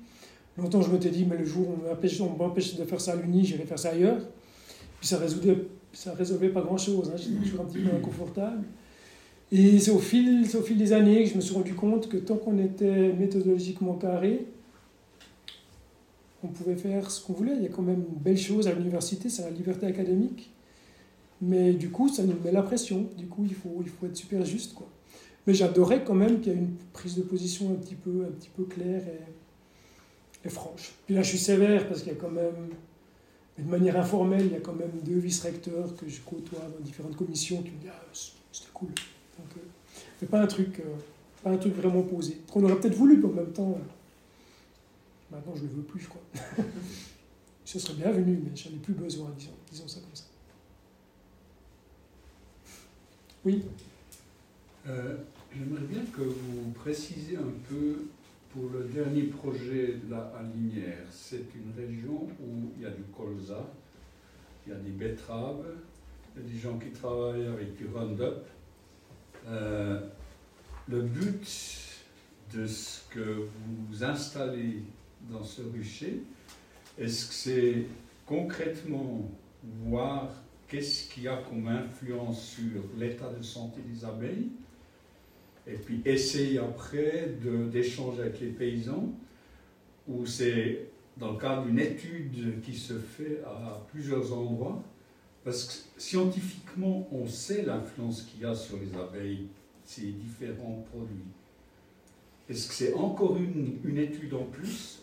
Longtemps, 0.58 0.82
je 0.82 0.90
m'étais 0.90 1.10
dit, 1.10 1.24
mais 1.24 1.38
le 1.38 1.46
jour 1.46 1.66
où 1.68 1.76
on 1.82 2.36
m'empêche 2.36 2.76
de 2.76 2.84
faire 2.84 3.00
ça 3.00 3.12
à 3.12 3.16
l'Uni, 3.16 3.44
j'irai 3.46 3.64
faire 3.64 3.78
ça 3.78 3.90
ailleurs. 3.90 4.22
Puis 4.98 5.08
ça 5.08 5.18
résolvait, 5.18 5.56
résolvait 6.18 6.50
pas 6.50 6.62
grand-chose. 6.62 7.10
Hein. 7.10 7.16
J'étais 7.16 7.40
toujours 7.42 7.62
un 7.62 7.64
petit 7.64 7.78
peu 7.78 7.94
inconfortable. 7.94 8.64
Et 9.52 9.78
c'est 9.80 9.90
au 9.90 9.98
fil, 9.98 10.46
au 10.54 10.62
fil 10.62 10.78
des 10.78 10.92
années 10.92 11.24
que 11.24 11.30
je 11.30 11.34
me 11.34 11.40
suis 11.40 11.54
rendu 11.54 11.74
compte 11.74 12.08
que 12.08 12.16
tant 12.16 12.36
qu'on 12.36 12.58
était 12.58 13.12
méthodologiquement 13.12 13.94
carré, 13.94 14.46
on 16.44 16.48
pouvait 16.48 16.76
faire 16.76 17.10
ce 17.10 17.24
qu'on 17.24 17.32
voulait. 17.32 17.56
Il 17.56 17.62
y 17.62 17.66
a 17.66 17.68
quand 17.68 17.82
même 17.82 18.04
une 18.08 18.18
belle 18.18 18.38
chose 18.38 18.68
à 18.68 18.72
l'université, 18.72 19.28
c'est 19.28 19.42
la 19.42 19.50
liberté 19.50 19.86
académique. 19.86 20.50
Mais 21.42 21.72
du 21.72 21.90
coup, 21.90 22.08
ça 22.08 22.22
nous 22.22 22.36
met 22.44 22.52
la 22.52 22.62
pression. 22.62 23.08
Du 23.16 23.26
coup, 23.26 23.44
il 23.44 23.54
faut, 23.54 23.78
il 23.80 23.88
faut 23.88 24.06
être 24.06 24.16
super 24.16 24.44
juste. 24.44 24.74
Quoi. 24.74 24.86
Mais 25.46 25.54
j'adorais 25.54 26.04
quand 26.04 26.14
même 26.14 26.40
qu'il 26.40 26.52
y 26.52 26.54
ait 26.54 26.58
une 26.58 26.76
prise 26.92 27.16
de 27.16 27.22
position 27.22 27.70
un 27.70 27.74
petit 27.74 27.94
peu, 27.94 28.24
un 28.28 28.32
petit 28.32 28.50
peu 28.50 28.64
claire 28.64 29.02
et, 30.44 30.48
franche. 30.48 30.94
Puis 31.06 31.14
là, 31.14 31.22
je 31.22 31.28
suis 31.28 31.38
sévère 31.38 31.86
parce 31.86 32.02
qu'il 32.02 32.12
y 32.12 32.14
a 32.14 32.18
quand 32.18 32.30
même, 32.30 32.70
de 33.58 33.70
manière 33.70 33.98
informelle, 33.98 34.46
il 34.46 34.52
y 34.52 34.56
a 34.56 34.60
quand 34.60 34.72
même 34.72 34.92
deux 35.04 35.18
vice-recteurs 35.18 35.94
que 35.96 36.08
je 36.08 36.20
côtoie 36.20 36.60
dans 36.60 36.82
différentes 36.82 37.16
commissions 37.16 37.62
qui 37.62 37.70
me 37.70 37.78
disent 37.80 37.90
Ah, 37.92 38.04
c'était 38.52 38.70
cool. 38.72 38.88
Mais 40.20 40.28
pas 40.28 40.42
un 40.42 40.46
truc, 40.46 40.80
euh, 40.80 40.96
pas 41.42 41.50
un 41.50 41.56
truc 41.56 41.74
vraiment 41.74 42.02
posé. 42.02 42.38
Qu'on 42.50 42.62
aurait 42.64 42.78
peut-être 42.78 42.96
voulu, 42.96 43.16
mais 43.16 43.26
en 43.26 43.32
même 43.32 43.52
temps, 43.52 43.78
euh, 43.78 45.34
maintenant 45.34 45.54
je 45.54 45.62
ne 45.62 45.68
le 45.68 45.74
veux 45.74 45.82
plus, 45.82 46.00
je 46.00 46.08
crois. 46.08 46.22
Ce 47.64 47.78
serait 47.78 47.94
bienvenu, 47.94 48.40
mais 48.42 48.56
j'en 48.56 48.70
ai 48.70 48.78
plus 48.78 48.94
besoin, 48.94 49.30
disons, 49.38 49.52
disons 49.70 49.88
ça 49.88 50.00
comme 50.00 50.14
ça. 50.14 50.24
Oui. 53.44 53.62
Euh, 54.88 55.16
J'aimerais 55.56 55.82
bien 55.82 56.02
que 56.16 56.22
vous 56.22 56.70
précisiez 56.76 57.36
un 57.36 57.52
peu 57.68 58.04
pour 58.52 58.70
le 58.70 58.84
dernier 58.84 59.24
projet 59.24 59.98
de 60.04 60.10
la 60.10 60.32
Alinière. 60.38 61.04
C'est 61.10 61.44
une 61.56 61.72
région 61.76 62.28
où 62.40 62.70
il 62.76 62.82
y 62.84 62.86
a 62.86 62.90
du 62.90 63.02
colza, 63.16 63.66
il 64.64 64.72
y 64.72 64.76
a 64.76 64.78
des 64.78 64.90
betteraves, 64.90 65.64
il 66.36 66.42
y 66.42 66.46
a 66.46 66.48
des 66.48 66.56
gens 66.56 66.78
qui 66.78 66.90
travaillent 66.90 67.46
avec 67.46 67.76
du 67.76 67.88
Roundup. 67.92 68.46
Euh, 69.48 70.00
le 70.88 71.02
but 71.02 71.46
de 72.54 72.66
ce 72.66 73.00
que 73.10 73.46
vous 73.90 74.04
installez 74.04 74.82
dans 75.30 75.44
ce 75.44 75.62
rucher, 75.62 76.22
est-ce 76.98 77.26
que 77.26 77.34
c'est 77.34 77.86
concrètement 78.26 79.30
voir 79.84 80.30
qu'est-ce 80.68 81.08
qu'il 81.08 81.24
y 81.24 81.28
a 81.28 81.36
comme 81.48 81.68
influence 81.68 82.42
sur 82.42 82.82
l'état 82.98 83.30
de 83.32 83.42
santé 83.42 83.80
des 83.92 84.04
abeilles 84.04 84.50
et 85.66 85.74
puis 85.74 86.00
essayer 86.04 86.58
après 86.58 87.34
d'échanger 87.72 88.22
avec 88.22 88.40
les 88.40 88.48
paysans, 88.48 89.12
où 90.08 90.26
c'est 90.26 90.88
dans 91.16 91.32
le 91.32 91.38
cadre 91.38 91.64
d'une 91.64 91.78
étude 91.78 92.60
qui 92.62 92.74
se 92.74 92.94
fait 92.94 93.42
à 93.44 93.86
plusieurs 93.90 94.32
endroits, 94.32 94.82
parce 95.50 95.64
que 95.64 96.00
scientifiquement, 96.00 97.08
on 97.10 97.26
sait 97.26 97.62
l'influence 97.62 98.22
qu'il 98.22 98.42
y 98.42 98.44
a 98.44 98.54
sur 98.54 98.76
les 98.76 98.96
abeilles, 98.96 99.48
ces 99.84 100.02
différents 100.12 100.84
produits. 100.92 101.24
Est-ce 102.48 102.68
que 102.68 102.74
c'est 102.74 102.94
encore 102.94 103.36
une, 103.36 103.78
une, 103.82 103.98
étude 103.98 104.32
en 104.34 104.44
plus? 104.44 105.00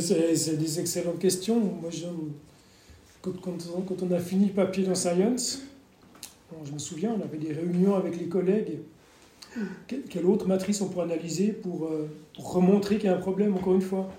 C'est 0.00 0.56
des 0.56 0.80
excellentes 0.80 1.20
questions. 1.20 1.60
Moi, 1.60 1.90
quand, 3.22 3.40
quand, 3.40 3.56
quand, 3.86 4.02
on 4.02 4.10
a 4.10 4.18
fini 4.18 4.48
papier 4.48 4.82
dans 4.82 4.96
Science, 4.96 5.62
je 6.64 6.72
me 6.72 6.78
souviens, 6.80 7.16
on 7.16 7.22
avait 7.22 7.38
des 7.38 7.52
réunions 7.52 7.94
avec 7.94 8.18
les 8.18 8.26
collègues. 8.26 8.78
Quelle 9.86 10.26
autre 10.26 10.48
matrice 10.48 10.80
on 10.80 10.88
pourrait 10.88 11.04
analyser 11.04 11.52
pour, 11.52 11.86
euh, 11.86 12.10
pour 12.34 12.52
remontrer 12.52 12.96
qu'il 12.96 13.06
y 13.06 13.12
a 13.12 13.16
un 13.16 13.20
problème, 13.20 13.54
encore 13.54 13.74
une 13.74 13.80
fois? 13.80 14.12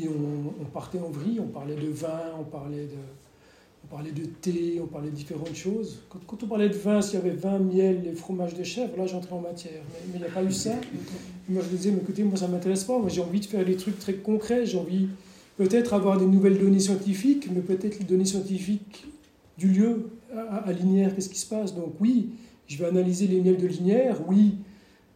Et 0.00 0.08
on, 0.08 0.64
partait 0.66 0.98
en 0.98 1.10
vrille, 1.10 1.40
on 1.40 1.48
parlait 1.48 1.74
de 1.74 1.88
vin, 1.88 2.32
on 2.38 2.44
parlait 2.44 2.86
de, 4.12 4.24
thé, 4.40 4.80
on 4.82 4.86
parlait 4.86 5.10
de 5.10 5.14
différentes 5.14 5.54
choses. 5.54 6.00
Quand, 6.08 6.42
on 6.42 6.46
parlait 6.46 6.68
de 6.68 6.74
vin, 6.74 7.02
s'il 7.02 7.18
y 7.18 7.22
avait 7.22 7.30
vin, 7.30 7.58
miel 7.58 8.06
et 8.06 8.14
fromage 8.14 8.54
de 8.54 8.62
chèvre, 8.62 8.96
là 8.96 9.06
j'entrais 9.06 9.34
en 9.34 9.40
matière. 9.40 9.82
Mais 10.06 10.14
il 10.14 10.20
n'y 10.20 10.26
a 10.26 10.30
pas 10.30 10.44
eu 10.44 10.52
ça. 10.52 10.74
moi 11.48 11.62
je 11.64 11.76
disais, 11.76 11.90
mais 11.90 11.98
écoutez, 11.98 12.22
moi 12.22 12.36
ça 12.36 12.46
ne 12.46 12.52
m'intéresse 12.52 12.84
pas. 12.84 12.98
Moi 12.98 13.08
j'ai 13.08 13.22
envie 13.22 13.40
de 13.40 13.46
faire 13.46 13.64
des 13.64 13.76
trucs 13.76 13.98
très 13.98 14.14
concrets. 14.14 14.66
J'ai 14.66 14.78
envie 14.78 15.08
peut-être 15.56 15.94
avoir 15.94 16.16
des 16.16 16.26
nouvelles 16.26 16.58
données 16.58 16.78
scientifiques, 16.78 17.48
mais 17.52 17.60
peut-être 17.60 17.98
les 17.98 18.04
données 18.04 18.24
scientifiques 18.24 19.06
du 19.58 19.68
lieu 19.68 20.10
à, 20.32 20.72
Linière, 20.72 21.14
qu'est-ce 21.14 21.28
qui 21.28 21.38
se 21.38 21.48
passe? 21.48 21.74
Donc 21.74 21.94
oui, 22.00 22.30
je 22.68 22.78
vais 22.78 22.86
analyser 22.86 23.26
les 23.26 23.40
miels 23.40 23.56
de 23.56 23.66
Linière, 23.66 24.16
oui, 24.28 24.54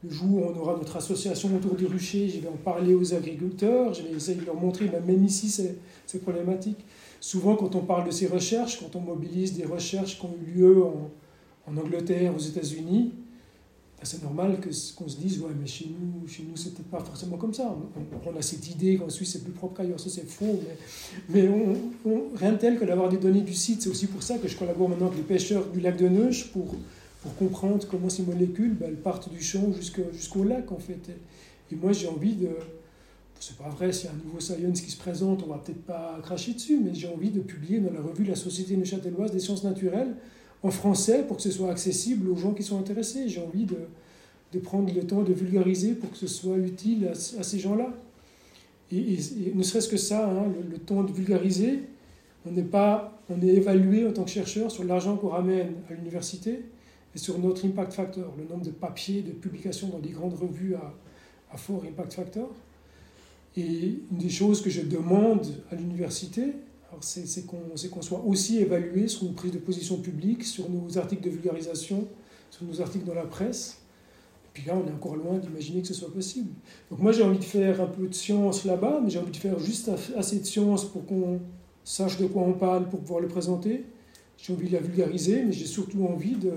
le 0.04 0.10
jour 0.10 0.28
où 0.30 0.44
on 0.44 0.58
aura 0.58 0.76
notre 0.76 0.96
association 0.96 1.54
autour 1.54 1.76
du 1.76 1.86
rucher, 1.86 2.28
je 2.28 2.40
vais 2.40 2.48
en 2.48 2.56
parler 2.56 2.94
aux 2.94 3.14
agriculteurs, 3.14 3.94
je 3.94 4.02
vais 4.02 4.12
essayer 4.12 4.40
de 4.40 4.44
leur 4.44 4.56
montrer, 4.56 4.90
même 5.06 5.24
ici, 5.24 5.48
c'est 5.48 6.18
problématique. 6.22 6.78
Souvent, 7.20 7.54
quand 7.54 7.76
on 7.76 7.82
parle 7.82 8.06
de 8.06 8.10
ces 8.10 8.26
recherches, 8.26 8.80
quand 8.80 8.96
on 8.96 9.00
mobilise 9.00 9.56
des 9.56 9.64
recherches 9.64 10.18
qui 10.18 10.26
ont 10.26 10.34
eu 10.44 10.58
lieu 10.58 10.82
en, 10.84 11.76
Angleterre, 11.76 12.34
aux 12.34 12.40
États-Unis, 12.40 13.12
ben, 13.96 14.02
c'est 14.02 14.22
normal 14.24 14.58
qu'on 14.60 15.08
se 15.08 15.16
dise, 15.16 15.38
ouais, 15.40 15.52
mais 15.58 15.68
chez 15.68 15.86
nous, 15.86 16.26
chez 16.26 16.42
nous 16.42 16.56
c'était 16.56 16.82
pas 16.82 16.98
forcément 16.98 17.36
comme 17.36 17.54
ça. 17.54 17.72
On, 18.26 18.36
a 18.36 18.42
cette 18.42 18.68
idée 18.68 18.96
qu'en 18.96 19.08
Suisse 19.08 19.34
c'est 19.34 19.44
plus 19.44 19.52
propre 19.52 19.76
qu'ailleurs, 19.76 20.00
ça 20.00 20.10
c'est 20.10 20.28
faux, 20.28 20.58
mais, 21.28 21.48
rien 22.34 22.52
de 22.52 22.58
tel 22.58 22.80
que 22.80 22.84
d'avoir 22.84 23.08
des 23.08 23.18
données 23.18 23.42
du 23.42 23.54
site. 23.54 23.82
C'est 23.82 23.88
aussi 23.90 24.08
pour 24.08 24.24
ça 24.24 24.38
que 24.38 24.48
je 24.48 24.56
collabore 24.56 24.88
maintenant 24.88 25.06
avec 25.06 25.18
les 25.18 25.24
pêcheurs 25.24 25.64
du 25.66 25.80
lac 25.80 25.96
de 25.96 26.08
Neuch 26.08 26.50
pour, 26.50 26.74
pour 27.22 27.36
comprendre 27.36 27.86
comment 27.88 28.08
ces 28.08 28.24
molécules 28.24 28.74
ben, 28.74 28.86
elles 28.88 29.00
partent 29.00 29.30
du 29.30 29.40
champ 29.40 29.72
jusqu'au 30.12 30.44
lac 30.44 30.70
en 30.72 30.78
fait. 30.78 31.00
Et, 31.70 31.76
moi 31.76 31.92
j'ai 31.92 32.08
envie 32.08 32.34
de. 32.34 32.50
C'est 33.40 33.56
pas 33.56 33.70
vrai, 33.70 33.92
s'il 33.92 34.06
y 34.06 34.08
a 34.08 34.12
un 34.12 34.24
nouveau 34.24 34.38
Science 34.38 34.80
qui 34.82 34.90
se 34.90 34.96
présente, 34.96 35.42
on 35.44 35.50
va 35.50 35.58
peut-être 35.58 35.82
pas 35.82 36.16
cracher 36.22 36.52
dessus, 36.52 36.78
mais 36.78 36.94
j'ai 36.94 37.08
envie 37.08 37.30
de 37.30 37.40
publier 37.40 37.80
dans 37.80 37.92
la 37.92 38.00
revue 38.00 38.24
La 38.24 38.36
Société 38.36 38.76
neuchâteloise 38.76 39.32
des 39.32 39.40
sciences 39.40 39.64
naturelles 39.64 40.14
en 40.62 40.70
français 40.70 41.24
pour 41.26 41.38
que 41.38 41.42
ce 41.42 41.50
soit 41.50 41.70
accessible 41.70 42.28
aux 42.28 42.36
gens 42.36 42.52
qui 42.52 42.62
sont 42.62 42.78
intéressés. 42.78 43.28
J'ai 43.28 43.40
envie 43.40 43.64
de, 43.64 43.78
de, 44.52 44.58
prendre 44.60 44.94
le 44.94 45.04
temps 45.04 45.22
de 45.22 45.32
vulgariser 45.32 45.94
pour 45.94 46.12
que 46.12 46.18
ce 46.18 46.28
soit 46.28 46.56
utile 46.56 47.08
à, 47.08 47.42
ces 47.42 47.58
gens-là. 47.58 47.92
Et, 48.92 49.18
ne 49.52 49.62
serait-ce 49.64 49.88
que 49.88 49.96
ça, 49.96 50.28
hein, 50.28 50.52
le, 50.70 50.78
temps 50.78 51.02
de 51.02 51.10
vulgariser, 51.10 51.80
on 52.46 52.52
n'est 52.52 52.62
pas, 52.62 53.20
on 53.28 53.42
est 53.42 53.54
évalué 53.54 54.06
en 54.06 54.12
tant 54.12 54.22
que 54.22 54.30
chercheur 54.30 54.70
sur 54.70 54.84
l'argent 54.84 55.16
qu'on 55.16 55.30
ramène 55.30 55.72
à 55.90 55.94
l'université 55.94 56.60
et 57.14 57.18
sur 57.18 57.38
notre 57.38 57.66
impact 57.66 57.92
factor, 57.92 58.34
le 58.38 58.44
nombre 58.44 58.64
de 58.64 58.70
papiers, 58.70 59.22
de 59.22 59.32
publications 59.32 59.88
dans 59.88 59.98
des 59.98 60.10
grandes 60.10 60.34
revues 60.34 60.74
à, 60.74 61.56
fort 61.56 61.84
impact 61.84 62.14
factor. 62.14 62.50
Et 63.56 64.00
une 64.10 64.18
des 64.18 64.30
choses 64.30 64.62
que 64.62 64.70
je 64.70 64.80
demande 64.80 65.46
à 65.70 65.74
l'université, 65.74 66.54
c'est 67.00 67.46
qu'on 67.46 68.02
soit 68.02 68.22
aussi 68.24 68.58
évalué 68.58 69.06
sur 69.06 69.24
nos 69.24 69.32
prises 69.32 69.52
de 69.52 69.58
position 69.58 69.98
publique, 69.98 70.44
sur 70.44 70.70
nos 70.70 70.96
articles 70.96 71.22
de 71.22 71.28
vulgarisation, 71.28 72.08
sur 72.50 72.64
nos 72.64 72.80
articles 72.80 73.04
dans 73.04 73.14
la 73.14 73.26
presse. 73.26 73.78
Et 74.46 74.48
puis 74.54 74.64
là, 74.66 74.74
on 74.74 74.88
est 74.88 74.92
encore 74.92 75.16
loin 75.16 75.36
d'imaginer 75.36 75.82
que 75.82 75.88
ce 75.88 75.94
soit 75.94 76.12
possible. 76.12 76.48
Donc 76.90 77.00
moi, 77.00 77.12
j'ai 77.12 77.22
envie 77.22 77.38
de 77.38 77.44
faire 77.44 77.82
un 77.82 77.86
peu 77.86 78.06
de 78.06 78.14
science 78.14 78.64
là-bas, 78.64 79.00
mais 79.04 79.10
j'ai 79.10 79.18
envie 79.18 79.30
de 79.30 79.36
faire 79.36 79.58
juste 79.58 79.90
assez 80.16 80.38
de 80.38 80.46
science 80.46 80.86
pour 80.86 81.04
qu'on 81.04 81.40
sache 81.84 82.16
de 82.16 82.26
quoi 82.26 82.42
on 82.42 82.54
parle, 82.54 82.88
pour 82.88 83.00
pouvoir 83.00 83.20
le 83.20 83.28
présenter. 83.28 83.84
J'ai 84.38 84.54
envie 84.54 84.68
de 84.68 84.72
la 84.72 84.80
vulgariser, 84.80 85.44
mais 85.44 85.52
j'ai 85.52 85.66
surtout 85.66 86.06
envie 86.06 86.36
de, 86.36 86.52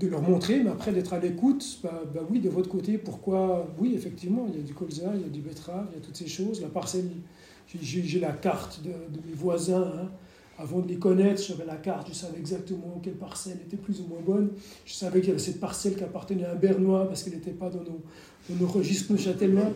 de 0.00 0.08
leur 0.08 0.22
montrer, 0.22 0.62
mais 0.62 0.70
après 0.70 0.92
d'être 0.92 1.12
à 1.12 1.18
l'écoute, 1.18 1.78
bah, 1.82 2.02
bah, 2.12 2.20
oui, 2.28 2.40
de 2.40 2.48
votre 2.48 2.68
côté, 2.68 2.98
pourquoi 2.98 3.72
Oui, 3.78 3.94
effectivement, 3.94 4.46
il 4.48 4.58
y 4.58 4.62
a 4.62 4.62
du 4.64 4.74
colza, 4.74 5.12
il 5.14 5.20
y 5.20 5.24
a 5.24 5.28
du 5.28 5.40
betterave, 5.40 5.86
il 5.92 5.98
y 5.98 6.02
a 6.02 6.04
toutes 6.04 6.16
ces 6.16 6.26
choses. 6.26 6.60
La 6.60 6.68
parcelle 6.68 7.08
j'ai 7.80 8.20
la 8.20 8.32
carte 8.32 8.80
de, 8.82 8.90
mes 9.26 9.34
voisins. 9.34 9.92
Hein. 9.96 10.10
avant 10.58 10.80
de 10.80 10.88
les 10.88 10.98
connaître, 10.98 11.42
j'avais 11.42 11.64
la 11.64 11.76
carte, 11.76 12.08
je 12.08 12.14
savais 12.14 12.38
exactement 12.38 13.00
quelle 13.02 13.14
parcelle 13.14 13.56
était 13.64 13.76
plus 13.76 14.00
ou 14.00 14.06
moins 14.06 14.20
bonne. 14.20 14.50
Je 14.84 14.92
savais 14.92 15.20
qu'il 15.20 15.30
y 15.30 15.32
avait 15.32 15.40
cette 15.40 15.60
parcelle 15.60 15.96
qui 15.96 16.04
appartenait 16.04 16.44
à 16.44 16.52
un 16.52 16.56
Bernois 16.56 17.06
parce 17.08 17.22
qu'elle 17.22 17.34
n'était 17.34 17.52
pas 17.52 17.70
dans 17.70 17.82
nos, 17.82 18.02
dans 18.48 18.56
nos 18.60 18.66
registres 18.66 19.16
châtellenois. 19.16 19.72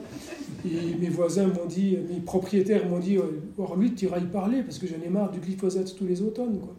Et 0.64 0.94
mes 1.00 1.08
voisins 1.08 1.46
m'ont 1.46 1.66
dit, 1.66 1.96
mes 2.08 2.20
propriétaires 2.20 2.86
m'ont 2.88 2.98
dit, 2.98 3.18
oh, 3.18 3.74
lui, 3.76 3.94
tu 3.94 4.04
iras 4.04 4.18
y 4.18 4.26
parler 4.26 4.62
parce 4.62 4.78
que 4.78 4.86
j'en 4.86 5.00
ai 5.04 5.08
marre 5.08 5.30
du 5.30 5.40
glyphosate 5.40 5.94
tous 5.96 6.06
les 6.06 6.22
automnes. 6.22 6.60
Quoi. 6.60 6.76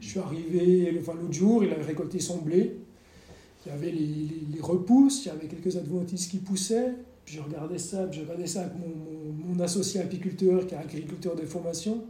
Je 0.00 0.08
suis 0.08 0.18
arrivé 0.20 0.96
enfin, 1.00 1.14
l'autre 1.20 1.32
jour, 1.32 1.64
il 1.64 1.72
avait 1.72 1.84
récolté 1.84 2.20
son 2.20 2.38
blé. 2.38 2.76
Il 3.66 3.72
y 3.72 3.74
avait 3.74 3.90
les, 3.90 4.60
repousses, 4.60 5.24
il 5.24 5.28
y 5.28 5.30
avait 5.30 5.46
quelques 5.46 5.76
adventices 5.76 6.26
qui 6.28 6.38
poussaient. 6.38 6.94
Puis 7.24 7.36
je 7.36 7.42
regardais 7.42 7.78
ça, 7.78 8.10
je 8.10 8.20
regardais 8.20 8.46
ça 8.46 8.62
avec 8.62 8.74
mon, 8.74 9.60
associé 9.60 10.00
apiculteur 10.00 10.66
qui 10.66 10.74
est 10.74 10.78
agriculteur 10.78 11.34
de 11.34 11.42
formation 11.42 12.04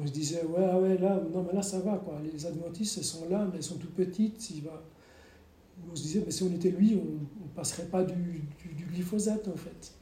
on 0.00 0.06
se 0.06 0.12
disait, 0.12 0.42
ouais, 0.44 0.72
ouais, 0.74 0.98
là, 0.98 1.22
non, 1.32 1.44
mais 1.46 1.52
là, 1.52 1.62
ça 1.62 1.78
va, 1.78 1.96
quoi. 2.04 2.20
Les 2.32 2.46
adventistes, 2.46 2.98
elles 2.98 3.04
sont 3.04 3.28
là, 3.28 3.46
mais 3.50 3.58
elles 3.58 3.62
sont 3.62 3.76
toutes 3.76 3.94
petites. 3.94 4.52
On 5.90 5.94
se 5.94 6.02
disait, 6.02 6.22
mais 6.24 6.32
si 6.32 6.42
on 6.42 6.52
était 6.52 6.70
lui, 6.70 6.96
on 7.00 7.44
ne 7.44 7.48
passerait 7.54 7.86
pas 7.86 8.02
du, 8.02 8.42
glyphosate, 8.92 9.46
en 9.48 9.56
fait. 9.56 9.92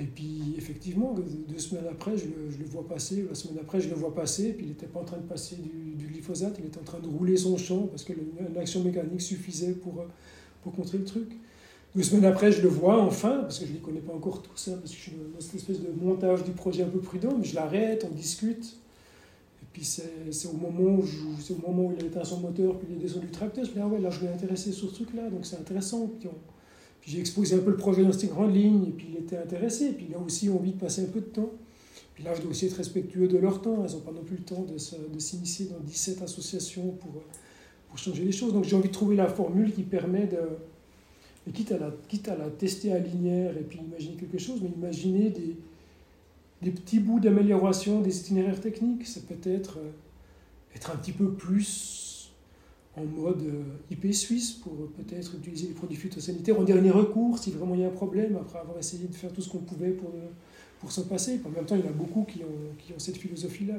Et 0.00 0.04
puis, 0.04 0.54
effectivement, 0.56 1.12
deux 1.48 1.58
semaines 1.58 1.86
après, 1.90 2.16
je 2.16 2.26
le, 2.26 2.66
vois 2.66 2.86
passer, 2.86 3.26
la 3.28 3.34
semaine 3.34 3.58
après, 3.60 3.80
je 3.80 3.88
le 3.88 3.96
vois 3.96 4.14
passer, 4.14 4.52
puis 4.52 4.66
il 4.66 4.68
n'était 4.68 4.86
pas 4.86 5.00
en 5.00 5.04
train 5.04 5.16
de 5.16 5.26
passer 5.26 5.56
du, 5.56 6.06
glyphosate, 6.06 6.56
il 6.60 6.66
était 6.66 6.78
en 6.78 6.84
train 6.84 7.00
de 7.00 7.08
rouler 7.08 7.36
son 7.36 7.56
champ, 7.56 7.88
parce 7.88 8.04
que 8.04 8.12
l'action 8.54 8.84
mécanique 8.84 9.20
suffisait 9.20 9.72
pour, 9.72 10.04
pour 10.62 10.72
contrer 10.72 10.98
le 10.98 11.04
truc. 11.04 11.28
Deux 11.96 12.02
semaines 12.02 12.26
après, 12.26 12.52
je 12.52 12.62
le 12.62 12.68
vois 12.68 13.02
enfin, 13.02 13.38
parce 13.40 13.58
que 13.58 13.64
je 13.64 13.70
ne 13.70 13.76
les 13.76 13.82
connais 13.82 14.00
pas 14.00 14.12
encore 14.12 14.40
tous, 14.42 14.68
hein, 14.68 14.76
parce 14.78 14.92
que 14.92 14.96
je 14.96 15.02
suis 15.02 15.12
dans 15.12 15.40
cette 15.40 15.56
espèce 15.56 15.80
de 15.80 15.90
montage 16.00 16.44
du 16.44 16.52
projet 16.52 16.84
un 16.84 16.88
peu 16.88 17.00
prudent, 17.00 17.34
mais 17.36 17.44
je 17.44 17.56
l'arrête, 17.56 18.06
on 18.08 18.14
discute. 18.14 18.76
Et 19.62 19.66
puis 19.72 19.84
c'est 19.84 20.48
au, 20.48 20.52
moment 20.52 20.96
où 20.96 21.02
au 21.02 21.68
moment 21.68 21.88
où 21.88 21.94
il 21.98 22.04
a 22.04 22.06
éteint 22.06 22.22
son 22.22 22.38
moteur, 22.40 22.78
puis 22.78 22.86
il 22.90 22.96
est 22.98 23.00
descendu 23.00 23.26
du 23.26 23.32
tracteur, 23.32 23.64
je 23.64 23.70
me 23.70 23.74
dis, 23.74 23.80
ah 23.82 23.88
ouais, 23.88 24.00
là 24.00 24.10
je 24.10 24.20
vais 24.20 24.28
intéressé 24.28 24.70
sur 24.70 24.90
ce 24.90 24.94
truc-là, 24.94 25.28
donc 25.28 25.44
c'est 25.44 25.56
intéressant. 25.56 26.08
J'ai 27.08 27.20
exposé 27.20 27.56
un 27.56 27.60
peu 27.60 27.70
le 27.70 27.76
projet 27.76 28.04
dans 28.04 28.12
ces 28.12 28.26
grandes 28.26 28.54
lignes, 28.54 28.84
et 28.84 28.90
puis 28.90 29.06
il 29.10 29.16
était 29.18 29.38
intéressé, 29.38 29.86
et 29.86 29.92
puis 29.92 30.06
il 30.10 30.14
a 30.14 30.18
aussi 30.18 30.50
envie 30.50 30.72
de 30.72 30.78
passer 30.78 31.02
un 31.02 31.06
peu 31.06 31.20
de 31.20 31.26
temps. 31.26 31.50
Puis 32.14 32.22
là, 32.22 32.34
je 32.34 32.42
dois 32.42 32.50
aussi 32.50 32.66
être 32.66 32.76
respectueux 32.76 33.28
de 33.28 33.38
leur 33.38 33.62
temps, 33.62 33.82
elles 33.84 33.92
n'ont 33.92 34.00
pas 34.00 34.12
non 34.12 34.22
plus 34.22 34.36
le 34.36 34.42
temps 34.42 34.66
de 34.70 35.18
s'initier 35.18 35.66
dans 35.66 35.80
17 35.80 36.20
associations 36.20 36.90
pour, 37.00 37.12
pour 37.88 37.98
changer 37.98 38.24
les 38.24 38.32
choses. 38.32 38.52
Donc 38.52 38.64
j'ai 38.64 38.76
envie 38.76 38.88
de 38.88 38.92
trouver 38.92 39.16
la 39.16 39.26
formule 39.26 39.72
qui 39.72 39.84
permet 39.84 40.26
de 40.26 40.38
et 41.48 41.50
quitte 41.50 41.72
à 41.72 41.78
la, 41.78 41.90
quitte 42.08 42.28
à 42.28 42.36
la 42.36 42.50
tester 42.50 42.92
à 42.92 42.98
linéaire 42.98 43.56
et 43.56 43.62
puis 43.62 43.78
imaginer 43.78 44.16
quelque 44.16 44.38
chose, 44.38 44.60
mais 44.62 44.68
imaginer 44.68 45.30
des, 45.30 45.56
des 46.60 46.70
petits 46.70 46.98
bouts 46.98 47.20
d'amélioration 47.20 48.02
des 48.02 48.18
itinéraires 48.18 48.60
techniques. 48.60 49.06
Ça 49.06 49.20
peut 49.26 49.48
être 49.48 49.78
euh, 49.78 49.90
être 50.76 50.90
un 50.90 50.96
petit 50.96 51.12
peu 51.12 51.30
plus 51.32 51.97
en 52.98 53.04
mode 53.04 53.42
euh, 53.42 53.62
IP 53.90 54.12
suisse 54.12 54.52
pour 54.52 54.74
peut-être 54.96 55.34
utiliser 55.36 55.68
les 55.68 55.74
produits 55.74 55.96
phytosanitaires 55.96 56.58
en 56.58 56.64
dernier 56.64 56.90
recours 56.90 57.38
si 57.38 57.50
vraiment 57.50 57.74
il 57.74 57.82
y 57.82 57.84
a 57.84 57.88
un 57.88 57.90
problème, 57.90 58.36
après 58.36 58.58
avoir 58.58 58.78
essayé 58.78 59.06
de 59.06 59.14
faire 59.14 59.32
tout 59.32 59.40
ce 59.40 59.48
qu'on 59.48 59.58
pouvait 59.58 59.90
pour, 59.90 60.10
euh, 60.10 60.28
pour 60.80 60.92
s'en 60.92 61.04
passer. 61.04 61.40
En 61.44 61.50
même 61.50 61.64
temps, 61.64 61.76
il 61.76 61.82
y 61.82 61.84
en 61.84 61.90
a 61.90 61.92
beaucoup 61.92 62.24
qui 62.24 62.42
ont, 62.44 62.76
qui 62.78 62.92
ont 62.92 62.98
cette 62.98 63.16
philosophie-là. 63.16 63.74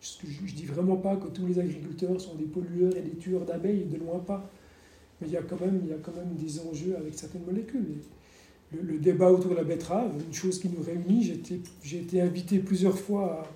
Je 0.00 0.26
ne 0.26 0.56
dis 0.56 0.64
vraiment 0.64 0.96
pas 0.96 1.16
que 1.16 1.28
tous 1.28 1.46
les 1.46 1.58
agriculteurs 1.58 2.20
sont 2.20 2.36
des 2.36 2.44
pollueurs 2.44 2.96
et 2.96 3.02
des 3.02 3.16
tueurs 3.16 3.44
d'abeilles, 3.44 3.84
de 3.84 3.96
loin 3.96 4.18
pas. 4.20 4.48
Mais 5.20 5.26
il 5.26 5.32
y, 5.32 5.36
a 5.36 5.42
quand 5.42 5.60
même, 5.60 5.80
il 5.82 5.90
y 5.90 5.92
a 5.92 5.96
quand 5.96 6.14
même 6.14 6.34
des 6.36 6.60
enjeux 6.60 6.96
avec 6.96 7.18
certaines 7.18 7.44
molécules. 7.44 7.96
Le, 8.70 8.98
débat 8.98 9.30
autour 9.32 9.50
de 9.50 9.56
la 9.56 9.64
betterave, 9.64 10.12
une 10.24 10.34
chose 10.34 10.60
qui 10.60 10.68
nous 10.68 10.82
réunit, 10.82 11.24
j'ai 11.82 11.98
été, 11.98 12.20
invité 12.20 12.58
plusieurs 12.58 12.96
fois 12.96 13.42
à, 13.42 13.46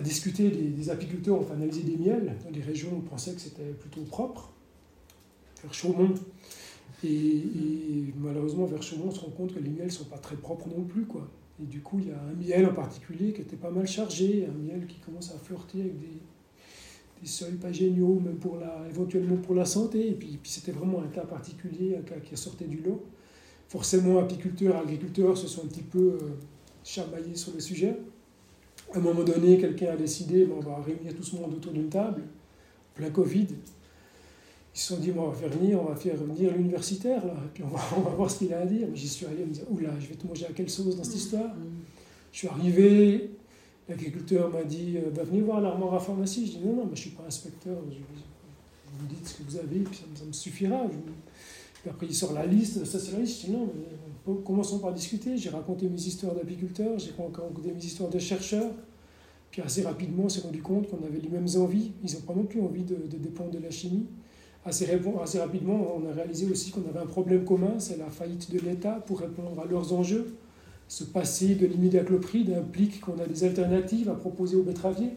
discuter 0.00 0.50
des, 0.50 0.90
apiculteurs, 0.90 1.38
enfin 1.38 1.54
analyser 1.54 1.82
des 1.82 1.96
miels 1.96 2.36
dans 2.44 2.50
des 2.50 2.60
régions 2.60 2.90
où 2.92 2.96
on 2.96 3.00
pensait 3.00 3.32
que 3.32 3.40
c'était 3.40 3.72
plutôt 3.78 4.02
propre, 4.02 4.50
vers 5.62 5.72
Chaumont. 5.72 6.14
Et, 7.04 7.42
malheureusement, 8.16 8.64
vers 8.64 8.82
Chaumont, 8.82 9.08
on 9.08 9.10
se 9.10 9.20
rend 9.20 9.30
compte 9.30 9.54
que 9.54 9.60
les 9.60 9.70
miels 9.70 9.86
ne 9.86 9.90
sont 9.90 10.06
pas 10.06 10.18
très 10.18 10.36
propres 10.36 10.68
non 10.68 10.82
plus. 10.82 11.04
Quoi. 11.04 11.28
Et 11.62 11.66
du 11.66 11.80
coup, 11.80 12.00
il 12.00 12.08
y 12.08 12.10
a 12.10 12.20
un 12.20 12.32
miel 12.32 12.66
en 12.66 12.74
particulier 12.74 13.32
qui 13.32 13.42
était 13.42 13.56
pas 13.56 13.70
mal 13.70 13.86
chargé, 13.86 14.46
un 14.46 14.58
miel 14.58 14.86
qui 14.86 14.98
commence 14.98 15.30
à 15.30 15.38
flirter 15.38 15.80
avec 15.80 15.98
des, 16.00 17.26
seuils 17.26 17.54
pas 17.54 17.72
géniaux, 17.72 18.20
même 18.20 18.36
pour 18.36 18.58
la, 18.58 18.84
éventuellement 18.90 19.36
pour 19.36 19.54
la 19.54 19.64
santé. 19.64 20.08
Et 20.08 20.12
puis, 20.12 20.38
puis 20.42 20.52
c'était 20.52 20.72
vraiment 20.72 21.00
un 21.00 21.06
cas 21.06 21.24
particulier, 21.24 21.96
un 21.96 22.02
cas 22.02 22.16
qui 22.22 22.36
sortait 22.36 22.66
du 22.66 22.78
lot. 22.78 23.02
Forcément, 23.68 24.18
apiculteurs, 24.18 24.76
agriculteurs 24.76 25.38
se 25.38 25.46
sont 25.46 25.64
un 25.64 25.68
petit 25.68 25.82
peu 25.82 26.18
euh, 26.20 26.36
chamaillés 26.84 27.34
sur 27.34 27.54
le 27.54 27.60
sujet. 27.60 27.96
À 28.92 28.98
un 28.98 29.00
moment 29.00 29.24
donné, 29.24 29.58
quelqu'un 29.58 29.92
a 29.92 29.96
décidé, 29.96 30.44
bon, 30.44 30.56
on 30.58 30.60
va 30.60 30.82
réunir 30.82 31.14
tout 31.14 31.22
ce 31.22 31.36
monde 31.36 31.54
autour 31.54 31.72
d'une 31.72 31.88
table, 31.88 32.22
plein 32.94 33.10
Covid. 33.10 33.48
Ils 34.74 34.78
se 34.78 34.94
sont 34.94 35.00
dit, 35.00 35.10
bon, 35.10 35.22
on 35.22 35.28
va 35.30 35.36
faire 35.36 35.48
venir, 35.48 35.80
on 35.80 35.86
va 35.86 35.96
faire 35.96 36.16
venir 36.16 36.52
l'universitaire, 36.52 37.24
là, 37.26 37.32
et 37.32 37.48
puis 37.52 37.62
on 37.64 37.68
va, 37.68 37.80
on 37.96 38.00
va 38.00 38.10
voir 38.10 38.30
ce 38.30 38.38
qu'il 38.38 38.52
a 38.52 38.60
à 38.60 38.66
dire. 38.66 38.86
Mais 38.90 38.96
j'y 38.96 39.08
suis 39.08 39.26
allé, 39.26 39.44
me 39.44 39.52
dire, 39.52 39.64
oula, 39.70 39.90
je 40.00 40.06
vais 40.06 40.14
te 40.14 40.26
manger 40.26 40.46
à 40.46 40.52
quelle 40.52 40.70
sauce 40.70 40.96
dans 40.96 41.04
cette 41.04 41.16
histoire? 41.16 41.50
Je 42.32 42.38
suis 42.38 42.48
arrivé, 42.48 43.30
L'agriculteur 43.88 44.50
m'a 44.50 44.64
dit 44.64 44.96
euh, 44.96 45.10
bah, 45.10 45.22
Venez 45.24 45.42
voir 45.42 45.60
l'armoire 45.60 45.94
à 45.94 46.00
pharmacie. 46.00 46.46
Je 46.46 46.52
dis 46.52 46.64
Non, 46.64 46.74
non, 46.74 46.84
mais 46.84 46.96
je 46.96 47.02
ne 47.02 47.08
suis 47.08 47.10
pas 47.10 47.24
inspecteur. 47.26 47.76
Je, 47.90 47.96
vous 47.96 49.04
me 49.04 49.08
dites 49.08 49.26
ce 49.26 49.34
que 49.34 49.42
vous 49.42 49.56
avez, 49.56 49.80
puis 49.80 49.96
ça, 49.96 50.24
me 50.24 50.32
suffira. 50.32 50.86
Puis 51.84 51.90
après, 51.90 52.06
il 52.06 52.14
sort 52.14 52.32
la 52.32 52.46
liste. 52.46 52.82
Ça, 52.86 52.98
c'est 52.98 53.12
la 53.12 53.18
liste. 53.18 53.42
Je 53.42 53.46
dis 53.48 53.52
Non, 53.52 53.68
mais 54.26 54.34
commençons 54.42 54.78
par 54.78 54.94
discuter. 54.94 55.36
J'ai 55.36 55.50
raconté 55.50 55.86
mes 55.86 56.00
histoires 56.00 56.34
d'apiculteurs, 56.34 56.98
j'ai 56.98 57.10
raconté 57.10 57.72
mes 57.74 57.84
histoires 57.84 58.08
de 58.08 58.18
chercheurs. 58.18 58.72
Puis 59.50 59.60
assez 59.60 59.82
rapidement, 59.82 60.22
on 60.24 60.28
s'est 60.30 60.40
rendu 60.40 60.62
compte 60.62 60.88
qu'on 60.88 61.04
avait 61.04 61.20
les 61.20 61.28
mêmes 61.28 61.46
envies. 61.56 61.92
Ils 62.02 62.14
n'ont 62.14 62.22
pas 62.22 62.34
non 62.34 62.44
plus 62.44 62.62
envie 62.62 62.84
de, 62.84 62.96
dépendre 63.18 63.50
de 63.50 63.58
la 63.58 63.70
chimie. 63.70 64.06
Assez, 64.64 64.88
assez 65.22 65.38
rapidement, 65.38 65.94
on 65.94 66.08
a 66.08 66.14
réalisé 66.14 66.46
aussi 66.50 66.70
qu'on 66.70 66.88
avait 66.88 67.00
un 67.00 67.06
problème 67.06 67.44
commun 67.44 67.74
c'est 67.78 67.98
la 67.98 68.08
faillite 68.08 68.50
de 68.50 68.60
l'État 68.60 68.94
pour 69.06 69.20
répondre 69.20 69.60
à 69.60 69.66
leurs 69.66 69.92
enjeux 69.92 70.38
se 70.88 71.04
passer 71.04 71.54
de 71.54 71.66
l'imidaclopride 71.66 72.50
implique 72.50 73.02
qu'on 73.02 73.18
a 73.18 73.26
des 73.26 73.44
alternatives 73.44 74.08
à 74.08 74.14
proposer 74.14 74.56
aux 74.56 74.62
betteraviers. 74.62 75.10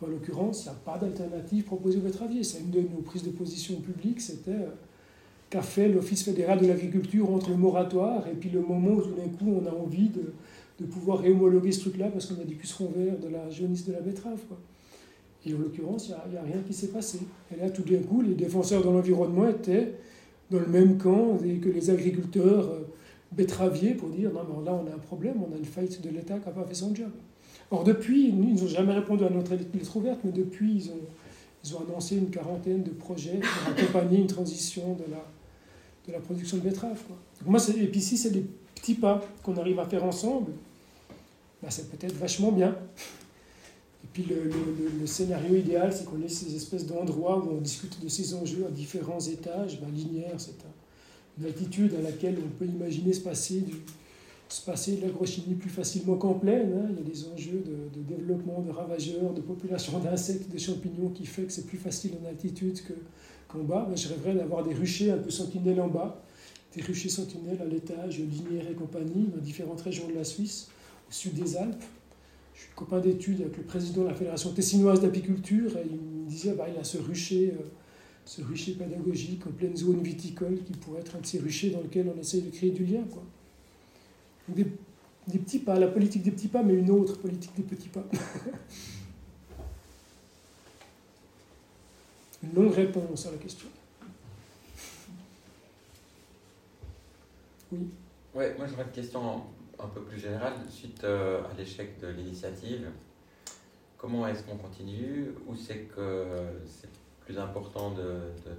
En 0.00 0.06
l'occurrence, 0.06 0.64
il 0.64 0.68
n'y 0.68 0.76
a 0.76 0.78
pas 0.84 0.98
d'alternative 0.98 1.64
proposée 1.64 1.98
aux 1.98 2.02
betteraviers. 2.02 2.44
C'est 2.44 2.60
une 2.60 2.70
de 2.70 2.80
nos 2.82 3.02
prises 3.04 3.24
de 3.24 3.30
position 3.30 3.80
publiques, 3.80 4.20
c'était 4.20 4.52
euh, 4.52 4.70
qu'a 5.52 5.60
fait 5.60 5.86
l'Office 5.86 6.22
fédéral 6.22 6.58
de 6.60 6.66
l'agriculture 6.66 7.30
entre 7.30 7.50
le 7.50 7.56
moratoire 7.56 8.26
et 8.26 8.32
puis 8.32 8.48
le 8.48 8.62
moment 8.62 8.92
où 8.92 9.02
tout 9.02 9.14
d'un 9.14 9.28
coup 9.28 9.60
on 9.62 9.66
a 9.66 9.70
envie 9.70 10.08
de, 10.08 10.32
pouvoir 10.86 11.18
réhomologuer 11.18 11.70
ce 11.70 11.80
truc-là 11.80 12.08
parce 12.08 12.26
qu'on 12.26 12.40
a 12.40 12.44
du 12.44 12.56
puceron 12.56 12.90
vert 12.96 13.16
de 13.18 13.28
la 13.28 13.48
jaunisse 13.50 13.86
de 13.86 13.92
la 13.92 14.00
betterave. 14.00 14.40
Quoi. 14.48 14.58
Et 15.46 15.54
en 15.54 15.58
l'occurrence, 15.58 16.08
il 16.08 16.32
n'y 16.32 16.36
a, 16.38 16.42
rien 16.42 16.60
qui 16.66 16.72
s'est 16.72 16.88
passé. 16.88 17.20
Et 17.54 17.60
là, 17.60 17.70
tout 17.70 17.82
d'un 17.82 18.02
coup, 18.02 18.20
les 18.20 18.34
défenseurs 18.34 18.82
de 18.82 18.88
l'environnement 18.88 19.48
étaient 19.48 19.92
dans 20.50 20.58
le 20.58 20.66
même 20.66 20.98
camp 20.98 21.38
que 21.38 21.68
les 21.68 21.90
agriculteurs. 21.90 22.70
Euh, 22.70 22.80
betteravier 23.30 23.94
pour 23.94 24.10
dire 24.10 24.30
non, 24.30 24.40
mais 24.46 24.62
là 24.66 24.74
on 24.74 24.86
a 24.86 24.94
un 24.94 24.98
problème, 24.98 25.36
on 25.38 25.54
a 25.54 25.56
une 25.56 25.64
faillite 25.64 26.02
de 26.02 26.10
l'État 26.10 26.38
qui 26.38 26.46
n'a 26.46 26.52
pas 26.52 26.64
fait 26.64 26.74
son 26.74 26.94
job. 26.94 27.08
Or, 27.70 27.82
depuis, 27.82 28.28
ils 28.28 28.36
n'ont 28.36 28.66
jamais 28.66 28.92
répondu 28.92 29.24
à 29.24 29.30
notre 29.30 29.54
lettre 29.54 29.96
ouverte, 29.96 30.20
mais 30.22 30.32
depuis, 30.32 30.74
ils 30.74 30.90
ont, 30.90 31.00
ils 31.64 31.74
ont 31.74 31.80
annoncé 31.80 32.16
une 32.16 32.28
quarantaine 32.28 32.82
de 32.82 32.90
projets 32.90 33.40
pour 33.40 33.72
accompagner 33.72 34.18
une 34.18 34.26
transition 34.26 34.92
de 34.96 35.10
la, 35.10 35.24
de 36.06 36.12
la 36.12 36.20
production 36.20 36.56
de 36.56 36.62
betterave. 36.62 37.00
Quoi. 37.06 37.16
moi, 37.46 37.60
et 37.76 37.86
puis 37.86 38.00
si 38.00 38.16
c'est 38.16 38.30
des 38.30 38.44
petits 38.74 38.94
pas 38.94 39.24
qu'on 39.42 39.56
arrive 39.56 39.78
à 39.78 39.86
faire 39.86 40.04
ensemble, 40.04 40.52
bah, 41.62 41.68
c'est 41.70 41.90
peut-être 41.90 42.16
vachement 42.16 42.52
bien. 42.52 42.76
Et 44.04 44.08
puis 44.12 44.24
le, 44.24 45.06
scénario 45.06 45.54
idéal, 45.56 45.92
c'est 45.92 46.04
qu'on 46.04 46.20
ait 46.22 46.28
ces 46.28 46.54
espèces 46.56 46.86
d'endroits 46.86 47.38
où 47.38 47.50
on 47.56 47.60
discute 47.60 48.02
de 48.02 48.08
ces 48.08 48.34
enjeux 48.34 48.66
à 48.66 48.70
différents 48.70 49.20
étages. 49.20 49.80
Bah, 49.80 49.86
linéaire, 49.94 50.34
c'est 50.38 50.50
un 50.50 50.72
une 51.38 51.46
altitude 51.46 51.94
à 51.94 52.02
laquelle 52.02 52.36
on 52.44 52.48
peut 52.58 52.66
imaginer 52.66 53.12
se 53.12 53.20
passer, 53.20 53.60
de 53.60 55.00
l'agrochimie 55.00 55.54
plus 55.54 55.70
facilement 55.70 56.16
qu'en 56.16 56.34
plaine. 56.34 56.72
Hein. 56.74 56.88
Il 56.90 56.96
y 56.96 57.00
a 57.00 57.10
des 57.10 57.28
enjeux 57.28 57.64
de, 57.64 58.02
développement 58.02 58.60
de 58.60 58.70
ravageurs, 58.70 59.32
de 59.32 59.40
population 59.40 59.98
d'insectes, 60.04 60.52
de 60.52 60.58
champignons 60.58 61.08
qui 61.10 61.26
fait 61.26 61.44
que 61.44 61.52
c'est 61.52 61.66
plus 61.66 61.78
facile 61.78 62.12
en 62.22 62.28
altitude 62.28 62.78
bas. 63.60 63.88
je 63.94 64.08
rêverais 64.08 64.34
d'avoir 64.34 64.64
des 64.64 64.74
ruchers 64.74 65.10
un 65.10 65.18
peu 65.18 65.30
sentinelles 65.30 65.80
en 65.80 65.88
bas, 65.88 66.22
des 66.74 66.82
ruchers 66.82 67.08
sentinelles 67.08 67.60
à 67.60 67.64
l'étage, 67.64 68.18
linéaires 68.18 68.70
et 68.70 68.74
compagnie, 68.74 69.28
dans 69.34 69.40
différentes 69.40 69.80
régions 69.80 70.08
de 70.08 70.14
la 70.14 70.24
Suisse, 70.24 70.68
au 71.08 71.12
sud 71.12 71.34
des 71.34 71.56
Alpes. 71.56 71.84
Je 72.54 72.60
suis 72.60 72.70
copain 72.74 73.00
d'études 73.00 73.40
avec 73.40 73.56
le 73.56 73.62
président 73.62 74.02
de 74.02 74.08
la 74.08 74.14
Fédération 74.14 74.52
tessinoise 74.52 75.00
d'apiculture 75.00 75.76
et 75.76 75.86
il 75.90 75.96
me 75.96 76.28
disait 76.28 76.52
bah, 76.52 76.66
il 76.72 76.78
a 76.78 76.84
ce 76.84 76.98
rucher. 76.98 77.54
Euh, 77.58 77.64
ce 78.24 78.42
rucher 78.42 78.72
pédagogique 78.72 79.46
en 79.46 79.50
pleine 79.50 79.76
zone 79.76 80.02
viticole 80.02 80.62
qui 80.64 80.72
pourrait 80.74 81.00
être 81.00 81.16
un 81.16 81.20
de 81.20 81.26
ces 81.26 81.38
ruchers 81.38 81.70
dans 81.70 81.80
lequel 81.80 82.10
on 82.14 82.20
essaye 82.20 82.42
de 82.42 82.50
créer 82.50 82.70
du 82.70 82.84
lien. 82.84 83.02
Quoi. 83.10 83.22
Des, 84.48 84.66
des, 85.26 85.38
petits 85.38 85.58
pas, 85.58 85.78
la 85.78 85.88
politique 85.88 86.22
des 86.22 86.30
petits 86.30 86.48
pas, 86.48 86.62
mais 86.62 86.74
une 86.74 86.90
autre 86.90 87.18
politique 87.18 87.52
des 87.56 87.62
petits 87.62 87.88
pas. 87.88 88.06
une 92.60 92.68
réponse 92.68 93.26
à 93.26 93.30
la 93.30 93.38
question. 93.38 93.68
Oui. 97.72 97.88
Ouais, 98.34 98.54
moi 98.58 98.66
j'aurais 98.66 98.84
une 98.84 98.90
question 98.90 99.42
un 99.78 99.86
peu 99.88 100.02
plus 100.02 100.18
générale. 100.18 100.54
Suite 100.68 101.02
euh, 101.04 101.40
à 101.42 101.56
l'échec 101.56 101.98
de 102.00 102.08
l'initiative, 102.08 102.88
comment 103.96 104.26
est-ce 104.26 104.42
qu'on 104.42 104.56
continue? 104.56 105.30
Où 105.46 105.54
c'est 105.54 105.88
que 105.94 106.26
c'est 106.66 106.90
plus 107.24 107.38
important 107.38 107.94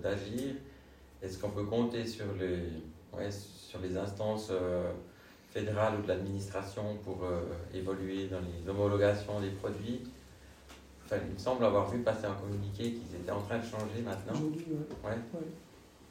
d'agir? 0.01 0.55
Est-ce 1.21 1.37
qu'on 1.39 1.51
peut 1.51 1.65
compter 1.65 2.05
sur 2.05 2.25
les, 2.39 2.59
ouais, 3.17 3.31
sur 3.31 3.79
les 3.79 3.95
instances 3.95 4.49
euh, 4.51 4.91
fédérales 5.51 5.99
ou 5.99 6.01
de 6.03 6.07
l'administration 6.07 6.97
pour 7.03 7.23
euh, 7.23 7.43
évoluer 7.73 8.27
dans 8.27 8.41
les 8.41 8.69
homologations 8.69 9.39
des 9.39 9.51
produits? 9.51 10.01
Enfin, 11.13 11.23
Il 11.27 11.33
me 11.33 11.39
semble 11.39 11.65
avoir 11.65 11.89
vu 11.89 11.99
passer 11.99 12.25
un 12.25 12.33
communiqué 12.33 12.91
qu'ils 12.91 13.15
étaient 13.15 13.31
en 13.31 13.41
train 13.41 13.59
de 13.59 13.63
changer 13.63 14.01
maintenant. 14.03 14.33
Aujourd'hui, 14.33 14.65
ouais. 14.69 15.09
ouais. 15.09 15.17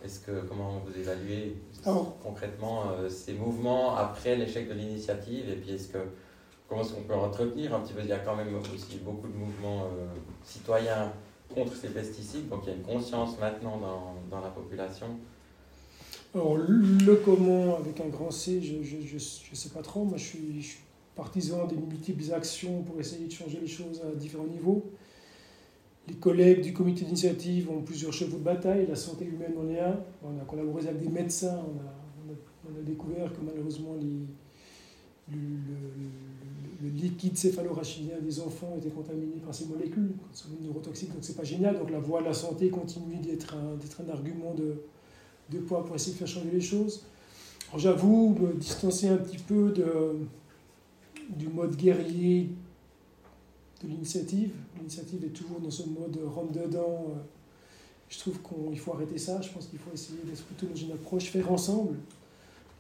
Est-ce 0.05 0.21
que 0.21 0.41
comment 0.49 0.83
vous 0.85 0.99
évaluez 0.99 1.57
concrètement 2.23 2.91
euh, 2.91 3.09
ces 3.09 3.35
mouvements 3.35 3.97
après 3.97 4.35
l'échec 4.35 4.69
de 4.69 4.75
l'initiative 4.75 5.49
et 5.49 5.55
puis 5.55 5.75
est-ce 5.75 5.89
que 5.89 5.99
comment 6.69 6.83
est-ce 6.83 6.93
qu'on 6.95 7.03
peut 7.03 7.15
entretenir 7.15 7.73
un 7.75 7.81
petit 7.81 7.93
peu? 7.93 8.01
Il 8.01 8.09
y 8.09 8.13
a 8.13 8.19
quand 8.19 8.35
même 8.35 8.53
aussi 8.57 8.97
beaucoup 8.97 9.29
de 9.29 9.37
mouvements 9.37 9.85
euh, 9.85 10.07
citoyens 10.43 11.13
contre 11.55 11.77
ces 11.77 11.91
pesticides, 11.91 12.49
donc 12.49 12.63
il 12.65 12.71
y 12.71 12.73
a 12.73 12.77
une 12.77 12.83
conscience 12.83 13.39
maintenant 13.39 13.79
dans, 13.79 14.15
dans 14.31 14.43
la 14.43 14.51
population. 14.51 15.07
Alors 16.35 16.57
le 16.57 17.17
comment 17.17 17.77
avec 17.77 18.01
un 18.01 18.09
grand 18.09 18.31
C, 18.31 18.61
je 18.61 18.79
ne 18.79 19.19
sais 19.55 19.69
pas 19.69 19.83
trop. 19.83 20.03
Moi 20.03 20.17
je 20.17 20.25
suis, 20.25 20.63
je 20.63 20.67
suis 20.67 20.81
partisan 21.17 21.67
des 21.67 21.77
multiples 21.77 22.33
actions 22.33 22.83
pour 22.83 22.99
essayer 22.99 23.27
de 23.27 23.33
changer 23.33 23.59
les 23.61 23.67
choses 23.67 24.03
à 24.03 24.15
différents 24.15 24.47
niveaux. 24.47 24.91
Les 26.09 26.15
collègues 26.15 26.63
du 26.63 26.73
comité 26.73 27.05
d'initiative 27.05 27.71
ont 27.71 27.83
plusieurs 27.83 28.13
chevaux 28.13 28.39
de 28.39 28.43
bataille, 28.43 28.87
la 28.89 28.97
santé 28.97 29.25
humaine 29.25 29.55
en 29.61 29.69
est 29.69 29.79
un. 29.79 30.01
On 30.25 30.41
a 30.41 30.45
collaboré 30.45 30.89
avec 30.89 31.01
des 31.01 31.09
médecins, 31.09 31.61
on 31.65 31.79
a, 31.79 31.93
découvert 32.85 33.33
que 33.33 33.39
malheureusement 33.45 33.95
le, 34.01 35.37
le, 36.83 36.89
liquide 36.89 37.37
céphalorachidien 37.37 38.17
des 38.21 38.41
enfants 38.41 38.75
était 38.77 38.89
contaminé 38.89 39.37
par 39.45 39.55
ces 39.55 39.67
molécules, 39.67 40.15
sont 40.33 40.49
neurotoxiques, 40.61 41.13
donc 41.13 41.19
c'est 41.21 41.37
pas 41.37 41.45
génial. 41.45 41.79
Donc 41.79 41.91
la 41.91 42.01
voie 42.01 42.21
de 42.23 42.27
la 42.27 42.35
santé 42.35 42.71
continue 42.71 43.19
d'être 43.19 43.55
un, 43.55 44.05
un, 44.05 44.11
argument 44.11 44.55
de, 44.55 44.83
de 45.51 45.59
poids 45.59 45.85
pour 45.85 45.95
essayer 45.95 46.15
de 46.15 46.19
faire 46.19 46.27
changer 46.27 46.51
les 46.53 46.61
choses. 46.61 47.05
J'avoue 47.77 48.35
me 48.41 48.55
distancer 48.55 49.09
un 49.09 49.17
petit 49.17 49.39
peu 49.39 49.71
de, 49.71 50.17
du 51.31 51.49
mode 51.49 51.77
guerrier 51.77 52.51
de 53.83 53.89
l'initiative. 53.89 54.53
L'initiative 54.77 55.25
est 55.25 55.29
toujours 55.29 55.61
dans 55.61 55.71
ce 55.71 55.85
mode 55.85 56.19
rentre-dedans. 56.35 57.07
Euh, 57.11 57.21
je 58.09 58.19
trouve 58.19 58.39
qu'il 58.41 58.79
faut 58.79 58.93
arrêter 58.93 59.19
ça. 59.19 59.41
Je 59.41 59.51
pense 59.51 59.67
qu'il 59.67 59.79
faut 59.79 59.93
essayer 59.93 60.21
d'être 60.25 60.45
plutôt 60.45 60.67
dans 60.67 60.77
une 60.77 60.93
approche 60.93 61.31
faire 61.31 61.51
ensemble. 61.51 61.97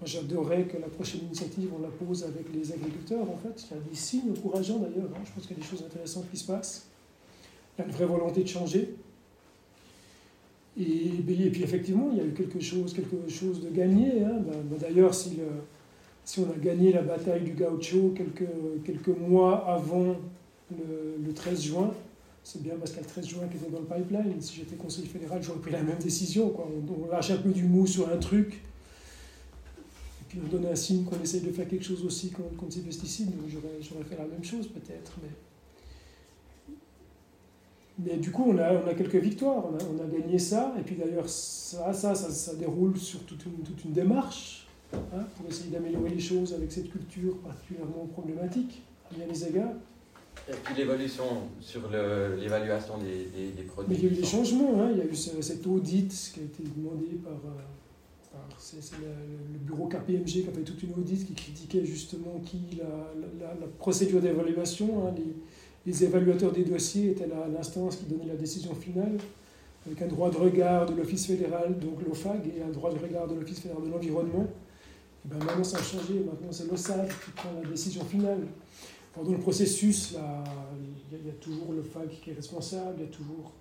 Moi, 0.00 0.06
j'adorerais 0.06 0.64
que 0.64 0.76
la 0.78 0.88
prochaine 0.88 1.22
initiative, 1.26 1.70
on 1.76 1.80
la 1.80 1.88
pose 1.88 2.24
avec 2.24 2.52
les 2.52 2.72
agriculteurs, 2.72 3.30
en 3.30 3.36
fait. 3.36 3.66
Il 3.70 3.76
y 3.76 3.80
a 3.80 3.82
des 3.88 3.94
signes 3.94 4.32
encourageants, 4.32 4.78
d'ailleurs. 4.78 5.10
Hein. 5.14 5.22
Je 5.24 5.32
pense 5.32 5.46
qu'il 5.46 5.56
y 5.56 5.60
a 5.60 5.62
des 5.62 5.68
choses 5.68 5.82
intéressantes 5.82 6.28
qui 6.30 6.36
se 6.36 6.44
passent. 6.44 6.86
Il 7.76 7.82
y 7.82 7.84
a 7.84 7.86
une 7.86 7.94
vraie 7.94 8.06
volonté 8.06 8.42
de 8.42 8.48
changer. 8.48 8.94
Et, 10.78 11.08
puis, 11.24 11.62
effectivement, 11.62 12.10
il 12.12 12.18
y 12.18 12.20
a 12.20 12.24
eu 12.24 12.32
quelque 12.32 12.60
chose, 12.60 12.92
quelque 12.92 13.28
chose 13.28 13.62
de 13.62 13.70
gagné. 13.70 14.24
Hein. 14.24 14.40
Ben, 14.40 14.60
ben, 14.64 14.78
d'ailleurs, 14.78 15.14
si, 15.14 15.38
si 16.32 16.40
on 16.40 16.50
a 16.50 16.56
gagné 16.56 16.92
la 16.92 17.02
bataille 17.02 17.42
du 17.42 17.52
gaucho 17.52 18.14
quelques, 18.16 18.48
quelques 18.86 19.18
mois 19.18 19.66
avant 19.68 20.16
le, 20.70 21.30
13 21.34 21.60
juin. 21.60 21.92
C'est 22.42 22.62
bien 22.62 22.72
parce 22.78 22.96
le 22.96 23.02
13 23.02 23.26
juin 23.26 23.42
qui 23.50 23.58
était 23.58 23.70
dans 23.70 23.80
le 23.80 23.84
pipeline. 23.84 24.40
Si 24.40 24.56
j'étais 24.56 24.76
conseiller 24.76 25.08
fédéral, 25.08 25.42
j'aurais 25.42 25.58
pris 25.58 25.72
la 25.72 25.82
même 25.82 25.98
décision. 25.98 26.50
On, 26.56 27.10
lâche 27.12 27.32
un 27.32 27.36
peu 27.36 27.50
du 27.50 27.64
mou 27.64 27.86
sur 27.86 28.08
un 28.08 28.16
truc, 28.16 28.54
et 28.54 30.24
puis 30.26 30.40
on 30.42 30.48
donne 30.48 30.64
un 30.72 30.74
signe 30.74 31.04
qu'on 31.04 31.20
essaye 31.22 31.42
de 31.42 31.52
faire 31.52 31.68
quelque 31.68 31.84
chose 31.84 32.02
aussi 32.02 32.30
contre, 32.30 32.72
ces 32.72 32.80
pesticides. 32.80 33.34
J'aurais 33.50 34.04
fait 34.04 34.16
la 34.16 34.24
même 34.24 34.42
chose 34.42 34.68
peut-être. 34.68 35.12
Mais... 35.22 35.28
Mais 37.98 38.16
du 38.16 38.30
coup, 38.30 38.44
on 38.48 38.56
a, 38.56 38.72
on 38.72 38.88
a 38.88 38.94
quelques 38.94 39.16
victoires, 39.16 39.66
on 39.66 39.74
a, 39.76 39.80
on 39.84 40.02
a 40.02 40.06
gagné 40.06 40.38
ça, 40.38 40.74
et 40.78 40.82
puis 40.82 40.96
d'ailleurs, 40.96 41.28
ça, 41.28 41.92
ça, 41.92 42.14
ça, 42.14 42.30
ça, 42.30 42.54
déroule 42.54 42.96
sur 42.96 43.20
toute 43.24 43.44
une, 43.44 43.62
toute 43.62 43.84
une 43.84 43.92
démarche 43.92 44.62
hein, 44.94 45.24
pour 45.36 45.48
essayer 45.48 45.70
d'améliorer 45.70 46.10
les 46.10 46.20
choses 46.20 46.54
avec 46.54 46.70
cette 46.72 46.90
culture 46.90 47.36
particulièrement 47.38 48.06
problématique 48.12 48.82
à 49.10 49.14
bien 49.14 49.26
les 49.26 49.48
égards. 49.48 49.74
Et 50.48 50.52
puis 50.64 50.74
l'évolution 50.74 51.24
sur 51.60 51.82
l'évaluation 51.90 52.98
des, 52.98 53.26
des, 53.26 53.52
des, 53.52 53.62
produits. 53.62 53.90
Mais 53.90 53.96
il 53.96 54.04
y 54.04 54.08
a 54.08 54.12
eu 54.12 54.20
des 54.20 54.26
changements. 54.26 54.82
Hein. 54.82 54.90
Il 54.92 54.98
y 54.98 55.00
a 55.00 55.04
eu 55.04 55.14
cet 55.14 55.66
audit 55.66 56.10
qui 56.34 56.40
a 56.40 56.42
été 56.42 56.64
demandé 56.76 57.06
par, 57.22 57.32
euh, 57.32 58.32
par 58.32 58.48
le, 58.98 59.58
bureau 59.58 59.86
KPMG 59.86 60.24
qui 60.24 60.48
a 60.48 60.52
fait 60.52 60.62
toute 60.62 60.82
une 60.82 60.94
audit 60.94 61.24
qui 61.26 61.34
critiquait 61.34 61.84
justement 61.84 62.40
qui 62.44 62.60
la, 62.78 63.46
la, 63.46 63.54
la 63.54 63.66
procédure 63.78 64.20
d'évaluation. 64.20 65.06
Hein. 65.06 65.14
Les, 65.16 65.36
les, 65.86 66.04
évaluateurs 66.04 66.52
des 66.52 66.64
dossiers 66.64 67.10
étaient 67.10 67.28
l'instance 67.52 67.96
qui 67.96 68.06
donnait 68.06 68.26
la 68.26 68.36
décision 68.36 68.74
finale, 68.74 69.18
avec 69.86 70.02
un 70.02 70.08
droit 70.08 70.30
de 70.30 70.36
regard 70.36 70.86
de 70.86 70.94
l'Office 70.94 71.26
fédéral, 71.26 71.78
donc 71.78 72.04
l'OFAG, 72.06 72.48
et 72.56 72.62
un 72.62 72.70
droit 72.70 72.92
de 72.92 72.98
regard 72.98 73.28
de 73.28 73.34
l'Office 73.34 73.60
fédéral 73.60 73.84
de 73.84 73.90
l'environnement. 73.90 74.46
Et 75.24 75.28
ben 75.28 75.38
maintenant 75.38 75.64
ça 75.64 75.78
a 75.78 75.82
changé, 75.82 76.14
maintenant 76.14 76.50
c'est 76.50 76.68
l'OSAG 76.68 77.08
qui 77.08 77.30
prend 77.32 77.52
la 77.62 77.68
décision 77.68 78.04
finale. 78.04 78.46
Pendant 79.14 79.32
le 79.32 79.38
processus, 79.38 80.12
il 80.12 81.26
y, 81.26 81.30
a 81.30 81.34
toujours 81.34 81.72
le 81.74 81.82
FAC 81.82 82.20
qui 82.22 82.30
est 82.30 82.34
responsable, 82.34 82.94
il 82.98 83.04
y 83.04 83.06
a 83.06 83.10
toujours, 83.10 83.52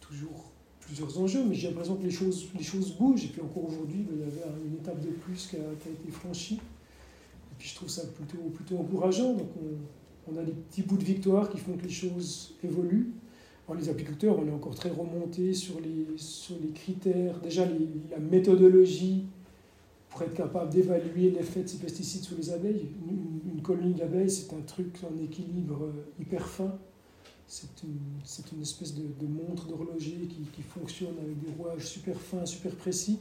toujours 0.00 0.52
plusieurs 0.80 1.18
enjeux, 1.18 1.44
mais 1.46 1.54
j'ai 1.54 1.68
l'impression 1.68 1.96
que 1.96 2.02
les 2.02 2.10
choses, 2.10 2.48
les 2.56 2.64
choses 2.64 2.92
bougent. 2.96 3.26
Et 3.26 3.28
puis 3.28 3.42
encore 3.42 3.68
aujourd'hui, 3.68 4.06
il 4.10 4.18
y 4.18 4.22
avait 4.22 4.66
une 4.66 4.74
étape 4.74 5.00
de 5.00 5.10
plus 5.10 5.46
qui 5.46 5.56
a, 5.56 5.72
été 5.72 6.10
franchie. 6.10 6.54
Et 6.54 7.54
puis 7.58 7.68
je 7.68 7.74
trouve 7.74 7.90
ça 7.90 8.06
plutôt, 8.06 8.42
plutôt 8.48 8.78
encourageant. 8.78 9.34
Donc 9.34 9.48
on, 10.26 10.36
a 10.38 10.42
des 10.42 10.52
petits 10.52 10.82
bouts 10.82 10.96
de 10.96 11.04
victoire 11.04 11.50
qui 11.50 11.58
font 11.58 11.76
que 11.76 11.82
les 11.82 11.90
choses 11.90 12.54
évoluent. 12.64 13.12
Alors 13.68 13.78
les 13.78 13.90
apiculteurs, 13.90 14.38
on 14.38 14.46
est 14.46 14.52
encore 14.52 14.74
très 14.74 14.90
remonté 14.90 15.52
sur 15.52 15.80
les, 15.80 16.16
sur 16.16 16.56
les 16.62 16.70
critères, 16.70 17.38
déjà 17.40 17.66
la 18.10 18.18
méthodologie 18.18 19.26
pour 20.12 20.22
être 20.22 20.34
capable 20.34 20.70
d'évaluer 20.70 21.30
l'effet 21.30 21.62
de 21.62 21.68
ces 21.68 21.78
pesticides 21.78 22.22
sur 22.22 22.36
les 22.36 22.52
abeilles. 22.52 22.88
Une, 23.08 23.62
colonie 23.62 23.94
d'abeilles, 23.94 24.28
c'est 24.28 24.52
un 24.54 24.60
truc 24.60 24.98
en 25.04 25.22
équilibre 25.22 25.84
euh, 25.84 26.04
hyper 26.20 26.44
fin. 26.44 26.72
C'est 27.46 27.68
une, 27.84 28.00
une, 28.56 28.62
espèce 28.62 28.92
de, 28.92 29.04
montre 29.24 29.68
d'horloger 29.68 30.26
qui, 30.28 30.42
qui, 30.52 30.62
fonctionne 30.62 31.14
avec 31.22 31.38
des 31.38 31.52
rouages 31.56 31.86
super 31.86 32.20
fins, 32.20 32.44
super 32.44 32.74
précis. 32.74 33.20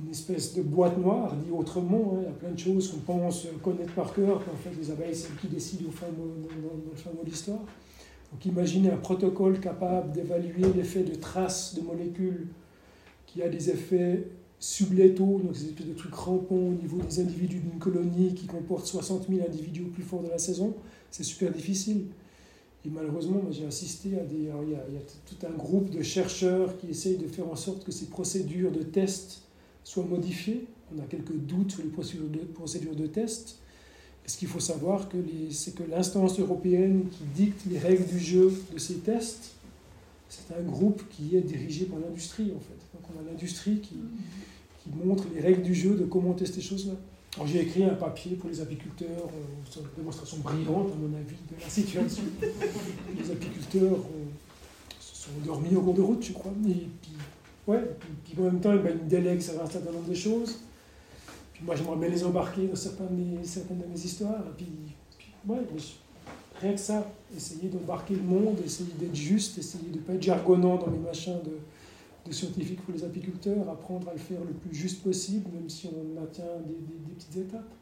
Une 0.00 0.10
espèce 0.10 0.54
de 0.54 0.62
boîte 0.62 0.96
noire, 0.96 1.36
dit 1.36 1.50
autrement. 1.50 2.14
Hein. 2.14 2.20
Il 2.22 2.24
y 2.24 2.28
a 2.28 2.32
plein 2.32 2.52
de 2.52 2.58
choses 2.58 2.90
qu'on 2.90 3.00
pense 3.00 3.46
connaître 3.62 3.92
par 3.92 4.14
cœur, 4.14 4.42
qu'en 4.42 4.56
fait 4.56 4.74
les 4.74 4.90
abeilles, 4.90 5.14
c'est 5.14 5.36
qui 5.36 5.48
décident 5.48 5.88
au 5.88 5.92
fin 5.92 6.06
dans, 6.06 6.24
dans 6.24 7.14
le 7.18 7.24
de 7.24 7.30
l'histoire. 7.30 7.60
Donc 8.32 8.44
imaginez 8.46 8.90
un 8.90 8.96
protocole 8.96 9.60
capable 9.60 10.12
d'évaluer 10.12 10.72
l'effet 10.74 11.02
de 11.02 11.14
traces 11.14 11.74
de 11.74 11.82
molécules 11.82 12.48
qui 13.26 13.42
a 13.42 13.50
des 13.50 13.68
effets 13.68 14.28
sublétaux, 14.58 15.40
donc 15.44 15.56
ces 15.56 15.66
espèces 15.66 15.86
de 15.86 15.94
trucs 15.94 16.14
rampants 16.14 16.56
au 16.56 16.74
niveau 16.74 16.98
des 16.98 17.20
individus 17.20 17.58
d'une 17.58 17.78
colonie 17.78 18.34
qui 18.34 18.46
comporte 18.46 18.86
60 18.86 19.28
000 19.28 19.46
individus 19.46 19.82
au 19.82 19.88
plus 19.88 20.02
fort 20.02 20.22
de 20.22 20.28
la 20.28 20.38
saison, 20.38 20.74
c'est 21.10 21.24
super 21.24 21.52
difficile. 21.52 22.06
Et 22.86 22.88
malheureusement, 22.88 23.42
j'ai 23.50 23.66
assisté 23.66 24.18
à 24.18 24.22
des. 24.22 24.36
il, 24.36 24.72
y 24.72 24.74
a, 24.74 24.80
tout 25.26 25.46
un 25.46 25.56
groupe 25.56 25.90
de 25.90 26.02
chercheurs 26.02 26.78
qui 26.78 26.88
essayent 26.88 27.16
de 27.16 27.26
faire 27.26 27.48
en 27.50 27.56
sorte 27.56 27.84
que 27.84 27.90
ces 27.90 28.06
procédures 28.06 28.70
de 28.70 28.82
test 28.82 29.42
soient 29.82 30.04
modifiées. 30.04 30.66
On 30.94 31.00
a 31.00 31.06
quelques 31.06 31.34
doutes 31.34 31.72
sur 31.72 31.82
les 31.82 31.88
procédures 31.88 32.28
de, 32.28 32.38
procédures 32.38 32.94
de 32.94 33.08
test. 33.08 33.58
Et 34.24 34.28
ce 34.28 34.38
qu'il 34.38 34.46
faut 34.46 34.60
savoir, 34.60 35.08
c'est 35.50 35.74
que 35.74 35.82
l'instance 35.82 36.38
européenne 36.38 37.06
qui 37.10 37.24
dicte 37.34 37.62
les 37.68 37.78
règles 37.78 38.06
du 38.06 38.20
jeu 38.20 38.52
de 38.72 38.78
ces 38.78 38.98
tests, 38.98 39.55
c'est 40.28 40.54
un 40.54 40.62
groupe 40.62 41.02
qui 41.10 41.36
est 41.36 41.40
dirigé 41.40 41.86
par 41.86 41.98
l'industrie, 41.98 42.52
en 42.56 42.60
fait. 42.60 42.78
Donc 42.94 43.02
on 43.14 43.20
a 43.20 43.30
l'industrie 43.30 43.80
qui, 43.80 43.96
qui 44.82 44.90
montre 45.04 45.24
les 45.34 45.40
règles 45.40 45.62
du 45.62 45.74
jeu 45.74 45.94
de 45.94 46.04
comment 46.04 46.32
tester 46.34 46.60
ces 46.60 46.68
choses-là. 46.68 46.94
Alors 47.36 47.46
j'ai 47.46 47.60
écrit 47.60 47.84
un 47.84 47.94
papier 47.94 48.34
pour 48.34 48.48
les 48.48 48.60
apiculteurs, 48.60 49.08
euh, 49.08 49.80
une 49.80 49.86
démonstration 49.96 50.38
brillante 50.38 50.90
à 50.90 50.96
mon 50.96 51.14
avis 51.14 51.36
de 51.50 51.62
la 51.62 51.68
situation. 51.68 52.22
les 52.40 53.30
apiculteurs 53.30 53.98
se 54.98 55.24
sont 55.24 55.30
endormis 55.42 55.76
au 55.76 55.82
cours 55.82 55.94
de 55.94 56.00
route, 56.00 56.24
je 56.24 56.32
crois. 56.32 56.52
Et 56.66 56.72
puis, 56.72 57.12
ouais, 57.66 57.82
puis, 58.24 58.34
en 58.40 58.44
même 58.44 58.60
temps, 58.60 58.74
ben, 58.76 58.96
ils 58.96 59.04
me 59.04 59.08
délèguent 59.08 59.42
sur 59.42 59.62
un 59.62 59.66
certain 59.66 59.92
nombre 59.92 60.08
de 60.08 60.14
choses. 60.14 60.60
Puis 61.52 61.62
moi, 61.64 61.76
j'aimerais 61.76 61.96
bien 61.96 62.08
les 62.08 62.24
embarquer 62.24 62.68
dans 62.68 62.76
certaines 62.76 63.08
de 63.08 63.38
mes, 63.38 63.44
certaines 63.44 63.78
de 63.78 63.86
mes 63.86 64.02
histoires. 64.02 64.40
Et 64.40 64.56
puis 64.56 64.66
ouais, 65.46 65.60
rien 66.60 66.72
que 66.72 66.80
ça, 66.80 67.06
essayer 67.36 67.68
d'embarquer 67.68 68.14
le 68.14 68.22
monde, 68.22 68.58
essayer 68.64 68.92
d'être 68.98 69.14
juste, 69.14 69.58
essayer 69.58 69.88
de 69.90 69.96
ne 69.96 70.02
pas 70.02 70.14
être 70.14 70.22
jargonnant 70.22 70.76
dans 70.76 70.88
mes 70.88 70.98
machins 70.98 71.38
de 71.44 72.32
scientifiques 72.32 72.82
pour 72.82 72.94
les 72.94 73.04
apiculteurs, 73.04 73.68
apprendre 73.68 74.08
à 74.08 74.12
le 74.12 74.18
faire 74.18 74.40
le 74.40 74.52
plus 74.52 74.74
juste 74.74 75.02
possible, 75.02 75.48
même 75.52 75.68
si 75.68 75.88
on 75.88 76.22
atteint 76.22 76.60
des, 76.66 77.14
petites 77.14 77.36
étapes. 77.36 77.72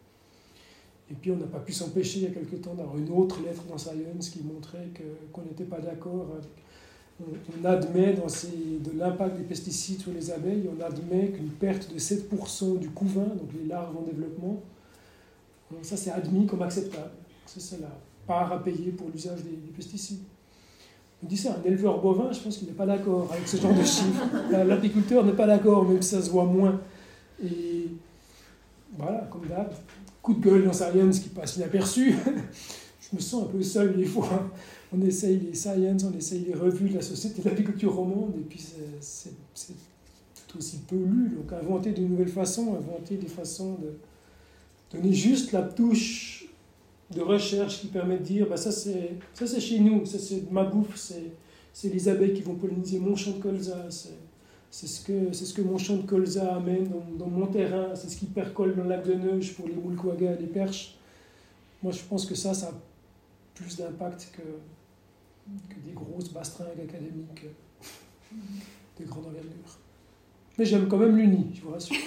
Et 1.11 1.15
puis 1.15 1.31
on 1.31 1.37
n'a 1.37 1.47
pas 1.47 1.59
pu 1.59 1.73
s'empêcher 1.73 2.21
il 2.21 2.25
y 2.25 2.27
a 2.27 2.31
quelque 2.31 2.57
temps 2.57 2.75
d'avoir 2.75 2.97
une 2.97 3.11
autre 3.11 3.43
lettre 3.45 3.63
dans 3.69 3.77
Science 3.77 4.31
qui 4.31 4.43
montrait 4.43 4.89
qu'on 5.33 5.43
n'était 5.43 5.65
pas 5.65 5.81
d'accord. 5.81 6.27
On, 7.21 7.65
admet 7.65 8.15
dans 8.15 8.27
de 8.27 8.99
l'impact 8.99 9.37
des 9.37 9.45
pesticides 9.45 10.01
sur 10.01 10.13
les 10.13 10.33
abeilles, 10.33 10.69
on 10.77 10.83
admet 10.83 11.29
qu'une 11.29 11.51
perte 11.51 11.93
de 11.93 11.99
7% 11.99 12.79
du 12.79 12.91
couvain, 12.91 13.27
donc 13.27 13.51
les 13.57 13.69
larves 13.69 13.97
en 13.97 14.03
développement, 14.03 14.61
ça 15.83 15.97
c'est 15.97 16.11
admis 16.11 16.47
comme 16.47 16.63
acceptable. 16.63 17.13
C'est 17.47 17.81
la, 17.81 17.89
part 18.27 18.53
à 18.53 18.63
payer 18.63 18.93
pour 18.93 19.09
l'usage 19.13 19.43
des, 19.43 19.73
pesticides. 19.77 20.23
On 21.23 21.27
dit 21.27 21.37
ça, 21.37 21.57
un 21.59 21.67
éleveur 21.67 22.01
bovin, 22.01 22.31
je 22.33 22.41
pense 22.41 22.59
qu'il 22.59 22.69
n'est 22.69 22.75
pas 22.75 22.87
d'accord 22.87 23.31
avec 23.33 23.49
ce 23.49 23.57
genre 23.57 23.73
de 23.73 23.83
chiffres. 23.83 24.25
L'apiculteur 24.51 25.25
n'est 25.25 25.33
pas 25.33 25.47
d'accord, 25.47 25.89
même 25.89 26.03
si 26.03 26.11
ça 26.11 26.23
se 26.23 26.31
voit 26.31 26.45
moins. 26.45 26.81
Et 27.43 27.89
voilà, 28.97 29.27
comme 29.31 29.47
d'hab, 29.47 29.73
coup 30.21 30.35
de 30.35 30.41
gueule 30.41 30.65
dans 30.65 30.73
Science 30.73 31.21
qui 31.21 31.31
passe 31.31 31.57
inaperçu. 31.57 32.15
je 33.01 33.17
me 33.17 33.21
sens 33.21 33.45
un 33.45 33.47
peu 33.47 33.63
seul 33.63 33.97
des 33.97 34.05
fois. 34.05 34.51
On 34.93 35.01
essaye 35.03 35.39
les 35.41 35.55
Science, 35.55 36.05
on 36.05 36.17
essaye 36.17 36.45
les 36.45 36.55
revues 36.55 36.91
de 36.91 36.97
la 36.97 37.03
Société 37.03 37.43
de 37.43 37.49
l'apiculture 37.49 37.95
romande, 37.95 38.35
et 38.39 38.43
puis 38.43 38.63
c'est 39.01 39.33
tout 40.47 40.59
aussi 40.59 40.79
peu 40.87 40.97
lu. 40.97 41.31
Donc 41.37 41.53
inventer 41.53 41.93
de 41.93 42.03
nouvelles 42.03 42.29
façons, 42.29 42.77
inventer 42.77 43.17
des 43.17 43.29
façons 43.29 43.77
de 43.83 44.97
donner 44.97 45.13
juste 45.13 45.53
la 45.53 45.63
touche 45.63 46.34
de 47.11 47.21
recherche 47.21 47.81
qui 47.81 47.87
permet 47.89 48.19
de 48.19 48.23
dire 48.23 48.49
bah 48.49 48.57
ça 48.57 48.73
c'est 48.73 49.61
chez 49.61 49.81
nous, 49.81 50.07
ça 50.07 50.19
c'est 50.19 50.51
ma 50.51 50.65
bouffe, 50.65 50.97
c'est 50.97 51.89
les 51.89 52.09
abeilles 52.09 52.35
qui 52.35 52.43
vont 52.43 52.55
polliniser 52.55 52.99
mon 52.99 53.17
champ 53.17 53.33
de 53.33 53.43
colza, 53.43 53.87
c'est 54.71 54.87
ce 54.87 55.05
que 55.05 55.33
ce 55.33 55.53
que 55.53 55.63
mon 55.63 55.79
champ 55.79 55.97
de 55.97 56.07
colza 56.07 56.55
amène 56.55 56.89
dans, 56.89 57.25
dans 57.25 57.31
mon 57.31 57.47
terrain, 57.47 57.95
c'est 57.95 58.09
ce 58.09 58.17
qui 58.17 58.27
percole 58.27 58.75
dans 58.75 58.83
le 58.85 58.89
lac 58.89 59.07
de 59.07 59.15
Neuge 59.15 59.55
pour 59.55 59.69
les 59.69 59.75
moules 59.75 59.97
quaggas, 59.97 60.37
les 60.41 60.47
perches. 60.47 60.97
Moi 61.83 61.93
je 61.93 62.03
pense 62.03 62.27
que 62.27 62.35
ça 62.35 62.55
ça 62.55 62.69
a 62.69 62.73
plus 63.55 63.77
d'impact 63.77 64.33
que, 64.33 64.43
que 65.73 65.81
des 65.87 65.93
grosses 65.93 66.33
bastringues 66.33 66.81
académiques 66.83 67.45
de 69.01 69.05
grande 69.05 69.27
envergure. 69.27 69.79
Mais 70.59 70.65
j'aime 70.65 70.89
quand 70.89 70.99
même 70.99 71.17
l'uni, 71.17 71.51
je 71.55 71.63
vous 71.63 71.71
rassure. 71.71 71.97